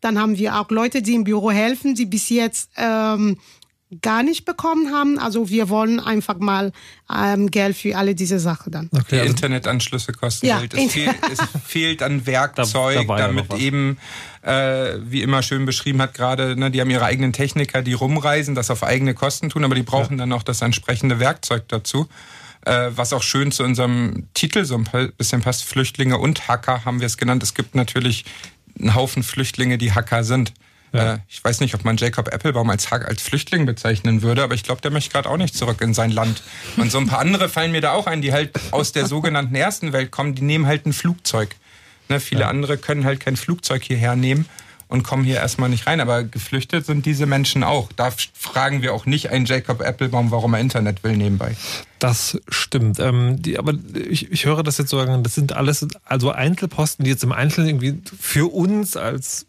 Dann 0.01 0.19
haben 0.19 0.37
wir 0.37 0.59
auch 0.59 0.69
Leute, 0.71 1.01
die 1.01 1.15
im 1.15 1.23
Büro 1.23 1.51
helfen, 1.51 1.95
die 1.95 2.05
bis 2.05 2.29
jetzt 2.29 2.69
ähm, 2.75 3.37
gar 4.01 4.21
nicht 4.21 4.45
bekommen 4.45 4.93
haben. 4.93 5.17
Also 5.17 5.49
wir 5.49 5.69
wollen 5.69 5.99
einfach 5.99 6.37
mal 6.37 6.71
ähm, 7.11 7.49
Geld 7.49 7.75
für 7.75 7.97
alle 7.97 8.13
diese 8.13 8.39
Sachen 8.39 8.71
dann. 8.71 8.89
Okay, 8.91 9.03
die 9.11 9.19
also 9.19 9.31
Internetanschlüsse 9.31 10.11
kosten 10.13 10.45
ja, 10.45 10.59
Geld. 10.59 10.75
Es, 10.75 10.91
fehl, 10.91 11.15
es 11.31 11.39
fehlt 11.65 12.03
an 12.03 12.25
Werkzeug, 12.27 13.07
da, 13.07 13.15
da 13.15 13.27
damit 13.27 13.53
eben, 13.55 13.97
äh, 14.43 14.97
wie 15.01 15.23
immer 15.23 15.41
schön 15.41 15.65
beschrieben 15.65 16.01
hat 16.01 16.13
gerade, 16.13 16.55
ne, 16.55 16.69
die 16.69 16.81
haben 16.81 16.89
ihre 16.91 17.05
eigenen 17.05 17.33
Techniker, 17.33 17.81
die 17.81 17.93
rumreisen, 17.93 18.53
das 18.53 18.69
auf 18.69 18.83
eigene 18.83 19.15
Kosten 19.15 19.49
tun, 19.49 19.63
aber 19.63 19.75
die 19.75 19.83
brauchen 19.83 20.13
ja. 20.13 20.19
dann 20.19 20.33
auch 20.33 20.43
das 20.43 20.61
entsprechende 20.61 21.19
Werkzeug 21.19 21.67
dazu. 21.67 22.07
Äh, 22.65 22.91
was 22.95 23.13
auch 23.13 23.23
schön 23.23 23.51
zu 23.51 23.63
unserem 23.63 24.27
Titel 24.33 24.65
so 24.65 24.75
ein 24.75 25.11
bisschen 25.17 25.41
passt, 25.41 25.63
Flüchtlinge 25.63 26.17
und 26.17 26.47
Hacker 26.47 26.85
haben 26.85 26.99
wir 26.99 27.07
es 27.07 27.17
genannt. 27.17 27.41
Es 27.41 27.53
gibt 27.53 27.73
natürlich 27.73 28.25
einen 28.77 28.93
Haufen 28.95 29.23
Flüchtlinge, 29.23 29.77
die 29.77 29.93
Hacker 29.93 30.23
sind. 30.23 30.53
Ja. 30.91 31.15
Äh, 31.15 31.17
ich 31.27 31.43
weiß 31.43 31.59
nicht, 31.59 31.75
ob 31.75 31.85
man 31.85 31.97
Jacob 31.97 32.29
Applebaum 32.33 32.69
als, 32.69 32.91
als 32.91 33.21
Flüchtling 33.21 33.65
bezeichnen 33.65 34.21
würde, 34.21 34.43
aber 34.43 34.55
ich 34.55 34.63
glaube, 34.63 34.81
der 34.81 34.91
möchte 34.91 35.11
gerade 35.11 35.29
auch 35.29 35.37
nicht 35.37 35.55
zurück 35.55 35.81
in 35.81 35.93
sein 35.93 36.11
Land. 36.11 36.41
Und 36.77 36.91
so 36.91 36.97
ein 36.97 37.07
paar 37.07 37.19
andere 37.19 37.49
fallen 37.49 37.71
mir 37.71 37.81
da 37.81 37.93
auch 37.93 38.07
ein, 38.07 38.21
die 38.21 38.33
halt 38.33 38.51
aus 38.71 38.91
der 38.91 39.05
sogenannten 39.05 39.55
ersten 39.55 39.93
Welt 39.93 40.11
kommen, 40.11 40.35
die 40.35 40.41
nehmen 40.41 40.65
halt 40.65 40.85
ein 40.85 40.93
Flugzeug. 40.93 41.55
Ne, 42.09 42.19
viele 42.19 42.41
ja. 42.41 42.49
andere 42.49 42.77
können 42.77 43.05
halt 43.05 43.19
kein 43.19 43.37
Flugzeug 43.37 43.83
hierher 43.83 44.15
nehmen 44.15 44.45
und 44.87 45.03
kommen 45.03 45.23
hier 45.23 45.35
erstmal 45.35 45.69
nicht 45.69 45.85
rein. 45.87 46.01
Aber 46.01 46.23
geflüchtet 46.23 46.85
sind 46.85 47.05
diese 47.05 47.27
Menschen 47.27 47.63
auch. 47.63 47.91
Da 47.95 48.11
fragen 48.33 48.81
wir 48.81 48.93
auch 48.93 49.05
nicht 49.05 49.29
einen 49.29 49.45
Jacob 49.45 49.81
Applebaum, 49.81 50.31
warum 50.31 50.55
er 50.55 50.59
Internet 50.59 51.03
will 51.03 51.15
nebenbei. 51.15 51.55
Das 51.99 52.39
stimmt. 52.49 52.99
Ähm, 52.99 53.41
die, 53.41 53.59
aber 53.59 53.73
ich, 53.93 54.31
ich 54.31 54.45
höre 54.45 54.63
das 54.63 54.79
jetzt 54.79 54.89
so, 54.89 55.05
das 55.05 55.35
sind 55.35 55.53
alles 55.53 55.85
also 56.03 56.31
Einzelposten, 56.31 57.05
die 57.05 57.11
jetzt 57.11 57.23
im 57.23 57.31
Einzelnen 57.31 57.69
irgendwie 57.69 58.01
für 58.19 58.51
uns 58.51 58.97
als 58.97 59.45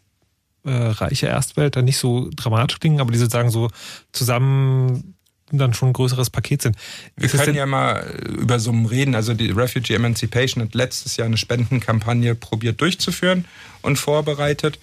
äh, 0.63 0.71
reiche 0.71 1.27
Erstwelt 1.27 1.75
nicht 1.77 1.97
so 1.97 2.29
dramatisch 2.35 2.79
klingen, 2.79 2.99
aber 2.99 3.11
die 3.11 3.17
sozusagen 3.17 3.49
so 3.49 3.69
zusammen 4.11 5.15
dann 5.51 5.73
schon 5.73 5.89
ein 5.89 5.93
größeres 5.93 6.29
Paket 6.29 6.61
sind. 6.61 6.77
Wir 7.15 7.25
Ist 7.25 7.37
können 7.37 7.55
ja 7.55 7.65
mal 7.65 8.21
über 8.25 8.59
Summen 8.59 8.85
reden. 8.85 9.15
Also 9.15 9.33
die 9.33 9.51
Refugee 9.51 9.95
Emancipation 9.95 10.63
hat 10.63 10.73
letztes 10.73 11.17
Jahr 11.17 11.25
eine 11.25 11.37
Spendenkampagne 11.37 12.35
probiert 12.35 12.79
durchzuführen 12.81 13.45
und 13.81 13.97
vorbereitet. 13.97 14.79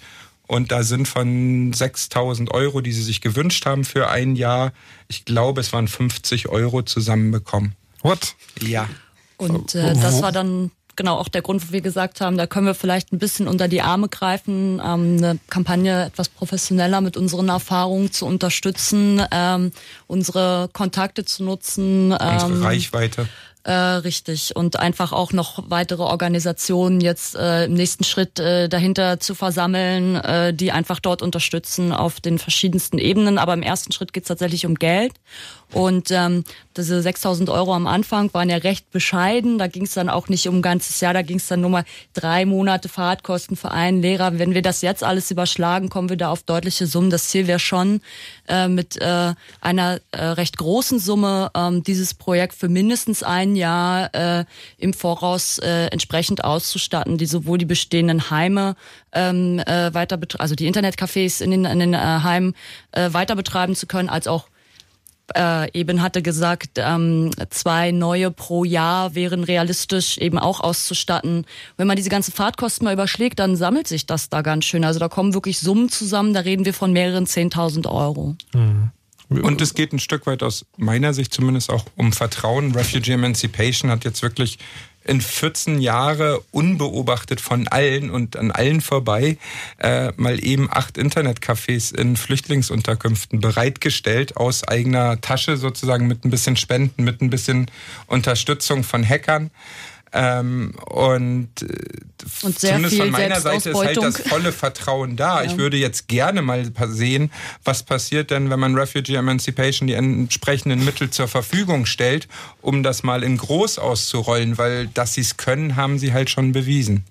Und 0.47 0.71
da 0.71 0.81
sind 0.83 1.07
von 1.07 1.73
6000 1.73 2.51
Euro, 2.51 2.81
die 2.81 2.91
sie 2.91 3.03
sich 3.03 3.21
gewünscht 3.21 3.65
haben 3.65 3.83
für 3.83 4.09
ein 4.09 4.35
Jahr, 4.35 4.73
ich 5.07 5.25
glaube, 5.25 5.61
es 5.61 5.73
waren 5.73 5.87
50 5.87 6.49
Euro 6.49 6.81
zusammenbekommen. 6.81 7.75
What? 8.01 8.35
Ja. 8.61 8.89
Und 9.37 9.75
äh, 9.75 9.93
das 9.93 10.21
war 10.21 10.31
dann 10.31 10.71
genau 10.99 11.15
auch 11.15 11.29
der 11.29 11.41
Grund, 11.41 11.67
wo 11.67 11.71
wir 11.71 11.79
gesagt 11.79 12.19
haben, 12.19 12.37
da 12.37 12.45
können 12.45 12.67
wir 12.67 12.75
vielleicht 12.75 13.13
ein 13.13 13.19
bisschen 13.19 13.47
unter 13.47 13.69
die 13.69 13.81
Arme 13.81 14.09
greifen, 14.09 14.81
ähm, 14.85 15.17
eine 15.17 15.39
Kampagne 15.49 16.07
etwas 16.07 16.27
professioneller 16.27 16.99
mit 16.99 17.15
unseren 17.15 17.47
Erfahrungen 17.47 18.11
zu 18.11 18.25
unterstützen, 18.25 19.23
ähm, 19.31 19.71
unsere 20.07 20.69
Kontakte 20.73 21.23
zu 21.23 21.45
nutzen. 21.45 22.13
Ähm, 22.19 22.33
unsere 22.33 22.61
Reichweite. 22.61 23.29
Äh, 23.63 23.71
richtig. 23.71 24.55
Und 24.55 24.79
einfach 24.79 25.11
auch 25.13 25.31
noch 25.31 25.63
weitere 25.69 26.03
Organisationen 26.03 27.01
jetzt 27.01 27.35
äh, 27.35 27.65
im 27.65 27.75
nächsten 27.75 28.03
Schritt 28.03 28.39
äh, 28.39 28.67
dahinter 28.67 29.19
zu 29.19 29.35
versammeln, 29.35 30.15
äh, 30.15 30.53
die 30.53 30.71
einfach 30.71 30.99
dort 30.99 31.21
unterstützen 31.21 31.93
auf 31.93 32.19
den 32.19 32.39
verschiedensten 32.39 32.97
Ebenen. 32.97 33.37
Aber 33.37 33.53
im 33.53 33.61
ersten 33.61 33.91
Schritt 33.91 34.11
geht 34.11 34.23
es 34.23 34.27
tatsächlich 34.27 34.65
um 34.65 34.75
Geld. 34.75 35.13
Und 35.73 36.09
ähm, 36.09 36.43
diese 36.77 36.99
6.000 36.99 37.51
Euro 37.51 37.73
am 37.75 37.85
Anfang 37.85 38.33
waren 38.33 38.49
ja 38.49 38.57
recht 38.57 38.89
bescheiden. 38.91 39.59
Da 39.59 39.67
ging 39.67 39.83
es 39.83 39.93
dann 39.93 40.09
auch 40.09 40.27
nicht 40.27 40.47
um 40.47 40.57
ein 40.57 40.61
ganzes 40.61 40.99
Jahr, 40.99 41.13
da 41.13 41.21
ging 41.21 41.37
es 41.37 41.47
dann 41.47 41.61
nur 41.61 41.69
mal 41.69 41.83
drei 42.13 42.45
Monate 42.45 42.89
Fahrtkosten 42.89 43.55
für 43.55 43.71
einen 43.71 44.01
Lehrer. 44.01 44.39
Wenn 44.39 44.53
wir 44.53 44.61
das 44.61 44.81
jetzt 44.81 45.03
alles 45.03 45.29
überschlagen, 45.29 45.89
kommen 45.89 46.09
wir 46.09 46.17
da 46.17 46.31
auf 46.31 46.43
deutliche 46.43 46.87
Summen. 46.87 47.09
Das 47.09 47.27
Ziel 47.29 47.47
wäre 47.47 47.59
schon, 47.59 48.01
äh, 48.47 48.67
mit 48.67 48.99
äh, 49.01 49.33
einer 49.61 49.99
äh, 50.11 50.23
recht 50.23 50.57
großen 50.57 50.99
Summe 50.99 51.51
ähm, 51.55 51.83
dieses 51.83 52.13
Projekt 52.13 52.55
für 52.55 52.69
mindestens 52.69 53.21
ein 53.21 53.55
Jahr 53.55 54.13
äh, 54.15 54.45
im 54.77 54.93
Voraus 54.93 55.59
äh, 55.59 55.87
entsprechend 55.87 56.43
auszustatten, 56.43 57.17
die 57.17 57.27
sowohl 57.27 57.59
die 57.59 57.65
bestehenden 57.65 58.31
Heime 58.31 58.75
ähm, 59.11 59.59
äh, 59.59 59.93
weiter, 59.93 60.19
also 60.39 60.55
die 60.55 60.71
Internetcafés 60.71 61.43
in 61.43 61.51
den, 61.51 61.65
in 61.65 61.79
den 61.79 61.93
äh, 61.93 61.97
Heimen 61.97 62.55
äh, 62.91 63.13
weiter 63.13 63.35
betreiben 63.35 63.75
zu 63.75 63.85
können, 63.85 64.09
als 64.09 64.27
auch 64.27 64.47
äh, 65.35 65.69
eben 65.77 66.01
hatte 66.01 66.21
gesagt, 66.21 66.71
ähm, 66.77 67.31
zwei 67.49 67.91
neue 67.91 68.31
pro 68.31 68.63
Jahr 68.63 69.15
wären 69.15 69.43
realistisch 69.43 70.17
eben 70.17 70.37
auch 70.37 70.59
auszustatten. 70.59 71.45
Wenn 71.77 71.87
man 71.87 71.95
diese 71.95 72.09
ganzen 72.09 72.31
Fahrtkosten 72.33 72.85
mal 72.85 72.93
überschlägt, 72.93 73.39
dann 73.39 73.55
sammelt 73.55 73.87
sich 73.87 74.05
das 74.05 74.29
da 74.29 74.41
ganz 74.41 74.65
schön. 74.65 74.83
Also 74.83 74.99
da 74.99 75.09
kommen 75.09 75.33
wirklich 75.33 75.59
Summen 75.59 75.89
zusammen, 75.89 76.33
da 76.33 76.41
reden 76.41 76.65
wir 76.65 76.73
von 76.73 76.91
mehreren 76.91 77.25
10.000 77.25 77.87
Euro. 77.89 78.35
Mhm. 78.53 78.91
Und 79.29 79.61
es 79.61 79.75
geht 79.75 79.93
ein 79.93 79.99
Stück 79.99 80.25
weit 80.25 80.41
aus 80.41 80.65
meiner 80.75 81.13
Sicht 81.13 81.33
zumindest 81.33 81.69
auch 81.69 81.85
um 81.95 82.11
Vertrauen. 82.13 82.71
Refugee 82.71 83.13
Emancipation 83.13 83.91
hat 83.91 84.03
jetzt 84.03 84.23
wirklich 84.23 84.57
in 85.09 85.21
14 85.21 85.81
Jahre 85.81 86.41
unbeobachtet 86.51 87.41
von 87.41 87.67
allen 87.67 88.11
und 88.11 88.37
an 88.37 88.51
allen 88.51 88.79
vorbei 88.79 89.37
äh, 89.79 90.11
mal 90.17 90.43
eben 90.43 90.69
acht 90.71 90.97
Internetcafés 90.97 91.95
in 91.95 92.15
Flüchtlingsunterkünften 92.15 93.39
bereitgestellt 93.39 94.37
aus 94.37 94.67
eigener 94.67 95.19
Tasche 95.19 95.57
sozusagen 95.57 96.07
mit 96.07 96.25
ein 96.25 96.29
bisschen 96.29 96.55
Spenden, 96.55 97.03
mit 97.03 97.21
ein 97.21 97.31
bisschen 97.31 97.71
Unterstützung 98.05 98.83
von 98.83 99.03
Hackern. 99.03 99.49
Ähm, 100.11 100.73
und, 100.87 101.49
äh, 101.61 101.65
und 102.41 102.59
zumindest 102.59 102.97
von 102.97 103.11
meiner 103.11 103.39
Seite 103.39 103.69
ist 103.69 103.77
halt 103.77 103.97
das 103.97 104.17
volle 104.17 104.51
Vertrauen 104.51 105.15
da. 105.15 105.43
Ja. 105.43 105.49
Ich 105.49 105.57
würde 105.57 105.77
jetzt 105.77 106.07
gerne 106.07 106.41
mal 106.41 106.71
sehen, 106.87 107.31
was 107.63 107.83
passiert 107.83 108.31
denn, 108.31 108.49
wenn 108.49 108.59
man 108.59 108.75
Refugee 108.75 109.15
Emancipation 109.15 109.87
die 109.87 109.93
entsprechenden 109.93 110.83
Mittel 110.83 111.09
zur 111.11 111.27
Verfügung 111.27 111.85
stellt, 111.85 112.27
um 112.61 112.81
das 112.81 113.03
mal 113.03 113.23
in 113.23 113.37
groß 113.37 113.77
auszurollen, 113.77 114.57
weil 114.57 114.87
dass 114.87 115.13
sie 115.13 115.21
es 115.21 115.37
können, 115.37 115.75
haben 115.75 115.99
sie 115.99 116.11
halt 116.13 116.29
schon 116.29 116.51
bewiesen. 116.51 117.03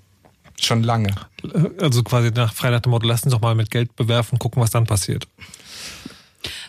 Schon 0.61 0.83
lange. 0.83 1.15
Also 1.81 2.03
quasi 2.03 2.31
nach 2.31 2.53
frei 2.53 2.71
nach 2.71 2.81
dem 2.81 2.91
Motto, 2.91 3.07
lassen 3.07 3.31
Sie 3.31 3.35
doch 3.35 3.41
mal 3.41 3.55
mit 3.55 3.71
Geld 3.71 3.95
bewerfen, 3.95 4.41
gucken, 4.41 4.61
was 4.61 4.71
dann 4.71 4.87
passiert. 4.87 5.29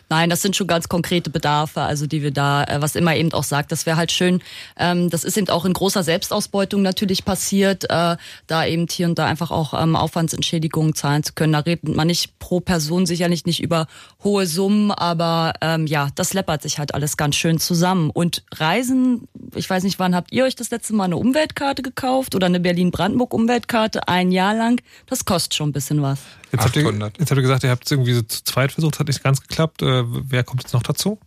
Nein, 0.10 0.32
das 0.32 0.42
sind 0.42 0.56
schon 0.56 0.66
ganz 0.66 0.90
konkrete 0.90 1.30
Bedarfe, 1.30 1.82
also 1.82 2.08
die 2.08 2.24
wir 2.24 2.32
da, 2.32 2.64
äh, 2.64 2.82
was 2.82 2.96
immer 2.96 3.16
eben 3.16 3.32
auch 3.32 3.44
sagt, 3.44 3.72
das 3.72 3.86
wäre 3.86 3.96
halt 3.96 4.12
schön. 4.12 4.42
Ähm, 4.76 5.12
das 5.12 5.24
ist 5.24 5.38
eben 5.38 5.50
auch 5.50 5.66
in 5.66 5.74
großer 5.74 6.02
Selbstausbeutung 6.02 6.82
natürlich 6.82 7.26
passiert, 7.26 7.84
äh, 7.92 8.18
da 8.48 8.66
eben 8.66 8.88
hier 8.90 9.08
und 9.08 9.20
da 9.20 9.26
einfach 9.26 9.52
auch 9.52 9.80
ähm, 9.80 9.96
Aufwandsentschädigungen 9.96 10.96
zahlen 10.96 11.24
zu 11.24 11.34
können. 11.34 11.54
Da 11.54 11.60
redet 11.60 11.96
man 11.96 12.08
nicht 12.08 12.40
pro 12.40 12.60
Person 12.60 13.06
sicherlich 13.06 13.46
nicht 13.46 13.62
über 13.62 13.86
hohe 14.24 14.46
Summen, 14.46 14.92
aber 14.92 15.54
ähm, 15.62 15.88
ja, 15.88 16.10
das 16.16 16.34
läppert 16.34 16.62
sich 16.62 16.78
halt 16.78 16.94
alles 16.94 17.16
ganz 17.16 17.36
schön 17.36 17.60
zusammen. 17.60 18.10
Und 18.10 18.44
Reisen, 18.54 19.28
ich 19.56 19.70
weiß 19.70 19.84
nicht, 19.84 19.98
wann 20.00 20.14
habt 20.14 20.34
ihr 20.34 20.44
euch 20.44 20.56
das 20.56 20.72
letzte 20.72 20.94
Mal 20.94 21.06
eine 21.06 21.18
Umweltkarte 21.18 21.82
gekauft 21.82 22.36
oder 22.36 22.48
eine 22.48 22.60
Berlin-Brandenburg-Umweltkarte 22.60 24.08
ein 24.08 24.32
Jahr 24.32 24.54
lang? 24.54 24.82
Das 25.06 25.24
kostet 25.24 25.56
schon 25.56 25.70
ein 25.70 25.74
bisschen 25.74 26.02
was. 26.02 26.20
Jetzt 26.52 26.66
habt, 26.66 26.76
ihr, 26.76 26.84
jetzt 26.84 27.32
habt 27.32 27.38
ihr 27.38 27.42
gesagt, 27.42 27.64
ihr 27.64 27.70
habt 27.70 27.86
es 27.86 27.92
irgendwie 27.92 28.14
so 28.14 28.22
zu 28.24 28.44
zweit 28.44 28.72
versucht, 28.72 29.00
hat 29.00 29.08
nicht 29.08 29.24
ganz 29.24 29.42
geklappt. 29.42 29.82
Äh, 29.82 30.04
wer 30.06 30.44
kommt 30.44 30.64
jetzt 30.64 30.74
noch 30.74 30.84
dazu? 30.84 31.20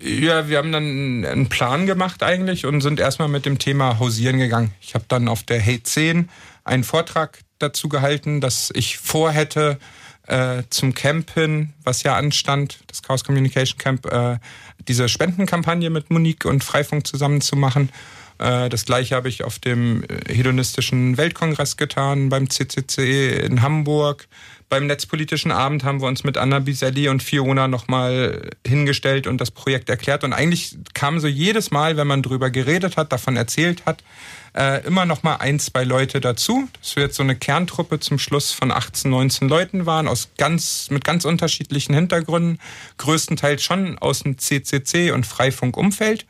Ja, 0.00 0.48
wir 0.48 0.58
haben 0.58 0.72
dann 0.72 1.24
einen 1.24 1.48
Plan 1.48 1.86
gemacht 1.86 2.22
eigentlich 2.22 2.66
und 2.66 2.80
sind 2.80 2.98
erstmal 2.98 3.28
mit 3.28 3.46
dem 3.46 3.58
Thema 3.58 3.98
Hausieren 3.98 4.38
gegangen. 4.38 4.72
Ich 4.80 4.94
habe 4.94 5.04
dann 5.06 5.28
auf 5.28 5.44
der 5.44 5.60
Hey 5.60 5.82
10 5.82 6.30
einen 6.64 6.82
Vortrag 6.82 7.40
dazu 7.58 7.88
gehalten, 7.88 8.40
dass 8.40 8.72
ich 8.74 8.98
vorhätte, 8.98 9.78
äh, 10.26 10.62
zum 10.70 10.94
Campen, 10.94 11.74
was 11.84 12.02
ja 12.02 12.16
anstand, 12.16 12.80
das 12.86 13.02
Chaos 13.02 13.24
Communication 13.24 13.78
Camp, 13.78 14.06
äh, 14.06 14.38
diese 14.88 15.08
Spendenkampagne 15.08 15.90
mit 15.90 16.10
Monique 16.10 16.46
und 16.46 16.64
Freifunk 16.64 17.06
zusammen 17.06 17.40
zu 17.40 17.56
machen. 17.56 17.90
Äh, 18.38 18.68
das 18.68 18.84
gleiche 18.84 19.14
habe 19.14 19.28
ich 19.28 19.44
auf 19.44 19.58
dem 19.58 20.04
äh, 20.04 20.34
hedonistischen 20.34 21.16
Weltkongress 21.16 21.76
getan, 21.76 22.28
beim 22.28 22.50
CCC 22.50 23.36
in 23.38 23.62
Hamburg. 23.62 24.26
Beim 24.68 24.86
Netzpolitischen 24.86 25.52
Abend 25.52 25.84
haben 25.84 26.00
wir 26.00 26.08
uns 26.08 26.24
mit 26.24 26.36
Anna 26.36 26.58
Biselli 26.58 27.08
und 27.08 27.22
Fiona 27.22 27.68
nochmal 27.68 28.50
hingestellt 28.66 29.26
und 29.26 29.40
das 29.40 29.50
Projekt 29.50 29.88
erklärt. 29.88 30.24
Und 30.24 30.32
eigentlich 30.32 30.76
kam 30.94 31.20
so 31.20 31.28
jedes 31.28 31.70
Mal, 31.70 31.96
wenn 31.96 32.06
man 32.06 32.22
drüber 32.22 32.50
geredet 32.50 32.96
hat, 32.96 33.12
davon 33.12 33.36
erzählt 33.36 33.86
hat, 33.86 34.02
äh, 34.56 34.84
immer 34.86 35.04
noch 35.04 35.22
mal 35.22 35.36
ein, 35.36 35.58
zwei 35.58 35.84
Leute 35.84 36.20
dazu. 36.20 36.68
Das 36.80 36.96
wird 36.96 37.12
so 37.14 37.22
eine 37.22 37.36
Kerntruppe 37.36 38.00
zum 38.00 38.18
Schluss 38.18 38.52
von 38.52 38.70
18, 38.70 39.10
19 39.10 39.48
Leuten 39.48 39.86
waren, 39.86 40.08
aus 40.08 40.30
ganz, 40.38 40.88
mit 40.90 41.04
ganz 41.04 41.24
unterschiedlichen 41.24 41.94
Hintergründen, 41.94 42.58
größtenteils 42.98 43.62
schon 43.62 43.98
aus 43.98 44.22
dem 44.22 44.38
CCC 44.38 45.10
und 45.10 45.26
Freifunk-Umfeld, 45.26 46.26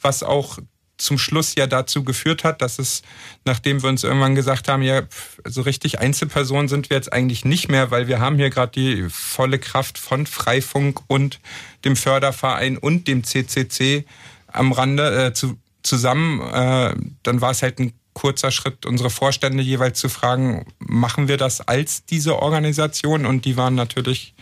was 0.00 0.22
auch 0.22 0.58
zum 0.96 1.18
Schluss 1.18 1.54
ja 1.54 1.66
dazu 1.66 2.04
geführt 2.04 2.44
hat, 2.44 2.62
dass 2.62 2.78
es, 2.78 3.02
nachdem 3.44 3.82
wir 3.82 3.88
uns 3.88 4.04
irgendwann 4.04 4.34
gesagt 4.34 4.68
haben, 4.68 4.82
ja, 4.82 5.02
so 5.44 5.62
richtig 5.62 5.98
Einzelpersonen 5.98 6.68
sind 6.68 6.90
wir 6.90 6.96
jetzt 6.96 7.12
eigentlich 7.12 7.44
nicht 7.44 7.68
mehr, 7.68 7.90
weil 7.90 8.06
wir 8.06 8.20
haben 8.20 8.36
hier 8.36 8.50
gerade 8.50 8.72
die 8.72 9.08
volle 9.10 9.58
Kraft 9.58 9.98
von 9.98 10.26
Freifunk 10.26 11.00
und 11.08 11.40
dem 11.84 11.96
Förderverein 11.96 12.78
und 12.78 13.08
dem 13.08 13.24
CCC 13.24 14.04
am 14.46 14.72
Rande 14.72 15.26
äh, 15.26 15.32
zu, 15.32 15.58
zusammen. 15.82 16.40
Äh, 16.40 16.94
dann 17.22 17.40
war 17.40 17.50
es 17.50 17.62
halt 17.62 17.80
ein 17.80 17.92
kurzer 18.12 18.52
Schritt, 18.52 18.86
unsere 18.86 19.10
Vorstände 19.10 19.62
jeweils 19.62 19.98
zu 19.98 20.08
fragen, 20.08 20.64
machen 20.78 21.28
wir 21.28 21.36
das 21.36 21.60
als 21.60 22.04
diese 22.06 22.38
Organisation? 22.40 23.26
Und 23.26 23.44
die 23.44 23.56
waren 23.56 23.74
natürlich 23.74 24.34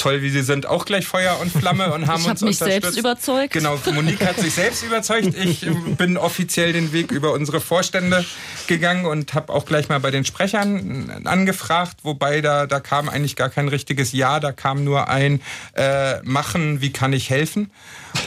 toll 0.00 0.22
wie 0.22 0.30
sie 0.30 0.42
sind, 0.42 0.66
auch 0.66 0.86
gleich 0.86 1.06
Feuer 1.06 1.38
und 1.40 1.52
Flamme 1.52 1.92
und 1.92 2.06
haben 2.06 2.22
ich 2.22 2.28
uns 2.28 2.40
hab 2.40 2.48
mich 2.48 2.60
unterstützt. 2.60 2.82
selbst 2.82 2.98
überzeugt. 2.98 3.52
Genau, 3.52 3.78
Monique 3.92 4.24
hat 4.24 4.38
sich 4.38 4.54
selbst 4.54 4.82
überzeugt. 4.82 5.34
Ich 5.34 5.66
bin 5.98 6.16
offiziell 6.16 6.72
den 6.72 6.92
Weg 6.92 7.12
über 7.12 7.32
unsere 7.32 7.60
Vorstände 7.60 8.24
gegangen 8.66 9.04
und 9.04 9.34
habe 9.34 9.52
auch 9.52 9.66
gleich 9.66 9.88
mal 9.88 10.00
bei 10.00 10.10
den 10.10 10.24
Sprechern 10.24 11.22
angefragt, 11.24 11.98
wobei 12.02 12.40
da, 12.40 12.66
da 12.66 12.80
kam 12.80 13.08
eigentlich 13.08 13.36
gar 13.36 13.50
kein 13.50 13.68
richtiges 13.68 14.12
Ja, 14.12 14.40
da 14.40 14.52
kam 14.52 14.84
nur 14.84 15.08
ein 15.08 15.42
äh, 15.74 16.22
Machen, 16.22 16.80
wie 16.80 16.92
kann 16.92 17.12
ich 17.12 17.28
helfen? 17.28 17.70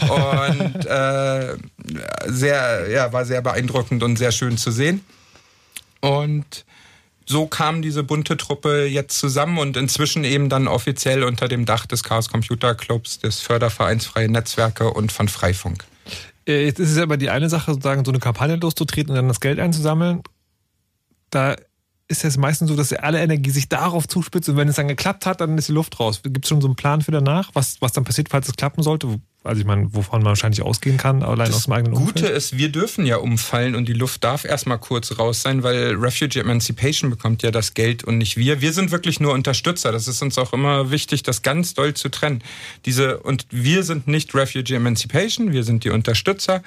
Und 0.02 0.86
äh, 0.86 1.56
sehr, 2.28 2.90
ja, 2.90 3.12
war 3.12 3.26
sehr 3.26 3.42
beeindruckend 3.42 4.04
und 4.04 4.18
sehr 4.18 4.32
schön 4.32 4.58
zu 4.58 4.72
sehen. 4.72 5.04
Und 6.02 6.66
so 7.26 7.48
kam 7.48 7.82
diese 7.82 8.04
bunte 8.04 8.38
Truppe 8.38 8.86
jetzt 8.86 9.18
zusammen 9.18 9.58
und 9.58 9.78
inzwischen 9.78 10.24
eben 10.24 10.50
dann 10.50 10.68
offiziell 10.68 11.24
unter 11.24 11.48
dem 11.48 11.66
Dach 11.66 11.86
des 11.86 12.04
Chaos 12.04 12.30
Computer 12.30 12.76
Clubs, 12.76 13.20
des 13.20 13.40
Fördervereins 13.40 14.06
Freie 14.06 14.30
Netzwerke 14.30 14.92
und 14.92 15.12
von 15.12 15.28
Freifunk. 15.28 15.86
Äh, 16.48 16.66
jetzt 16.66 16.80
ist 16.80 16.92
es 16.92 16.98
aber 16.98 17.18
die 17.18 17.30
eine 17.30 17.50
Sache, 17.50 17.72
sozusagen 17.72 18.04
so 18.06 18.12
eine 18.12 18.20
Kampagne 18.20 18.56
loszutreten 18.56 19.12
und 19.12 19.16
dann 19.16 19.28
das 19.28 19.40
Geld 19.40 19.60
einzusammeln. 19.60 20.22
Da 21.30 21.56
ist 22.08 22.26
es 22.26 22.38
meistens 22.38 22.70
so, 22.70 22.76
dass 22.76 22.94
alle 22.94 23.22
Energie 23.22 23.50
sich 23.50 23.70
darauf 23.70 24.08
zuspitzt 24.08 24.50
und 24.50 24.58
wenn 24.58 24.68
es 24.68 24.76
dann 24.76 24.88
geklappt 24.88 25.26
hat, 25.26 25.42
dann 25.42 25.58
ist 25.58 25.70
die 25.70 25.74
Luft 25.74 26.00
raus. 26.00 26.22
Gibt 26.22 26.46
es 26.46 26.50
schon 26.50 26.62
so 26.62 26.68
einen 26.68 26.76
Plan 26.76 27.02
für 27.02 27.12
danach, 27.12 27.50
was, 27.54 27.82
was 27.82 27.94
dann 27.94 28.04
passiert, 28.04 28.30
falls 28.30 28.48
es 28.48 28.56
klappen 28.56 28.84
sollte? 28.84 29.20
Also 29.46 29.60
ich 29.60 29.68
meine, 29.68 29.94
wovon 29.94 30.20
man 30.20 30.30
wahrscheinlich 30.30 30.62
ausgehen 30.62 30.96
kann, 30.96 31.22
allein 31.22 31.48
das 31.48 31.58
aus 31.58 31.64
dem 31.66 31.74
eigenen 31.74 31.94
Umfeld. 31.98 32.16
Gute 32.16 32.28
ist, 32.28 32.58
wir 32.58 32.70
dürfen 32.70 33.06
ja 33.06 33.18
umfallen 33.18 33.76
und 33.76 33.90
die 33.90 33.94
Luft 33.94 34.24
darf 34.24 34.46
erstmal 34.46 34.78
kurz 34.78 35.20
raus 35.20 35.42
sein, 35.42 35.64
weil 35.64 35.96
Refugee 35.96 36.40
Emancipation 36.40 37.10
bekommt 37.10 37.44
ja 37.44 37.52
das 37.52 37.74
Geld 37.74 38.06
und 38.06 38.20
nicht 38.20 38.38
wir. 38.38 38.62
Wir 38.62 38.72
sind 38.72 38.92
wirklich 38.92 39.20
nur 39.20 39.34
Unterstützer. 39.34 39.92
Das 39.92 40.08
ist 40.08 40.22
uns 40.22 40.38
auch 40.38 40.54
immer 40.54 40.92
wichtig, 40.92 41.24
das 41.24 41.42
ganz 41.42 41.74
doll 41.74 41.94
zu 41.94 42.08
trennen. 42.08 42.42
Diese, 42.86 43.18
und 43.18 43.46
wir 43.52 43.84
sind 43.84 44.08
nicht 44.08 44.34
Refugee 44.34 44.76
Emancipation, 44.76 45.52
wir 45.52 45.66
sind 45.66 45.84
die 45.84 45.90
Unterstützer 45.90 46.64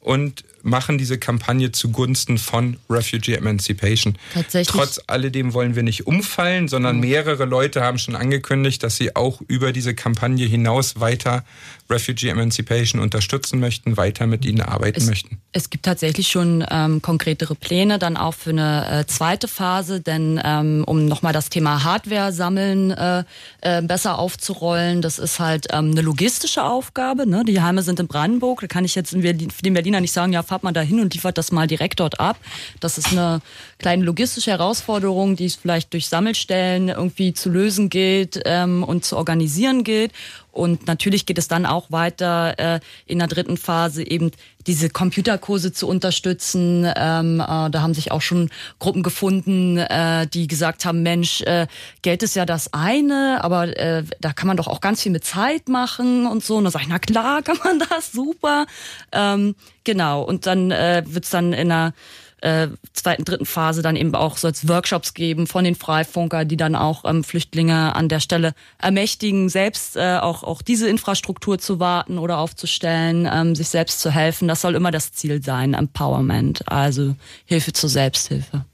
und 0.00 0.44
machen 0.68 0.98
diese 0.98 1.18
Kampagne 1.18 1.72
zugunsten 1.72 2.38
von 2.38 2.76
Refugee 2.88 3.34
Emancipation. 3.34 4.16
Tatsächlich. 4.34 4.68
Trotz 4.68 5.00
alledem 5.06 5.54
wollen 5.54 5.74
wir 5.74 5.82
nicht 5.82 6.06
umfallen, 6.06 6.68
sondern 6.68 6.96
mhm. 6.96 7.02
mehrere 7.02 7.44
Leute 7.44 7.82
haben 7.82 7.98
schon 7.98 8.16
angekündigt, 8.16 8.82
dass 8.82 8.96
sie 8.96 9.16
auch 9.16 9.40
über 9.48 9.72
diese 9.72 9.94
Kampagne 9.94 10.46
hinaus 10.46 11.00
weiter 11.00 11.44
Refugee 11.90 12.28
Emancipation 12.28 13.00
unterstützen 13.00 13.60
möchten, 13.60 13.96
weiter 13.96 14.26
mit 14.26 14.44
ihnen 14.44 14.60
arbeiten 14.60 14.98
es, 14.98 15.06
möchten. 15.06 15.40
Es 15.52 15.70
gibt 15.70 15.84
tatsächlich 15.84 16.28
schon 16.28 16.64
ähm, 16.70 17.00
konkretere 17.00 17.54
Pläne 17.54 17.98
dann 17.98 18.16
auch 18.16 18.34
für 18.34 18.50
eine 18.50 19.00
äh, 19.00 19.06
zweite 19.06 19.48
Phase, 19.48 20.00
denn 20.00 20.40
ähm, 20.44 20.84
um 20.86 21.06
nochmal 21.06 21.32
das 21.32 21.48
Thema 21.48 21.84
Hardware 21.84 22.32
sammeln 22.32 22.90
äh, 22.90 23.24
äh, 23.62 23.82
besser 23.82 24.18
aufzurollen, 24.18 25.00
das 25.00 25.18
ist 25.18 25.40
halt 25.40 25.68
ähm, 25.72 25.92
eine 25.92 26.02
logistische 26.02 26.62
Aufgabe. 26.62 27.26
Ne? 27.26 27.44
Die 27.46 27.60
Heime 27.60 27.82
sind 27.82 28.00
in 28.00 28.06
Brandenburg, 28.06 28.60
da 28.60 28.66
kann 28.66 28.84
ich 28.84 28.94
jetzt 28.94 29.12
den 29.12 29.74
Berliner 29.74 30.00
nicht 30.00 30.12
sagen, 30.12 30.32
ja, 30.32 30.42
fahrt 30.58 30.64
mal 30.64 30.72
da 30.72 30.80
hin 30.80 31.00
und 31.00 31.14
liefert 31.14 31.38
das 31.38 31.52
mal 31.52 31.66
direkt 31.66 32.00
dort 32.00 32.18
ab. 32.20 32.36
Das 32.80 32.98
ist 32.98 33.12
eine 33.12 33.40
kleine 33.78 34.04
logistische 34.04 34.50
Herausforderung, 34.50 35.36
die 35.36 35.46
es 35.46 35.54
vielleicht 35.54 35.92
durch 35.92 36.08
Sammelstellen 36.08 36.88
irgendwie 36.88 37.32
zu 37.32 37.48
lösen 37.48 37.88
gilt 37.90 38.40
ähm, 38.44 38.82
und 38.82 39.04
zu 39.04 39.16
organisieren 39.16 39.84
gilt. 39.84 40.12
Und 40.50 40.88
natürlich 40.88 41.24
geht 41.24 41.38
es 41.38 41.46
dann 41.46 41.66
auch 41.66 41.92
weiter 41.92 42.58
äh, 42.58 42.80
in 43.06 43.18
der 43.20 43.28
dritten 43.28 43.56
Phase 43.56 44.04
eben 44.04 44.32
diese 44.66 44.90
Computerkurse 44.90 45.72
zu 45.72 45.86
unterstützen. 45.86 46.84
Ähm, 46.96 47.38
äh, 47.40 47.70
da 47.70 47.80
haben 47.80 47.94
sich 47.94 48.10
auch 48.10 48.22
schon 48.22 48.50
Gruppen 48.80 49.04
gefunden, 49.04 49.78
äh, 49.78 50.26
die 50.26 50.48
gesagt 50.48 50.84
haben, 50.84 51.04
Mensch, 51.04 51.42
äh, 51.42 51.68
Geld 52.02 52.24
ist 52.24 52.34
ja 52.34 52.44
das 52.44 52.72
eine, 52.72 53.38
aber 53.42 53.76
äh, 53.76 54.02
da 54.20 54.32
kann 54.32 54.48
man 54.48 54.56
doch 54.56 54.66
auch 54.66 54.80
ganz 54.80 55.02
viel 55.02 55.12
mit 55.12 55.24
Zeit 55.24 55.68
machen 55.68 56.26
und 56.26 56.42
so. 56.42 56.56
Und 56.56 56.64
dann 56.64 56.72
sage 56.72 56.84
ich, 56.84 56.90
na 56.90 56.98
klar 56.98 57.42
kann 57.42 57.58
man 57.62 57.78
das, 57.90 58.10
super. 58.10 58.66
Ähm, 59.12 59.54
genau, 59.84 60.22
und 60.22 60.46
dann 60.46 60.72
äh, 60.72 61.04
wird's 61.06 61.30
dann 61.30 61.52
in 61.52 61.70
einer 61.70 61.94
äh, 62.40 62.68
zweiten, 62.92 63.24
dritten 63.24 63.46
Phase 63.46 63.82
dann 63.82 63.96
eben 63.96 64.14
auch 64.14 64.36
soll 64.36 64.52
es 64.52 64.68
Workshops 64.68 65.14
geben 65.14 65.46
von 65.46 65.64
den 65.64 65.74
Freifunker, 65.74 66.44
die 66.44 66.56
dann 66.56 66.74
auch 66.74 67.04
ähm, 67.04 67.24
Flüchtlinge 67.24 67.94
an 67.96 68.08
der 68.08 68.20
Stelle 68.20 68.54
ermächtigen, 68.78 69.48
selbst 69.48 69.96
äh, 69.96 70.18
auch, 70.18 70.44
auch 70.44 70.62
diese 70.62 70.88
Infrastruktur 70.88 71.58
zu 71.58 71.80
warten 71.80 72.18
oder 72.18 72.38
aufzustellen, 72.38 73.28
ähm, 73.30 73.54
sich 73.54 73.68
selbst 73.68 74.00
zu 74.00 74.10
helfen. 74.10 74.48
Das 74.48 74.60
soll 74.60 74.74
immer 74.74 74.90
das 74.90 75.12
Ziel 75.12 75.42
sein, 75.42 75.74
Empowerment, 75.74 76.70
also 76.70 77.16
Hilfe 77.44 77.72
zur 77.72 77.90
Selbsthilfe. 77.90 78.64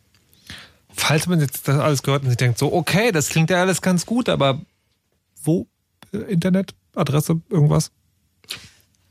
Falls 0.91 1.27
man 1.27 1.41
jetzt 1.41 1.67
das 1.67 1.79
alles 1.79 2.03
gehört 2.03 2.23
und 2.23 2.29
sich 2.29 2.37
denkt, 2.37 2.59
so, 2.59 2.73
okay, 2.73 3.13
das 3.13 3.29
klingt 3.29 3.51
ja 3.51 3.61
alles 3.61 3.83
ganz 3.83 4.07
gut, 4.07 4.29
aber 4.29 4.61
wo? 5.43 5.67
Äh, 6.13 6.19
Internet, 6.19 6.75
Adresse, 6.95 7.41
irgendwas? 7.51 7.91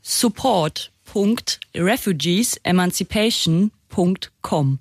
Support 0.00 0.92
www.refugeesemancipation.com. 3.94 4.78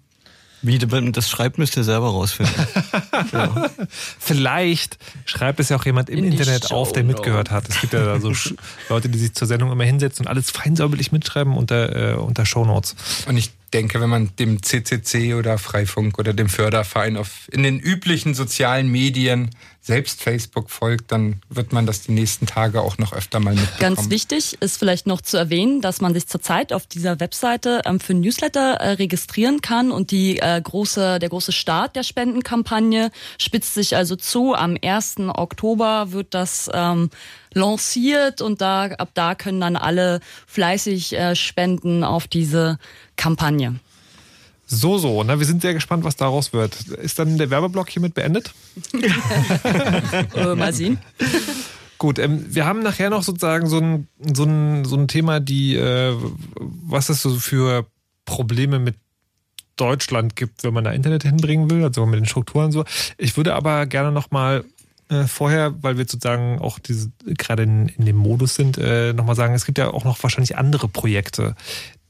Wie 0.65 0.77
das 1.11 1.29
schreibt, 1.29 1.57
müsst 1.57 1.75
ihr 1.75 1.83
selber 1.83 2.07
rausfinden. 2.07 2.55
ja. 3.33 3.69
Vielleicht 4.17 4.97
schreibt 5.25 5.59
es 5.59 5.67
ja 5.67 5.75
auch 5.75 5.85
jemand 5.85 6.09
im 6.09 6.19
In 6.19 6.31
Internet 6.31 6.71
auf, 6.71 6.93
der 6.93 7.03
mitgehört 7.03 7.51
hat. 7.51 7.67
Es 7.67 7.81
gibt 7.81 7.91
ja 7.91 8.05
da 8.05 8.19
so 8.21 8.31
Leute, 8.89 9.09
die 9.09 9.19
sich 9.19 9.33
zur 9.33 9.45
Sendung 9.45 9.73
immer 9.73 9.83
hinsetzen 9.83 10.25
und 10.25 10.29
alles 10.29 10.51
feinsäuberlich 10.51 11.11
mitschreiben 11.11 11.57
unter, 11.57 12.13
äh, 12.13 12.15
unter 12.15 12.45
Shownotes. 12.45 12.95
Und 13.27 13.35
ich 13.35 13.51
denke, 13.73 13.99
wenn 13.99 14.09
man 14.09 14.35
dem 14.37 14.61
CCC 14.61 15.33
oder 15.33 15.57
Freifunk 15.57 16.19
oder 16.19 16.33
dem 16.33 16.49
Förderverein 16.49 17.17
auf, 17.17 17.49
in 17.51 17.63
den 17.63 17.79
üblichen 17.79 18.33
sozialen 18.33 18.89
Medien 18.89 19.49
selbst 19.83 20.21
Facebook 20.23 20.69
folgt, 20.69 21.11
dann 21.11 21.41
wird 21.49 21.73
man 21.73 21.85
das 21.85 22.01
die 22.01 22.13
nächsten 22.13 22.45
Tage 22.45 22.81
auch 22.81 22.97
noch 22.97 23.11
öfter 23.11 23.41
mal 23.41 23.53
mitbekommen. 23.53 23.95
Ganz 23.95 24.09
wichtig 24.09 24.57
ist 24.61 24.77
vielleicht 24.77 25.07
noch 25.07 25.19
zu 25.19 25.35
erwähnen, 25.35 25.81
dass 25.81 25.99
man 25.99 26.13
sich 26.13 26.25
zurzeit 26.25 26.71
auf 26.71 26.87
dieser 26.87 27.19
Webseite 27.19 27.81
ähm, 27.85 27.99
für 27.99 28.13
Newsletter 28.13 28.75
äh, 28.75 28.91
registrieren 28.91 29.59
kann 29.59 29.91
und 29.91 30.11
die 30.11 30.39
äh, 30.39 30.61
große, 30.61 31.19
der 31.19 31.27
große 31.27 31.51
Start 31.51 31.97
der 31.97 32.03
Spendenkampagne 32.03 33.11
spitzt 33.37 33.73
sich 33.73 33.97
also 33.97 34.15
zu. 34.15 34.55
Am 34.55 34.77
1. 34.81 35.15
Oktober 35.27 36.13
wird 36.13 36.33
das 36.33 36.71
ähm, 36.73 37.09
lanciert 37.53 38.41
und 38.41 38.61
da, 38.61 38.85
ab 38.85 39.09
da 39.13 39.35
können 39.35 39.61
dann 39.61 39.75
alle 39.75 40.19
fleißig 40.47 41.13
äh, 41.13 41.35
spenden 41.35 42.03
auf 42.03 42.27
diese 42.27 42.77
Kampagne. 43.15 43.75
So, 44.65 44.97
so. 44.97 45.23
Na, 45.23 45.39
wir 45.39 45.45
sind 45.45 45.61
sehr 45.61 45.73
gespannt, 45.73 46.03
was 46.03 46.15
daraus 46.15 46.53
wird. 46.53 46.75
Ist 46.87 47.19
dann 47.19 47.37
der 47.37 47.49
Werbeblock 47.49 47.89
hiermit 47.89 48.13
beendet? 48.13 48.53
äh, 50.35 50.55
mal 50.55 50.73
sehen. 50.73 50.97
Gut, 51.97 52.17
ähm, 52.19 52.45
wir 52.49 52.65
haben 52.65 52.81
nachher 52.81 53.09
noch 53.09 53.23
sozusagen 53.23 53.67
so 53.67 53.77
ein, 53.77 54.07
so 54.33 54.43
ein, 54.43 54.85
so 54.85 54.95
ein 54.95 55.07
Thema, 55.07 55.39
die, 55.39 55.75
äh, 55.75 56.15
was 56.59 57.09
es 57.09 57.21
so 57.21 57.35
für 57.35 57.85
Probleme 58.25 58.79
mit 58.79 58.95
Deutschland 59.75 60.35
gibt, 60.35 60.63
wenn 60.63 60.73
man 60.73 60.83
da 60.83 60.91
Internet 60.91 61.23
hinbringen 61.23 61.69
will, 61.69 61.83
also 61.83 62.05
mit 62.05 62.19
den 62.19 62.25
Strukturen 62.25 62.71
so. 62.71 62.85
Ich 63.17 63.37
würde 63.37 63.55
aber 63.55 63.85
gerne 63.85 64.11
nochmal 64.11 64.65
äh, 65.09 65.27
vorher, 65.27 65.75
weil 65.81 65.97
wir 65.97 66.05
sozusagen 66.05 66.59
auch 66.59 66.79
diese, 66.79 67.11
gerade 67.25 67.63
in, 67.63 67.87
in 67.89 68.05
dem 68.05 68.15
Modus 68.15 68.55
sind, 68.55 68.77
äh, 68.77 69.13
nochmal 69.13 69.35
sagen, 69.35 69.53
es 69.53 69.65
gibt 69.65 69.77
ja 69.77 69.91
auch 69.91 70.05
noch 70.05 70.21
wahrscheinlich 70.23 70.57
andere 70.57 70.87
Projekte, 70.87 71.55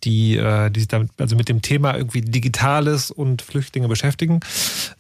die, 0.04 0.38
äh, 0.38 0.70
die 0.70 0.82
sich 0.82 0.90
damit, 0.90 1.12
also 1.18 1.36
mit 1.36 1.50
dem 1.50 1.62
Thema 1.62 1.96
irgendwie 1.96 2.22
Digitales 2.22 3.12
und 3.12 3.42
Flüchtlinge 3.42 3.88
beschäftigen. 3.88 4.40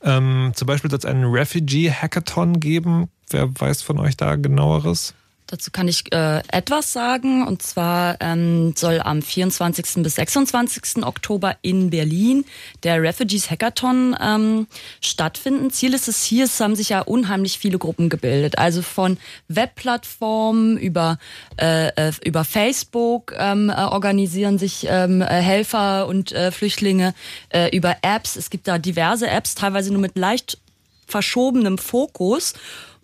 Ähm, 0.01 0.51
zum 0.55 0.65
Beispiel 0.65 0.89
soll 0.89 0.99
es 0.99 1.05
einen 1.05 1.25
Refugee 1.25 1.91
Hackathon 1.91 2.59
geben. 2.59 3.09
Wer 3.29 3.49
weiß 3.59 3.81
von 3.81 3.99
euch 3.99 4.17
da 4.17 4.35
genaueres? 4.35 5.13
Dazu 5.53 5.69
kann 5.69 5.87
ich 5.87 6.11
äh, 6.11 6.41
etwas 6.47 6.93
sagen. 6.93 7.45
Und 7.45 7.61
zwar 7.61 8.17
ähm, 8.21 8.73
soll 8.75 8.99
am 8.99 9.21
24. 9.21 10.01
bis 10.01 10.15
26. 10.15 11.05
Oktober 11.05 11.57
in 11.61 11.91
Berlin 11.91 12.43
der 12.81 12.99
Refugees 13.03 13.51
Hackathon 13.51 14.17
ähm, 14.19 14.65
stattfinden. 14.99 15.69
Ziel 15.69 15.93
ist 15.93 16.07
es 16.07 16.23
hier, 16.23 16.45
es 16.45 16.59
haben 16.59 16.75
sich 16.75 16.89
ja 16.89 17.01
unheimlich 17.01 17.59
viele 17.59 17.77
Gruppen 17.77 18.09
gebildet. 18.09 18.57
Also 18.57 18.81
von 18.81 19.19
Webplattformen 19.47 20.79
über, 20.79 21.19
äh, 21.61 21.89
äh 21.89 22.13
über 22.25 22.45
Facebook 22.45 23.35
ähm, 23.37 23.69
äh, 23.69 23.73
organisieren 23.73 24.57
sich 24.57 24.87
ähm, 24.89 25.21
äh, 25.21 25.25
Helfer 25.25 26.07
und 26.07 26.31
äh, 26.31 26.51
Flüchtlinge 26.51 27.13
äh, 27.49 27.69
über 27.77 27.97
Apps. 28.01 28.37
Es 28.37 28.49
gibt 28.49 28.67
da 28.67 28.79
diverse 28.79 29.27
Apps, 29.29 29.53
teilweise 29.53 29.91
nur 29.91 30.01
mit 30.01 30.17
leicht 30.17 30.57
verschobenem 31.05 31.77
Fokus. 31.77 32.55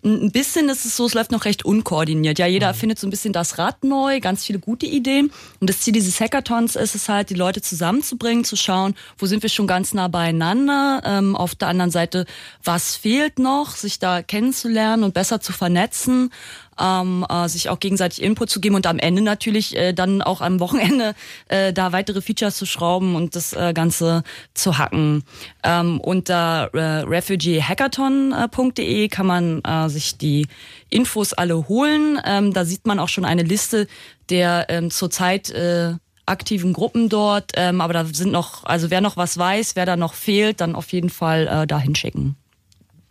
Ein 0.02 0.30
bisschen 0.30 0.68
ist 0.70 0.86
es 0.86 0.96
so, 0.96 1.06
es 1.06 1.14
läuft 1.14 1.30
noch 1.30 1.44
recht 1.44 1.64
unkoordiniert. 1.64 2.38
Ja, 2.38 2.46
jeder 2.46 2.72
mhm. 2.72 2.76
findet 2.76 2.98
so 2.98 3.06
ein 3.06 3.10
bisschen 3.10 3.32
das 3.32 3.58
Rad 3.58 3.84
neu, 3.84 4.20
ganz 4.20 4.44
viele 4.44 4.58
gute 4.58 4.86
Ideen. 4.86 5.30
Und 5.60 5.68
das 5.68 5.80
Ziel 5.80 5.92
dieses 5.92 6.20
Hackathons 6.20 6.76
ist 6.76 6.94
es 6.94 7.08
halt, 7.08 7.30
die 7.30 7.34
Leute 7.34 7.60
zusammenzubringen, 7.60 8.44
zu 8.44 8.56
schauen, 8.56 8.94
wo 9.18 9.26
sind 9.26 9.42
wir 9.42 9.50
schon 9.50 9.66
ganz 9.66 9.92
nah 9.92 10.08
beieinander. 10.08 11.02
Ähm, 11.04 11.36
auf 11.36 11.54
der 11.54 11.68
anderen 11.68 11.90
Seite, 11.90 12.24
was 12.64 12.96
fehlt 12.96 13.38
noch, 13.38 13.76
sich 13.76 13.98
da 13.98 14.22
kennenzulernen 14.22 15.04
und 15.04 15.12
besser 15.12 15.40
zu 15.40 15.52
vernetzen 15.52 16.30
ähm, 16.80 17.26
äh, 17.28 17.48
sich 17.48 17.68
auch 17.68 17.80
gegenseitig 17.80 18.22
Input 18.22 18.50
zu 18.50 18.60
geben 18.60 18.74
und 18.74 18.86
am 18.86 18.98
Ende 18.98 19.22
natürlich 19.22 19.76
äh, 19.76 19.92
dann 19.92 20.22
auch 20.22 20.40
am 20.40 20.60
Wochenende 20.60 21.14
äh, 21.48 21.72
da 21.72 21.92
weitere 21.92 22.22
Features 22.22 22.56
zu 22.56 22.66
schrauben 22.66 23.14
und 23.14 23.36
das 23.36 23.52
äh, 23.52 23.72
Ganze 23.74 24.22
zu 24.54 24.78
hacken. 24.78 25.24
Ähm, 25.62 26.00
unter 26.00 26.70
äh, 26.72 27.02
refugeehackathon.de 27.02 29.08
kann 29.08 29.26
man 29.26 29.62
äh, 29.62 29.88
sich 29.88 30.18
die 30.18 30.48
Infos 30.88 31.32
alle 31.32 31.68
holen. 31.68 32.20
Ähm, 32.24 32.52
da 32.52 32.64
sieht 32.64 32.86
man 32.86 32.98
auch 32.98 33.08
schon 33.08 33.24
eine 33.24 33.42
Liste 33.42 33.86
der 34.30 34.66
ähm, 34.68 34.90
zurzeit 34.90 35.50
äh, 35.50 35.94
aktiven 36.26 36.72
Gruppen 36.72 37.08
dort. 37.08 37.52
Ähm, 37.54 37.80
aber 37.80 37.92
da 37.92 38.04
sind 38.04 38.32
noch, 38.32 38.64
also 38.64 38.90
wer 38.90 39.00
noch 39.00 39.16
was 39.16 39.36
weiß, 39.36 39.76
wer 39.76 39.86
da 39.86 39.96
noch 39.96 40.14
fehlt, 40.14 40.60
dann 40.60 40.74
auf 40.74 40.92
jeden 40.92 41.10
Fall 41.10 41.48
äh, 41.48 41.66
da 41.66 41.78
hinschicken. 41.78 42.36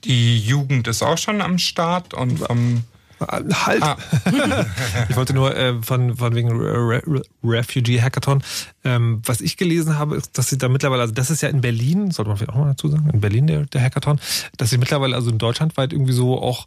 Die 0.05 0.39
Jugend 0.39 0.87
ist 0.87 1.03
auch 1.03 1.17
schon 1.17 1.41
am 1.41 1.57
Start 1.57 2.13
und 2.13 2.39
vom 2.39 2.83
Halt! 3.19 3.83
Ah. 3.83 3.97
ich 5.09 5.15
wollte 5.15 5.33
nur 5.33 5.55
äh, 5.55 5.81
von, 5.81 6.15
von 6.15 6.35
wegen 6.35 6.51
Re 6.51 7.01
Re 7.05 7.21
Refugee 7.43 8.01
Hackathon. 8.01 8.43
Ähm, 8.83 9.21
was 9.25 9.41
ich 9.41 9.57
gelesen 9.57 9.99
habe, 9.99 10.15
ist, 10.15 10.37
dass 10.37 10.49
sie 10.49 10.57
da 10.57 10.69
mittlerweile, 10.69 11.01
also 11.01 11.13
das 11.13 11.29
ist 11.29 11.41
ja 11.41 11.49
in 11.49 11.61
Berlin, 11.61 12.11
sollte 12.11 12.29
man 12.29 12.37
vielleicht 12.37 12.53
auch 12.53 12.59
mal 12.59 12.69
dazu 12.69 12.87
sagen, 12.87 13.09
in 13.11 13.19
Berlin 13.19 13.47
der, 13.47 13.65
der 13.65 13.81
Hackathon, 13.81 14.19
dass 14.57 14.69
sie 14.69 14.77
mittlerweile 14.77 15.15
also 15.15 15.29
in 15.29 15.37
Deutschland 15.37 15.75
weit 15.77 15.91
irgendwie 15.91 16.13
so 16.13 16.41
auch 16.41 16.65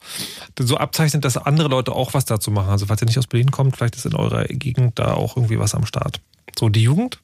so 0.59 0.77
abzeichnet, 0.77 1.25
dass 1.25 1.37
andere 1.37 1.69
Leute 1.69 1.93
auch 1.93 2.15
was 2.15 2.25
dazu 2.25 2.51
machen. 2.51 2.69
Also 2.69 2.87
falls 2.87 3.01
ihr 3.03 3.07
nicht 3.07 3.19
aus 3.19 3.27
Berlin 3.27 3.51
kommt, 3.51 3.77
vielleicht 3.77 3.97
ist 3.97 4.07
in 4.07 4.15
eurer 4.15 4.45
Gegend 4.45 4.99
da 4.99 5.15
auch 5.15 5.37
irgendwie 5.37 5.59
was 5.59 5.75
am 5.75 5.87
Start. 5.87 6.21
So, 6.59 6.69
die 6.69 6.83
Jugend? 6.83 7.19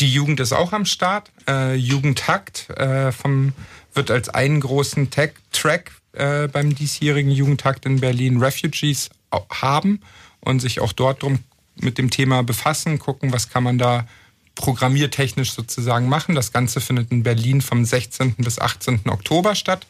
Die 0.00 0.12
Jugend 0.12 0.40
ist 0.40 0.52
auch 0.52 0.72
am 0.72 0.84
Start. 0.84 1.30
Äh, 1.48 1.74
Jugendhackt 1.74 2.70
äh, 2.70 3.12
vom, 3.12 3.52
wird 3.94 4.10
als 4.10 4.28
einen 4.28 4.60
großen 4.60 5.10
Tag-Track 5.10 5.92
äh, 6.12 6.48
beim 6.48 6.74
diesjährigen 6.74 7.30
Jugendtag 7.30 7.84
in 7.86 8.00
Berlin 8.00 8.38
Refugees 8.42 9.10
haben 9.50 10.00
und 10.40 10.60
sich 10.60 10.80
auch 10.80 10.92
dort 10.92 11.22
drum 11.22 11.38
mit 11.76 11.98
dem 11.98 12.10
Thema 12.10 12.42
befassen, 12.42 12.98
gucken, 12.98 13.32
was 13.32 13.48
kann 13.48 13.62
man 13.62 13.78
da 13.78 14.06
programmiertechnisch 14.54 15.52
sozusagen 15.52 16.08
machen. 16.08 16.34
Das 16.34 16.52
Ganze 16.52 16.80
findet 16.80 17.10
in 17.10 17.22
Berlin 17.22 17.60
vom 17.60 17.84
16. 17.84 18.34
bis 18.38 18.58
18. 18.58 19.00
Oktober 19.08 19.54
statt. 19.54 19.86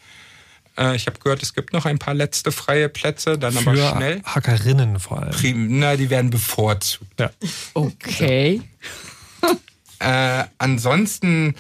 Äh, 0.78 0.96
ich 0.96 1.06
habe 1.06 1.18
gehört, 1.18 1.42
es 1.42 1.54
gibt 1.54 1.72
noch 1.72 1.84
ein 1.84 1.98
paar 1.98 2.14
letzte 2.14 2.52
freie 2.52 2.88
Plätze, 2.88 3.38
dann 3.38 3.52
Für 3.52 3.70
aber 3.70 3.96
schnell. 3.96 4.22
Hackerinnen 4.24 5.00
vor 5.00 5.22
allem. 5.22 5.32
Prim, 5.32 5.78
na, 5.78 5.96
die 5.96 6.10
werden 6.10 6.30
bevorzugt. 6.30 7.18
Ja. 7.18 7.30
Okay. 7.74 8.62
äh, 9.98 10.44
ansonsten 10.58 11.54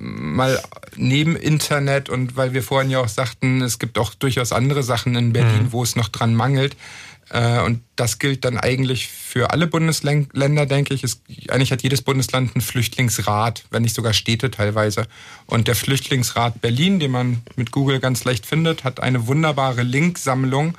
mal 0.00 0.60
neben 0.96 1.36
Internet 1.36 2.08
und 2.08 2.36
weil 2.36 2.52
wir 2.52 2.62
vorhin 2.62 2.90
ja 2.90 3.00
auch 3.00 3.08
sagten, 3.08 3.62
es 3.62 3.78
gibt 3.78 3.98
auch 3.98 4.14
durchaus 4.14 4.52
andere 4.52 4.82
Sachen 4.82 5.14
in 5.16 5.32
Berlin, 5.32 5.64
mhm. 5.64 5.72
wo 5.72 5.82
es 5.82 5.96
noch 5.96 6.08
dran 6.08 6.34
mangelt. 6.34 6.76
Äh, 7.30 7.60
und 7.60 7.82
das 7.96 8.18
gilt 8.18 8.44
dann 8.44 8.58
eigentlich 8.58 9.08
für 9.08 9.50
alle 9.50 9.66
Bundesländer, 9.66 10.66
denke 10.66 10.94
ich. 10.94 11.04
Es, 11.04 11.20
eigentlich 11.48 11.72
hat 11.72 11.82
jedes 11.82 12.02
Bundesland 12.02 12.54
einen 12.54 12.62
Flüchtlingsrat, 12.62 13.64
wenn 13.70 13.82
nicht 13.82 13.94
sogar 13.94 14.12
Städte 14.12 14.50
teilweise. 14.50 15.06
Und 15.46 15.68
der 15.68 15.74
Flüchtlingsrat 15.74 16.60
Berlin, 16.60 17.00
den 17.00 17.10
man 17.10 17.42
mit 17.56 17.70
Google 17.70 18.00
ganz 18.00 18.24
leicht 18.24 18.46
findet, 18.46 18.84
hat 18.84 19.00
eine 19.00 19.26
wunderbare 19.26 19.82
Linksammlung 19.82 20.76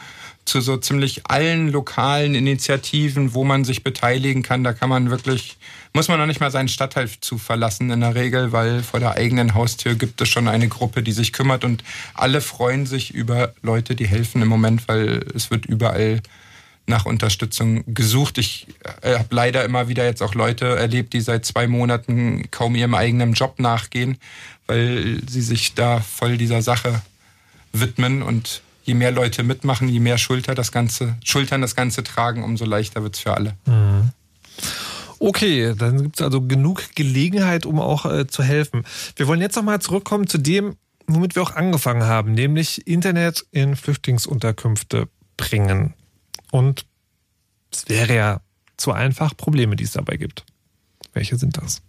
zu 0.50 0.62
so 0.62 0.78
ziemlich 0.78 1.22
allen 1.28 1.70
lokalen 1.70 2.36
Initiativen, 2.36 3.34
wo 3.34 3.44
man 3.44 3.64
sich 3.64 3.84
beteiligen 3.84 4.42
kann. 4.44 4.64
Da 4.64 4.74
kann 4.74 4.90
man 4.90 5.10
wirklich, 5.12 5.58
muss 5.94 6.08
man 6.08 6.20
noch 6.20 6.26
nicht 6.26 6.40
mal 6.40 6.52
seinen 6.52 6.68
Stadtteil 6.68 7.10
zu 7.22 7.38
verlassen 7.38 7.90
in 7.92 8.02
der 8.02 8.16
Regel, 8.16 8.52
weil 8.52 8.84
vor 8.84 9.00
der 9.00 9.16
eigenen 9.16 9.54
Haustür 9.54 9.96
gibt 9.96 10.20
es 10.22 10.28
schon 10.28 10.48
eine 10.48 10.68
Gruppe, 10.68 11.04
die 11.04 11.12
sich 11.12 11.32
kümmert 11.32 11.64
und 11.64 11.84
alle 12.16 12.42
freuen 12.42 12.86
sich 12.86 13.14
über 13.14 13.54
Leute, 13.62 13.96
die 13.96 14.08
helfen 14.08 14.42
im 14.42 14.48
Moment, 14.48 14.88
weil 14.88 15.24
es 15.36 15.52
wird 15.52 15.68
überall 15.68 16.22
nach 16.88 17.06
Unterstützung 17.06 17.84
gesucht. 17.94 18.40
Ich 18.40 18.66
äh, 19.04 19.20
habe 19.20 19.28
leider 19.30 19.64
immer 19.64 19.88
wieder 19.88 20.06
jetzt 20.06 20.24
auch 20.24 20.34
Leute 20.34 20.66
erlebt, 20.66 21.14
die 21.14 21.22
seit 21.22 21.46
zwei 21.46 21.68
Monaten 21.68 22.50
kaum 22.50 22.76
ihrem 22.76 22.96
eigenen 22.96 23.34
Job 23.34 23.60
nachgehen, 23.60 24.18
weil 24.66 25.22
sie 25.30 25.42
sich 25.42 25.76
da 25.76 26.00
voll 26.00 26.38
dieser 26.38 26.64
Sache 26.64 27.04
widmen 27.72 28.24
und 28.24 28.64
je 28.90 28.96
mehr 28.96 29.12
Leute 29.12 29.44
mitmachen, 29.44 29.88
je 29.88 30.00
mehr 30.00 30.18
Schulter 30.18 30.56
das 30.56 30.72
Ganze, 30.72 31.16
Schultern 31.24 31.62
das 31.62 31.76
Ganze 31.76 32.04
tragen, 32.04 32.44
umso 32.44 32.66
leichter 32.66 33.04
wird 33.04 33.16
es 33.16 33.22
für 33.22 33.34
alle. 33.36 33.56
Mhm. 33.66 34.12
Okay, 35.20 35.76
dann 35.78 36.02
gibt 36.02 36.20
es 36.20 36.22
also 36.24 36.42
genug 36.42 36.96
Gelegenheit, 36.96 37.66
um 37.66 37.80
auch 37.80 38.06
äh, 38.06 38.26
zu 38.28 38.42
helfen. 38.42 38.86
Wir 39.16 39.28
wollen 39.28 39.42
jetzt 39.42 39.56
nochmal 39.56 39.80
zurückkommen 39.80 40.28
zu 40.28 40.38
dem, 40.38 40.76
womit 41.08 41.36
wir 41.36 41.44
auch 41.44 41.56
angefangen 41.56 42.04
haben, 42.04 42.34
nämlich 42.34 42.88
Internet 42.88 43.46
in 43.52 43.76
Flüchtlingsunterkünfte 43.76 45.08
bringen. 45.38 45.94
Und 46.52 46.86
es 47.72 47.88
wäre 47.88 48.16
ja 48.16 48.42
zu 48.78 48.92
einfach 48.92 49.36
Probleme, 49.36 49.76
die 49.76 49.84
es 49.84 49.92
dabei 49.92 50.18
gibt. 50.18 50.46
Welche 51.14 51.38
sind 51.38 51.58
das? 51.58 51.82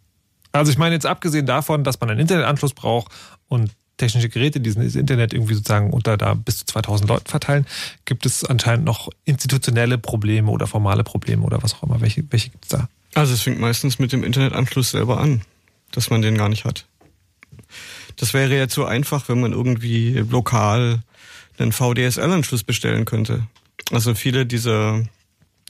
Also 0.52 0.72
ich 0.72 0.78
meine 0.78 0.96
jetzt 0.96 1.06
abgesehen 1.06 1.46
davon, 1.46 1.84
dass 1.84 2.00
man 2.00 2.10
einen 2.10 2.20
Internetanschluss 2.20 2.74
braucht 2.74 3.12
und 3.48 3.70
technische 4.00 4.28
Geräte, 4.28 4.60
die 4.60 4.72
das 4.72 4.94
Internet 4.94 5.32
irgendwie 5.32 5.54
sozusagen 5.54 5.90
unter 5.90 6.16
da 6.16 6.34
bis 6.34 6.58
zu 6.58 6.64
2000 6.66 7.08
Leuten 7.08 7.26
verteilen, 7.26 7.66
gibt 8.04 8.26
es 8.26 8.44
anscheinend 8.44 8.84
noch 8.84 9.08
institutionelle 9.24 9.98
Probleme 9.98 10.50
oder 10.50 10.66
formale 10.66 11.04
Probleme 11.04 11.42
oder 11.44 11.62
was 11.62 11.74
auch 11.74 11.84
immer. 11.84 12.00
Welche, 12.00 12.24
welche 12.30 12.50
gibt 12.50 12.64
es 12.64 12.70
da? 12.70 12.88
Also 13.14 13.34
es 13.34 13.42
fängt 13.42 13.60
meistens 13.60 13.98
mit 13.98 14.12
dem 14.12 14.24
Internetanschluss 14.24 14.90
selber 14.90 15.20
an, 15.20 15.42
dass 15.92 16.10
man 16.10 16.22
den 16.22 16.36
gar 16.36 16.48
nicht 16.48 16.64
hat. 16.64 16.86
Das 18.16 18.34
wäre 18.34 18.54
jetzt 18.56 18.74
so 18.74 18.84
einfach, 18.84 19.28
wenn 19.28 19.40
man 19.40 19.52
irgendwie 19.52 20.24
lokal 20.30 21.00
einen 21.58 21.72
VDSL-Anschluss 21.72 22.64
bestellen 22.64 23.04
könnte. 23.04 23.46
Also 23.90 24.14
viele 24.14 24.46
dieser 24.46 25.04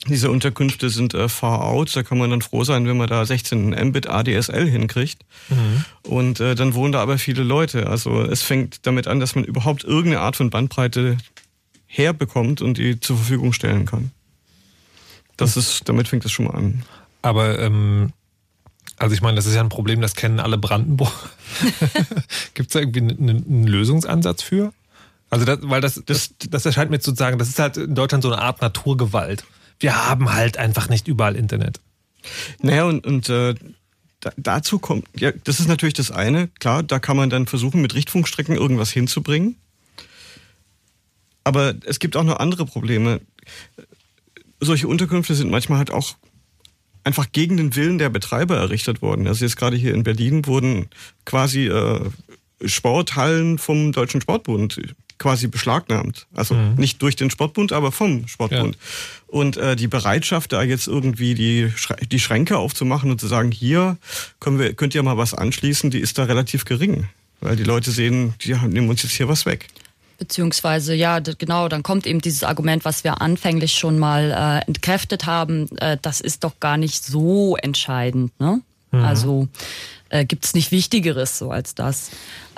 diese 0.09 0.31
Unterkünfte 0.31 0.89
sind 0.89 1.13
äh, 1.13 1.29
far 1.29 1.65
out, 1.65 1.95
da 1.95 2.03
kann 2.03 2.17
man 2.17 2.31
dann 2.31 2.41
froh 2.41 2.65
sein, 2.65 2.87
wenn 2.87 2.97
man 2.97 3.09
da 3.09 3.25
16 3.25 3.71
Mbit 3.89 4.09
ADSL 4.09 4.67
hinkriegt. 4.67 5.23
Mhm. 5.51 5.85
Und 6.03 6.41
äh, 6.41 6.55
dann 6.55 6.75
wohnen 6.75 6.93
da 6.93 7.01
aber 7.03 7.19
viele 7.19 7.43
Leute. 7.43 7.87
Also 7.87 8.23
es 8.23 8.43
fängt 8.43 8.87
damit 8.87 9.07
an, 9.07 9.21
dass 9.21 9.35
man 9.35 9.45
überhaupt 9.45 9.85
irgendeine 9.85 10.21
Art 10.21 10.37
von 10.37 10.49
Bandbreite 10.49 11.19
herbekommt 11.87 12.63
und 12.63 12.79
die 12.79 12.99
zur 12.99 13.17
Verfügung 13.17 13.53
stellen 13.53 13.85
kann. 13.85 14.11
Das 15.37 15.57
mhm. 15.57 15.61
ist, 15.61 15.89
damit 15.89 16.09
fängt 16.09 16.25
es 16.25 16.33
schon 16.33 16.47
mal 16.47 16.55
an. 16.55 16.83
Aber 17.21 17.59
ähm, 17.59 18.13
also 18.97 19.15
ich 19.15 19.21
meine, 19.21 19.37
das 19.37 19.47
ist 19.47 19.55
ja 19.55 19.61
ein 19.61 19.69
Problem, 19.69 20.01
das 20.01 20.15
kennen 20.15 20.41
alle 20.41 20.57
Brandenburg. 20.57 21.13
Gibt 22.55 22.71
es 22.71 22.73
da 22.73 22.81
irgendwie 22.81 23.01
einen, 23.01 23.29
einen 23.29 23.67
Lösungsansatz 23.67 24.43
für? 24.43 24.73
Also 25.29 25.45
das, 25.45 25.59
weil 25.63 25.81
das, 25.81 26.03
das, 26.07 26.35
das 26.49 26.65
erscheint 26.65 26.91
mir 26.91 27.01
zu 27.01 27.15
sagen, 27.15 27.39
das 27.39 27.49
ist 27.49 27.59
halt 27.59 27.77
in 27.77 27.95
Deutschland 27.95 28.23
so 28.23 28.33
eine 28.33 28.41
Art 28.43 28.63
Naturgewalt. 28.63 29.45
Wir 29.81 30.07
haben 30.07 30.33
halt 30.33 30.57
einfach 30.57 30.89
nicht 30.89 31.09
überall 31.09 31.37
Internet. 31.37 31.81
Naja, 32.61 32.85
und, 32.85 33.07
und 33.07 33.29
äh, 33.29 33.55
da, 34.21 34.33
dazu 34.37 34.79
kommt, 34.79 35.07
ja, 35.17 35.33
das 35.33 35.59
ist 35.61 35.69
natürlich 35.69 35.95
das 35.95 36.11
eine, 36.11 36.49
klar, 36.61 36.83
da 36.83 36.99
kann 36.99 37.17
man 37.17 37.31
dann 37.31 37.47
versuchen, 37.47 37.81
mit 37.81 37.95
Richtfunkstrecken 37.95 38.55
irgendwas 38.55 38.91
hinzubringen. 38.91 39.57
Aber 41.43 41.75
es 41.87 41.99
gibt 41.99 42.17
auch 42.17 42.25
noch 42.25 42.39
andere 42.39 42.67
Probleme. 42.67 43.21
Solche 44.61 44.87
Unterkünfte 44.87 45.35
sind 45.35 45.51
manchmal 45.51 45.79
halt 45.79 45.91
auch 45.91 46.17
einfach 47.03 47.33
gegen 47.33 47.57
den 47.57 47.75
Willen 47.75 47.97
der 47.97 48.11
Betreiber 48.11 48.59
errichtet 48.59 49.01
worden. 49.01 49.27
Also 49.27 49.45
jetzt 49.47 49.57
gerade 49.57 49.77
hier 49.77 49.95
in 49.95 50.05
Berlin 50.05 50.47
wurden 50.47 50.89
quasi 51.25 51.67
äh, 51.67 52.11
Sporthallen 52.65 53.57
vom 53.57 53.93
Deutschen 53.93 54.21
Sportbund 54.21 54.79
quasi 55.21 55.47
beschlagnahmt. 55.47 56.27
Also 56.35 56.55
mhm. 56.55 56.75
nicht 56.75 57.01
durch 57.03 57.15
den 57.15 57.31
Sportbund, 57.31 57.73
aber 57.73 57.93
vom 57.93 58.27
Sportbund. 58.27 58.75
Ja. 58.75 58.81
Und 59.29 59.57
äh, 59.59 59.77
die 59.77 59.87
Bereitschaft, 59.87 60.53
da 60.53 60.63
jetzt 60.63 60.89
irgendwie 60.89 61.35
die, 61.35 61.73
die 62.11 62.19
Schränke 62.19 62.57
aufzumachen 62.57 63.11
und 63.13 63.21
zu 63.21 63.29
sagen, 63.29 63.53
hier 63.53 63.99
können 64.41 64.59
wir, 64.59 64.73
könnt 64.75 64.95
ihr 64.95 65.03
mal 65.05 65.19
was 65.19 65.35
anschließen, 65.35 65.91
die 65.91 66.01
ist 66.01 66.19
da 66.19 66.25
relativ 66.25 66.65
gering. 66.65 67.07
Weil 67.41 67.57
die 67.57 67.65
Leute 67.65 67.91
sehen, 67.91 68.35
die 68.43 68.55
nehmen 68.55 68.89
uns 68.89 69.03
jetzt 69.03 69.13
hier 69.13 69.29
was 69.29 69.47
weg. 69.47 69.69
Beziehungsweise, 70.19 70.95
ja, 70.95 71.21
genau, 71.21 71.69
dann 71.69 71.83
kommt 71.83 72.07
eben 72.07 72.21
dieses 72.21 72.43
Argument, 72.43 72.85
was 72.85 73.05
wir 73.05 73.23
anfänglich 73.23 73.73
schon 73.73 73.99
mal 73.99 74.63
äh, 74.65 74.69
entkräftet 74.69 75.27
haben, 75.27 75.69
äh, 75.79 75.97
das 76.01 76.21
ist 76.21 76.45
doch 76.45 76.61
gar 76.61 76.77
nicht 76.77 77.05
so 77.05 77.57
entscheidend. 77.57 78.39
Ne? 78.39 78.61
Mhm. 78.91 79.05
Also 79.05 79.49
äh, 80.11 80.25
gibt 80.25 80.45
es 80.45 80.55
nicht 80.55 80.73
Wichtigeres 80.73 81.39
so 81.39 81.51
als 81.51 81.75
das. 81.75 82.11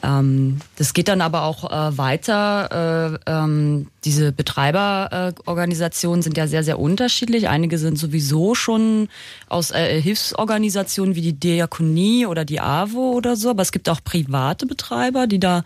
Ähm, 0.02 0.60
das 0.76 0.94
geht 0.94 1.08
dann 1.08 1.20
aber 1.20 1.42
auch 1.44 1.70
äh, 1.70 1.96
weiter. 1.96 3.20
Äh, 3.26 3.30
ähm, 3.30 3.86
diese 4.04 4.32
Betreiberorganisationen 4.32 6.22
sind 6.22 6.36
ja 6.36 6.48
sehr, 6.48 6.64
sehr 6.64 6.80
unterschiedlich. 6.80 7.48
Einige 7.48 7.78
sind 7.78 7.98
sowieso 7.98 8.56
schon 8.56 9.08
aus 9.48 9.70
äh, 9.70 10.00
Hilfsorganisationen 10.00 11.14
wie 11.14 11.20
die 11.20 11.34
Diakonie 11.34 12.26
oder 12.26 12.44
die 12.44 12.60
AWO 12.60 13.12
oder 13.12 13.36
so, 13.36 13.50
aber 13.50 13.62
es 13.62 13.70
gibt 13.70 13.88
auch 13.88 14.00
private 14.02 14.66
Betreiber, 14.66 15.28
die 15.28 15.38
da, 15.38 15.64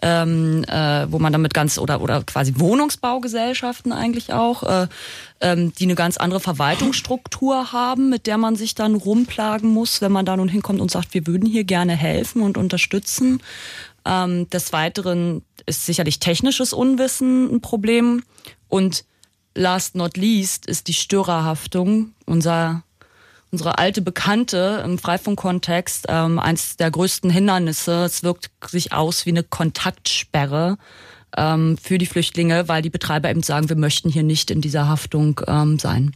ähm, 0.00 0.64
äh, 0.68 1.10
wo 1.10 1.18
man 1.18 1.32
damit 1.32 1.54
ganz, 1.54 1.78
oder, 1.78 2.00
oder 2.00 2.22
quasi 2.22 2.54
Wohnungsbaugesellschaften 2.56 3.92
eigentlich 3.92 4.32
auch, 4.32 4.62
äh, 4.62 4.86
ähm, 5.42 5.72
die 5.74 5.84
eine 5.84 5.94
ganz 5.94 6.16
andere 6.16 6.40
Verwaltungsstruktur 6.40 7.72
haben, 7.72 8.08
mit 8.08 8.26
der 8.26 8.38
man 8.38 8.56
sich 8.56 8.74
dann 8.74 8.94
rumplagen 8.94 9.68
muss, 9.70 10.00
wenn 10.00 10.12
man 10.12 10.24
da 10.24 10.36
nun 10.36 10.48
hinkommt 10.48 10.80
und 10.80 10.90
sagt, 10.90 11.12
wir 11.14 11.26
würden 11.26 11.46
hier 11.46 11.64
gerne 11.64 11.94
helfen 11.94 12.42
und 12.42 12.56
unterstützen. 12.56 13.42
Ähm, 14.04 14.48
des 14.50 14.72
Weiteren 14.72 15.42
ist 15.66 15.84
sicherlich 15.86 16.18
technisches 16.18 16.72
Unwissen 16.72 17.52
ein 17.52 17.60
Problem. 17.60 18.22
Und 18.68 19.04
last 19.54 19.94
not 19.94 20.16
least 20.16 20.66
ist 20.66 20.88
die 20.88 20.94
Störerhaftung, 20.94 22.14
unser, 22.24 22.82
unsere 23.50 23.78
alte 23.78 24.00
Bekannte 24.00 24.82
im 24.84 24.98
Freifunkkontext, 24.98 26.06
ähm, 26.08 26.38
eins 26.38 26.76
der 26.76 26.90
größten 26.90 27.30
Hindernisse. 27.30 28.04
Es 28.04 28.22
wirkt 28.22 28.50
sich 28.66 28.92
aus 28.92 29.26
wie 29.26 29.30
eine 29.30 29.42
Kontaktsperre 29.42 30.78
ähm, 31.36 31.78
für 31.82 31.98
die 31.98 32.06
Flüchtlinge, 32.06 32.68
weil 32.68 32.82
die 32.82 32.90
Betreiber 32.90 33.30
eben 33.30 33.42
sagen, 33.42 33.68
wir 33.68 33.76
möchten 33.76 34.10
hier 34.10 34.22
nicht 34.22 34.50
in 34.50 34.60
dieser 34.60 34.88
Haftung 34.88 35.40
ähm, 35.46 35.78
sein. 35.78 36.14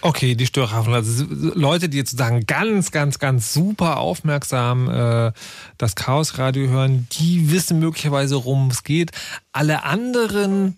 Okay, 0.00 0.34
die 0.34 0.46
Störerhaftung. 0.46 0.94
Also 0.94 1.24
Leute, 1.28 1.88
die 1.88 1.98
jetzt 1.98 2.10
sozusagen 2.12 2.46
ganz, 2.46 2.90
ganz, 2.90 3.18
ganz 3.18 3.52
super 3.52 3.98
aufmerksam 3.98 4.88
äh, 4.88 5.32
das 5.78 5.94
Chaosradio 5.94 6.68
hören, 6.68 7.06
die 7.12 7.50
wissen 7.50 7.78
möglicherweise, 7.78 8.36
worum 8.36 8.70
es 8.70 8.82
geht. 8.82 9.12
Alle 9.52 9.84
anderen 9.84 10.76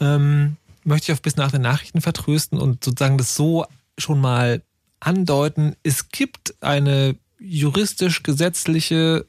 ähm, 0.00 0.56
möchte 0.84 1.06
ich 1.06 1.12
auf 1.12 1.22
bis 1.22 1.36
nach 1.36 1.50
den 1.50 1.62
Nachrichten 1.62 2.00
vertrösten 2.00 2.58
und 2.58 2.84
sozusagen 2.84 3.18
das 3.18 3.34
so 3.34 3.66
schon 3.98 4.20
mal 4.20 4.62
andeuten. 5.00 5.76
Es 5.82 6.08
gibt 6.08 6.54
eine 6.60 7.16
juristisch-gesetzliche 7.38 9.26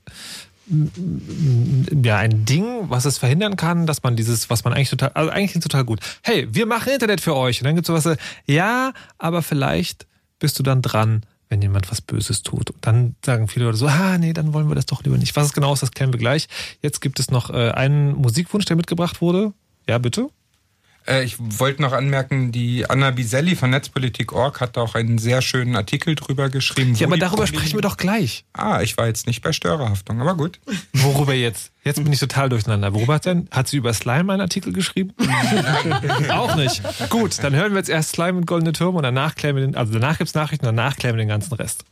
ja 2.03 2.17
ein 2.17 2.45
Ding, 2.45 2.89
was 2.89 3.05
es 3.05 3.17
verhindern 3.17 3.55
kann, 3.55 3.85
dass 3.85 4.03
man 4.03 4.15
dieses, 4.15 4.49
was 4.49 4.63
man 4.63 4.73
eigentlich 4.73 4.89
total, 4.89 5.11
also 5.13 5.29
eigentlich 5.29 5.61
total 5.61 5.83
gut. 5.83 5.99
Hey, 6.21 6.47
wir 6.51 6.65
machen 6.65 6.93
Internet 6.93 7.21
für 7.21 7.35
euch. 7.35 7.61
Und 7.61 7.65
dann 7.65 7.75
gibt 7.75 7.87
es 7.87 8.03
sowas, 8.03 8.17
ja, 8.45 8.93
aber 9.17 9.41
vielleicht 9.41 10.07
bist 10.39 10.57
du 10.59 10.63
dann 10.63 10.81
dran, 10.81 11.23
wenn 11.49 11.61
jemand 11.61 11.91
was 11.91 12.01
Böses 12.01 12.43
tut. 12.43 12.69
Und 12.69 12.85
dann 12.85 13.15
sagen 13.25 13.47
viele 13.47 13.65
Leute 13.65 13.77
so, 13.77 13.87
ah, 13.87 14.17
nee, 14.17 14.33
dann 14.33 14.53
wollen 14.53 14.69
wir 14.69 14.75
das 14.75 14.85
doch 14.85 15.03
lieber 15.03 15.17
nicht. 15.17 15.35
Was 15.35 15.47
es 15.47 15.53
genau 15.53 15.73
ist, 15.73 15.83
das 15.83 15.91
klären 15.91 16.13
wir 16.13 16.19
gleich. 16.19 16.47
Jetzt 16.81 17.01
gibt 17.01 17.19
es 17.19 17.29
noch 17.29 17.49
äh, 17.49 17.71
einen 17.71 18.13
Musikwunsch, 18.13 18.65
der 18.65 18.77
mitgebracht 18.77 19.21
wurde. 19.21 19.53
Ja, 19.87 19.97
bitte. 19.97 20.29
Äh, 21.07 21.23
ich 21.23 21.37
wollte 21.39 21.81
noch 21.81 21.93
anmerken, 21.93 22.51
die 22.51 22.89
Anna 22.89 23.11
Biselli 23.11 23.55
von 23.55 23.69
Netzpolitik.org 23.71 24.61
hat 24.61 24.77
auch 24.77 24.95
einen 24.95 25.17
sehr 25.17 25.41
schönen 25.41 25.75
Artikel 25.75 26.15
drüber 26.15 26.49
geschrieben. 26.49 26.93
Ja, 26.95 27.07
aber 27.07 27.17
darüber 27.17 27.43
Probleme... 27.43 27.59
sprechen 27.59 27.77
wir 27.77 27.81
doch 27.81 27.97
gleich. 27.97 28.45
Ah, 28.53 28.81
ich 28.81 28.97
war 28.97 29.07
jetzt 29.07 29.27
nicht 29.27 29.41
bei 29.41 29.51
Störerhaftung, 29.51 30.21
aber 30.21 30.35
gut. 30.35 30.59
Worüber 30.93 31.33
jetzt? 31.33 31.71
Jetzt 31.83 32.03
bin 32.03 32.13
ich 32.13 32.19
total 32.19 32.49
durcheinander. 32.49 32.93
Worüber 32.93 33.15
hat 33.15 33.25
denn? 33.25 33.47
Hat 33.51 33.67
sie 33.67 33.77
über 33.77 33.93
Slime 33.93 34.33
einen 34.33 34.41
Artikel 34.41 34.71
geschrieben? 34.73 35.13
auch 36.29 36.55
nicht. 36.55 36.81
Gut, 37.09 37.43
dann 37.43 37.55
hören 37.55 37.71
wir 37.71 37.79
jetzt 37.79 37.89
erst 37.89 38.11
Slime 38.11 38.37
und 38.37 38.45
Goldene 38.45 38.73
Türme 38.73 38.97
und 38.97 39.03
danach 39.03 39.35
klären 39.35 39.55
wir 39.55 39.65
den, 39.65 39.75
also 39.75 39.93
danach 39.93 40.17
gibt's 40.17 40.35
Nachrichten 40.35 40.67
und 40.67 40.75
danach 40.75 40.95
klären 40.95 41.15
wir 41.15 41.23
den 41.23 41.29
ganzen 41.29 41.53
Rest. 41.55 41.85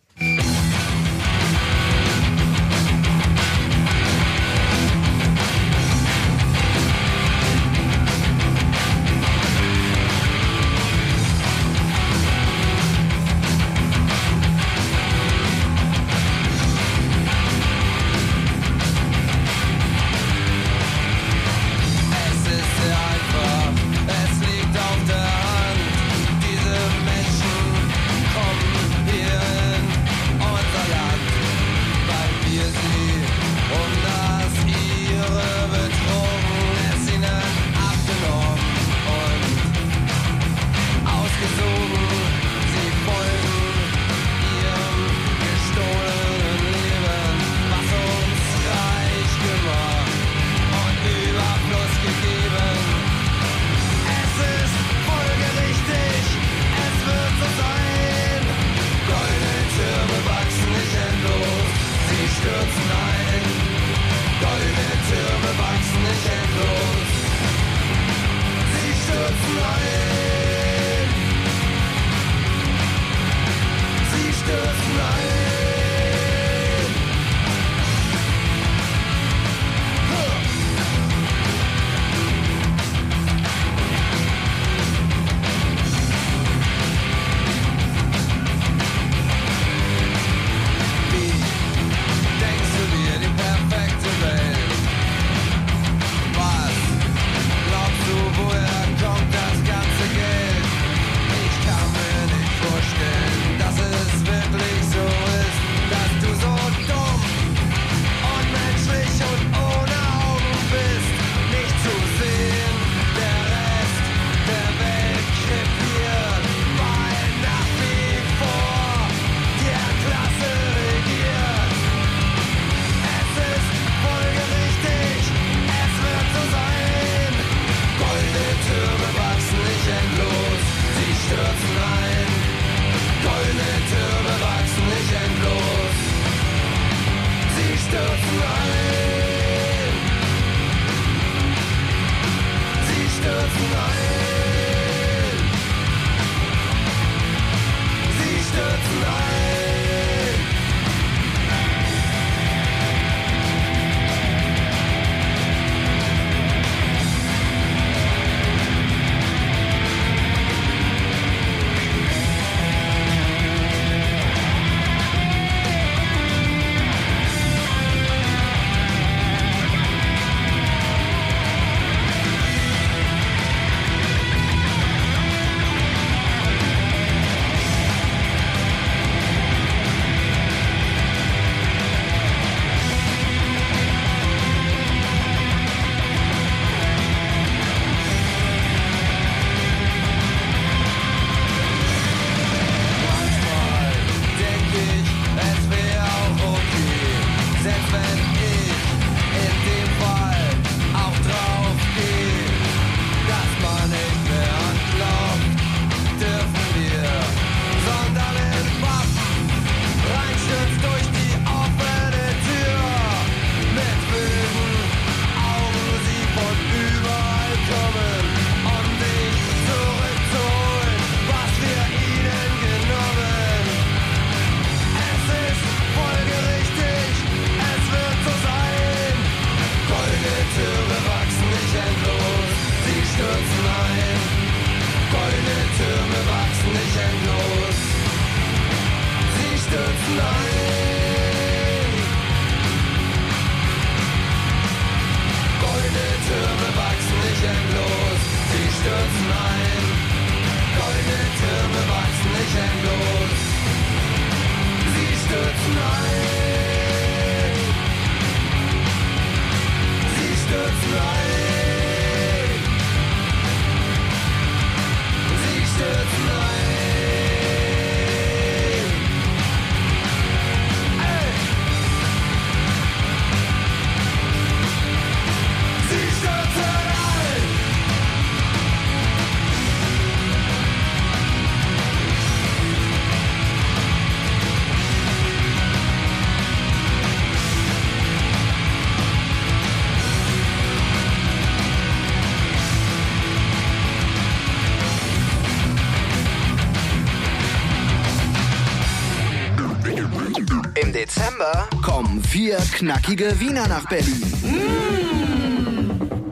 Vier 302.30 302.58
knackige 302.74 303.40
Wiener 303.40 303.68
nach 303.68 303.88
Berlin. 303.90 304.24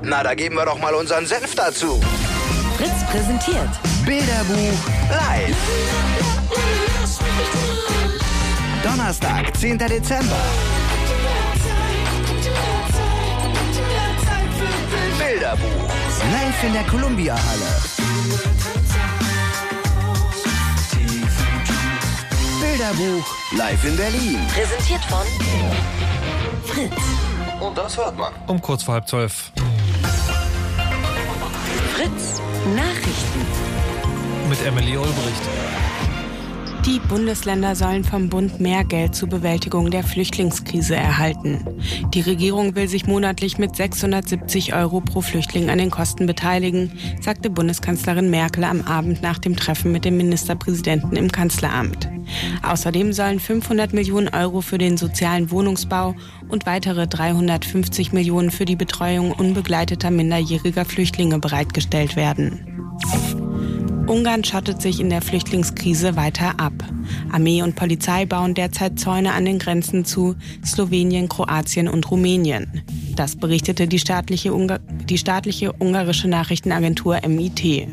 Na, 0.03 0.21
da 0.21 0.35
geben 0.35 0.55
wir 0.55 0.65
doch 0.65 0.79
mal 0.79 0.93
unseren 0.93 1.25
Senf 1.25 1.55
dazu. 1.55 1.99
Fritz 2.77 3.03
präsentiert 3.09 3.69
Bilderbuch 4.05 4.77
live. 5.09 5.55
Donnerstag, 8.83 9.57
10. 9.57 9.79
Dezember. 9.79 10.35
Bilderbuch 15.17 15.89
live 16.31 16.63
in 16.63 16.73
der 16.73 16.83
Columbia 16.83 17.33
Halle. 17.33 17.96
Bilderbuch 22.77 23.35
live 23.57 23.85
in 23.85 23.97
Berlin. 23.97 24.37
Präsentiert 24.53 25.03
von 25.05 25.25
Fritz. 26.63 26.91
Und 27.59 27.75
das 27.75 27.97
hört 27.97 28.15
man. 28.15 28.31
Um 28.45 28.61
kurz 28.61 28.83
vor 28.83 28.93
halb 28.93 29.07
zwölf. 29.07 29.51
Fritz 31.95 32.39
Nachrichten. 32.75 33.45
Mit 34.47 34.63
Emily 34.63 34.95
Ulbricht. 34.95 35.41
Die 36.87 36.99
Bundesländer 36.99 37.75
sollen 37.75 38.05
vom 38.05 38.29
Bund 38.29 38.61
mehr 38.61 38.85
Geld 38.85 39.13
zur 39.13 39.27
Bewältigung 39.27 39.91
der 39.91 40.05
Flüchtlingskrise 40.05 40.95
erhalten. 40.95 41.59
Die 42.13 42.21
Regierung 42.21 42.75
will 42.75 42.87
sich 42.87 43.05
monatlich 43.05 43.57
mit 43.57 43.75
670 43.75 44.73
Euro 44.73 45.01
pro 45.01 45.19
Flüchtling 45.19 45.69
an 45.69 45.79
den 45.79 45.91
Kosten 45.91 46.25
beteiligen, 46.27 46.93
sagte 47.19 47.49
Bundeskanzlerin 47.49 48.29
Merkel 48.29 48.63
am 48.63 48.83
Abend 48.83 49.21
nach 49.21 49.37
dem 49.37 49.57
Treffen 49.57 49.91
mit 49.91 50.05
dem 50.05 50.15
Ministerpräsidenten 50.15 51.17
im 51.17 51.29
Kanzleramt. 51.29 52.07
Außerdem 52.63 53.11
sollen 53.11 53.41
500 53.41 53.91
Millionen 53.91 54.29
Euro 54.29 54.61
für 54.61 54.77
den 54.77 54.95
sozialen 54.95 55.51
Wohnungsbau 55.51 56.15
und 56.47 56.65
weitere 56.65 57.05
350 57.05 58.13
Millionen 58.13 58.49
für 58.49 58.65
die 58.65 58.77
Betreuung 58.77 59.33
unbegleiteter 59.33 60.09
minderjähriger 60.09 60.85
Flüchtlinge 60.85 61.39
bereitgestellt 61.39 62.15
werden. 62.15 62.65
Ungarn 64.07 64.45
schottet 64.45 64.81
sich 64.81 65.01
in 65.01 65.09
der 65.09 65.21
Flüchtlingskrise 65.21 66.15
weiter 66.15 66.59
ab. 66.59 66.73
Armee 67.29 67.61
und 67.61 67.75
Polizei 67.75 68.25
bauen 68.25 68.53
derzeit 68.53 68.97
Zäune 68.97 69.33
an 69.33 69.43
den 69.43 69.59
Grenzen 69.59 70.05
zu 70.05 70.35
Slowenien, 70.65 71.27
Kroatien 71.27 71.89
und 71.89 72.09
Rumänien. 72.09 72.83
Das 73.17 73.35
berichtete 73.35 73.87
die 73.87 73.99
staatliche, 73.99 74.53
Ungar 74.53 74.79
die 74.79 75.17
staatliche 75.17 75.73
ungarische 75.73 76.29
Nachrichtenagentur 76.29 77.19
MIT. 77.27 77.89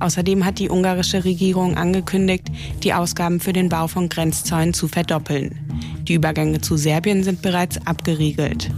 Außerdem 0.00 0.44
hat 0.44 0.58
die 0.58 0.68
ungarische 0.68 1.24
Regierung 1.24 1.76
angekündigt, 1.76 2.48
die 2.82 2.92
Ausgaben 2.92 3.40
für 3.40 3.54
den 3.54 3.70
Bau 3.70 3.86
von 3.86 4.10
Grenzzäunen 4.10 4.74
zu 4.74 4.86
verdoppeln. 4.86 5.58
Die 6.06 6.14
Übergänge 6.14 6.60
zu 6.60 6.76
Serbien 6.76 7.24
sind 7.24 7.40
bereits 7.40 7.78
abgeriegelt. 7.86 8.70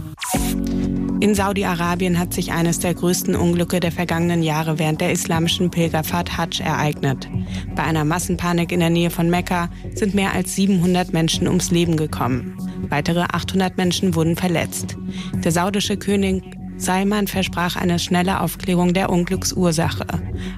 In 1.19 1.33
Saudi-Arabien 1.33 2.19
hat 2.19 2.33
sich 2.33 2.51
eines 2.51 2.77
der 2.79 2.93
größten 2.93 3.35
Unglücke 3.35 3.79
der 3.79 3.91
vergangenen 3.91 4.43
Jahre 4.43 4.77
während 4.77 5.01
der 5.01 5.11
islamischen 5.11 5.71
Pilgerfahrt 5.71 6.37
Hajj 6.37 6.61
ereignet. 6.61 7.27
Bei 7.75 7.83
einer 7.83 8.05
Massenpanik 8.05 8.71
in 8.71 8.81
der 8.81 8.91
Nähe 8.91 9.09
von 9.09 9.29
Mekka 9.29 9.69
sind 9.95 10.13
mehr 10.13 10.33
als 10.33 10.55
700 10.55 11.13
Menschen 11.13 11.47
ums 11.47 11.71
Leben 11.71 11.97
gekommen. 11.97 12.55
Weitere 12.89 13.21
800 13.21 13.77
Menschen 13.77 14.13
wurden 14.13 14.35
verletzt. 14.35 14.95
Der 15.43 15.51
saudische 15.51 15.97
König 15.97 16.43
Salman 16.77 17.25
versprach 17.25 17.75
eine 17.75 17.97
schnelle 17.97 18.39
Aufklärung 18.41 18.93
der 18.93 19.09
Unglücksursache. 19.09 20.05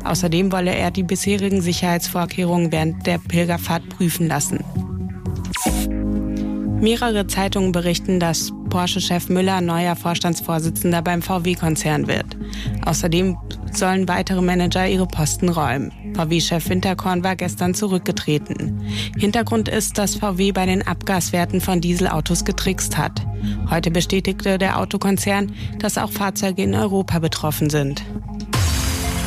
Außerdem 0.04 0.52
wolle 0.52 0.76
er 0.76 0.92
die 0.92 1.04
bisherigen 1.04 1.62
Sicherheitsvorkehrungen 1.62 2.74
während 2.74 3.08
der 3.08 3.18
Pilgerfahrt 3.20 3.88
prüfen 3.88 4.28
lassen. 4.28 4.60
Mehrere 6.82 7.28
Zeitungen 7.28 7.74
berichten, 7.74 8.22
dass 8.22 8.54
Porsche-Chef 8.70 9.28
Müller 9.28 9.60
neuer 9.60 9.98
Vorstandsvorsitzender 9.98 11.02
beim 11.02 11.22
VW-Konzern 11.22 12.08
wird. 12.08 12.38
Außerdem 12.86 13.38
sollen 13.74 14.08
weitere 14.08 14.42
Manager 14.42 14.88
ihre 14.88 15.06
Posten 15.06 15.50
räumen. 15.50 15.92
VW-Chef 16.16 16.70
Winterkorn 16.70 17.24
war 17.24 17.36
gestern 17.36 17.74
zurückgetreten. 17.74 18.82
Hintergrund 19.18 19.68
ist, 19.68 19.98
dass 19.98 20.16
VW 20.16 20.54
bei 20.54 20.66
den 20.66 20.88
Abgaswerten 20.88 21.60
von 21.60 21.82
Dieselautos 21.82 22.46
getrickst 22.46 22.98
hat. 22.98 23.26
Heute 23.70 23.92
bestätigte 23.92 24.58
der 24.58 24.80
Autokonzern, 24.80 25.52
dass 25.80 25.98
auch 25.98 26.12
Fahrzeuge 26.12 26.64
in 26.64 26.76
Europa 26.76 27.20
betroffen 27.20 27.70
sind. 27.70 28.04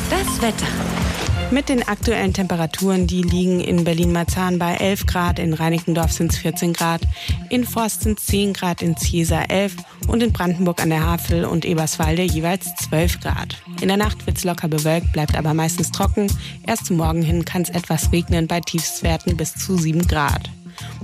Das 0.09 0.41
Wetter. 0.41 1.32
Mit 1.53 1.69
den 1.69 1.87
aktuellen 1.87 2.33
Temperaturen, 2.33 3.05
die 3.05 3.21
liegen 3.21 3.59
in 3.59 3.83
Berlin-Marzahn 3.83 4.57
bei 4.57 4.73
11 4.73 5.05
Grad, 5.05 5.37
in 5.37 5.53
Reinickendorf 5.53 6.11
sind 6.11 6.31
es 6.31 6.39
14 6.39 6.73
Grad, 6.73 7.03
in 7.49 7.63
Forst 7.63 8.01
sind 8.01 8.19
10 8.19 8.53
Grad, 8.53 8.81
in 8.81 8.97
Ziesa 8.97 9.43
11 9.43 9.75
und 10.07 10.23
in 10.23 10.33
Brandenburg 10.33 10.81
an 10.81 10.89
der 10.89 11.05
Havel 11.05 11.45
und 11.45 11.63
Eberswalde 11.63 12.23
jeweils 12.23 12.73
12 12.89 13.19
Grad. 13.19 13.61
In 13.81 13.87
der 13.87 13.97
Nacht 13.97 14.25
wird 14.25 14.37
es 14.37 14.45
locker 14.45 14.67
bewölkt, 14.67 15.13
bleibt 15.13 15.35
aber 15.35 15.53
meistens 15.53 15.91
trocken. 15.91 16.25
Erst 16.65 16.87
zum 16.87 16.97
Morgen 16.97 17.21
hin 17.21 17.45
kann 17.45 17.61
es 17.61 17.69
etwas 17.69 18.11
regnen 18.11 18.47
bei 18.47 18.59
Tiefstwerten 18.59 19.37
bis 19.37 19.53
zu 19.53 19.77
7 19.77 20.07
Grad. 20.07 20.49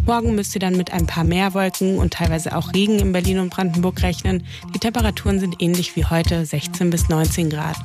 Morgen 0.08 0.34
müsst 0.34 0.56
ihr 0.56 0.62
dann 0.62 0.76
mit 0.76 0.92
ein 0.92 1.06
paar 1.06 1.26
mehr 1.26 1.54
Wolken 1.54 2.00
und 2.00 2.14
teilweise 2.14 2.58
auch 2.58 2.74
Regen 2.74 2.98
in 2.98 3.12
Berlin 3.12 3.38
und 3.38 3.52
Brandenburg 3.52 4.02
rechnen. 4.02 4.48
Die 4.74 4.80
Temperaturen 4.80 5.40
sind 5.40 5.62
ähnlich 5.62 5.96
wie 5.96 6.06
heute, 6.06 6.44
16 6.44 6.90
bis 6.90 7.08
19 7.08 7.52
Grad. 7.52 7.78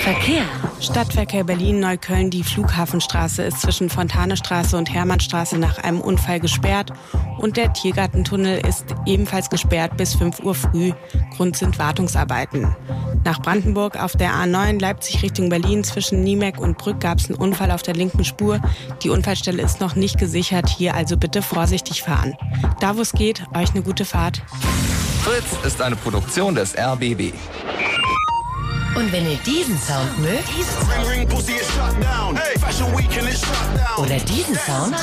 Verkehr. 0.00 0.44
Stadtverkehr 0.80 1.44
Berlin-Neukölln. 1.44 2.30
Die 2.30 2.42
Flughafenstraße 2.42 3.42
ist 3.42 3.60
zwischen 3.60 3.90
Fontanestraße 3.90 4.78
und 4.78 4.92
Hermannstraße 4.92 5.58
nach 5.58 5.76
einem 5.76 6.00
Unfall 6.00 6.40
gesperrt. 6.40 6.90
Und 7.36 7.58
der 7.58 7.74
Tiergartentunnel 7.74 8.66
ist 8.66 8.86
ebenfalls 9.04 9.50
gesperrt 9.50 9.98
bis 9.98 10.14
5 10.14 10.40
Uhr 10.40 10.54
früh. 10.54 10.92
Grund 11.36 11.58
sind 11.58 11.78
Wartungsarbeiten. 11.78 12.74
Nach 13.24 13.42
Brandenburg 13.42 14.02
auf 14.02 14.12
der 14.12 14.32
A9 14.32 14.80
Leipzig 14.80 15.22
Richtung 15.22 15.50
Berlin 15.50 15.84
zwischen 15.84 16.24
Niemeck 16.24 16.58
und 16.58 16.78
Brück 16.78 17.00
gab 17.00 17.18
es 17.18 17.28
einen 17.28 17.38
Unfall 17.38 17.70
auf 17.70 17.82
der 17.82 17.94
linken 17.94 18.24
Spur. 18.24 18.58
Die 19.02 19.10
Unfallstelle 19.10 19.60
ist 19.60 19.80
noch 19.80 19.96
nicht 19.96 20.16
gesichert. 20.16 20.70
Hier 20.70 20.94
also 20.94 21.18
bitte 21.18 21.42
vorsichtig 21.42 22.02
fahren. 22.02 22.34
Da 22.80 22.96
wo 22.96 23.02
es 23.02 23.12
geht, 23.12 23.42
euch 23.54 23.70
eine 23.74 23.82
gute 23.82 24.06
Fahrt. 24.06 24.42
Fritz 25.22 25.66
ist 25.66 25.82
eine 25.82 25.96
Produktion 25.96 26.54
des 26.54 26.74
RBB. 26.74 27.34
Und 28.96 29.12
wenn 29.12 29.30
ihr 29.30 29.38
diesen 29.38 29.78
Sound 29.78 30.18
mögt, 30.18 30.48
oder 33.96 34.18
diesen 34.20 34.56
Sound, 34.56 34.96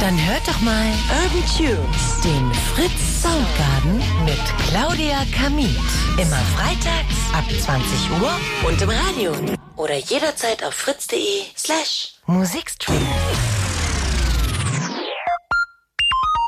dann 0.00 0.26
hört 0.26 0.46
doch 0.46 0.60
mal 0.60 0.86
Urban 1.22 1.46
Tunes, 1.56 2.20
den 2.22 2.52
Fritz 2.74 3.22
Soundgarden 3.22 4.02
mit 4.24 4.40
Claudia 4.68 5.24
Kamit. 5.34 5.70
Immer 6.18 6.40
freitags 6.56 7.14
ab 7.32 7.44
20 7.48 8.10
Uhr 8.20 8.68
und 8.68 8.82
im 8.82 8.90
Radio. 8.90 9.34
Oder 9.76 9.96
jederzeit 9.96 10.62
auf 10.62 10.74
fritz.de 10.74 11.44
slash 11.56 12.14
Musikstream. 12.26 13.06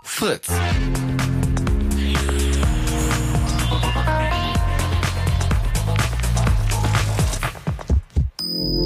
Fritz. 0.05 0.49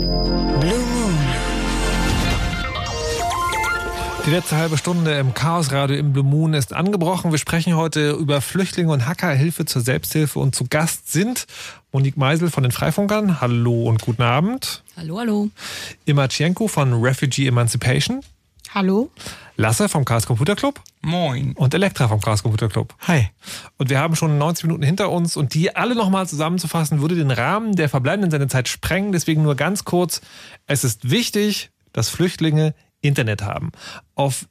Blue 0.09 0.79
Moon. 0.79 1.15
Die 4.25 4.31
letzte 4.31 4.57
halbe 4.57 4.79
Stunde 4.79 5.19
im 5.19 5.35
Chaosradio 5.35 5.97
im 5.97 6.13
Blue 6.13 6.25
Moon 6.25 6.55
ist 6.55 6.73
angebrochen. 6.73 7.31
Wir 7.31 7.39
sprechen 7.39 7.77
heute 7.77 8.13
über 8.13 8.41
Flüchtlinge 8.41 8.91
und 8.91 9.07
Hacker, 9.07 9.31
Hilfe 9.33 9.67
zur 9.67 9.83
Selbsthilfe. 9.83 10.39
Und 10.39 10.55
zu 10.55 10.65
Gast 10.69 11.13
sind 11.13 11.47
Monique 11.93 12.17
Meisel 12.17 12.51
von 12.51 12.63
den 12.63 12.73
Freifunkern. 12.73 13.41
Hallo 13.41 13.85
und 13.85 14.01
guten 14.01 14.23
Abend. 14.23 14.83
Hallo, 14.97 15.19
hallo. 15.19 15.51
Imatschenko 16.07 16.69
von 16.69 16.95
Refugee 17.03 17.47
Emancipation. 17.47 18.23
Hallo. 18.75 19.11
Lasse 19.61 19.89
vom 19.89 20.05
Chaos 20.05 20.25
Computer 20.25 20.55
Club. 20.55 20.81
Moin. 21.03 21.53
Und 21.55 21.75
Elektra 21.75 22.07
vom 22.07 22.21
Chaos 22.21 22.45
Computer 22.45 22.69
Club. 22.69 22.95
Hi. 23.09 23.29
Und 23.77 23.91
wir 23.91 23.99
haben 23.99 24.15
schon 24.15 24.39
90 24.39 24.67
Minuten 24.67 24.85
hinter 24.85 25.11
uns 25.11 25.37
und 25.37 25.53
die 25.53 25.75
alle 25.75 25.97
nochmal 25.97 26.29
zusammenzufassen, 26.29 27.01
würde 27.01 27.17
den 27.17 27.33
Rahmen 27.33 27.75
der 27.75 27.89
verbleibenden 27.89 28.31
Sendezeit 28.31 28.69
sprengen. 28.69 29.11
Deswegen 29.11 29.43
nur 29.43 29.57
ganz 29.57 29.85
kurz. 29.85 30.21
Es 30.67 30.85
ist 30.85 31.11
wichtig, 31.11 31.73
dass 31.93 32.09
Flüchtlinge 32.09 32.73
Internet 33.01 33.43
haben. 33.43 33.73
Auf 34.15 34.47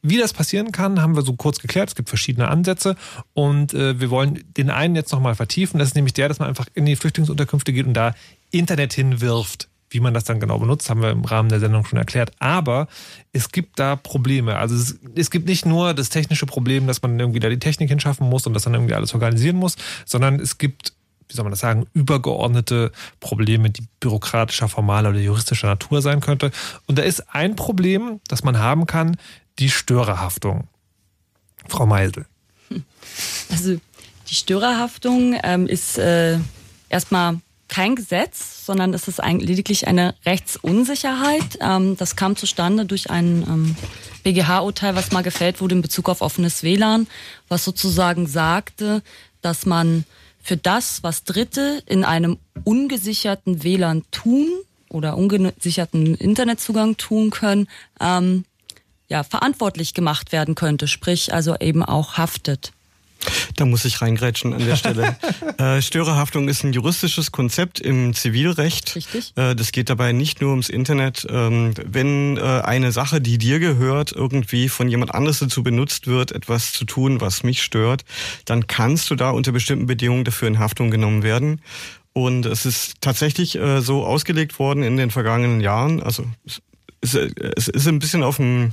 wie 0.00 0.16
das 0.16 0.32
passieren 0.32 0.72
kann, 0.72 1.02
haben 1.02 1.16
wir 1.16 1.22
so 1.22 1.34
kurz 1.34 1.58
geklärt. 1.58 1.90
Es 1.90 1.94
gibt 1.94 2.08
verschiedene 2.08 2.48
Ansätze 2.48 2.96
und 3.34 3.74
äh, 3.74 4.00
wir 4.00 4.08
wollen 4.08 4.42
den 4.56 4.70
einen 4.70 4.96
jetzt 4.96 5.12
nochmal 5.12 5.34
vertiefen. 5.34 5.78
Das 5.78 5.88
ist 5.88 5.96
nämlich 5.96 6.14
der, 6.14 6.28
dass 6.28 6.38
man 6.38 6.48
einfach 6.48 6.66
in 6.72 6.86
die 6.86 6.96
Flüchtlingsunterkünfte 6.96 7.74
geht 7.74 7.86
und 7.86 7.94
da 7.94 8.14
Internet 8.50 8.94
hinwirft. 8.94 9.68
Wie 9.88 10.00
man 10.00 10.14
das 10.14 10.24
dann 10.24 10.40
genau 10.40 10.58
benutzt, 10.58 10.90
haben 10.90 11.02
wir 11.02 11.10
im 11.10 11.24
Rahmen 11.24 11.48
der 11.48 11.60
Sendung 11.60 11.84
schon 11.84 11.98
erklärt. 11.98 12.32
Aber 12.38 12.88
es 13.32 13.50
gibt 13.50 13.78
da 13.78 13.96
Probleme. 13.96 14.56
Also 14.56 14.74
es, 14.74 14.98
es 15.14 15.30
gibt 15.30 15.46
nicht 15.46 15.64
nur 15.64 15.94
das 15.94 16.08
technische 16.08 16.46
Problem, 16.46 16.86
dass 16.86 17.02
man 17.02 17.18
irgendwie 17.18 17.40
da 17.40 17.48
die 17.48 17.58
Technik 17.58 17.88
hinschaffen 17.88 18.28
muss 18.28 18.46
und 18.46 18.54
das 18.54 18.64
dann 18.64 18.74
irgendwie 18.74 18.94
alles 18.94 19.14
organisieren 19.14 19.56
muss, 19.56 19.76
sondern 20.04 20.40
es 20.40 20.58
gibt 20.58 20.92
wie 21.28 21.34
soll 21.34 21.44
man 21.44 21.50
das 21.50 21.60
sagen, 21.60 21.86
übergeordnete 21.92 22.92
Probleme, 23.20 23.70
die 23.70 23.82
bürokratischer, 24.00 24.68
formaler 24.68 25.10
oder 25.10 25.18
juristischer 25.18 25.66
Natur 25.66 26.02
sein 26.02 26.20
könnte. 26.20 26.52
Und 26.86 26.98
da 26.98 27.02
ist 27.02 27.34
ein 27.34 27.56
Problem, 27.56 28.20
das 28.28 28.44
man 28.44 28.58
haben 28.58 28.86
kann, 28.86 29.16
die 29.58 29.70
Störerhaftung. 29.70 30.68
Frau 31.68 31.86
Meisel. 31.86 32.26
Also 33.50 33.78
die 34.28 34.34
Störerhaftung 34.34 35.38
ähm, 35.42 35.66
ist 35.66 35.98
äh, 35.98 36.38
erstmal 36.88 37.40
kein 37.68 37.96
Gesetz, 37.96 38.64
sondern 38.64 38.94
es 38.94 39.08
ist 39.08 39.20
ein, 39.20 39.40
lediglich 39.40 39.86
eine 39.88 40.14
Rechtsunsicherheit. 40.24 41.58
Ähm, 41.60 41.96
das 41.96 42.16
kam 42.16 42.36
zustande 42.36 42.84
durch 42.84 43.10
ein 43.10 43.42
ähm, 43.46 43.76
BGH-Urteil, 44.22 44.94
was 44.96 45.12
mal 45.12 45.22
gefällt 45.22 45.60
wurde 45.60 45.74
in 45.74 45.82
Bezug 45.82 46.08
auf 46.08 46.20
offenes 46.20 46.62
WLAN, 46.62 47.06
was 47.48 47.64
sozusagen 47.64 48.26
sagte, 48.26 49.02
dass 49.40 49.66
man 49.66 50.04
für 50.42 50.56
das, 50.56 51.02
was 51.02 51.24
Dritte 51.24 51.82
in 51.86 52.04
einem 52.04 52.38
ungesicherten 52.64 53.64
WLAN 53.64 54.04
tun 54.10 54.48
oder 54.88 55.16
ungesicherten 55.16 56.14
Internetzugang 56.14 56.96
tun 56.96 57.30
können, 57.30 57.68
ähm, 58.00 58.44
ja, 59.08 59.22
verantwortlich 59.22 59.94
gemacht 59.94 60.32
werden 60.32 60.54
könnte, 60.54 60.88
sprich 60.88 61.32
also 61.32 61.56
eben 61.56 61.82
auch 61.84 62.16
haftet. 62.16 62.72
Da 63.56 63.64
muss 63.64 63.84
ich 63.84 64.00
reingrätschen 64.02 64.52
an 64.52 64.64
der 64.64 64.76
Stelle. 64.76 65.16
äh, 65.58 65.80
Störerhaftung 65.80 66.48
ist 66.48 66.64
ein 66.64 66.72
juristisches 66.72 67.32
Konzept 67.32 67.80
im 67.80 68.14
Zivilrecht. 68.14 68.94
Richtig. 68.96 69.32
Äh, 69.36 69.54
das 69.54 69.72
geht 69.72 69.90
dabei 69.90 70.12
nicht 70.12 70.40
nur 70.40 70.50
ums 70.50 70.68
Internet. 70.68 71.26
Ähm, 71.30 71.74
wenn 71.84 72.36
äh, 72.36 72.40
eine 72.40 72.92
Sache, 72.92 73.20
die 73.20 73.38
dir 73.38 73.58
gehört, 73.58 74.12
irgendwie 74.12 74.68
von 74.68 74.88
jemand 74.88 75.14
anderes 75.14 75.38
dazu 75.38 75.62
benutzt 75.62 76.06
wird, 76.06 76.32
etwas 76.32 76.72
zu 76.72 76.84
tun, 76.84 77.20
was 77.20 77.42
mich 77.42 77.62
stört, 77.62 78.04
dann 78.44 78.66
kannst 78.66 79.10
du 79.10 79.14
da 79.14 79.30
unter 79.30 79.52
bestimmten 79.52 79.86
Bedingungen 79.86 80.24
dafür 80.24 80.48
in 80.48 80.58
Haftung 80.58 80.90
genommen 80.90 81.22
werden. 81.22 81.60
Und 82.12 82.46
es 82.46 82.64
ist 82.64 82.94
tatsächlich 83.02 83.56
äh, 83.56 83.80
so 83.82 84.04
ausgelegt 84.04 84.58
worden 84.58 84.82
in 84.82 84.96
den 84.96 85.10
vergangenen 85.10 85.60
Jahren. 85.60 86.02
Also 86.02 86.24
es, 87.02 87.14
es 87.14 87.68
ist 87.68 87.86
ein 87.86 87.98
bisschen 87.98 88.22
auf 88.22 88.36
dem 88.36 88.72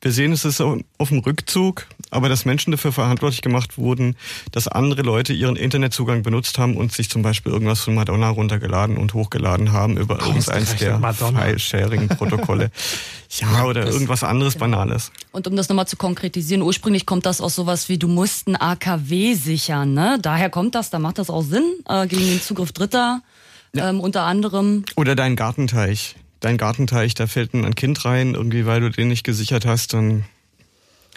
wir 0.00 0.12
sehen, 0.12 0.32
es 0.32 0.44
ist 0.44 0.60
auf 0.60 1.08
dem 1.08 1.18
Rückzug, 1.18 1.86
aber 2.10 2.28
dass 2.28 2.44
Menschen 2.44 2.70
dafür 2.70 2.92
verantwortlich 2.92 3.42
gemacht 3.42 3.78
wurden, 3.78 4.16
dass 4.52 4.68
andere 4.68 5.02
Leute 5.02 5.32
ihren 5.32 5.56
Internetzugang 5.56 6.22
benutzt 6.22 6.58
haben 6.58 6.76
und 6.76 6.92
sich 6.92 7.10
zum 7.10 7.22
Beispiel 7.22 7.52
irgendwas 7.52 7.80
von 7.80 7.94
Madonna 7.94 8.28
runtergeladen 8.30 8.96
und 8.96 9.14
hochgeladen 9.14 9.72
haben 9.72 9.96
über 9.96 10.20
irgendeins 10.20 10.76
der 10.76 11.00
File-Sharing-Protokolle. 11.00 12.70
ja, 13.30 13.64
oder 13.64 13.86
irgendwas 13.86 14.24
anderes 14.24 14.56
Banales. 14.56 15.12
Und 15.32 15.46
um 15.46 15.56
das 15.56 15.68
nochmal 15.68 15.86
zu 15.86 15.96
konkretisieren, 15.96 16.62
ursprünglich 16.62 17.06
kommt 17.06 17.26
das 17.26 17.40
aus 17.40 17.54
sowas 17.54 17.88
wie, 17.88 17.98
du 17.98 18.08
musst 18.08 18.48
ein 18.48 18.56
AKW 18.56 19.34
sichern, 19.34 19.94
ne? 19.94 20.18
Daher 20.20 20.50
kommt 20.50 20.74
das, 20.74 20.90
da 20.90 20.98
macht 20.98 21.18
das 21.18 21.30
auch 21.30 21.42
Sinn, 21.42 21.64
äh, 21.88 22.06
gegen 22.06 22.26
den 22.26 22.40
Zugriff 22.40 22.72
Dritter, 22.72 23.22
ähm, 23.74 24.00
unter 24.00 24.22
anderem. 24.22 24.84
Oder 24.96 25.14
dein 25.14 25.36
Gartenteich 25.36 26.16
dein 26.40 26.56
Gartenteich, 26.58 27.14
da 27.14 27.26
fällt 27.26 27.54
ein 27.54 27.74
Kind 27.74 28.04
rein, 28.04 28.34
irgendwie 28.34 28.66
weil 28.66 28.80
du 28.80 28.90
den 28.90 29.08
nicht 29.08 29.24
gesichert 29.24 29.66
hast, 29.66 29.92
dann 29.92 30.24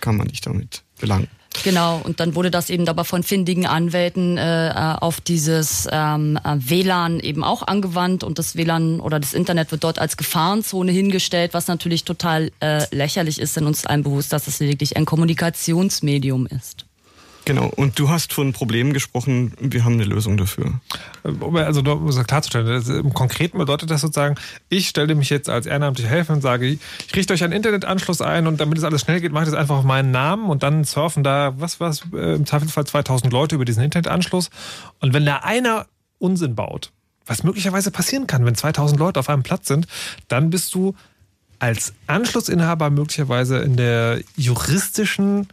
kann 0.02 0.18
man 0.18 0.28
dich 0.28 0.42
damit 0.42 0.84
belangen. 1.00 1.28
Genau, 1.64 2.02
und 2.04 2.20
dann 2.20 2.36
wurde 2.36 2.50
das 2.50 2.70
eben 2.70 2.88
aber 2.88 3.06
von 3.06 3.22
findigen 3.22 3.66
Anwälten 3.66 4.38
äh, 4.38 4.96
auf 5.00 5.22
dieses 5.22 5.88
ähm, 5.92 6.40
WLAN 6.44 7.20
eben 7.20 7.44
auch 7.44 7.62
angewandt 7.66 8.24
und 8.24 8.40
das 8.40 8.56
WLAN 8.56 9.00
oder 9.00 9.20
das 9.20 9.34
Internet 9.34 9.72
wird 9.72 9.84
dort 9.84 10.00
als 10.00 10.18
Gefahrenzone 10.18 10.92
hingestellt, 10.92 11.54
was 11.54 11.68
natürlich 11.68 12.04
total 12.04 12.52
äh, 12.60 12.84
lächerlich 12.94 13.40
ist, 13.40 13.56
denn 13.56 13.68
uns 13.68 13.86
allen 13.86 14.04
bewusst, 14.04 14.34
dass 14.34 14.48
es 14.48 14.60
lediglich 14.60 14.98
ein 14.98 15.06
Kommunikationsmedium 15.06 16.48
ist. 16.48 16.86
Genau, 17.46 17.66
und 17.68 18.00
du 18.00 18.10
hast 18.10 18.32
von 18.32 18.54
Problemen 18.54 18.94
gesprochen, 18.94 19.54
wir 19.60 19.84
haben 19.84 19.94
eine 19.94 20.06
Lösung 20.06 20.38
dafür. 20.38 20.80
Also 21.24 21.82
um 21.82 22.08
es 22.08 22.24
klarzustellen, 22.26 22.68
das, 22.68 22.88
im 22.88 23.14
Konkreten 23.14 23.58
bedeutet 23.58 23.92
das 23.92 24.02
sozusagen, 24.02 24.36
ich 24.70 24.88
stelle 24.88 25.14
mich 25.14 25.30
jetzt 25.30 25.50
als 25.50 25.66
ehrenamtlicher 25.66 26.10
Helfer 26.10 26.34
und 26.34 26.42
sage, 26.42 26.68
ich 26.68 26.80
richte 27.16 27.34
euch 27.34 27.44
einen 27.44 27.52
Internetanschluss 27.52 28.22
ein 28.22 28.48
und 28.48 28.62
damit 28.62 28.78
es 28.78 28.86
alles 28.86 29.02
schnell 29.02 29.20
geht, 29.20 29.34
ich 29.34 29.40
das 29.40 29.54
einfach 29.54 29.78
auf 29.78 29.84
meinen 29.84 30.12
Namen 30.12 30.50
und 30.50 30.64
dann 30.64 30.86
surfen 30.86 31.24
da, 31.24 31.54
was 31.58 31.82
was 31.82 32.04
äh, 32.14 32.36
im 32.36 32.46
Zweifelsfall 32.46 32.86
2000 32.86 33.34
Leute 33.34 33.56
über 33.56 33.66
diesen 33.66 33.84
Internetanschluss. 33.84 34.50
Und 35.02 35.14
wenn 35.14 35.26
da 35.26 35.38
einer 35.38 35.88
Unsinn 36.20 36.56
baut, 36.56 36.92
was 37.26 37.44
möglicherweise 37.44 37.92
passieren 37.92 38.26
kann, 38.26 38.46
wenn 38.46 38.56
2000 38.56 38.98
Leute 39.00 39.20
auf 39.20 39.30
einem 39.30 39.44
Platz 39.44 39.68
sind, 39.68 39.88
dann 40.30 40.50
bist 40.50 40.74
du 40.76 40.96
als 41.60 41.94
Anschlussinhaber 42.08 42.90
möglicherweise 42.90 43.60
in 43.60 43.76
der 43.76 44.22
juristischen 44.36 45.48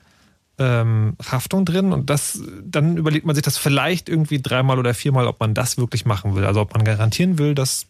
ähm, 0.61 1.17
Haftung 1.25 1.65
drin 1.65 1.93
und 1.93 2.11
das, 2.11 2.43
dann 2.63 2.99
überlegt 2.99 3.25
man 3.25 3.35
sich 3.35 3.43
das 3.43 3.57
vielleicht 3.57 4.11
irgendwie 4.11 4.43
dreimal 4.43 4.79
oder 4.79 4.93
viermal, 4.93 5.27
ob 5.27 5.41
man 5.41 5.55
das 5.55 5.79
wirklich 5.79 6.05
machen 6.05 6.37
will. 6.37 6.45
Also 6.45 6.61
ob 6.61 6.75
man 6.75 6.85
garantieren 6.85 7.39
will, 7.39 7.55
dass 7.55 7.87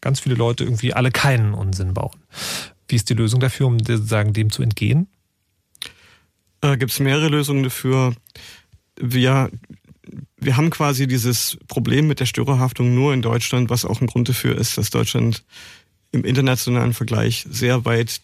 ganz 0.00 0.18
viele 0.20 0.34
Leute 0.34 0.64
irgendwie 0.64 0.92
alle 0.92 1.12
keinen 1.12 1.54
Unsinn 1.54 1.94
bauen. 1.94 2.16
Wie 2.88 2.96
ist 2.96 3.08
die 3.08 3.14
Lösung 3.14 3.38
dafür, 3.38 3.68
um 3.68 3.78
sozusagen 3.78 4.32
dem 4.32 4.50
zu 4.50 4.62
entgehen? 4.62 5.06
Äh, 6.60 6.76
Gibt 6.76 6.90
es 6.90 6.98
mehrere 6.98 7.28
Lösungen 7.28 7.62
dafür. 7.62 8.14
Wir, 9.00 9.50
wir 10.38 10.56
haben 10.56 10.70
quasi 10.70 11.06
dieses 11.06 11.56
Problem 11.68 12.08
mit 12.08 12.18
der 12.18 12.26
Störerhaftung 12.26 12.94
nur 12.96 13.14
in 13.14 13.22
Deutschland, 13.22 13.70
was 13.70 13.84
auch 13.84 14.00
ein 14.00 14.08
Grund 14.08 14.28
dafür 14.28 14.58
ist, 14.58 14.76
dass 14.76 14.90
Deutschland 14.90 15.44
im 16.10 16.24
internationalen 16.24 16.94
Vergleich 16.94 17.46
sehr 17.48 17.84
weit 17.84 18.20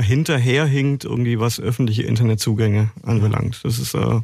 hinterherhinkt, 0.00 1.04
irgendwie 1.04 1.38
was 1.38 1.60
öffentliche 1.60 2.02
Internetzugänge 2.02 2.90
anbelangt. 3.02 3.60
Das 3.64 3.78
ist, 3.78 3.94
äh, 3.94 4.20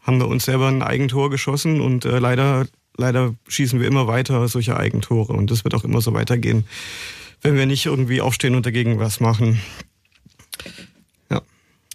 haben 0.00 0.18
wir 0.18 0.28
uns 0.28 0.44
selber 0.44 0.68
ein 0.68 0.82
Eigentor 0.82 1.30
geschossen 1.30 1.80
und 1.80 2.04
äh, 2.04 2.18
leider, 2.18 2.66
leider 2.96 3.34
schießen 3.48 3.80
wir 3.80 3.86
immer 3.86 4.06
weiter 4.06 4.46
solche 4.48 4.76
Eigentore 4.76 5.32
und 5.32 5.50
das 5.50 5.64
wird 5.64 5.74
auch 5.74 5.84
immer 5.84 6.00
so 6.00 6.12
weitergehen, 6.14 6.64
wenn 7.40 7.56
wir 7.56 7.66
nicht 7.66 7.86
irgendwie 7.86 8.20
aufstehen 8.20 8.54
und 8.54 8.66
dagegen 8.66 8.98
was 8.98 9.20
machen. 9.20 9.60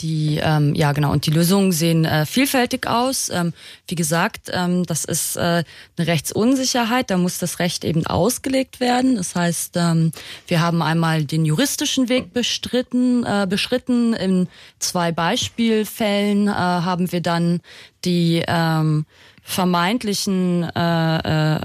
Die, 0.01 0.39
ähm, 0.41 0.75
ja 0.75 0.91
genau, 0.91 1.11
und 1.11 1.25
die 1.25 1.31
Lösungen 1.31 1.71
sehen 1.71 2.05
äh, 2.05 2.25
vielfältig 2.25 2.85
aus. 2.87 3.29
Ähm, 3.29 3.53
wie 3.87 3.95
gesagt, 3.95 4.51
ähm, 4.53 4.85
das 4.85 5.05
ist 5.05 5.35
äh, 5.37 5.39
eine 5.39 6.07
Rechtsunsicherheit, 6.07 7.09
da 7.09 7.17
muss 7.17 7.39
das 7.39 7.57
Recht 7.59 7.83
eben 7.83 8.05
ausgelegt 8.05 8.79
werden. 8.79 9.15
Das 9.15 9.35
heißt, 9.35 9.75
ähm, 9.77 10.11
wir 10.47 10.61
haben 10.61 10.83
einmal 10.83 11.23
den 11.23 11.45
juristischen 11.45 12.09
Weg 12.09 12.31
bestritten, 12.31 13.23
äh, 13.23 13.47
beschritten. 13.49 14.13
In 14.13 14.47
zwei 14.77 15.11
Beispielfällen 15.11 16.47
äh, 16.47 16.51
haben 16.51 17.11
wir 17.11 17.21
dann 17.21 17.61
die 18.05 18.43
ähm, 18.47 19.05
vermeintlichen 19.49 20.63
äh, 20.75 21.55
äh, 21.55 21.59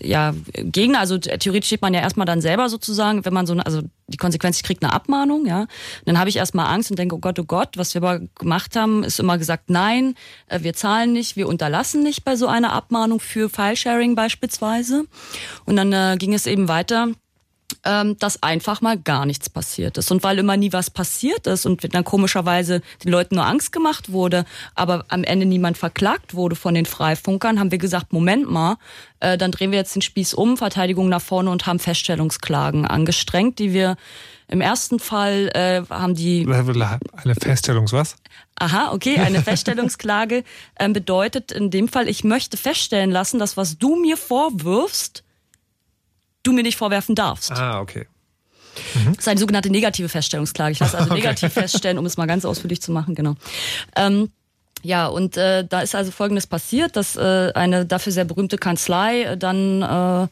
ja, 0.00 0.32
Gegner, 0.52 1.00
also 1.00 1.18
theoretisch 1.18 1.66
steht 1.66 1.82
man 1.82 1.92
ja 1.92 2.00
erstmal 2.00 2.26
dann 2.26 2.40
selber 2.40 2.68
sozusagen, 2.68 3.24
wenn 3.24 3.32
man 3.32 3.44
so, 3.44 3.54
also 3.54 3.82
die 4.06 4.18
Konsequenz, 4.18 4.58
ich 4.58 4.62
kriege 4.62 4.80
eine 4.82 4.92
Abmahnung, 4.92 5.44
ja, 5.44 5.66
dann 6.04 6.16
habe 6.20 6.30
ich 6.30 6.36
erstmal 6.36 6.72
Angst 6.72 6.90
und 6.90 6.98
denke, 6.98 7.16
oh 7.16 7.18
Gott, 7.18 7.36
oh 7.40 7.44
Gott, 7.44 7.76
was 7.76 7.92
wir 7.94 8.02
aber 8.04 8.20
gemacht 8.36 8.76
haben, 8.76 9.02
ist 9.02 9.18
immer 9.18 9.36
gesagt, 9.36 9.68
nein, 9.68 10.14
äh, 10.46 10.60
wir 10.62 10.74
zahlen 10.74 11.12
nicht, 11.12 11.34
wir 11.34 11.48
unterlassen 11.48 12.04
nicht 12.04 12.24
bei 12.24 12.36
so 12.36 12.46
einer 12.46 12.72
Abmahnung 12.72 13.18
für 13.18 13.50
File-Sharing 13.50 14.14
beispielsweise. 14.14 15.06
Und 15.66 15.74
dann 15.74 15.92
äh, 15.92 16.16
ging 16.16 16.34
es 16.34 16.46
eben 16.46 16.68
weiter 16.68 17.08
ähm, 17.84 18.16
dass 18.18 18.42
einfach 18.42 18.80
mal 18.80 18.98
gar 18.98 19.26
nichts 19.26 19.50
passiert 19.50 19.98
ist. 19.98 20.10
Und 20.10 20.22
weil 20.22 20.38
immer 20.38 20.56
nie 20.56 20.72
was 20.72 20.90
passiert 20.90 21.46
ist 21.46 21.66
und 21.66 21.94
dann 21.94 22.04
komischerweise 22.04 22.82
den 23.04 23.12
Leuten 23.12 23.36
nur 23.36 23.46
Angst 23.46 23.72
gemacht 23.72 24.12
wurde, 24.12 24.44
aber 24.74 25.04
am 25.08 25.24
Ende 25.24 25.46
niemand 25.46 25.78
verklagt 25.78 26.34
wurde 26.34 26.56
von 26.56 26.74
den 26.74 26.86
Freifunkern, 26.86 27.58
haben 27.58 27.70
wir 27.70 27.78
gesagt, 27.78 28.12
Moment 28.12 28.50
mal, 28.50 28.76
äh, 29.20 29.38
dann 29.38 29.50
drehen 29.50 29.70
wir 29.70 29.78
jetzt 29.78 29.94
den 29.94 30.02
Spieß 30.02 30.34
um, 30.34 30.56
Verteidigung 30.56 31.08
nach 31.08 31.22
vorne 31.22 31.50
und 31.50 31.66
haben 31.66 31.78
Feststellungsklagen 31.78 32.86
angestrengt, 32.86 33.58
die 33.58 33.72
wir 33.72 33.96
im 34.48 34.60
ersten 34.60 34.98
Fall 34.98 35.50
äh, 35.54 35.82
haben 35.88 36.14
die 36.14 36.44
eine 37.14 37.34
Feststellungs 37.34 37.92
was? 37.92 38.16
Aha, 38.56 38.92
okay, 38.92 39.18
eine 39.18 39.42
Feststellungsklage 39.42 40.44
ähm, 40.78 40.92
bedeutet 40.92 41.50
in 41.50 41.70
dem 41.70 41.88
Fall, 41.88 42.08
ich 42.08 42.24
möchte 42.24 42.56
feststellen 42.56 43.10
lassen, 43.10 43.38
dass 43.38 43.56
was 43.56 43.78
du 43.78 43.96
mir 43.96 44.16
vorwirfst, 44.16 45.23
du 46.44 46.52
mir 46.52 46.62
nicht 46.62 46.76
vorwerfen 46.76 47.14
darfst. 47.14 47.50
Ah, 47.50 47.80
okay. 47.80 48.06
Das 49.06 49.18
ist 49.18 49.28
eine 49.28 49.38
sogenannte 49.40 49.70
negative 49.70 50.08
Feststellungsklage. 50.08 50.72
Ich 50.72 50.80
lasse 50.80 50.96
also 50.98 51.10
Okay. 51.10 51.20
negativ 51.20 51.52
feststellen, 51.52 51.98
um 51.98 52.06
es 52.06 52.16
mal 52.16 52.26
ganz 52.26 52.44
ausführlich 52.44 52.80
zu 52.82 52.92
machen, 52.92 53.14
genau. 53.14 53.34
Ähm, 53.96 54.30
ja, 54.82 55.06
und 55.06 55.36
äh, 55.38 55.64
da 55.66 55.80
ist 55.80 55.94
also 55.94 56.10
Folgendes 56.10 56.46
passiert, 56.46 56.96
dass 56.96 57.16
äh, 57.16 57.52
eine 57.54 57.86
dafür 57.86 58.12
sehr 58.12 58.24
berühmte 58.26 58.58
Kanzlei 58.58 59.22
äh, 59.22 59.36
dann 59.38 59.80
äh, 59.80 60.28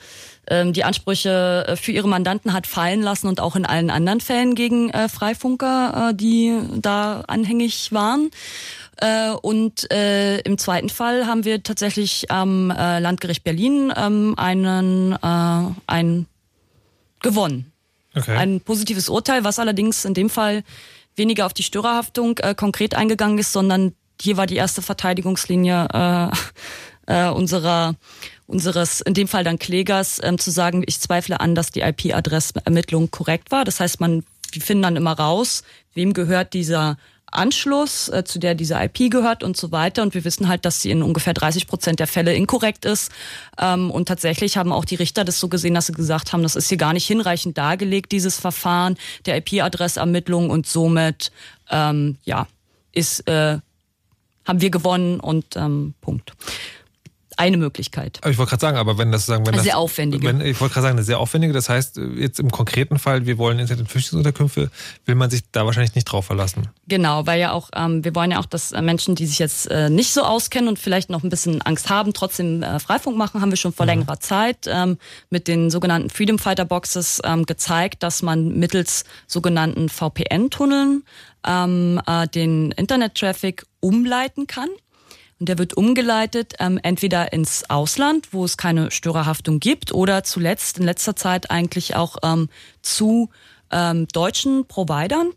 ähm, 0.49 0.73
die 0.75 0.85
Ansprüche 0.85 1.65
äh, 1.69 1.77
für 1.77 1.93
ihre 1.93 2.09
Mandanten 2.09 2.53
hat 2.53 2.67
fallen 2.67 3.01
lassen 3.01 3.29
und 3.29 3.41
auch 3.41 3.57
in 3.57 3.65
allen 3.65 3.89
anderen 3.89 4.21
Fällen 4.21 4.55
gegen 4.55 4.91
äh, 4.91 5.09
Freifunker, 5.09 6.13
die 6.15 6.55
da 6.77 7.23
anhängig 7.29 7.93
waren. 7.93 8.31
Äh, 8.97 9.31
und 9.31 9.91
äh, 9.91 10.39
im 10.41 10.59
zweiten 10.59 10.89
Fall 10.89 11.27
haben 11.27 11.45
wir 11.45 11.63
tatsächlich 11.63 12.31
am 12.31 12.71
äh, 12.71 12.99
Landgericht 12.99 13.45
Berlin 13.45 13.93
ähm, 13.97 14.35
einen, 14.37 15.13
äh, 15.13 15.75
ein 15.87 16.27
gewonnen. 17.21 17.73
Okay. 18.15 18.37
Ein 18.37 18.61
positives 18.61 19.09
Urteil, 19.09 19.45
was 19.45 19.59
allerdings 19.59 20.05
in 20.05 20.15
dem 20.15 20.29
Fall 20.29 20.65
weniger 21.17 21.47
auf 21.47 21.55
die 21.55 21.63
Störerhaftung 21.63 22.39
äh, 22.39 22.55
konkret 22.55 22.95
eingegangen 22.95 23.39
ist, 23.39 23.53
sondern 23.53 23.95
hier 24.21 24.37
war 24.37 24.47
die 24.47 24.57
erste 24.57 24.83
Verteidigungslinie 24.83 25.89
äh, 25.93 26.31
äh, 27.07 27.31
unserer 27.31 27.95
unseres, 28.47 29.01
in 29.01 29.15
dem 29.15 29.29
Fall 29.29 29.45
dann 29.45 29.59
Klägers, 29.59 30.21
ähm, 30.23 30.39
zu 30.39 30.51
sagen, 30.51 30.85
ich 30.87 31.01
zweifle 31.01 31.41
an, 31.41 31.55
dass 31.55 31.71
die 31.71 31.81
IP-Adressermittlung 31.81 33.11
korrekt 33.11 33.51
war. 33.51 33.65
Das 33.65 33.81
heißt, 33.81 33.99
man, 34.01 34.25
wir 34.53 34.63
finden 34.63 34.83
dann 34.83 34.97
immer 34.97 35.13
raus, 35.13 35.63
wem 35.95 36.13
gehört 36.13 36.53
dieser 36.53 36.99
Anschluss, 37.33 38.09
äh, 38.09 38.25
zu 38.25 38.39
der 38.39 38.55
diese 38.55 38.75
IP 38.75 39.11
gehört 39.11 39.43
und 39.43 39.57
so 39.57 39.73
weiter. 39.73 40.03
Und 40.03 40.15
wir 40.15 40.25
wissen 40.25 40.49
halt, 40.49 40.65
dass 40.65 40.81
sie 40.81 40.91
in 40.91 41.03
ungefähr 41.03 41.35
30 41.35 41.67
Prozent 41.67 42.01
der 42.01 42.07
Fälle 42.07 42.35
inkorrekt 42.35 42.85
ist. 42.85 43.11
Ähm, 43.59 43.91
und 43.91 44.07
tatsächlich 44.07 44.57
haben 44.57 44.73
auch 44.73 44.85
die 44.85 44.95
Richter 44.95 45.25
das 45.25 45.41
so 45.41 45.49
gesehen, 45.49 45.75
dass 45.75 45.87
sie 45.87 45.93
gesagt 45.93 46.33
haben, 46.33 46.43
das 46.43 46.57
ist 46.57 46.69
hier 46.69 46.79
gar 46.79 46.93
nicht 46.93 47.07
hinreichend 47.07 47.59
dargelegt, 47.59 48.13
dieses 48.13 48.39
Verfahren 48.39 48.97
der 49.27 49.39
IP-Adressermittlung 49.39 50.51
und 50.51 50.67
somit, 50.67 51.33
ähm, 51.71 52.19
ja, 52.25 52.47
ist, 52.93 53.27
äh, 53.29 53.59
haben 54.45 54.61
wir 54.61 54.71
gewonnen 54.71 55.21
und 55.21 55.57
ähm, 55.57 55.95
Punkt. 56.01 56.33
Eine 57.43 57.57
Möglichkeit. 57.57 58.21
Aber 58.23 58.31
ich 58.31 58.39
wollte 58.39 58.51
gerade 58.51 58.61
sagen, 58.61 58.77
aber 58.77 58.99
wenn 58.99 59.11
das 59.11 59.27
sagen, 59.27 59.45
wenn 59.45 59.55
Eine 59.55 59.57
das, 59.57 59.65
sehr 59.65 59.77
aufwendige. 59.77 60.25
Wenn, 60.25 60.41
ich 60.41 60.61
wollte 60.61 60.75
gerade 60.75 60.87
sagen, 60.87 60.97
eine 60.97 61.05
sehr 61.05 61.19
aufwendige. 61.19 61.53
Das 61.53 61.69
heißt, 61.69 62.01
jetzt 62.15 62.39
im 62.39 62.53
konkreten 62.53 63.01
Fall, 63.01 63.27
wir 63.27 63.37
wollen 63.37 63.59
Internet- 63.59 63.81
und 63.81 63.91
Flüchtlingsunterkünfte, 63.91 64.71
will 65.07 65.15
man 65.17 65.29
sich 65.29 65.43
da 65.51 65.67
wahrscheinlich 65.67 65.97
nicht 65.97 66.05
drauf 66.05 66.27
verlassen. 66.27 66.69
Genau, 66.87 67.27
weil 67.27 67.41
ja 67.41 67.51
auch, 67.51 67.71
ähm, 67.75 68.05
wir 68.05 68.15
wollen 68.15 68.31
ja 68.31 68.39
auch, 68.39 68.47
dass 68.47 68.71
äh, 68.71 68.81
Menschen, 68.81 69.17
die 69.17 69.27
sich 69.27 69.41
jetzt 69.41 69.69
äh, 69.73 69.91
nicht 69.91 70.13
so 70.13 70.23
auskennen 70.23 70.69
und 70.69 70.79
vielleicht 70.79 71.11
noch 71.11 71.25
ein 71.25 71.31
bisschen 71.31 71.63
Angst 71.63 71.91
haben, 71.91 72.13
trotzdem 72.13 72.63
äh, 72.63 72.79
Freifunk 72.79 73.17
machen, 73.17 73.41
haben 73.41 73.51
wir 73.51 73.57
schon 73.57 73.73
vor 73.73 73.87
längerer 73.87 74.21
Zeit 74.21 74.69
ähm, 74.69 74.99
mit 75.29 75.49
den 75.49 75.69
sogenannten 75.69 76.11
Freedom 76.11 76.39
Fighter 76.39 76.65
Boxes 76.65 77.21
ähm, 77.25 77.45
gezeigt, 77.45 78.05
dass 78.05 78.23
man 78.23 78.57
mittels 78.57 79.03
sogenannten 79.27 79.89
VPN-Tunneln 79.89 81.03
ähm, 81.45 82.01
äh, 82.07 82.29
den 82.29 82.71
Internet-Traffic 82.71 83.67
umleiten 83.81 84.47
kann. 84.47 84.69
Und 85.43 85.49
der 85.49 85.59
wird 85.59 85.77
umgeleitet 85.77 86.55
ähm, 86.61 86.79
entweder 86.85 87.33
ins 87.33 87.69
Ausland, 87.69 88.29
wo 88.31 88.45
es 88.45 88.57
keine 88.57 88.93
Störerhaftung 88.93 89.59
gibt, 89.59 89.93
oder 89.93 90.23
zuletzt 90.23 90.79
in 90.79 90.85
letzter 90.85 91.17
Zeit 91.17 91.51
eigentlich 91.51 91.97
auch 91.97 92.19
ähm, 92.23 92.49
zu 92.81 93.29
ähm, 93.73 94.07
deutschen 94.13 94.67
Providern, 94.69 95.33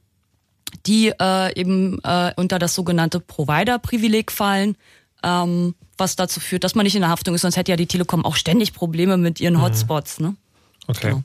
die 0.86 1.08
äh, 1.08 1.60
eben 1.60 1.98
äh, 2.04 2.34
unter 2.36 2.60
das 2.60 2.76
sogenannte 2.76 3.20
Provider-Privileg 3.20 4.32
fallen, 4.32 4.78
ähm, 5.24 5.74
was 5.98 6.16
dazu 6.16 6.40
führt, 6.40 6.64
dass 6.64 6.76
man 6.76 6.84
nicht 6.84 6.94
in 6.94 7.02
der 7.02 7.10
Haftung 7.10 7.34
ist, 7.34 7.42
sonst 7.42 7.58
hätte 7.58 7.72
ja 7.72 7.76
die 7.76 7.88
Telekom 7.88 8.24
auch 8.26 8.36
ständig 8.36 8.74
Probleme 8.74 9.18
mit 9.18 9.42
ihren 9.42 9.60
Hotspots. 9.60 10.20
Ne? 10.20 10.36
Okay. 10.86 11.16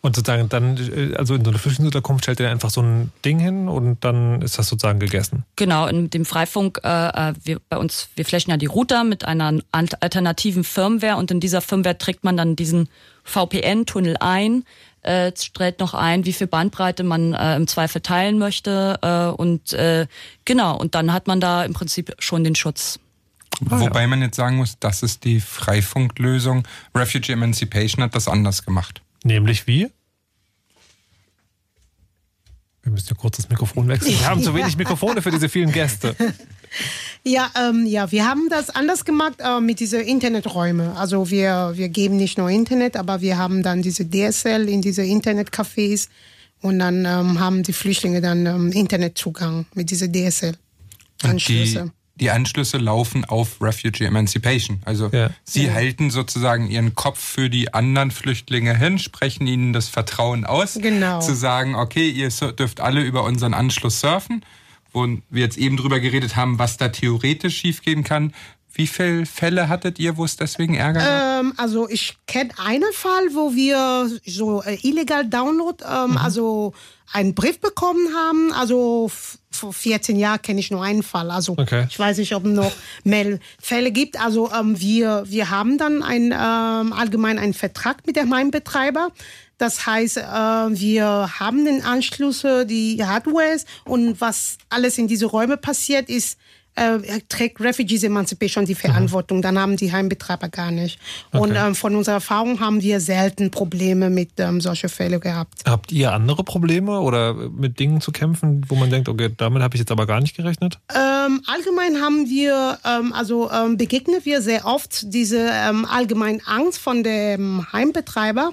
Und 0.00 0.14
sozusagen 0.14 0.48
dann, 0.48 0.76
äh, 0.76 1.16
also 1.16 1.34
in 1.34 1.44
so 1.44 1.50
einer 1.50 1.58
Flüchtlingsunterkunft 1.58 2.24
stellt 2.24 2.40
ihr 2.40 2.50
einfach 2.50 2.70
so 2.70 2.82
ein 2.82 3.10
Ding 3.24 3.40
hin 3.40 3.68
und 3.68 4.04
dann 4.04 4.42
ist 4.42 4.58
das 4.58 4.68
sozusagen 4.68 5.00
gegessen. 5.00 5.44
Genau, 5.56 5.86
in 5.86 6.08
dem 6.08 6.24
Freifunk, 6.24 6.80
äh, 6.84 7.30
äh, 7.30 7.34
wir, 7.42 7.60
bei 7.68 7.78
uns, 7.78 8.08
wir 8.14 8.24
flächen 8.24 8.50
ja 8.50 8.56
die 8.56 8.66
Router 8.66 9.02
mit 9.02 9.24
einer 9.24 9.58
alternativen 9.72 10.62
Firmware 10.62 11.16
und 11.16 11.30
in 11.32 11.40
dieser 11.40 11.60
Firmware 11.60 11.98
trägt 11.98 12.22
man 12.22 12.36
dann 12.36 12.54
diesen 12.54 12.88
VPN-Tunnel 13.24 14.16
ein, 14.20 14.64
äh, 15.02 15.32
stellt 15.36 15.80
noch 15.80 15.94
ein, 15.94 16.24
wie 16.24 16.32
viel 16.32 16.46
Bandbreite 16.46 17.02
man 17.02 17.34
äh, 17.34 17.56
im 17.56 17.66
Zweifel 17.66 18.00
teilen 18.00 18.38
möchte 18.38 18.98
äh, 19.02 19.36
und 19.36 19.72
äh, 19.72 20.06
genau, 20.44 20.76
und 20.76 20.94
dann 20.94 21.12
hat 21.12 21.26
man 21.26 21.40
da 21.40 21.64
im 21.64 21.72
Prinzip 21.72 22.14
schon 22.20 22.44
den 22.44 22.54
Schutz. 22.54 23.00
Wobei 23.60 24.06
man 24.06 24.22
jetzt 24.22 24.36
sagen 24.36 24.56
muss, 24.56 24.78
das 24.78 25.02
ist 25.02 25.24
die 25.24 25.40
Freifunklösung. 25.40 26.66
Refugee 26.94 27.32
Emancipation 27.32 28.04
hat 28.04 28.14
das 28.14 28.28
anders 28.28 28.64
gemacht. 28.64 29.02
Nämlich 29.24 29.66
wie? 29.66 29.90
Wir 32.82 32.92
müssen 32.92 33.08
ja 33.10 33.16
kurz 33.16 33.36
das 33.36 33.48
Mikrofon 33.48 33.88
wechseln. 33.88 34.18
Wir 34.18 34.28
haben 34.28 34.42
zu 34.42 34.54
wenig 34.54 34.76
Mikrofone 34.76 35.20
für 35.20 35.30
diese 35.30 35.48
vielen 35.48 35.72
Gäste. 35.72 36.16
Ja, 37.24 37.50
ähm, 37.58 37.84
ja, 37.86 38.10
wir 38.12 38.26
haben 38.26 38.48
das 38.48 38.70
anders 38.70 39.04
gemacht 39.04 39.34
äh, 39.38 39.60
mit 39.60 39.80
diesen 39.80 40.00
Interneträumen. 40.00 40.90
Also 40.96 41.30
wir, 41.30 41.72
wir 41.74 41.88
geben 41.88 42.16
nicht 42.16 42.38
nur 42.38 42.48
Internet, 42.48 42.96
aber 42.96 43.20
wir 43.20 43.36
haben 43.36 43.62
dann 43.62 43.82
diese 43.82 44.08
DSL 44.08 44.68
in 44.68 44.82
diese 44.82 45.02
Internetcafés 45.02 46.08
und 46.60 46.78
dann 46.78 47.04
ähm, 47.04 47.40
haben 47.40 47.62
die 47.62 47.72
Flüchtlinge 47.72 48.20
dann 48.20 48.46
ähm, 48.46 48.72
Internetzugang 48.72 49.66
mit 49.74 49.90
dieser 49.90 50.06
Und 50.06 50.12
die, 50.14 50.28
DSL-Anschlüsse. 50.28 51.92
Die 52.20 52.30
Anschlüsse 52.30 52.78
laufen 52.78 53.24
auf 53.24 53.60
Refugee 53.60 54.04
Emancipation. 54.04 54.80
Also 54.84 55.10
sie 55.44 55.66
Ja. 55.66 55.72
halten 55.74 56.10
sozusagen 56.10 56.68
ihren 56.68 56.94
Kopf 56.94 57.18
für 57.18 57.48
die 57.50 57.72
anderen 57.74 58.10
Flüchtlinge 58.10 58.76
hin, 58.76 58.98
sprechen 58.98 59.46
ihnen 59.46 59.72
das 59.72 59.88
Vertrauen 59.88 60.44
aus, 60.44 60.78
Genau. 60.80 61.20
zu 61.20 61.34
sagen, 61.34 61.74
okay, 61.74 62.08
ihr 62.08 62.28
dürft 62.52 62.80
alle 62.80 63.02
über 63.02 63.24
unseren 63.24 63.54
Anschluss 63.54 64.00
surfen, 64.00 64.44
wo 64.92 65.06
wir 65.30 65.42
jetzt 65.42 65.58
eben 65.58 65.76
drüber 65.76 66.00
geredet 66.00 66.34
haben, 66.36 66.58
was 66.58 66.76
da 66.76 66.88
theoretisch 66.88 67.56
schiefgehen 67.58 68.04
kann. 68.04 68.32
Wie 68.74 68.86
viele 68.86 69.26
Fälle 69.26 69.68
hattet 69.68 69.98
ihr, 69.98 70.16
wo 70.16 70.24
es 70.24 70.36
deswegen 70.36 70.74
Ärger 70.74 71.00
gab? 71.00 71.40
Ähm, 71.44 71.52
also 71.56 71.88
ich 71.88 72.16
kenne 72.26 72.50
einen 72.64 72.92
Fall, 72.92 73.28
wo 73.34 73.54
wir 73.54 74.08
so 74.24 74.62
äh, 74.62 74.78
illegal 74.82 75.28
Download, 75.28 75.82
ähm, 75.84 76.16
also 76.16 76.74
einen 77.12 77.34
Brief 77.34 77.60
bekommen 77.60 78.14
haben. 78.14 78.52
Also 78.52 79.10
vor 79.50 79.72
14 79.72 80.16
Jahren 80.18 80.42
kenne 80.42 80.60
ich 80.60 80.70
nur 80.70 80.82
einen 80.82 81.02
Fall. 81.02 81.30
Also 81.30 81.54
Okay. 81.56 81.86
ich 81.88 81.98
weiß 81.98 82.18
nicht, 82.18 82.34
ob 82.34 82.44
es 82.44 82.52
noch 82.52 82.72
mehr 83.04 83.38
Fälle 83.60 83.90
gibt. 83.90 84.20
Also 84.20 84.50
ähm, 84.52 84.78
wir, 84.80 85.24
wir 85.26 85.50
haben 85.50 85.78
dann 85.78 86.02
ein, 86.02 86.32
ähm, 86.32 86.92
allgemein 86.92 87.38
einen 87.38 87.54
Vertrag 87.54 88.06
mit 88.06 88.16
dem 88.16 88.34
Heimbetreiber. 88.34 89.10
Das 89.56 89.86
heißt, 89.86 90.18
äh, 90.18 90.20
wir 90.22 91.30
haben 91.40 91.64
den 91.64 91.82
Anschluss, 91.82 92.42
die 92.66 93.04
Hardware 93.04 93.58
und 93.84 94.20
was 94.20 94.58
alles 94.68 94.98
in 94.98 95.08
diese 95.08 95.26
Räume 95.26 95.56
passiert 95.56 96.08
ist, 96.08 96.38
äh, 96.78 97.20
trägt 97.28 97.60
Refugees 97.60 98.02
Emancipation 98.02 98.64
die 98.64 98.74
Verantwortung. 98.74 99.42
Dann 99.42 99.58
haben 99.58 99.76
die 99.76 99.92
Heimbetreiber 99.92 100.48
gar 100.48 100.70
nicht. 100.70 100.98
Und 101.32 101.50
Okay. 101.50 101.68
ähm, 101.68 101.74
von 101.74 101.94
unserer 101.94 102.16
Erfahrung 102.16 102.60
haben 102.60 102.82
wir 102.82 103.00
selten 103.00 103.50
Probleme 103.50 104.10
mit 104.10 104.30
ähm, 104.38 104.60
solchen 104.60 104.88
Fällen 104.88 105.20
gehabt. 105.20 105.62
Habt 105.66 105.92
ihr 105.92 106.12
andere 106.12 106.44
Probleme 106.44 107.00
oder 107.00 107.34
mit 107.34 107.78
Dingen 107.78 108.00
zu 108.00 108.12
kämpfen, 108.12 108.64
wo 108.68 108.74
man 108.74 108.90
denkt, 108.90 109.08
okay, 109.08 109.30
damit 109.36 109.62
habe 109.62 109.74
ich 109.76 109.80
jetzt 109.80 109.90
aber 109.90 110.06
gar 110.06 110.20
nicht 110.20 110.36
gerechnet? 110.36 110.78
Ähm, 110.94 111.42
allgemein 111.46 112.00
haben 112.00 112.28
wir, 112.28 112.78
ähm, 112.84 113.12
also 113.12 113.50
ähm, 113.50 113.76
begegnen 113.76 114.20
wir 114.24 114.42
sehr 114.42 114.64
oft 114.66 115.12
diese 115.12 115.50
ähm, 115.52 115.84
allgemein 115.84 116.40
Angst 116.46 116.78
von 116.78 117.02
dem 117.02 117.66
Heimbetreiber. 117.72 118.52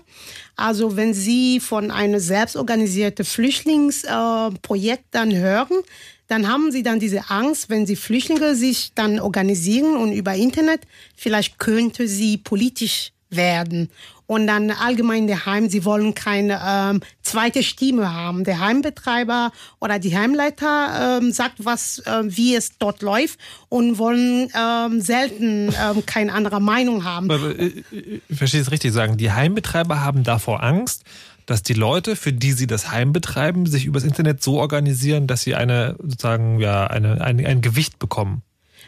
Also 0.55 0.95
wenn 0.95 1.13
sie 1.13 1.59
von 1.59 1.91
einem 1.91 2.19
selbstorganisierten 2.19 3.25
Flüchtlingsprojekt 3.25 5.03
äh, 5.03 5.07
dann 5.11 5.35
hören, 5.35 5.81
dann 6.27 6.47
haben 6.47 6.71
sie 6.71 6.83
dann 6.83 6.99
diese 6.99 7.29
Angst, 7.29 7.69
wenn 7.69 7.85
sie 7.85 7.95
Flüchtlinge 7.95 8.55
sich 8.55 8.91
dann 8.95 9.19
organisieren 9.19 9.95
und 9.95 10.11
über 10.11 10.33
Internet, 10.33 10.81
vielleicht 11.15 11.59
könnte 11.59 12.07
sie 12.07 12.37
politisch 12.37 13.11
werden. 13.29 13.89
Und 14.27 14.47
dann 14.47 14.71
allgemein 14.71 15.27
der 15.27 15.45
Heim, 15.45 15.69
sie 15.69 15.85
wollen 15.85 16.15
keine 16.15 16.59
ähm, 16.65 17.01
zweite 17.21 17.61
Stimme 17.61 18.11
haben. 18.11 18.43
Der 18.43 18.59
Heimbetreiber 18.59 19.51
oder 19.79 19.99
die 19.99 20.17
Heimleiter 20.17 21.19
ähm, 21.21 21.31
sagt, 21.31 21.63
was, 21.63 21.99
äh, 21.99 22.23
wie 22.23 22.55
es 22.55 22.77
dort 22.79 23.03
läuft 23.03 23.39
und 23.69 23.99
wollen 23.99 24.49
ähm, 24.57 24.99
selten 24.99 25.67
ähm, 25.79 26.05
keine 26.07 26.33
andere 26.33 26.59
Meinung 26.59 27.03
haben. 27.03 27.29
Aber, 27.29 27.59
äh, 27.59 27.67
äh, 27.67 28.21
Ich 28.27 28.37
verstehe 28.37 28.61
es 28.61 28.71
richtig 28.71 28.93
sagen. 28.93 29.17
Die 29.17 29.31
Heimbetreiber 29.31 30.01
haben 30.01 30.23
davor 30.23 30.63
Angst, 30.63 31.03
dass 31.45 31.63
die 31.63 31.73
Leute, 31.73 32.15
für 32.15 32.33
die 32.33 32.53
sie 32.53 32.67
das 32.67 32.91
Heim 32.91 33.13
betreiben, 33.13 33.65
sich 33.65 33.85
übers 33.85 34.03
Internet 34.03 34.41
so 34.41 34.59
organisieren, 34.59 35.27
dass 35.27 35.41
sie 35.41 35.55
eine 35.55 35.95
sozusagen 35.99 36.59
ja 36.59 36.87
eine, 36.87 37.21
ein, 37.21 37.45
ein 37.45 37.61
Gewicht 37.61 37.99
bekommen. 37.99 38.41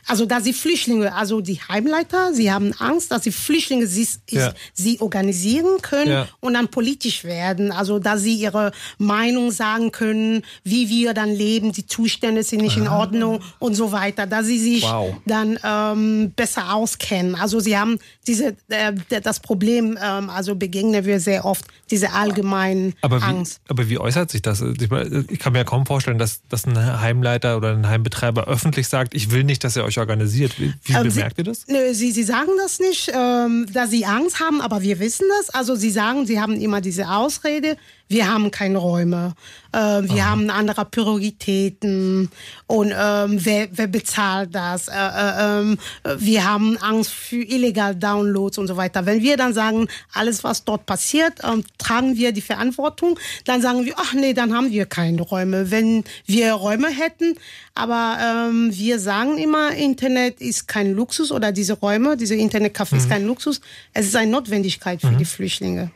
Also 0.06 0.26
da 0.26 0.40
sie 0.42 0.54
Flüchtlinge, 0.54 1.14
also 1.14 1.42
die 1.42 1.60
Heimleiter, 1.62 2.34
sie 2.34 2.52
haben 2.52 2.74
Angst, 2.80 3.12
dass 3.12 3.24
die 3.24 3.32
Flüchtlinge 3.32 3.88
sie, 3.88 4.08
Ja. 4.30 4.54
sie 4.74 5.00
organisieren 5.00 5.82
können 5.82 6.12
Ja. 6.12 6.28
und 6.40 6.54
dann 6.54 6.68
politisch 6.68 7.24
werden. 7.24 7.72
Also 7.72 8.00
da 8.00 8.18
sie 8.18 8.36
ihre 8.36 8.72
Meinung 8.98 9.52
sagen 9.52 9.92
können, 9.92 10.44
wie 10.64 10.90
wir 10.90 11.14
dann 11.14 11.30
leben, 11.34 11.72
die 11.72 11.86
Zustände 11.88 12.44
sind 12.44 12.62
nicht 12.62 12.78
in 12.78 12.88
Ordnung 12.88 13.42
und 13.60 13.76
so 13.76 13.92
weiter. 13.92 14.28
Da 14.28 14.44
sie 14.44 14.60
sich 14.60 14.84
Wow. 14.84 15.16
dann 15.26 15.58
ähm, 15.64 16.32
besser 16.36 16.74
auskennen. 16.74 17.36
Also 17.36 17.60
sie 17.60 17.78
haben 17.78 18.00
diese 18.28 18.56
äh, 18.70 18.94
das 19.24 19.40
Problem, 19.40 19.98
ähm, 20.02 20.30
also 20.30 20.56
begegnen 20.56 21.06
wir 21.06 21.20
sehr 21.20 21.46
oft 21.46 21.66
diese 21.90 22.12
allgemeinen 22.14 22.94
Aber 23.02 23.22
wie, 23.22 23.26
Angst. 23.26 23.62
aber 23.70 23.90
wie 23.90 23.98
äußert 23.98 24.30
sich 24.32 24.42
das? 24.42 24.62
Ich 24.62 24.90
meine, 24.90 25.26
ich 25.30 25.40
kann 25.40 25.54
mir 25.54 25.60
ja 25.60 25.64
kaum 25.64 25.86
vorstellen, 25.86 26.18
dass, 26.18 26.42
dass 26.50 26.66
ein 26.66 26.76
Heimleiter 27.02 27.58
oder 27.58 27.72
ein 27.72 27.88
Heimbetreiber 27.88 28.46
öffentlich 28.48 28.88
sagt, 28.88 29.14
ich 29.16 29.32
will 29.32 29.44
nicht, 29.44 29.64
dass 29.64 29.76
ihr 29.76 29.84
euch 29.88 29.98
organisiert. 29.98 30.60
Wie, 30.60 30.74
wie 30.84 30.94
Ähm, 30.94 31.08
bemerkt 31.08 31.38
sie, 31.38 31.42
ihr 31.42 31.44
das? 31.46 31.68
Nö, 31.68 31.94
sie, 31.94 32.12
sie 32.12 32.24
sagen 32.24 32.52
das 32.58 32.80
nicht, 32.80 33.12
ähm, 33.14 33.66
da 33.72 33.88
sie 33.88 34.06
Angst 34.06 34.40
haben, 34.40 34.62
aber 34.62 34.82
wir 34.82 35.00
wissen 35.00 35.26
das. 35.38 35.50
Also 35.50 35.76
sie 35.76 35.90
sagen, 35.90 36.26
sie 36.26 36.40
haben 36.40 36.60
immer 36.60 36.82
diese 36.82 37.10
Ausrede, 37.10 37.78
wir 38.08 38.32
haben 38.32 38.52
keine 38.52 38.78
Räume, 38.78 39.34
äh, 39.74 39.78
wir 39.78 40.30
haben 40.30 40.50
andere 40.50 40.86
Prioritäten 40.86 42.30
und 42.68 42.94
ähm, 42.98 43.46
wer, 43.46 43.68
wer 43.72 43.88
bezahlt 43.88 44.56
das? 44.56 44.88
Äh, 44.88 44.94
äh, 44.94 45.60
ähm, 45.60 45.78
wir 46.18 46.46
haben 46.46 46.78
Angst 46.78 47.12
für 47.12 47.44
illegal 47.44 47.96
Downloads 47.96 48.58
und 48.58 48.68
so 48.68 48.78
weiter. 48.78 49.06
Wenn 49.06 49.22
wir 49.22 49.38
dann 49.38 49.54
sagen, 49.54 49.88
alles 50.14 50.44
was 50.44 50.64
dort 50.64 50.86
passiert, 50.86 51.42
ähm, 51.44 51.64
tragen 51.78 52.16
wir 52.16 52.32
die 52.32 52.42
Verantwortung, 52.42 53.20
dann 53.46 53.62
sagen 53.62 53.86
wir, 53.86 53.94
ach 53.98 54.14
nee, 54.14 54.34
dann 54.34 54.54
haben 54.54 54.72
wir 54.72 54.86
keine 54.86 55.22
Räume. 55.22 55.72
Wenn 55.72 56.04
wir 56.26 56.54
Räume 56.54 56.90
hätten, 56.90 57.36
aber 57.76 58.18
ähm, 58.22 58.70
wir 58.72 59.00
sagen 59.00 59.38
immer, 59.38 59.72
Internet 59.72 60.42
ist 60.42 60.68
kein 60.68 60.94
Luxus 60.94 61.32
oder 61.32 61.52
diese 61.52 61.74
Räume, 61.74 62.18
diese 62.18 62.36
Internetcafé 62.36 62.98
ist 62.98 63.10
kein 63.10 63.26
Luxus, 63.26 63.62
es 63.94 64.08
ist 64.08 64.16
eine 64.16 64.32
Notwendigkeit 64.32 65.02
für 65.02 65.12
die 65.12 65.26
Flüchtlinge. 65.26 65.92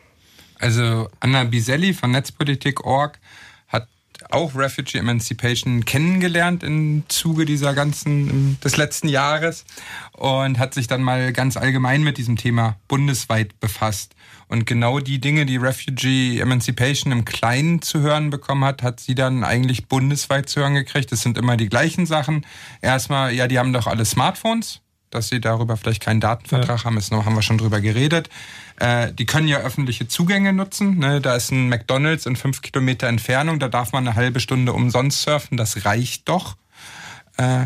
Also 0.62 1.10
Anna 1.20 1.44
Biselli 1.44 1.94
von 1.94 2.12
Netzpolitik.org 2.12 3.18
hat 3.68 3.88
auch 4.30 4.54
Refugee 4.54 5.00
Emancipation 5.00 5.86
kennengelernt 5.86 6.62
im 6.62 7.04
Zuge 7.08 7.46
dieser 7.46 7.74
ganzen, 7.74 8.60
des 8.64 8.78
letzten 8.78 9.10
Jahres 9.10 9.66
und 10.14 10.60
hat 10.60 10.76
sich 10.76 10.86
dann 10.86 11.02
mal 11.02 11.34
ganz 11.34 11.58
allgemein 11.58 12.04
mit 12.04 12.20
diesem 12.20 12.38
Thema 12.38 12.78
bundesweit 12.88 13.60
befasst. 13.60 14.14
Und 14.50 14.68
genau 14.68 15.00
die 15.00 15.20
Dinge, 15.20 15.48
die 15.48 15.58
Refugee 15.58 16.40
Emancipation 16.40 17.12
im 17.12 17.26
Kleinen 17.26 17.82
zu 17.82 18.02
hören 18.02 18.30
bekommen 18.30 18.64
hat, 18.64 18.84
hat 18.84 19.00
sie 19.00 19.16
dann 19.16 19.44
eigentlich 19.44 19.88
bundesweit 19.88 20.48
zu 20.48 20.60
hören 20.60 20.76
gekriegt. 20.76 21.12
Es 21.12 21.24
sind 21.24 21.40
immer 21.40 21.58
die 21.58 21.70
gleichen 21.70 22.06
Sachen. 22.06 22.46
Erstmal, 22.82 23.34
ja, 23.34 23.48
die 23.48 23.58
haben 23.58 23.74
doch 23.74 23.88
alle 23.88 24.06
Smartphones 24.06 24.82
dass 25.12 25.30
sie 25.30 25.40
darüber 25.40 25.78
vielleicht 25.78 26.02
keinen 26.02 26.20
Datenvertrag 26.20 26.86
haben, 26.86 26.98
ist 26.98 27.12
noch, 27.12 27.26
haben 27.26 27.36
wir 27.36 27.42
schon 27.42 27.58
drüber 27.58 27.82
geredet. 27.82 28.30
Äh, 28.80 29.14
die 29.14 29.26
können 29.26 29.48
ja 29.48 29.60
öffentliche 29.60 30.08
Zugänge 30.08 30.54
nutzen. 30.54 30.98
Ne? 30.98 31.22
Da 31.22 31.36
ist 31.36 31.52
ein 31.52 31.70
McDonalds 31.70 32.26
in 32.26 32.36
fünf 32.36 32.62
Kilometer 32.62 33.08
Entfernung, 33.08 33.60
da 33.60 33.68
darf 33.68 33.92
man 33.92 34.08
eine 34.08 34.16
halbe 34.16 34.40
Stunde 34.40 34.74
umsonst 34.74 35.22
surfen, 35.22 35.58
das 35.58 35.86
reicht 35.86 36.28
doch. 36.28 36.56
Äh, 37.38 37.66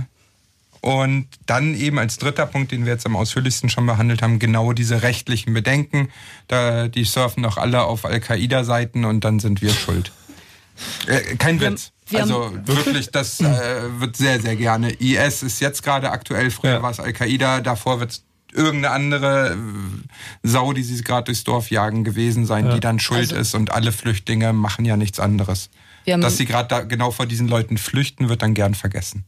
und 0.82 1.28
dann 1.48 1.74
eben 1.74 1.98
als 1.98 2.18
dritter 2.18 2.46
Punkt, 2.46 2.72
den 2.72 2.86
wir 2.86 2.94
jetzt 2.94 3.08
am 3.08 3.16
ausführlichsten 3.16 3.72
schon 3.72 3.88
behandelt 3.88 4.22
haben, 4.22 4.38
genau 4.38 4.72
diese 4.72 5.02
rechtlichen 5.02 5.52
Bedenken. 5.52 6.10
Da, 6.48 6.90
die 6.90 7.06
surfen 7.06 7.42
doch 7.42 7.58
alle 7.58 7.82
auf 7.82 8.06
Al-Qaida-Seiten 8.06 9.04
und 9.04 9.24
dann 9.24 9.40
sind 9.40 9.64
wir 9.64 9.72
schuld. 9.72 10.12
Äh, 11.08 11.38
kein 11.38 11.60
Witz. 11.60 11.92
Wir 12.10 12.22
also 12.22 12.52
wirklich, 12.66 13.10
das 13.12 13.40
äh, 13.42 14.00
wird 14.00 14.16
sehr, 14.18 14.40
sehr 14.42 14.56
gerne. 14.56 14.92
IS 14.92 15.44
ist 15.44 15.60
jetzt 15.60 15.82
gerade 15.84 16.12
aktuell, 16.12 16.52
früher 16.52 16.82
war 16.84 16.92
es 16.92 17.00
Al-Qaida, 17.00 17.62
davor 17.62 18.00
wird 18.00 18.12
es 18.12 18.24
irgendeine 18.54 18.92
andere 18.94 19.54
äh, 19.54 19.58
Sau, 20.48 20.74
die 20.74 20.84
sie 20.84 21.02
gerade 21.04 21.26
durchs 21.26 21.44
Dorf 21.44 21.70
jagen, 21.72 22.04
gewesen 22.04 22.46
sein, 22.46 22.70
die 22.72 22.80
dann 22.80 23.00
schuld 23.00 23.20
Also- 23.32 23.36
ist 23.38 23.54
und 23.56 23.72
alle 23.72 23.92
Flüchtlinge 23.92 24.54
machen 24.54 24.86
ja 24.86 24.98
nichts 24.98 25.20
anderes. 25.20 25.70
Wir 26.06 26.14
haben- 26.14 26.22
Dass 26.22 26.38
sie 26.38 26.46
gerade 26.46 26.68
da 26.70 26.82
genau 26.82 27.12
vor 27.12 27.26
diesen 27.26 27.48
Leuten 27.48 27.78
flüchten, 27.78 28.30
wird 28.30 28.42
dann 28.44 28.54
gern 28.54 28.76
vergessen. 28.76 29.26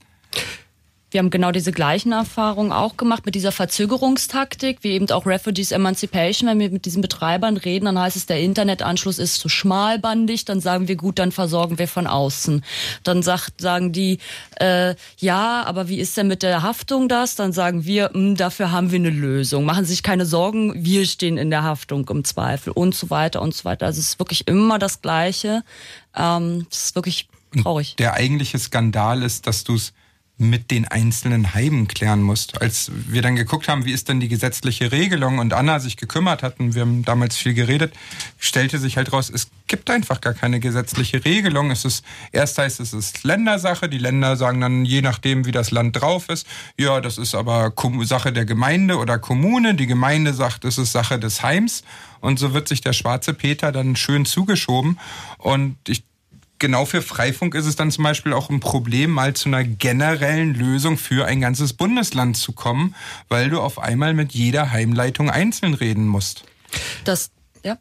Wir 1.10 1.20
haben 1.20 1.30
genau 1.30 1.52
diese 1.54 1.72
gleichen 1.72 2.12
Erfahrungen 2.12 2.74
auch 2.74 2.98
gemacht 2.98 3.26
mit 3.26 3.34
dieser 3.34 3.54
Verzögerungstaktik, 3.54 4.80
wie 4.82 4.92
eben 4.92 5.10
auch 5.10 5.26
Refugees 5.26 5.72
Emancipation. 5.72 6.50
Wenn 6.50 6.60
wir 6.60 6.70
mit 6.70 6.84
diesen 6.84 7.02
Betreibern 7.02 7.56
reden, 7.56 7.86
dann 7.86 7.98
heißt 7.98 8.18
es, 8.18 8.26
der 8.26 8.42
Internetanschluss 8.42 9.18
ist 9.18 9.36
zu 9.36 9.48
schmalbandig. 9.48 10.44
Dann 10.44 10.60
sagen 10.60 10.90
wir, 10.90 10.98
gut, 10.98 11.18
dann 11.18 11.32
versorgen 11.32 11.80
wir 11.80 11.88
von 11.88 12.08
außen. 12.08 12.62
Dann 13.04 13.24
sagt, 13.24 13.62
sagen 13.62 13.94
die, 13.94 14.20
äh, 14.60 14.96
ja, 15.18 15.64
aber 15.64 15.88
wie 15.88 16.00
ist 16.00 16.18
denn 16.18 16.28
mit 16.28 16.44
der 16.44 16.62
Haftung 16.62 17.08
das? 17.08 17.36
Dann 17.36 17.54
sagen 17.54 17.86
wir, 17.86 18.10
"Hm, 18.14 18.36
dafür 18.36 18.74
haben 18.74 18.92
wir 18.92 19.00
eine 19.00 19.10
Lösung. 19.10 19.64
Machen 19.64 19.86
Sie 19.86 19.92
sich 19.92 20.04
keine 20.04 20.26
Sorgen, 20.26 20.74
wir 20.84 21.06
stehen 21.06 21.38
in 21.38 21.50
der 21.50 21.64
Haftung 21.64 22.06
im 22.10 22.26
Zweifel 22.26 22.72
und 22.72 22.94
so 22.94 23.10
weiter 23.10 23.42
und 23.42 23.54
so 23.56 23.64
weiter. 23.64 23.86
Also 23.86 24.02
es 24.02 24.10
ist 24.10 24.20
wirklich 24.20 24.46
immer 24.50 24.78
das 24.78 25.02
Gleiche. 25.02 25.64
Ähm, 26.18 26.68
das 26.70 26.86
ist 26.86 26.96
wirklich 26.96 27.30
traurig. 27.62 27.96
Der 27.96 28.14
eigentliche 28.16 28.60
Skandal 28.60 29.24
ist, 29.24 29.48
dass 29.48 29.64
du 29.64 29.76
es 29.76 29.94
mit 30.38 30.70
den 30.70 30.88
einzelnen 30.88 31.56
Heimen 31.56 31.88
klären 31.88 32.22
musst. 32.22 32.62
Als 32.62 32.92
wir 32.94 33.24
dann 33.24 33.36
geguckt 33.36 33.68
haben, 33.68 33.86
wie 33.86 33.92
ist 33.92 34.08
denn 34.08 34.20
die 34.20 34.28
gesetzliche 34.28 34.92
Regelung 34.92 35.40
und 35.40 35.54
Anna 35.54 35.80
sich 35.80 35.98
gekümmert 35.98 36.44
hat 36.44 36.60
und 36.60 36.76
wir 36.76 36.84
haben 36.84 37.04
damals 37.04 37.38
viel 37.38 37.56
geredet, 37.56 37.94
stellte 38.38 38.78
sich 38.78 38.98
halt 38.98 39.12
raus, 39.12 39.32
es 39.34 39.48
gibt 39.66 39.90
einfach 39.90 40.22
gar 40.22 40.34
keine 40.34 40.60
gesetzliche 40.60 41.26
Regelung. 41.26 41.72
Es 41.72 41.86
ist, 41.86 42.06
erst 42.32 42.58
heißt 42.58 42.80
es, 42.80 42.94
es 42.94 43.08
ist 43.08 43.24
Ländersache. 43.24 43.90
Die 43.90 43.98
Länder 43.98 44.38
sagen 44.38 44.62
dann, 44.62 44.86
je 44.86 45.02
nachdem, 45.02 45.46
wie 45.46 45.52
das 45.52 45.72
Land 45.72 46.00
drauf 46.00 46.30
ist, 46.30 46.48
ja, 46.78 47.02
das 47.02 47.18
ist 47.18 47.36
aber 47.36 47.74
Sache 48.04 48.32
der 48.32 48.46
Gemeinde 48.46 48.98
oder 48.98 49.18
Kommune. 49.20 49.76
Die 49.76 49.88
Gemeinde 49.88 50.34
sagt, 50.34 50.66
es 50.66 50.78
ist 50.78 50.92
Sache 50.92 51.20
des 51.20 51.44
Heims. 51.44 51.84
Und 52.20 52.40
so 52.40 52.54
wird 52.54 52.68
sich 52.68 52.82
der 52.82 52.94
schwarze 52.94 53.34
Peter 53.34 53.72
dann 53.72 53.96
schön 53.96 54.26
zugeschoben. 54.26 55.00
Und 55.38 55.78
ich 55.88 56.04
genau 56.60 56.86
für 56.86 57.02
Freifunk 57.02 57.56
ist 57.56 57.66
es 57.66 57.76
dann 57.76 57.92
zum 57.92 58.04
Beispiel 58.04 58.34
auch 58.34 58.50
ein 58.50 58.60
Problem, 58.60 59.12
mal 59.12 59.34
zu 59.34 59.50
einer 59.50 59.64
generellen 59.64 60.54
Lösung 60.54 60.98
für 60.98 61.26
ein 61.26 61.42
ganzes 61.42 61.74
Bundesland 61.74 62.38
zu 62.38 62.52
kommen, 62.52 62.96
weil 63.30 63.50
du 63.50 63.60
auf 63.60 63.80
einmal 63.80 64.14
mit 64.14 64.34
jeder 64.34 64.72
Heimleitung 64.72 65.30
einzeln 65.30 65.74
reden 65.74 66.08
musst. 66.08 66.44
Das, 67.04 67.32
ja. 67.64 67.78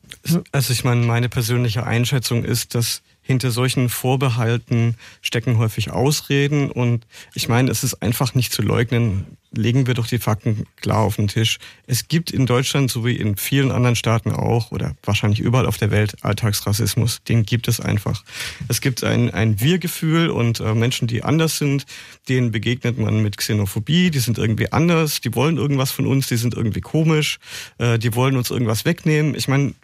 Also 0.53 0.73
ich 0.73 0.85
meine, 0.85 1.05
meine 1.07 1.29
persönliche 1.29 1.87
Einschätzung 1.87 2.45
ist, 2.45 2.75
dass 2.75 3.03
hinter 3.23 3.51
solchen 3.51 3.89
Vorbehalten 3.89 4.97
stecken 5.21 5.59
häufig 5.59 5.91
Ausreden 5.91 6.71
und 6.71 7.07
ich 7.35 7.49
meine, 7.49 7.71
es 7.71 7.83
ist 7.83 7.95
einfach 8.03 8.35
nicht 8.35 8.53
zu 8.53 8.63
leugnen. 8.63 9.37
Legen 9.57 9.87
wir 9.87 9.95
doch 9.95 10.07
die 10.07 10.19
Fakten 10.19 10.67
klar 10.77 11.01
auf 11.01 11.17
den 11.17 11.29
Tisch. 11.29 11.59
Es 11.87 12.09
gibt 12.09 12.31
in 12.31 12.47
Deutschland 12.47 12.91
sowie 12.91 13.17
in 13.17 13.37
vielen 13.37 13.71
anderen 13.71 13.97
Staaten 13.97 14.31
auch 14.31 14.71
oder 14.71 14.95
wahrscheinlich 15.03 15.41
überall 15.41 15.67
auf 15.67 15.79
der 15.79 15.91
Welt 15.91 16.17
Alltagsrassismus. 16.23 17.23
Den 17.25 17.45
gibt 17.45 17.69
es 17.69 17.81
einfach. 17.81 18.23
Es 18.69 18.81
gibt 18.81 19.03
ein, 19.03 19.31
ein 19.31 19.61
Wir-Gefühl 19.61 20.31
und 20.31 20.61
äh, 20.61 20.75
Menschen, 20.75 21.09
die 21.09 21.25
anders 21.25 21.59
sind, 21.59 21.87
denen 22.29 22.51
begegnet 22.51 22.99
man 22.99 23.23
mit 23.23 23.37
Xenophobie. 23.37 24.11
Die 24.11 24.19
sind 24.19 24.39
irgendwie 24.39 24.73
anders, 24.73 25.21
die 25.21 25.35
wollen 25.35 25.57
irgendwas 25.57 25.91
von 25.91 26.07
uns, 26.07 26.29
die 26.29 26.37
sind 26.37 26.55
irgendwie 26.55 26.81
komisch, 26.81 27.39
äh, 27.79 27.99
die 27.99 28.15
wollen 28.15 28.37
uns 28.37 28.51
irgendwas 28.51 28.85
wegnehmen. 28.85 29.35
Ich 29.35 29.49
meine, 29.49 29.75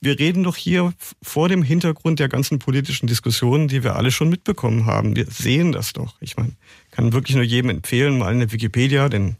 wir 0.00 0.18
reden 0.18 0.42
doch 0.42 0.56
hier 0.56 0.92
vor 1.22 1.48
dem 1.48 1.62
Hintergrund 1.62 2.18
der 2.18 2.28
ganzen 2.28 2.58
politischen 2.58 3.06
Diskussionen, 3.06 3.68
die 3.68 3.82
wir 3.82 3.96
alle 3.96 4.10
schon 4.10 4.28
mitbekommen 4.28 4.86
haben. 4.86 5.16
Wir 5.16 5.26
sehen 5.26 5.72
das 5.72 5.92
doch. 5.92 6.16
Ich 6.20 6.36
meine, 6.36 6.52
kann 6.96 7.12
wirklich 7.12 7.36
nur 7.36 7.44
jedem 7.44 7.70
empfehlen, 7.70 8.18
mal 8.18 8.32
in 8.32 8.40
der 8.40 8.52
Wikipedia 8.52 9.08
den 9.08 9.36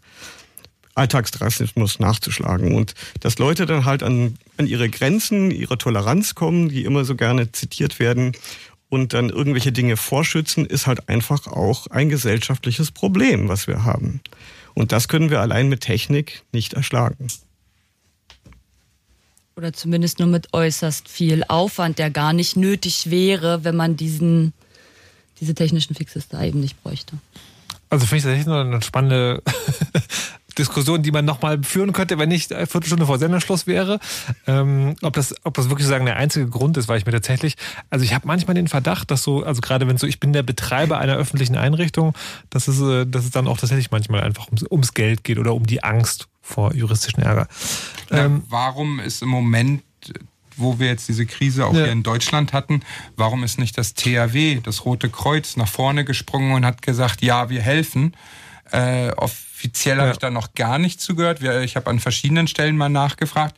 Alltagsrassismus 0.94 1.98
nachzuschlagen 1.98 2.74
und 2.74 2.94
dass 3.20 3.38
Leute 3.38 3.66
dann 3.66 3.84
halt 3.84 4.02
an, 4.02 4.38
an 4.56 4.66
ihre 4.66 4.88
Grenzen 4.88 5.50
ihrer 5.50 5.78
Toleranz 5.78 6.34
kommen, 6.34 6.68
die 6.68 6.84
immer 6.84 7.04
so 7.04 7.16
gerne 7.16 7.52
zitiert 7.52 7.98
werden 7.98 8.32
und 8.88 9.12
dann 9.12 9.28
irgendwelche 9.30 9.72
Dinge 9.72 9.96
vorschützen, 9.96 10.64
ist 10.64 10.86
halt 10.86 11.08
einfach 11.08 11.46
auch 11.48 11.86
ein 11.88 12.08
gesellschaftliches 12.08 12.92
Problem, 12.92 13.48
was 13.48 13.66
wir 13.66 13.84
haben. 13.84 14.20
Und 14.74 14.92
das 14.92 15.08
können 15.08 15.30
wir 15.30 15.40
allein 15.40 15.68
mit 15.68 15.80
Technik 15.80 16.44
nicht 16.52 16.74
erschlagen. 16.74 17.28
Oder 19.56 19.72
zumindest 19.72 20.18
nur 20.18 20.28
mit 20.28 20.52
äußerst 20.52 21.08
viel 21.08 21.42
Aufwand, 21.48 21.98
der 21.98 22.10
gar 22.10 22.34
nicht 22.34 22.56
nötig 22.56 23.10
wäre, 23.10 23.64
wenn 23.64 23.76
man 23.76 23.96
diesen, 23.96 24.52
diese 25.40 25.54
technischen 25.54 25.94
Fixes 25.94 26.28
da 26.28 26.44
eben 26.44 26.60
nicht 26.60 26.82
bräuchte. 26.82 27.16
Also 27.90 28.06
finde 28.06 28.18
ich 28.18 28.24
tatsächlich 28.24 28.46
noch 28.46 28.60
eine 28.60 28.82
spannende 28.82 29.42
Diskussion, 30.58 31.02
die 31.02 31.12
man 31.12 31.24
nochmal 31.24 31.62
führen 31.62 31.92
könnte, 31.92 32.18
wenn 32.18 32.28
nicht 32.28 32.52
eine 32.52 32.66
Viertelstunde 32.66 33.06
vor 33.06 33.18
Senderschluss 33.18 33.66
wäre. 33.66 34.00
Ähm, 34.46 34.96
ob, 35.02 35.12
das, 35.12 35.34
ob 35.44 35.54
das 35.54 35.68
wirklich 35.68 35.86
sagen 35.86 36.06
der 36.06 36.16
einzige 36.16 36.48
Grund 36.48 36.76
ist, 36.76 36.88
weil 36.88 36.98
ich 36.98 37.06
mir 37.06 37.12
tatsächlich, 37.12 37.56
also 37.90 38.04
ich 38.04 38.14
habe 38.14 38.26
manchmal 38.26 38.54
den 38.54 38.68
Verdacht, 38.68 39.10
dass 39.10 39.22
so, 39.22 39.44
also 39.44 39.60
gerade 39.60 39.86
wenn 39.86 39.98
so, 39.98 40.06
ich 40.06 40.18
bin 40.18 40.32
der 40.32 40.42
Betreiber 40.42 40.98
einer 40.98 41.16
öffentlichen 41.16 41.56
Einrichtung, 41.56 42.14
dass 42.50 42.68
es, 42.68 42.80
äh, 42.80 43.06
dass 43.06 43.24
es 43.24 43.30
dann 43.30 43.46
auch 43.48 43.58
tatsächlich 43.58 43.90
manchmal 43.90 44.22
einfach 44.22 44.46
ums, 44.46 44.64
ums 44.70 44.94
Geld 44.94 45.24
geht 45.24 45.38
oder 45.38 45.54
um 45.54 45.66
die 45.66 45.84
Angst 45.84 46.28
vor 46.40 46.74
juristischen 46.74 47.22
Ärger. 47.22 47.48
Na, 48.08 48.40
warum 48.48 49.00
ist 49.00 49.20
im 49.20 49.28
Moment 49.28 49.82
wo 50.56 50.78
wir 50.78 50.88
jetzt 50.88 51.08
diese 51.08 51.26
Krise 51.26 51.66
auch 51.66 51.72
Ja. 51.74 51.84
hier 51.84 51.92
in 51.92 52.02
Deutschland 52.02 52.52
hatten, 52.52 52.80
warum 53.16 53.44
ist 53.44 53.58
nicht 53.58 53.76
das 53.78 53.94
THW, 53.94 54.60
das 54.62 54.84
Rote 54.84 55.08
Kreuz, 55.10 55.56
nach 55.56 55.68
vorne 55.68 56.04
gesprungen 56.04 56.52
und 56.52 56.64
hat 56.64 56.82
gesagt, 56.82 57.22
ja, 57.22 57.50
wir 57.50 57.60
helfen. 57.62 58.16
Äh, 58.72 59.10
offiziell 59.12 59.98
habe 60.00 60.10
ich 60.12 60.18
da 60.18 60.30
noch 60.30 60.54
gar 60.54 60.78
nicht 60.78 61.00
zugehört. 61.00 61.42
Ich 61.42 61.76
habe 61.76 61.88
an 61.90 62.00
verschiedenen 62.00 62.48
Stellen 62.48 62.76
mal 62.76 62.88
nachgefragt. 62.88 63.56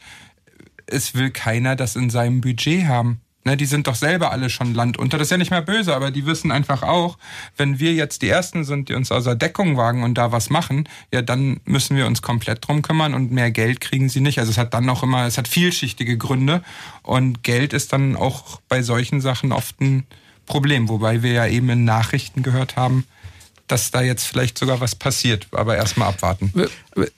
Es 0.86 1.14
will 1.14 1.30
keiner 1.30 1.76
das 1.76 1.96
in 1.96 2.10
seinem 2.10 2.40
Budget 2.40 2.86
haben. 2.86 3.20
Ne, 3.48 3.56
die 3.56 3.64
sind 3.64 3.86
doch 3.86 3.94
selber 3.94 4.30
alle 4.30 4.50
schon 4.50 4.74
landunter. 4.74 5.16
Das 5.16 5.28
ist 5.28 5.30
ja 5.30 5.38
nicht 5.38 5.50
mehr 5.50 5.62
böse, 5.62 5.96
aber 5.96 6.10
die 6.10 6.26
wissen 6.26 6.52
einfach 6.52 6.82
auch, 6.82 7.16
wenn 7.56 7.78
wir 7.78 7.94
jetzt 7.94 8.20
die 8.20 8.28
Ersten 8.28 8.62
sind, 8.62 8.90
die 8.90 8.94
uns 8.94 9.10
außer 9.10 9.36
Deckung 9.36 9.78
wagen 9.78 10.02
und 10.02 10.16
da 10.18 10.32
was 10.32 10.50
machen, 10.50 10.86
ja, 11.10 11.22
dann 11.22 11.58
müssen 11.64 11.96
wir 11.96 12.06
uns 12.06 12.20
komplett 12.20 12.68
drum 12.68 12.82
kümmern 12.82 13.14
und 13.14 13.32
mehr 13.32 13.50
Geld 13.50 13.80
kriegen 13.80 14.10
sie 14.10 14.20
nicht. 14.20 14.38
Also 14.38 14.50
es 14.50 14.58
hat 14.58 14.74
dann 14.74 14.86
auch 14.90 15.02
immer, 15.02 15.24
es 15.24 15.38
hat 15.38 15.48
vielschichtige 15.48 16.18
Gründe 16.18 16.62
und 17.02 17.42
Geld 17.42 17.72
ist 17.72 17.94
dann 17.94 18.16
auch 18.16 18.60
bei 18.68 18.82
solchen 18.82 19.22
Sachen 19.22 19.50
oft 19.52 19.80
ein 19.80 20.06
Problem, 20.44 20.90
wobei 20.90 21.22
wir 21.22 21.32
ja 21.32 21.46
eben 21.46 21.70
in 21.70 21.86
Nachrichten 21.86 22.42
gehört 22.42 22.76
haben, 22.76 23.06
dass 23.66 23.90
da 23.90 24.02
jetzt 24.02 24.26
vielleicht 24.26 24.58
sogar 24.58 24.80
was 24.80 24.94
passiert, 24.94 25.46
aber 25.52 25.74
erstmal 25.74 26.08
abwarten. 26.08 26.52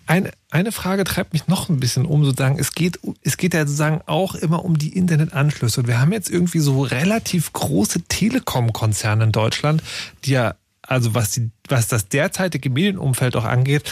Eine, 0.06 0.30
eine 0.50 0.72
Frage 0.72 1.04
treibt 1.04 1.32
mich 1.32 1.46
noch 1.46 1.68
ein 1.68 1.78
bisschen 1.78 2.04
um, 2.04 2.24
sozusagen. 2.24 2.58
Es 2.58 2.74
geht, 2.74 2.98
es 3.22 3.36
geht 3.36 3.54
ja 3.54 3.60
sozusagen 3.60 4.00
auch 4.06 4.34
immer 4.34 4.64
um 4.64 4.78
die 4.78 4.96
Internetanschlüsse. 4.96 5.80
Und 5.80 5.86
wir 5.86 6.00
haben 6.00 6.12
jetzt 6.12 6.28
irgendwie 6.28 6.58
so 6.58 6.82
relativ 6.82 7.52
große 7.52 8.02
Telekom-Konzerne 8.02 9.24
in 9.24 9.32
Deutschland, 9.32 9.82
die 10.24 10.32
ja, 10.32 10.54
also 10.82 11.14
was, 11.14 11.30
die, 11.32 11.50
was 11.68 11.86
das 11.86 12.08
derzeitige 12.08 12.68
Medienumfeld 12.68 13.36
auch 13.36 13.44
angeht, 13.44 13.90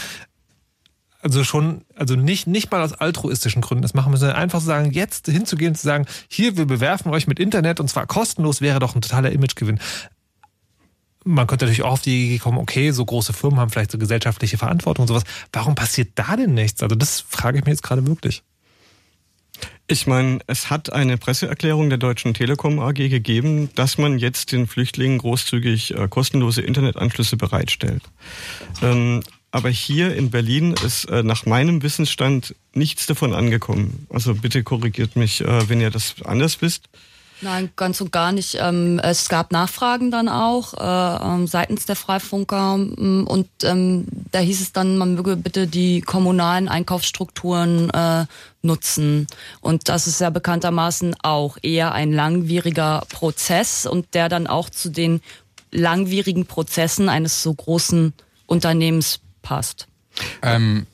also 1.21 1.43
schon, 1.43 1.85
also 1.95 2.15
nicht, 2.15 2.47
nicht 2.47 2.71
mal 2.71 2.81
aus 2.81 2.93
altruistischen 2.93 3.61
Gründen 3.61 3.81
das 3.81 3.93
machen 3.93 4.11
müssen, 4.11 4.21
sondern 4.21 4.37
einfach 4.37 4.59
zu 4.59 4.65
sagen, 4.65 4.91
jetzt 4.91 5.27
hinzugehen 5.27 5.75
zu 5.75 5.83
sagen, 5.83 6.05
hier, 6.29 6.57
wir 6.57 6.65
bewerfen 6.65 7.11
euch 7.11 7.27
mit 7.27 7.39
Internet 7.39 7.79
und 7.79 7.89
zwar 7.89 8.07
kostenlos, 8.07 8.61
wäre 8.61 8.79
doch 8.79 8.95
ein 8.95 9.01
totaler 9.01 9.31
Imagegewinn. 9.31 9.79
Man 11.29 11.45
könnte 11.45 11.65
natürlich 11.65 11.83
auch 11.83 11.91
auf 11.91 12.01
die 12.01 12.25
Idee 12.25 12.39
kommen, 12.39 12.57
okay, 12.57 12.89
so 12.89 13.05
große 13.05 13.33
Firmen 13.33 13.59
haben 13.59 13.69
vielleicht 13.69 13.91
so 13.91 13.99
gesellschaftliche 13.99 14.57
Verantwortung 14.57 15.03
und 15.03 15.07
sowas. 15.09 15.23
Warum 15.53 15.75
passiert 15.75 16.09
da 16.15 16.35
denn 16.35 16.55
nichts? 16.55 16.81
Also 16.81 16.95
das 16.95 17.23
frage 17.27 17.59
ich 17.59 17.65
mir 17.65 17.71
jetzt 17.71 17.83
gerade 17.83 18.07
wirklich. 18.07 18.41
Ich 19.87 20.07
meine, 20.07 20.39
es 20.47 20.71
hat 20.71 20.91
eine 20.91 21.19
Presseerklärung 21.19 21.89
der 21.89 21.99
Deutschen 21.99 22.33
Telekom 22.33 22.79
AG 22.79 22.95
gegeben, 22.95 23.69
dass 23.75 23.99
man 23.99 24.17
jetzt 24.17 24.51
den 24.51 24.65
Flüchtlingen 24.65 25.19
großzügig 25.19 25.95
äh, 25.95 26.07
kostenlose 26.07 26.63
Internetanschlüsse 26.63 27.37
bereitstellt. 27.37 28.01
Ähm, 28.81 29.21
aber 29.51 29.69
hier 29.69 30.15
in 30.15 30.31
Berlin 30.31 30.73
ist 30.83 31.05
äh, 31.05 31.21
nach 31.21 31.45
meinem 31.45 31.83
Wissensstand 31.83 32.55
nichts 32.73 33.05
davon 33.05 33.33
angekommen. 33.33 34.07
Also 34.09 34.33
bitte 34.33 34.63
korrigiert 34.63 35.15
mich, 35.15 35.41
äh, 35.41 35.69
wenn 35.69 35.79
ihr 35.79 35.91
das 35.91 36.15
anders 36.23 36.61
wisst. 36.63 36.89
Nein, 37.41 37.69
ganz 37.75 38.01
und 38.01 38.11
gar 38.11 38.31
nicht. 38.31 38.57
Ähm, 38.59 38.99
es 38.99 39.29
gab 39.29 39.51
Nachfragen 39.51 40.11
dann 40.11 40.27
auch 40.27 40.73
äh, 40.73 41.23
ähm, 41.25 41.47
seitens 41.47 41.85
der 41.85 41.95
Freifunker 41.95 42.75
ähm, 42.75 43.25
und 43.27 43.47
da 43.61 44.39
hieß 44.39 44.61
es 44.61 44.73
dann, 44.73 44.97
man 44.97 45.15
möge 45.15 45.35
bitte 45.35 45.67
die 45.67 46.01
kommunalen 46.01 46.67
Einkaufsstrukturen 46.67 47.89
äh, 47.91 48.25
nutzen. 48.61 49.27
Und 49.61 49.89
das 49.89 50.07
ist 50.07 50.19
ja 50.21 50.29
bekanntermaßen 50.29 51.15
auch 51.23 51.57
eher 51.61 51.93
ein 51.93 52.11
langwieriger 52.11 53.03
Prozess 53.09 53.85
und 53.85 54.13
der 54.13 54.29
dann 54.29 54.47
auch 54.47 54.69
zu 54.69 54.89
den 54.89 55.21
langwierigen 55.71 56.45
Prozessen 56.45 57.09
eines 57.09 57.41
so 57.41 57.53
großen 57.53 58.13
Unternehmens 58.47 59.19
passt. 59.41 59.87
Ähm, 60.41 60.87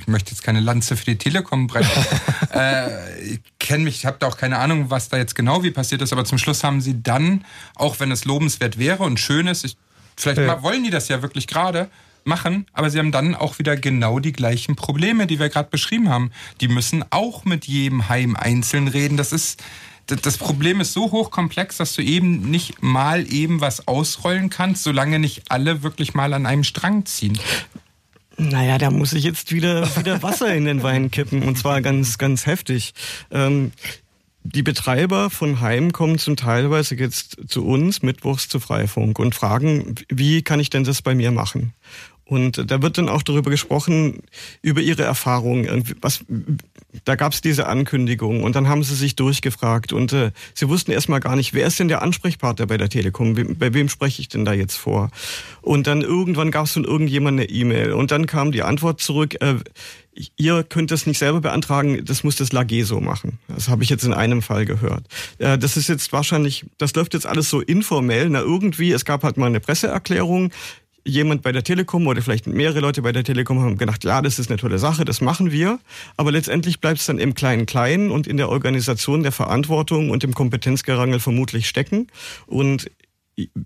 ich 0.00 0.08
möchte 0.08 0.30
jetzt 0.32 0.42
keine 0.42 0.60
Lanze 0.60 0.96
für 0.96 1.04
die 1.04 1.18
Telekom 1.18 1.66
brechen. 1.66 2.04
äh, 2.54 3.20
ich 3.22 3.40
kenne 3.58 3.84
mich, 3.84 3.96
ich 3.96 4.06
habe 4.06 4.16
da 4.18 4.26
auch 4.26 4.36
keine 4.36 4.58
Ahnung, 4.58 4.90
was 4.90 5.08
da 5.08 5.16
jetzt 5.18 5.34
genau 5.34 5.62
wie 5.62 5.70
passiert 5.70 6.02
ist, 6.02 6.12
aber 6.12 6.24
zum 6.24 6.38
Schluss 6.38 6.64
haben 6.64 6.80
sie 6.80 7.02
dann, 7.02 7.44
auch 7.74 8.00
wenn 8.00 8.10
es 8.10 8.24
lobenswert 8.24 8.78
wäre 8.78 9.02
und 9.04 9.20
schön 9.20 9.46
ist, 9.46 9.64
ich, 9.64 9.76
vielleicht 10.16 10.38
Ja. 10.38 10.46
mal 10.46 10.62
wollen 10.62 10.82
die 10.84 10.90
das 10.90 11.08
ja 11.08 11.22
wirklich 11.22 11.46
gerade 11.46 11.88
machen, 12.24 12.66
aber 12.72 12.90
sie 12.90 12.98
haben 12.98 13.12
dann 13.12 13.34
auch 13.34 13.58
wieder 13.58 13.76
genau 13.76 14.18
die 14.18 14.32
gleichen 14.32 14.76
Probleme, 14.76 15.26
die 15.26 15.38
wir 15.38 15.48
gerade 15.48 15.70
beschrieben 15.70 16.08
haben. 16.10 16.30
Die 16.60 16.68
müssen 16.68 17.04
auch 17.10 17.44
mit 17.44 17.66
jedem 17.66 18.08
Heim 18.08 18.36
einzeln 18.36 18.88
reden. 18.88 19.16
Das 19.16 19.32
ist 19.32 19.62
das- 20.06 20.20
das 20.22 20.38
Problem 20.38 20.80
ist 20.80 20.92
so 20.92 21.12
hochkomplex, 21.12 21.76
dass 21.76 21.94
du 21.94 22.02
eben 22.02 22.50
nicht 22.50 22.82
mal 22.82 23.32
eben 23.32 23.60
was 23.60 23.86
ausrollen 23.86 24.50
kannst, 24.50 24.82
solange 24.82 25.18
nicht 25.20 25.44
alle 25.50 25.82
wirklich 25.84 26.14
mal 26.14 26.34
an 26.34 26.46
einem 26.46 26.64
Strang 26.64 27.06
ziehen. 27.06 27.38
Naja, 28.40 28.78
da 28.78 28.90
muss 28.90 29.12
ich 29.12 29.24
jetzt 29.24 29.52
wieder, 29.52 29.86
wieder 29.96 30.22
Wasser 30.22 30.54
in 30.54 30.64
den 30.64 30.82
Wein 30.82 31.10
kippen 31.10 31.42
und 31.42 31.58
zwar 31.58 31.82
ganz, 31.82 32.16
ganz 32.16 32.46
heftig. 32.46 32.94
Ähm, 33.30 33.72
die 34.42 34.62
Betreiber 34.62 35.28
von 35.28 35.60
Heim 35.60 35.92
kommen 35.92 36.18
zum 36.18 36.36
Teilweise 36.36 36.94
jetzt 36.94 37.36
zu 37.48 37.66
uns 37.66 38.02
mittwochs 38.02 38.48
zu 38.48 38.58
Freifunk 38.58 39.18
und 39.18 39.34
fragen, 39.34 39.96
wie 40.08 40.40
kann 40.40 40.58
ich 40.58 40.70
denn 40.70 40.84
das 40.84 41.02
bei 41.02 41.14
mir 41.14 41.30
machen? 41.30 41.74
Und 42.30 42.70
da 42.70 42.80
wird 42.80 42.96
dann 42.96 43.08
auch 43.08 43.24
darüber 43.24 43.50
gesprochen, 43.50 44.22
über 44.62 44.80
ihre 44.80 45.02
Erfahrungen. 45.02 45.64
Irgendwie, 45.64 45.96
Was, 46.00 46.24
da 47.04 47.16
gab 47.16 47.32
es 47.32 47.40
diese 47.40 47.66
Ankündigung 47.66 48.44
und 48.44 48.54
dann 48.54 48.68
haben 48.68 48.84
sie 48.84 48.94
sich 48.94 49.16
durchgefragt 49.16 49.92
und 49.92 50.12
äh, 50.12 50.30
sie 50.54 50.68
wussten 50.68 50.92
erstmal 50.92 51.18
gar 51.18 51.34
nicht, 51.34 51.54
wer 51.54 51.66
ist 51.66 51.80
denn 51.80 51.88
der 51.88 52.02
Ansprechpartner 52.02 52.66
bei 52.66 52.76
der 52.76 52.88
Telekom? 52.88 53.36
Wem, 53.36 53.58
bei 53.58 53.74
wem 53.74 53.88
spreche 53.88 54.22
ich 54.22 54.28
denn 54.28 54.44
da 54.44 54.52
jetzt 54.52 54.76
vor? 54.76 55.10
Und 55.60 55.88
dann 55.88 56.02
irgendwann 56.02 56.52
gab 56.52 56.66
es 56.66 56.72
von 56.72 56.84
irgendjemand 56.84 57.40
eine 57.40 57.50
E-Mail 57.50 57.94
und 57.94 58.12
dann 58.12 58.26
kam 58.26 58.52
die 58.52 58.62
Antwort 58.62 59.00
zurück, 59.00 59.34
äh, 59.42 59.56
ihr 60.36 60.62
könnt 60.62 60.92
das 60.92 61.06
nicht 61.06 61.18
selber 61.18 61.40
beantragen, 61.40 62.04
das 62.04 62.22
muss 62.22 62.36
das 62.36 62.52
Lageso 62.52 63.00
machen. 63.00 63.40
Das 63.48 63.68
habe 63.68 63.82
ich 63.82 63.90
jetzt 63.90 64.04
in 64.04 64.14
einem 64.14 64.40
Fall 64.40 64.66
gehört. 64.66 65.04
Äh, 65.38 65.58
das 65.58 65.76
ist 65.76 65.88
jetzt 65.88 66.12
wahrscheinlich, 66.12 66.64
das 66.78 66.94
läuft 66.94 67.14
jetzt 67.14 67.26
alles 67.26 67.50
so 67.50 67.60
informell. 67.60 68.30
Na 68.30 68.38
irgendwie, 68.38 68.92
es 68.92 69.04
gab 69.04 69.24
halt 69.24 69.36
mal 69.36 69.46
eine 69.46 69.58
Presseerklärung. 69.58 70.52
Jemand 71.04 71.42
bei 71.42 71.52
der 71.52 71.64
Telekom 71.64 72.06
oder 72.06 72.20
vielleicht 72.20 72.46
mehrere 72.46 72.80
Leute 72.80 73.02
bei 73.02 73.12
der 73.12 73.24
Telekom 73.24 73.60
haben 73.60 73.78
gedacht, 73.78 74.04
ja, 74.04 74.20
das 74.20 74.38
ist 74.38 74.50
eine 74.50 74.58
tolle 74.58 74.78
Sache, 74.78 75.04
das 75.04 75.20
machen 75.20 75.50
wir. 75.50 75.78
Aber 76.16 76.30
letztendlich 76.30 76.80
bleibt 76.80 77.00
es 77.00 77.06
dann 77.06 77.18
im 77.18 77.34
Kleinen-Kleinen 77.34 78.10
und 78.10 78.26
in 78.26 78.36
der 78.36 78.48
Organisation 78.48 79.22
der 79.22 79.32
Verantwortung 79.32 80.10
und 80.10 80.24
im 80.24 80.34
Kompetenzgerangel 80.34 81.20
vermutlich 81.20 81.68
stecken. 81.68 82.08
Und 82.46 82.90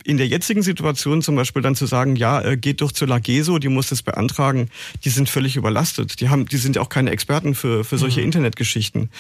in 0.04 0.16
der 0.16 0.28
jetzigen 0.28 0.62
Situation 0.62 1.22
zum 1.22 1.34
Beispiel 1.34 1.62
dann 1.62 1.74
zu 1.74 1.86
sagen, 1.86 2.16
ja, 2.16 2.40
äh, 2.40 2.56
geht 2.56 2.80
doch 2.80 2.92
zu 2.92 3.06
Lageso, 3.06 3.58
die 3.58 3.68
muss 3.68 3.88
das 3.88 4.02
beantragen, 4.02 4.68
die 5.04 5.10
sind 5.10 5.28
völlig 5.28 5.56
überlastet. 5.56 6.20
Die 6.20 6.28
haben, 6.28 6.46
die 6.46 6.56
sind 6.58 6.76
ja 6.76 6.82
auch 6.82 6.88
keine 6.88 7.10
Experten 7.10 7.54
für, 7.54 7.84
für 7.84 7.98
solche 7.98 8.20
Mhm. 8.20 8.26
Internetgeschichten. 8.26 9.10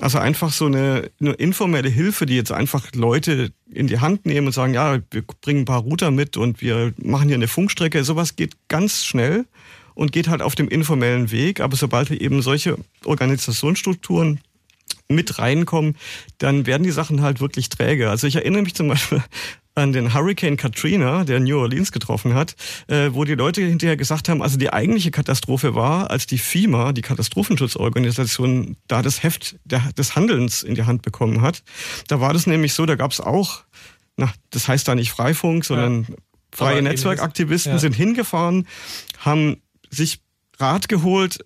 Also 0.00 0.18
einfach 0.18 0.52
so 0.52 0.66
eine, 0.66 1.10
eine 1.20 1.32
informelle 1.32 1.88
Hilfe, 1.88 2.26
die 2.26 2.36
jetzt 2.36 2.52
einfach 2.52 2.92
Leute 2.94 3.52
in 3.70 3.86
die 3.86 4.00
Hand 4.00 4.26
nehmen 4.26 4.48
und 4.48 4.52
sagen, 4.52 4.74
ja, 4.74 4.98
wir 5.10 5.22
bringen 5.40 5.62
ein 5.62 5.64
paar 5.64 5.80
Router 5.80 6.10
mit 6.10 6.36
und 6.36 6.60
wir 6.60 6.92
machen 7.02 7.28
hier 7.28 7.36
eine 7.36 7.48
Funkstrecke. 7.48 8.04
Sowas 8.04 8.36
geht 8.36 8.54
ganz 8.68 9.04
schnell 9.04 9.46
und 9.94 10.12
geht 10.12 10.28
halt 10.28 10.42
auf 10.42 10.54
dem 10.54 10.68
informellen 10.68 11.30
Weg. 11.30 11.60
Aber 11.60 11.76
sobald 11.76 12.10
eben 12.10 12.42
solche 12.42 12.76
Organisationsstrukturen 13.04 14.40
mit 15.08 15.38
reinkommen, 15.38 15.96
dann 16.38 16.66
werden 16.66 16.84
die 16.84 16.90
Sachen 16.90 17.22
halt 17.22 17.40
wirklich 17.40 17.68
träge. 17.68 18.10
Also 18.10 18.26
ich 18.26 18.36
erinnere 18.36 18.62
mich 18.62 18.74
zum 18.74 18.88
Beispiel 18.88 19.22
an 19.74 19.92
den 19.92 20.12
Hurricane 20.12 20.56
Katrina, 20.56 21.24
der 21.24 21.40
New 21.40 21.58
Orleans 21.58 21.92
getroffen 21.92 22.34
hat, 22.34 22.56
äh, 22.88 23.10
wo 23.12 23.24
die 23.24 23.34
Leute 23.34 23.62
hinterher 23.62 23.96
gesagt 23.96 24.28
haben, 24.28 24.42
also 24.42 24.58
die 24.58 24.72
eigentliche 24.72 25.10
Katastrophe 25.10 25.74
war, 25.74 26.10
als 26.10 26.26
die 26.26 26.38
FEMA, 26.38 26.92
die 26.92 27.02
Katastrophenschutzorganisation, 27.02 28.76
da 28.86 29.02
das 29.02 29.22
Heft 29.22 29.56
der, 29.64 29.80
des 29.96 30.14
Handelns 30.14 30.62
in 30.62 30.74
die 30.74 30.84
Hand 30.84 31.02
bekommen 31.02 31.40
hat. 31.40 31.62
Da 32.08 32.20
war 32.20 32.32
das 32.32 32.46
nämlich 32.46 32.74
so, 32.74 32.84
da 32.86 32.96
gab 32.96 33.12
es 33.12 33.20
auch, 33.20 33.64
na, 34.16 34.32
das 34.50 34.68
heißt 34.68 34.86
da 34.86 34.94
nicht 34.94 35.10
Freifunk, 35.10 35.64
sondern 35.64 36.06
freie 36.52 36.72
Aber 36.72 36.82
Netzwerkaktivisten 36.82 37.72
ja. 37.72 37.78
sind 37.78 37.94
hingefahren, 37.94 38.66
haben 39.18 39.62
sich 39.90 40.20
Rat 40.58 40.88
geholt, 40.88 41.44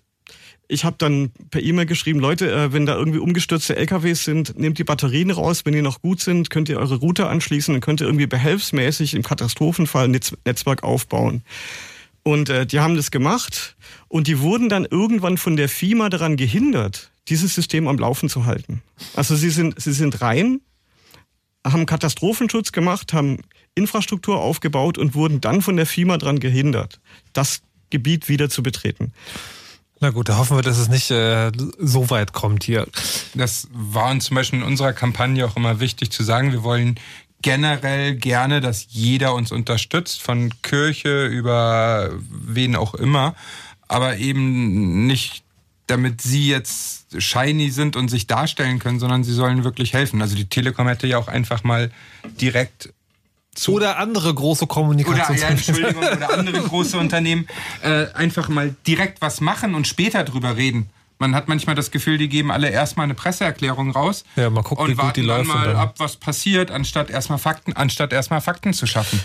ich 0.67 0.83
habe 0.83 0.97
dann 0.97 1.31
per 1.49 1.61
E-Mail 1.63 1.85
geschrieben, 1.85 2.19
Leute, 2.19 2.51
äh, 2.51 2.73
wenn 2.73 2.85
da 2.85 2.95
irgendwie 2.95 3.19
umgestürzte 3.19 3.75
LKWs 3.75 4.25
sind, 4.25 4.59
nehmt 4.59 4.77
die 4.77 4.83
Batterien 4.83 5.31
raus. 5.31 5.65
Wenn 5.65 5.73
die 5.73 5.81
noch 5.81 6.01
gut 6.01 6.19
sind, 6.19 6.49
könnt 6.49 6.69
ihr 6.69 6.77
eure 6.77 6.95
Router 6.95 7.29
anschließen 7.29 7.73
und 7.73 7.81
könnt 7.81 8.01
ihr 8.01 8.07
irgendwie 8.07 8.27
behelfsmäßig 8.27 9.13
im 9.13 9.23
Katastrophenfall 9.23 10.05
ein 10.05 10.11
Netz 10.11 10.33
Netzwerk 10.45 10.83
aufbauen. 10.83 11.43
Und 12.23 12.49
äh, 12.49 12.65
die 12.65 12.81
haben 12.81 12.95
das 12.95 13.11
gemacht 13.11 13.77
und 14.09 14.27
die 14.27 14.41
wurden 14.41 14.67
dann 14.67 14.85
irgendwann 14.85 15.37
von 15.37 15.55
der 15.55 15.69
FIMA 15.69 16.09
daran 16.09 16.35
gehindert, 16.35 17.11
dieses 17.29 17.55
System 17.55 17.87
am 17.87 17.97
Laufen 17.97 18.27
zu 18.27 18.45
halten. 18.45 18.81
Also 19.15 19.35
sie 19.37 19.49
sind, 19.49 19.81
sie 19.81 19.93
sind 19.93 20.21
rein, 20.21 20.59
haben 21.65 21.85
Katastrophenschutz 21.85 22.73
gemacht, 22.73 23.13
haben 23.13 23.39
Infrastruktur 23.75 24.41
aufgebaut 24.41 24.97
und 24.97 25.15
wurden 25.15 25.39
dann 25.39 25.61
von 25.61 25.77
der 25.77 25.85
FIMA 25.85 26.17
daran 26.17 26.39
gehindert, 26.39 26.99
das 27.31 27.61
Gebiet 27.89 28.27
wieder 28.27 28.49
zu 28.49 28.61
betreten. 28.61 29.13
Na 29.99 30.11
gut, 30.11 30.29
da 30.29 30.37
hoffen 30.37 30.57
wir, 30.57 30.61
dass 30.61 30.77
es 30.77 30.89
nicht 30.89 31.09
äh, 31.09 31.51
so 31.79 32.09
weit 32.09 32.33
kommt 32.33 32.63
hier. 32.63 32.87
Das 33.33 33.67
war 33.71 34.11
uns 34.11 34.25
zum 34.25 34.35
Beispiel 34.35 34.59
in 34.59 34.65
unserer 34.65 34.93
Kampagne 34.93 35.45
auch 35.45 35.55
immer 35.55 35.79
wichtig 35.79 36.11
zu 36.11 36.23
sagen, 36.23 36.51
wir 36.51 36.63
wollen 36.63 36.99
generell 37.41 38.15
gerne, 38.15 38.61
dass 38.61 38.87
jeder 38.89 39.33
uns 39.33 39.51
unterstützt, 39.51 40.21
von 40.21 40.51
Kirche 40.61 41.25
über 41.25 42.11
wen 42.29 42.75
auch 42.75 42.93
immer, 42.93 43.35
aber 43.87 44.17
eben 44.17 45.07
nicht 45.07 45.43
damit 45.87 46.21
sie 46.21 46.49
jetzt 46.49 47.05
shiny 47.17 47.71
sind 47.71 47.95
und 47.95 48.09
sich 48.09 48.27
darstellen 48.27 48.79
können, 48.79 48.99
sondern 48.99 49.23
sie 49.23 49.33
sollen 49.33 49.63
wirklich 49.63 49.93
helfen. 49.93 50.21
Also 50.21 50.35
die 50.35 50.49
Telekom 50.49 50.87
hätte 50.87 51.07
ja 51.07 51.17
auch 51.17 51.29
einfach 51.29 51.63
mal 51.63 51.91
direkt 52.41 52.93
zu 53.57 53.73
Oder 53.73 53.97
andere 53.97 54.33
große 54.33 54.65
oder, 54.65 54.73
Kommunikations 54.73 55.41
ja, 55.41 55.47
Entschuldigung, 55.49 56.03
oder 56.03 56.31
andere 56.33 56.61
große 56.61 56.97
Unternehmen 57.05 57.47
äh, 57.81 58.05
einfach 58.13 58.49
mal 58.49 58.75
direkt 58.85 59.19
was 59.21 59.41
machen 59.41 59.75
und 59.75 59.87
später 59.87 60.23
drüber 60.23 60.55
reden. 60.55 60.89
Man 61.19 61.33
hat 61.33 61.47
manchmal 61.47 61.75
das 61.75 61.89
Gefühl, 61.89 62.19
die 62.19 62.29
geben 62.29 62.51
alle 62.51 62.69
erstmal 62.69 63.05
eine 63.05 63.15
Presseerklärung 63.15 63.89
raus 63.89 64.23
Ja, 64.35 64.51
mal 64.51 64.61
gucken, 64.61 64.83
und 64.85 64.91
wie 64.91 64.93
gut 64.95 65.03
warten 65.03 65.21
die 65.21 65.27
dann 65.27 65.47
mal 65.47 65.67
dann- 65.69 65.75
ab, 65.75 65.95
was 65.97 66.15
passiert, 66.17 66.69
anstatt 66.69 67.09
erstmal 67.09 67.39
Fakten, 67.39 67.73
anstatt 67.73 68.13
erstmal 68.13 68.41
Fakten 68.41 68.73
zu 68.73 68.85
schaffen. 68.85 69.19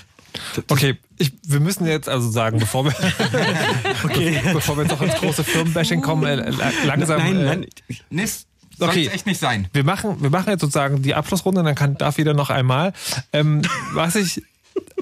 Okay, 0.71 0.97
ich, 1.19 1.33
wir 1.47 1.61
müssen 1.61 1.87
jetzt 1.87 2.09
also 2.09 2.31
sagen, 2.31 2.59
bevor 2.59 2.87
wir, 2.87 2.95
okay. 4.05 4.41
bevor 4.55 4.79
wir 4.79 4.85
jetzt 4.85 4.93
noch 4.93 5.03
ins 5.03 5.15
große 5.17 5.45
Firmenbashing 5.45 6.01
kommen, 6.01 6.25
äh, 6.25 6.49
la- 6.51 6.73
langsam. 6.87 7.19
Nein, 7.45 7.65
äh, 7.65 8.27
Nee, 8.73 8.87
soll 8.87 8.89
Okay. 8.91 9.09
echt 9.09 9.27
nicht 9.27 9.39
sein. 9.41 9.69
Wir 9.73 9.85
machen, 9.85 10.23
wir 10.23 10.31
machen 10.31 10.51
jetzt 10.51 10.61
sozusagen 10.61 11.03
die 11.03 11.15
Abschlussrunde, 11.15 11.63
dann 11.63 11.75
kann, 11.75 11.97
darf 11.99 12.19
jeder 12.19 12.35
noch 12.35 12.51
einmal. 12.51 12.93
Ähm, 13.33 13.63
was 13.95 14.17
ich, 14.17 14.43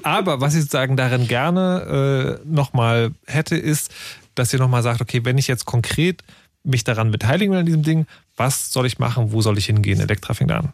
aber 0.03 0.41
was 0.41 0.53
ich 0.53 0.61
sozusagen 0.61 0.97
darin 0.97 1.27
gerne 1.27 2.39
äh, 2.43 2.47
nochmal 2.47 3.11
hätte, 3.27 3.55
ist, 3.55 3.91
dass 4.35 4.53
ihr 4.53 4.59
nochmal 4.59 4.83
sagt, 4.83 5.01
okay, 5.01 5.25
wenn 5.25 5.37
ich 5.37 5.47
jetzt 5.47 5.65
konkret 5.65 6.23
mich 6.63 6.83
daran 6.83 7.11
beteiligen 7.11 7.51
will 7.53 7.59
an 7.59 7.65
diesem 7.65 7.83
Ding, 7.83 8.05
was 8.37 8.71
soll 8.71 8.85
ich 8.85 8.99
machen, 8.99 9.31
wo 9.31 9.41
soll 9.41 9.57
ich 9.57 9.65
hingehen? 9.65 9.99
Elektra 9.99 10.33
fängt 10.33 10.51
an. 10.51 10.73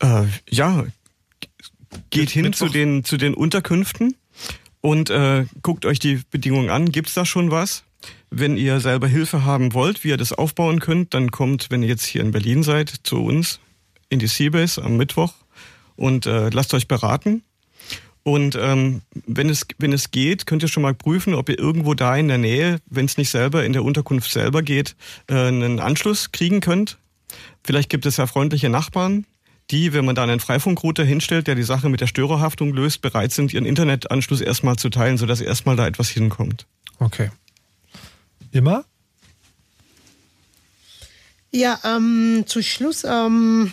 Äh, 0.00 0.24
ja, 0.48 0.84
geht 2.10 2.30
hin 2.30 2.42
Mittwoch. 2.44 2.66
zu 2.66 2.72
den, 2.72 3.04
zu 3.04 3.16
den 3.16 3.34
Unterkünften 3.34 4.14
und 4.80 5.10
äh, 5.10 5.46
guckt 5.62 5.84
euch 5.84 5.98
die 5.98 6.20
Bedingungen 6.30 6.70
an. 6.70 6.90
Gibt's 6.92 7.14
da 7.14 7.26
schon 7.26 7.50
was? 7.50 7.82
Wenn 8.30 8.56
ihr 8.56 8.78
selber 8.80 9.08
Hilfe 9.08 9.44
haben 9.44 9.74
wollt, 9.74 10.04
wie 10.04 10.08
ihr 10.08 10.16
das 10.16 10.32
aufbauen 10.32 10.78
könnt, 10.78 11.14
dann 11.14 11.30
kommt, 11.30 11.70
wenn 11.70 11.82
ihr 11.82 11.88
jetzt 11.88 12.04
hier 12.04 12.20
in 12.20 12.30
Berlin 12.30 12.62
seid, 12.62 12.88
zu 13.02 13.22
uns 13.24 13.58
in 14.08 14.20
die 14.20 14.28
Seabase 14.28 14.82
am 14.82 14.96
Mittwoch 14.96 15.34
und 15.96 16.26
äh, 16.26 16.48
lasst 16.50 16.72
euch 16.74 16.86
beraten. 16.86 17.42
Und 18.22 18.56
ähm, 18.60 19.02
wenn, 19.26 19.48
es, 19.48 19.66
wenn 19.78 19.92
es 19.92 20.10
geht, 20.10 20.46
könnt 20.46 20.62
ihr 20.62 20.68
schon 20.68 20.82
mal 20.82 20.94
prüfen, 20.94 21.34
ob 21.34 21.48
ihr 21.48 21.58
irgendwo 21.58 21.94
da 21.94 22.16
in 22.16 22.28
der 22.28 22.38
Nähe, 22.38 22.80
wenn 22.86 23.06
es 23.06 23.16
nicht 23.16 23.30
selber 23.30 23.64
in 23.64 23.72
der 23.72 23.82
Unterkunft 23.82 24.30
selber 24.30 24.62
geht, 24.62 24.94
äh, 25.28 25.34
einen 25.34 25.80
Anschluss 25.80 26.30
kriegen 26.30 26.60
könnt. 26.60 26.98
Vielleicht 27.64 27.88
gibt 27.88 28.06
es 28.06 28.18
ja 28.18 28.26
freundliche 28.26 28.68
Nachbarn, 28.68 29.26
die, 29.70 29.92
wenn 29.92 30.04
man 30.04 30.14
da 30.14 30.22
einen 30.22 30.40
Freifunkrouter 30.40 31.04
hinstellt, 31.04 31.46
der 31.46 31.54
die 31.54 31.62
Sache 31.62 31.88
mit 31.88 32.00
der 32.00 32.06
Störerhaftung 32.06 32.72
löst, 32.72 33.00
bereit 33.00 33.32
sind, 33.32 33.54
ihren 33.54 33.66
Internetanschluss 33.66 34.40
erstmal 34.40 34.76
zu 34.76 34.90
teilen, 34.90 35.16
sodass 35.16 35.40
erstmal 35.40 35.76
da 35.76 35.86
etwas 35.86 36.08
hinkommt. 36.10 36.66
Okay. 36.98 37.30
Immer? 38.52 38.84
Ja, 41.52 41.78
ähm, 41.84 42.44
zu 42.46 42.62
Schluss 42.62 43.04
ähm, 43.04 43.72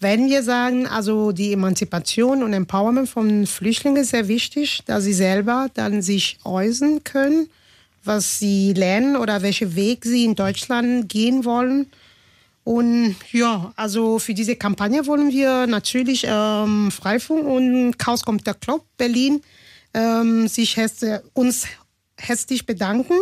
werden 0.00 0.28
wir 0.28 0.42
sagen, 0.42 0.86
also 0.86 1.32
die 1.32 1.52
Emanzipation 1.52 2.42
und 2.42 2.52
Empowerment 2.52 3.08
von 3.08 3.46
Flüchtlingen 3.46 4.02
ist 4.02 4.10
sehr 4.10 4.28
wichtig, 4.28 4.82
dass 4.84 5.04
sie 5.04 5.14
selber 5.14 5.68
dann 5.74 6.02
sich 6.02 6.38
äußern 6.44 7.02
können, 7.04 7.48
was 8.04 8.38
sie 8.38 8.74
lernen 8.74 9.16
oder 9.16 9.40
welchen 9.40 9.76
Weg 9.76 10.04
sie 10.04 10.24
in 10.24 10.34
Deutschland 10.34 11.08
gehen 11.08 11.44
wollen. 11.46 11.86
Und 12.64 13.16
ja, 13.32 13.72
also 13.76 14.18
für 14.18 14.34
diese 14.34 14.56
Kampagne 14.56 15.06
wollen 15.06 15.30
wir 15.30 15.66
natürlich 15.66 16.24
ähm, 16.26 16.90
Freifunk 16.90 17.46
und 17.46 17.98
Chaos 17.98 18.22
Computer 18.22 18.54
Club 18.54 18.84
Berlin 18.96 19.42
ähm, 19.94 20.48
sich 20.48 20.76
herz- 20.76 21.22
uns 21.34 21.66
herzlich 22.16 22.64
bedanken. 22.66 23.14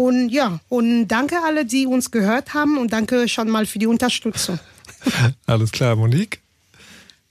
Und 0.00 0.30
ja, 0.30 0.60
und 0.70 1.08
danke 1.08 1.42
alle, 1.44 1.66
die 1.66 1.86
uns 1.86 2.10
gehört 2.10 2.54
haben 2.54 2.78
und 2.78 2.90
danke 2.90 3.28
schon 3.28 3.50
mal 3.50 3.66
für 3.66 3.78
die 3.78 3.86
Unterstützung. 3.86 4.58
Alles 5.46 5.72
klar, 5.72 5.94
Monique? 5.94 6.40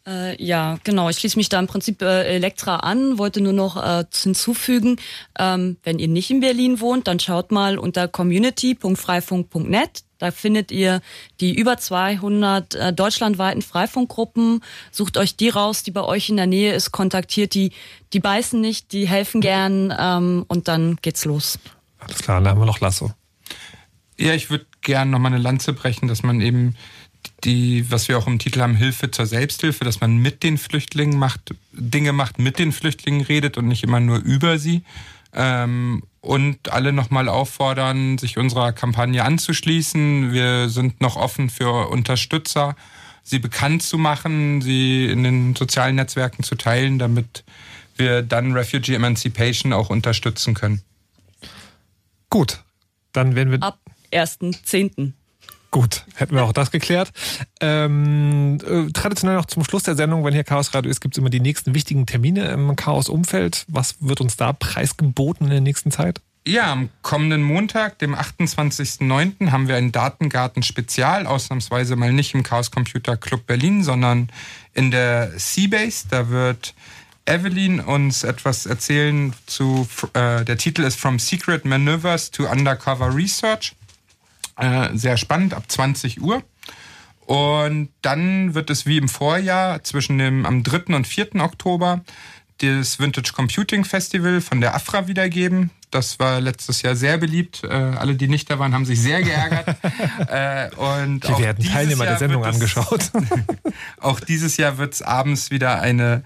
Äh, 0.06 0.40
ja, 0.40 0.78
genau. 0.84 1.10
Ich 1.10 1.18
schließe 1.18 1.40
mich 1.40 1.50
da 1.50 1.58
im 1.58 1.66
Prinzip 1.66 2.04
äh, 2.04 2.26
Elektra 2.26 2.76
an, 2.76 3.18
wollte 3.18 3.42
nur 3.42 3.54
noch 3.54 3.76
äh, 3.76 4.06
hinzufügen, 4.14 4.98
ähm, 5.40 5.78
wenn 5.84 5.98
ihr 5.98 6.08
nicht 6.08 6.30
in 6.30 6.42
Berlin 6.42 6.80
wohnt, 6.80 7.08
dann 7.08 7.20
schaut 7.20 7.52
mal 7.52 7.80
unter 7.80 8.08
community.freifunk.net. 8.08 10.04
Da 10.20 10.30
findet 10.30 10.72
ihr 10.72 11.02
die 11.40 11.56
über 11.56 11.78
200 11.78 12.76
äh, 12.76 12.94
deutschlandweiten 12.94 13.64
Freifunkgruppen. 13.64 14.64
Sucht 14.92 15.18
euch 15.18 15.36
die 15.36 15.50
raus, 15.50 15.82
die 15.82 15.92
bei 15.92 16.04
euch 16.04 16.30
in 16.30 16.38
der 16.38 16.46
Nähe 16.46 16.76
ist, 16.76 16.92
kontaktiert 16.92 17.56
die. 17.56 17.72
Die 18.14 18.20
beißen 18.20 18.62
nicht, 18.62 18.92
die 18.92 19.08
helfen 19.08 19.42
gern 19.42 19.92
ähm, 20.00 20.46
und 20.48 20.68
dann 20.68 20.98
geht's 21.02 21.26
los. 21.26 21.58
Alles 22.10 22.22
klar, 22.24 22.42
dann 22.42 22.50
haben 22.50 22.62
wir 22.62 22.66
noch 22.66 22.80
Lasso. 22.80 23.14
Ja, 24.18 24.34
ich 24.34 24.50
würde 24.50 24.66
gerne 24.82 25.12
noch 25.12 25.20
mal 25.20 25.28
eine 25.28 25.38
Lanze 25.38 25.74
brechen, 25.74 26.08
dass 26.08 26.24
man 26.24 26.42
eben 26.42 26.76
die, 27.44 27.90
was 27.90 28.08
wir 28.08 28.18
auch 28.18 28.28
im 28.28 28.40
Titel 28.40 28.62
haben, 28.62 28.76
Hilfe 28.76 29.12
zur 29.12 29.26
Selbsthilfe, 29.26 29.86
dass 29.86 30.02
man 30.02 30.18
mit 30.18 30.44
den 30.44 30.58
Flüchtlingen 30.58 31.18
macht, 31.18 31.54
Dinge 31.72 32.14
macht, 32.14 32.40
mit 32.40 32.60
den 32.60 32.72
Flüchtlingen 32.72 33.22
redet 33.22 33.58
und 33.58 33.68
nicht 33.68 33.84
immer 33.84 34.00
nur 34.00 34.18
über 34.18 34.58
sie. 34.58 34.84
Ähm, 35.34 36.04
und 36.22 36.72
alle 36.72 36.92
nochmal 36.92 37.30
auffordern, 37.30 38.18
sich 38.18 38.38
unserer 38.38 38.74
Kampagne 38.74 39.24
anzuschließen. 39.24 40.34
Wir 40.34 40.70
sind 40.70 41.00
noch 41.02 41.16
offen 41.16 41.50
für 41.50 41.90
Unterstützer, 41.90 42.76
sie 43.24 43.40
bekannt 43.40 43.84
zu 43.84 43.98
machen, 43.98 44.62
sie 44.62 45.06
in 45.06 45.24
den 45.24 45.56
sozialen 45.56 45.96
Netzwerken 45.96 46.44
zu 46.44 46.56
teilen, 46.56 47.00
damit 47.00 47.44
wir 47.96 48.22
dann 48.22 48.54
Refugee 48.54 48.96
Emancipation 48.96 49.72
auch 49.72 49.90
unterstützen 49.90 50.56
können. 50.56 50.82
Gut, 52.30 52.64
dann 53.12 53.36
werden 53.36 53.52
wir. 53.52 53.64
Ab 53.64 53.80
1.10. 54.12 55.14
Gut, 55.72 56.04
hätten 56.16 56.36
wir 56.36 56.44
auch 56.44 56.54
das 56.54 56.72
geklärt. 56.72 57.12
Ähm, 57.62 58.58
äh, 58.66 58.92
traditionell 58.92 59.38
noch 59.38 59.46
zum 59.46 59.64
Schluss 59.64 59.84
der 59.84 59.96
Sendung, 59.96 60.26
wenn 60.26 60.34
hier 60.34 60.44
Chaos 60.44 60.74
Radio 60.74 60.90
ist, 60.90 61.00
gibt 61.00 61.14
es 61.14 61.20
immer 61.20 61.30
die 61.30 61.40
nächsten 61.40 61.76
wichtigen 61.76 62.08
Termine 62.08 62.50
im 62.50 62.76
Chaos-Umfeld. 62.76 63.66
Was 63.68 63.96
wird 64.00 64.20
uns 64.20 64.36
da 64.36 64.54
preisgeboten 64.54 65.46
in 65.46 65.52
der 65.52 65.62
nächsten 65.62 65.92
Zeit? 65.92 66.22
Ja, 66.48 66.72
am 66.72 66.90
kommenden 67.04 67.44
Montag, 67.44 68.00
dem 68.00 68.16
28.09., 68.16 69.52
haben 69.52 69.68
wir 69.68 69.76
ein 69.76 69.92
Datengarten-Spezial, 69.92 71.28
ausnahmsweise 71.28 71.96
mal 71.96 72.14
nicht 72.14 72.34
im 72.34 72.42
Chaos 72.42 72.72
Computer 72.72 73.18
Club 73.18 73.46
Berlin, 73.46 73.84
sondern 73.84 74.30
in 74.74 74.90
der 74.90 75.38
Seabase. 75.38 76.08
Da 76.10 76.30
wird 76.30 76.74
Evelyn 77.30 77.80
uns 77.80 78.24
etwas 78.24 78.66
erzählen 78.66 79.34
zu, 79.46 79.88
äh, 80.14 80.44
der 80.44 80.58
Titel 80.58 80.82
ist 80.84 81.00
From 81.00 81.20
Secret 81.20 81.64
Maneuvers 81.66 82.32
to 82.32 82.50
Undercover 82.50 83.16
Research. 83.16 83.76
Äh, 84.58 84.90
sehr 84.98 85.16
spannend, 85.18 85.54
ab 85.54 85.64
20 85.68 86.22
Uhr. 86.22 86.44
Und 87.26 87.90
dann 88.02 88.56
wird 88.56 88.70
es 88.72 88.86
wie 88.86 88.98
im 88.98 89.08
Vorjahr 89.08 89.84
zwischen 89.84 90.18
dem 90.18 90.46
am 90.46 90.64
3. 90.64 90.96
und 90.96 91.08
4. 91.08 91.36
Oktober 91.36 92.02
das 92.58 93.00
Vintage 93.00 93.32
Computing 93.34 93.86
Festival 93.86 94.42
von 94.42 94.60
der 94.60 94.76
AFRA 94.76 95.08
wiedergeben. 95.08 95.70
Das 95.92 96.20
war 96.20 96.42
letztes 96.42 96.82
Jahr 96.82 96.96
sehr 96.96 97.18
beliebt. 97.18 97.64
Äh, 97.64 97.68
alle, 97.68 98.16
die 98.16 98.28
nicht 98.28 98.50
da 98.50 98.60
waren, 98.60 98.74
haben 98.74 98.86
sich 98.86 99.00
sehr 99.00 99.22
geärgert. 99.22 99.68
äh, 100.28 100.70
und 100.76 101.28
Wir 101.28 101.40
werden 101.40 101.66
Teilnehmer 101.66 102.04
der 102.04 102.14
Jahr 102.14 102.20
Sendung 102.20 102.44
wird 102.44 102.54
es- 102.56 102.56
angeschaut. 102.56 103.12
auch 104.02 104.20
dieses 104.20 104.58
Jahr 104.58 104.78
wird 104.78 104.94
es 104.96 105.02
abends 105.02 105.52
wieder 105.52 105.80
eine 105.82 106.24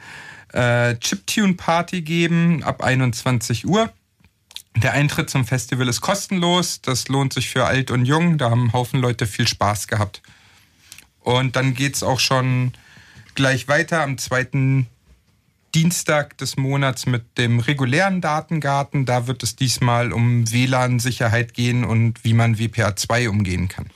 äh, 0.54 0.96
Chiptune-Party 0.96 2.02
geben 2.02 2.64
ab 2.64 2.84
21 2.84 3.68
Uhr. 3.68 3.92
Der 4.76 4.94
Eintritt 4.94 5.30
zum 5.30 5.46
Festival 5.46 5.88
ist 5.88 6.02
kostenlos. 6.02 6.82
Das 6.82 7.08
lohnt 7.08 7.34
sich 7.34 7.50
für 7.50 7.66
alt 7.66 7.92
und 7.92 8.06
jung. 8.06 8.38
Da 8.38 8.50
haben 8.50 8.74
Haufen 8.74 9.00
Leute 9.00 9.28
viel 9.28 9.48
Spaß 9.48 9.88
gehabt. 9.88 10.22
Und 11.20 11.56
dann 11.56 11.74
geht's 11.74 12.04
auch 12.04 12.20
schon 12.20 12.74
gleich 13.36 13.68
weiter 13.68 14.02
am 14.02 14.18
zweiten 14.18 14.88
Dienstag 15.74 16.38
des 16.38 16.56
Monats 16.56 17.06
mit 17.06 17.38
dem 17.38 17.60
regulären 17.60 18.22
Datengarten. 18.22 19.06
Da 19.06 19.28
wird 19.28 19.42
es 19.42 19.56
diesmal 19.56 20.12
um 20.12 20.52
WLAN-Sicherheit 20.52 21.54
gehen 21.54 21.84
und 21.84 22.24
wie 22.24 22.34
man 22.34 22.58
WPA2 22.58 23.30
umgehen 23.30 23.68
kann. 23.70 23.90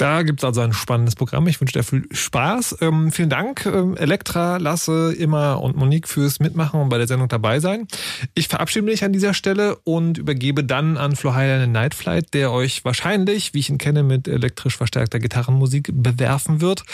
Da 0.00 0.22
gibt 0.22 0.40
es 0.40 0.44
also 0.44 0.62
ein 0.62 0.72
spannendes 0.72 1.14
Programm. 1.14 1.46
Ich 1.46 1.60
wünsche 1.60 1.74
dir 1.74 1.82
viel 1.82 2.08
Spaß. 2.10 2.78
Ähm, 2.80 3.12
vielen 3.12 3.28
Dank, 3.28 3.66
ähm, 3.66 3.98
Elektra, 3.98 4.56
Lasse, 4.56 5.12
Imma 5.12 5.52
und 5.52 5.76
Monique 5.76 6.08
fürs 6.08 6.40
Mitmachen 6.40 6.80
und 6.80 6.88
bei 6.88 6.96
der 6.96 7.06
Sendung 7.06 7.28
dabei 7.28 7.60
sein. 7.60 7.86
Ich 8.32 8.48
verabschiede 8.48 8.86
mich 8.86 9.04
an 9.04 9.12
dieser 9.12 9.34
Stelle 9.34 9.76
und 9.84 10.16
übergebe 10.16 10.64
dann 10.64 10.96
an 10.96 11.16
Flo 11.16 11.34
Heiler 11.34 11.62
in 11.62 11.72
Night 11.72 11.94
der 12.32 12.50
euch 12.50 12.82
wahrscheinlich, 12.82 13.52
wie 13.52 13.58
ich 13.58 13.68
ihn 13.68 13.76
kenne, 13.76 14.02
mit 14.02 14.26
elektrisch 14.26 14.78
verstärkter 14.78 15.18
Gitarrenmusik 15.18 15.90
bewerfen 15.92 16.62
wird. 16.62 16.84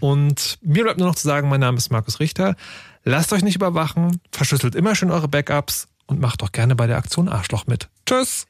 Und 0.00 0.58
mir 0.62 0.84
bleibt 0.84 0.98
nur 0.98 1.08
noch 1.08 1.16
zu 1.16 1.26
sagen, 1.26 1.50
mein 1.50 1.60
Name 1.60 1.76
ist 1.76 1.92
Markus 1.92 2.18
Richter. 2.18 2.56
Lasst 3.04 3.34
euch 3.34 3.44
nicht 3.44 3.56
überwachen, 3.56 4.22
verschlüsselt 4.32 4.74
immer 4.74 4.94
schön 4.94 5.10
eure 5.10 5.28
Backups 5.28 5.86
und 6.06 6.18
macht 6.18 6.40
doch 6.40 6.50
gerne 6.50 6.74
bei 6.76 6.86
der 6.86 6.96
Aktion 6.96 7.28
Arschloch 7.28 7.66
mit. 7.66 7.90
Tschüss! 8.06 8.46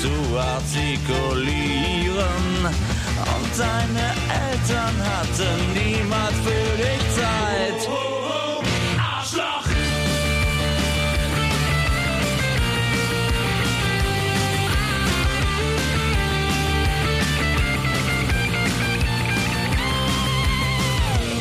Zu 0.00 0.10
artikulieren. 0.38 2.16
Und 3.16 3.58
deine 3.58 4.06
Eltern 4.50 4.96
hatten 5.02 5.58
niemals 5.74 6.36
für 6.44 6.68
dich 6.76 7.04
Zeit. 7.14 7.80
Arschloch! 8.98 9.68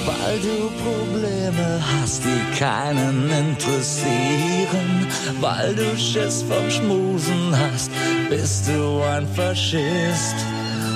Weil 0.05 0.39
du 0.39 0.55
Probleme 0.83 1.67
hast, 2.01 2.23
die 2.23 2.43
keinen 2.57 3.29
interessieren. 3.29 5.07
Weil 5.41 5.75
du 5.75 5.97
Schiss 5.97 6.43
vom 6.43 6.69
Schmusen 6.69 7.53
hast, 7.57 7.91
bist 8.29 8.67
du 8.67 9.01
ein 9.01 9.27
Faschist. 9.35 10.35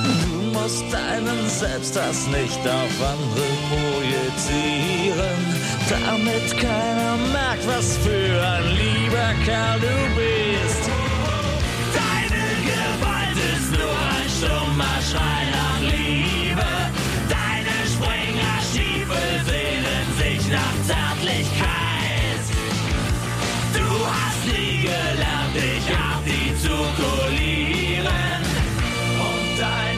Du 0.03 0.59
musst 0.59 0.83
deinen 0.91 1.49
Selbsthass 1.49 2.27
nicht 2.27 2.59
auf 2.59 2.95
andere 3.13 3.47
projizieren. 3.69 5.39
Damit 5.89 6.57
keiner 6.57 7.17
merkt, 7.31 7.65
was 7.67 7.97
für 7.97 8.47
ein 8.53 8.65
lieber 8.81 9.33
Kerl 9.45 9.79
du 9.79 9.97
bist. 10.15 10.89
Deine 11.99 12.45
Gewalt 12.69 13.37
ist 13.55 13.71
nur 13.71 13.99
ein 14.17 14.29
stummer 14.37 14.97
Schrei 15.09 15.41
nach 15.57 15.81
Liebe. 15.81 16.69
Deine 17.37 17.75
Springerstiefel 17.93 19.29
sehnen 19.45 20.07
sich 20.21 20.41
nach 20.51 20.75
Zärtlichkeit. 20.87 22.43
Du 23.73 23.89
hast 24.05 24.45
nie 24.47 24.81
gelernt, 24.81 25.55
dich 25.55 26.08
artikulieren. 26.29 28.43
Und 29.19 29.59
deine 29.59 29.88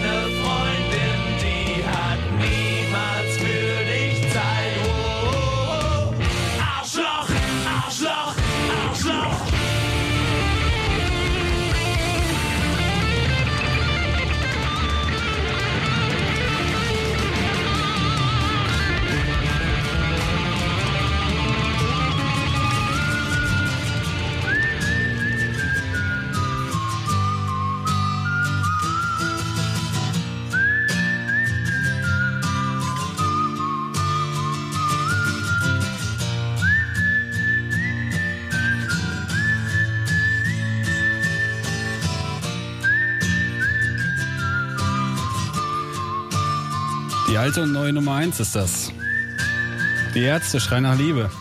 Die 47.41 47.45
alte 47.45 47.63
und 47.63 47.71
neue 47.71 47.91
Nummer 47.91 48.17
1 48.17 48.39
ist 48.39 48.55
das. 48.55 48.91
Die 50.13 50.21
Ärzte 50.21 50.59
schreien 50.59 50.83
nach 50.83 50.95
Liebe. 50.95 51.31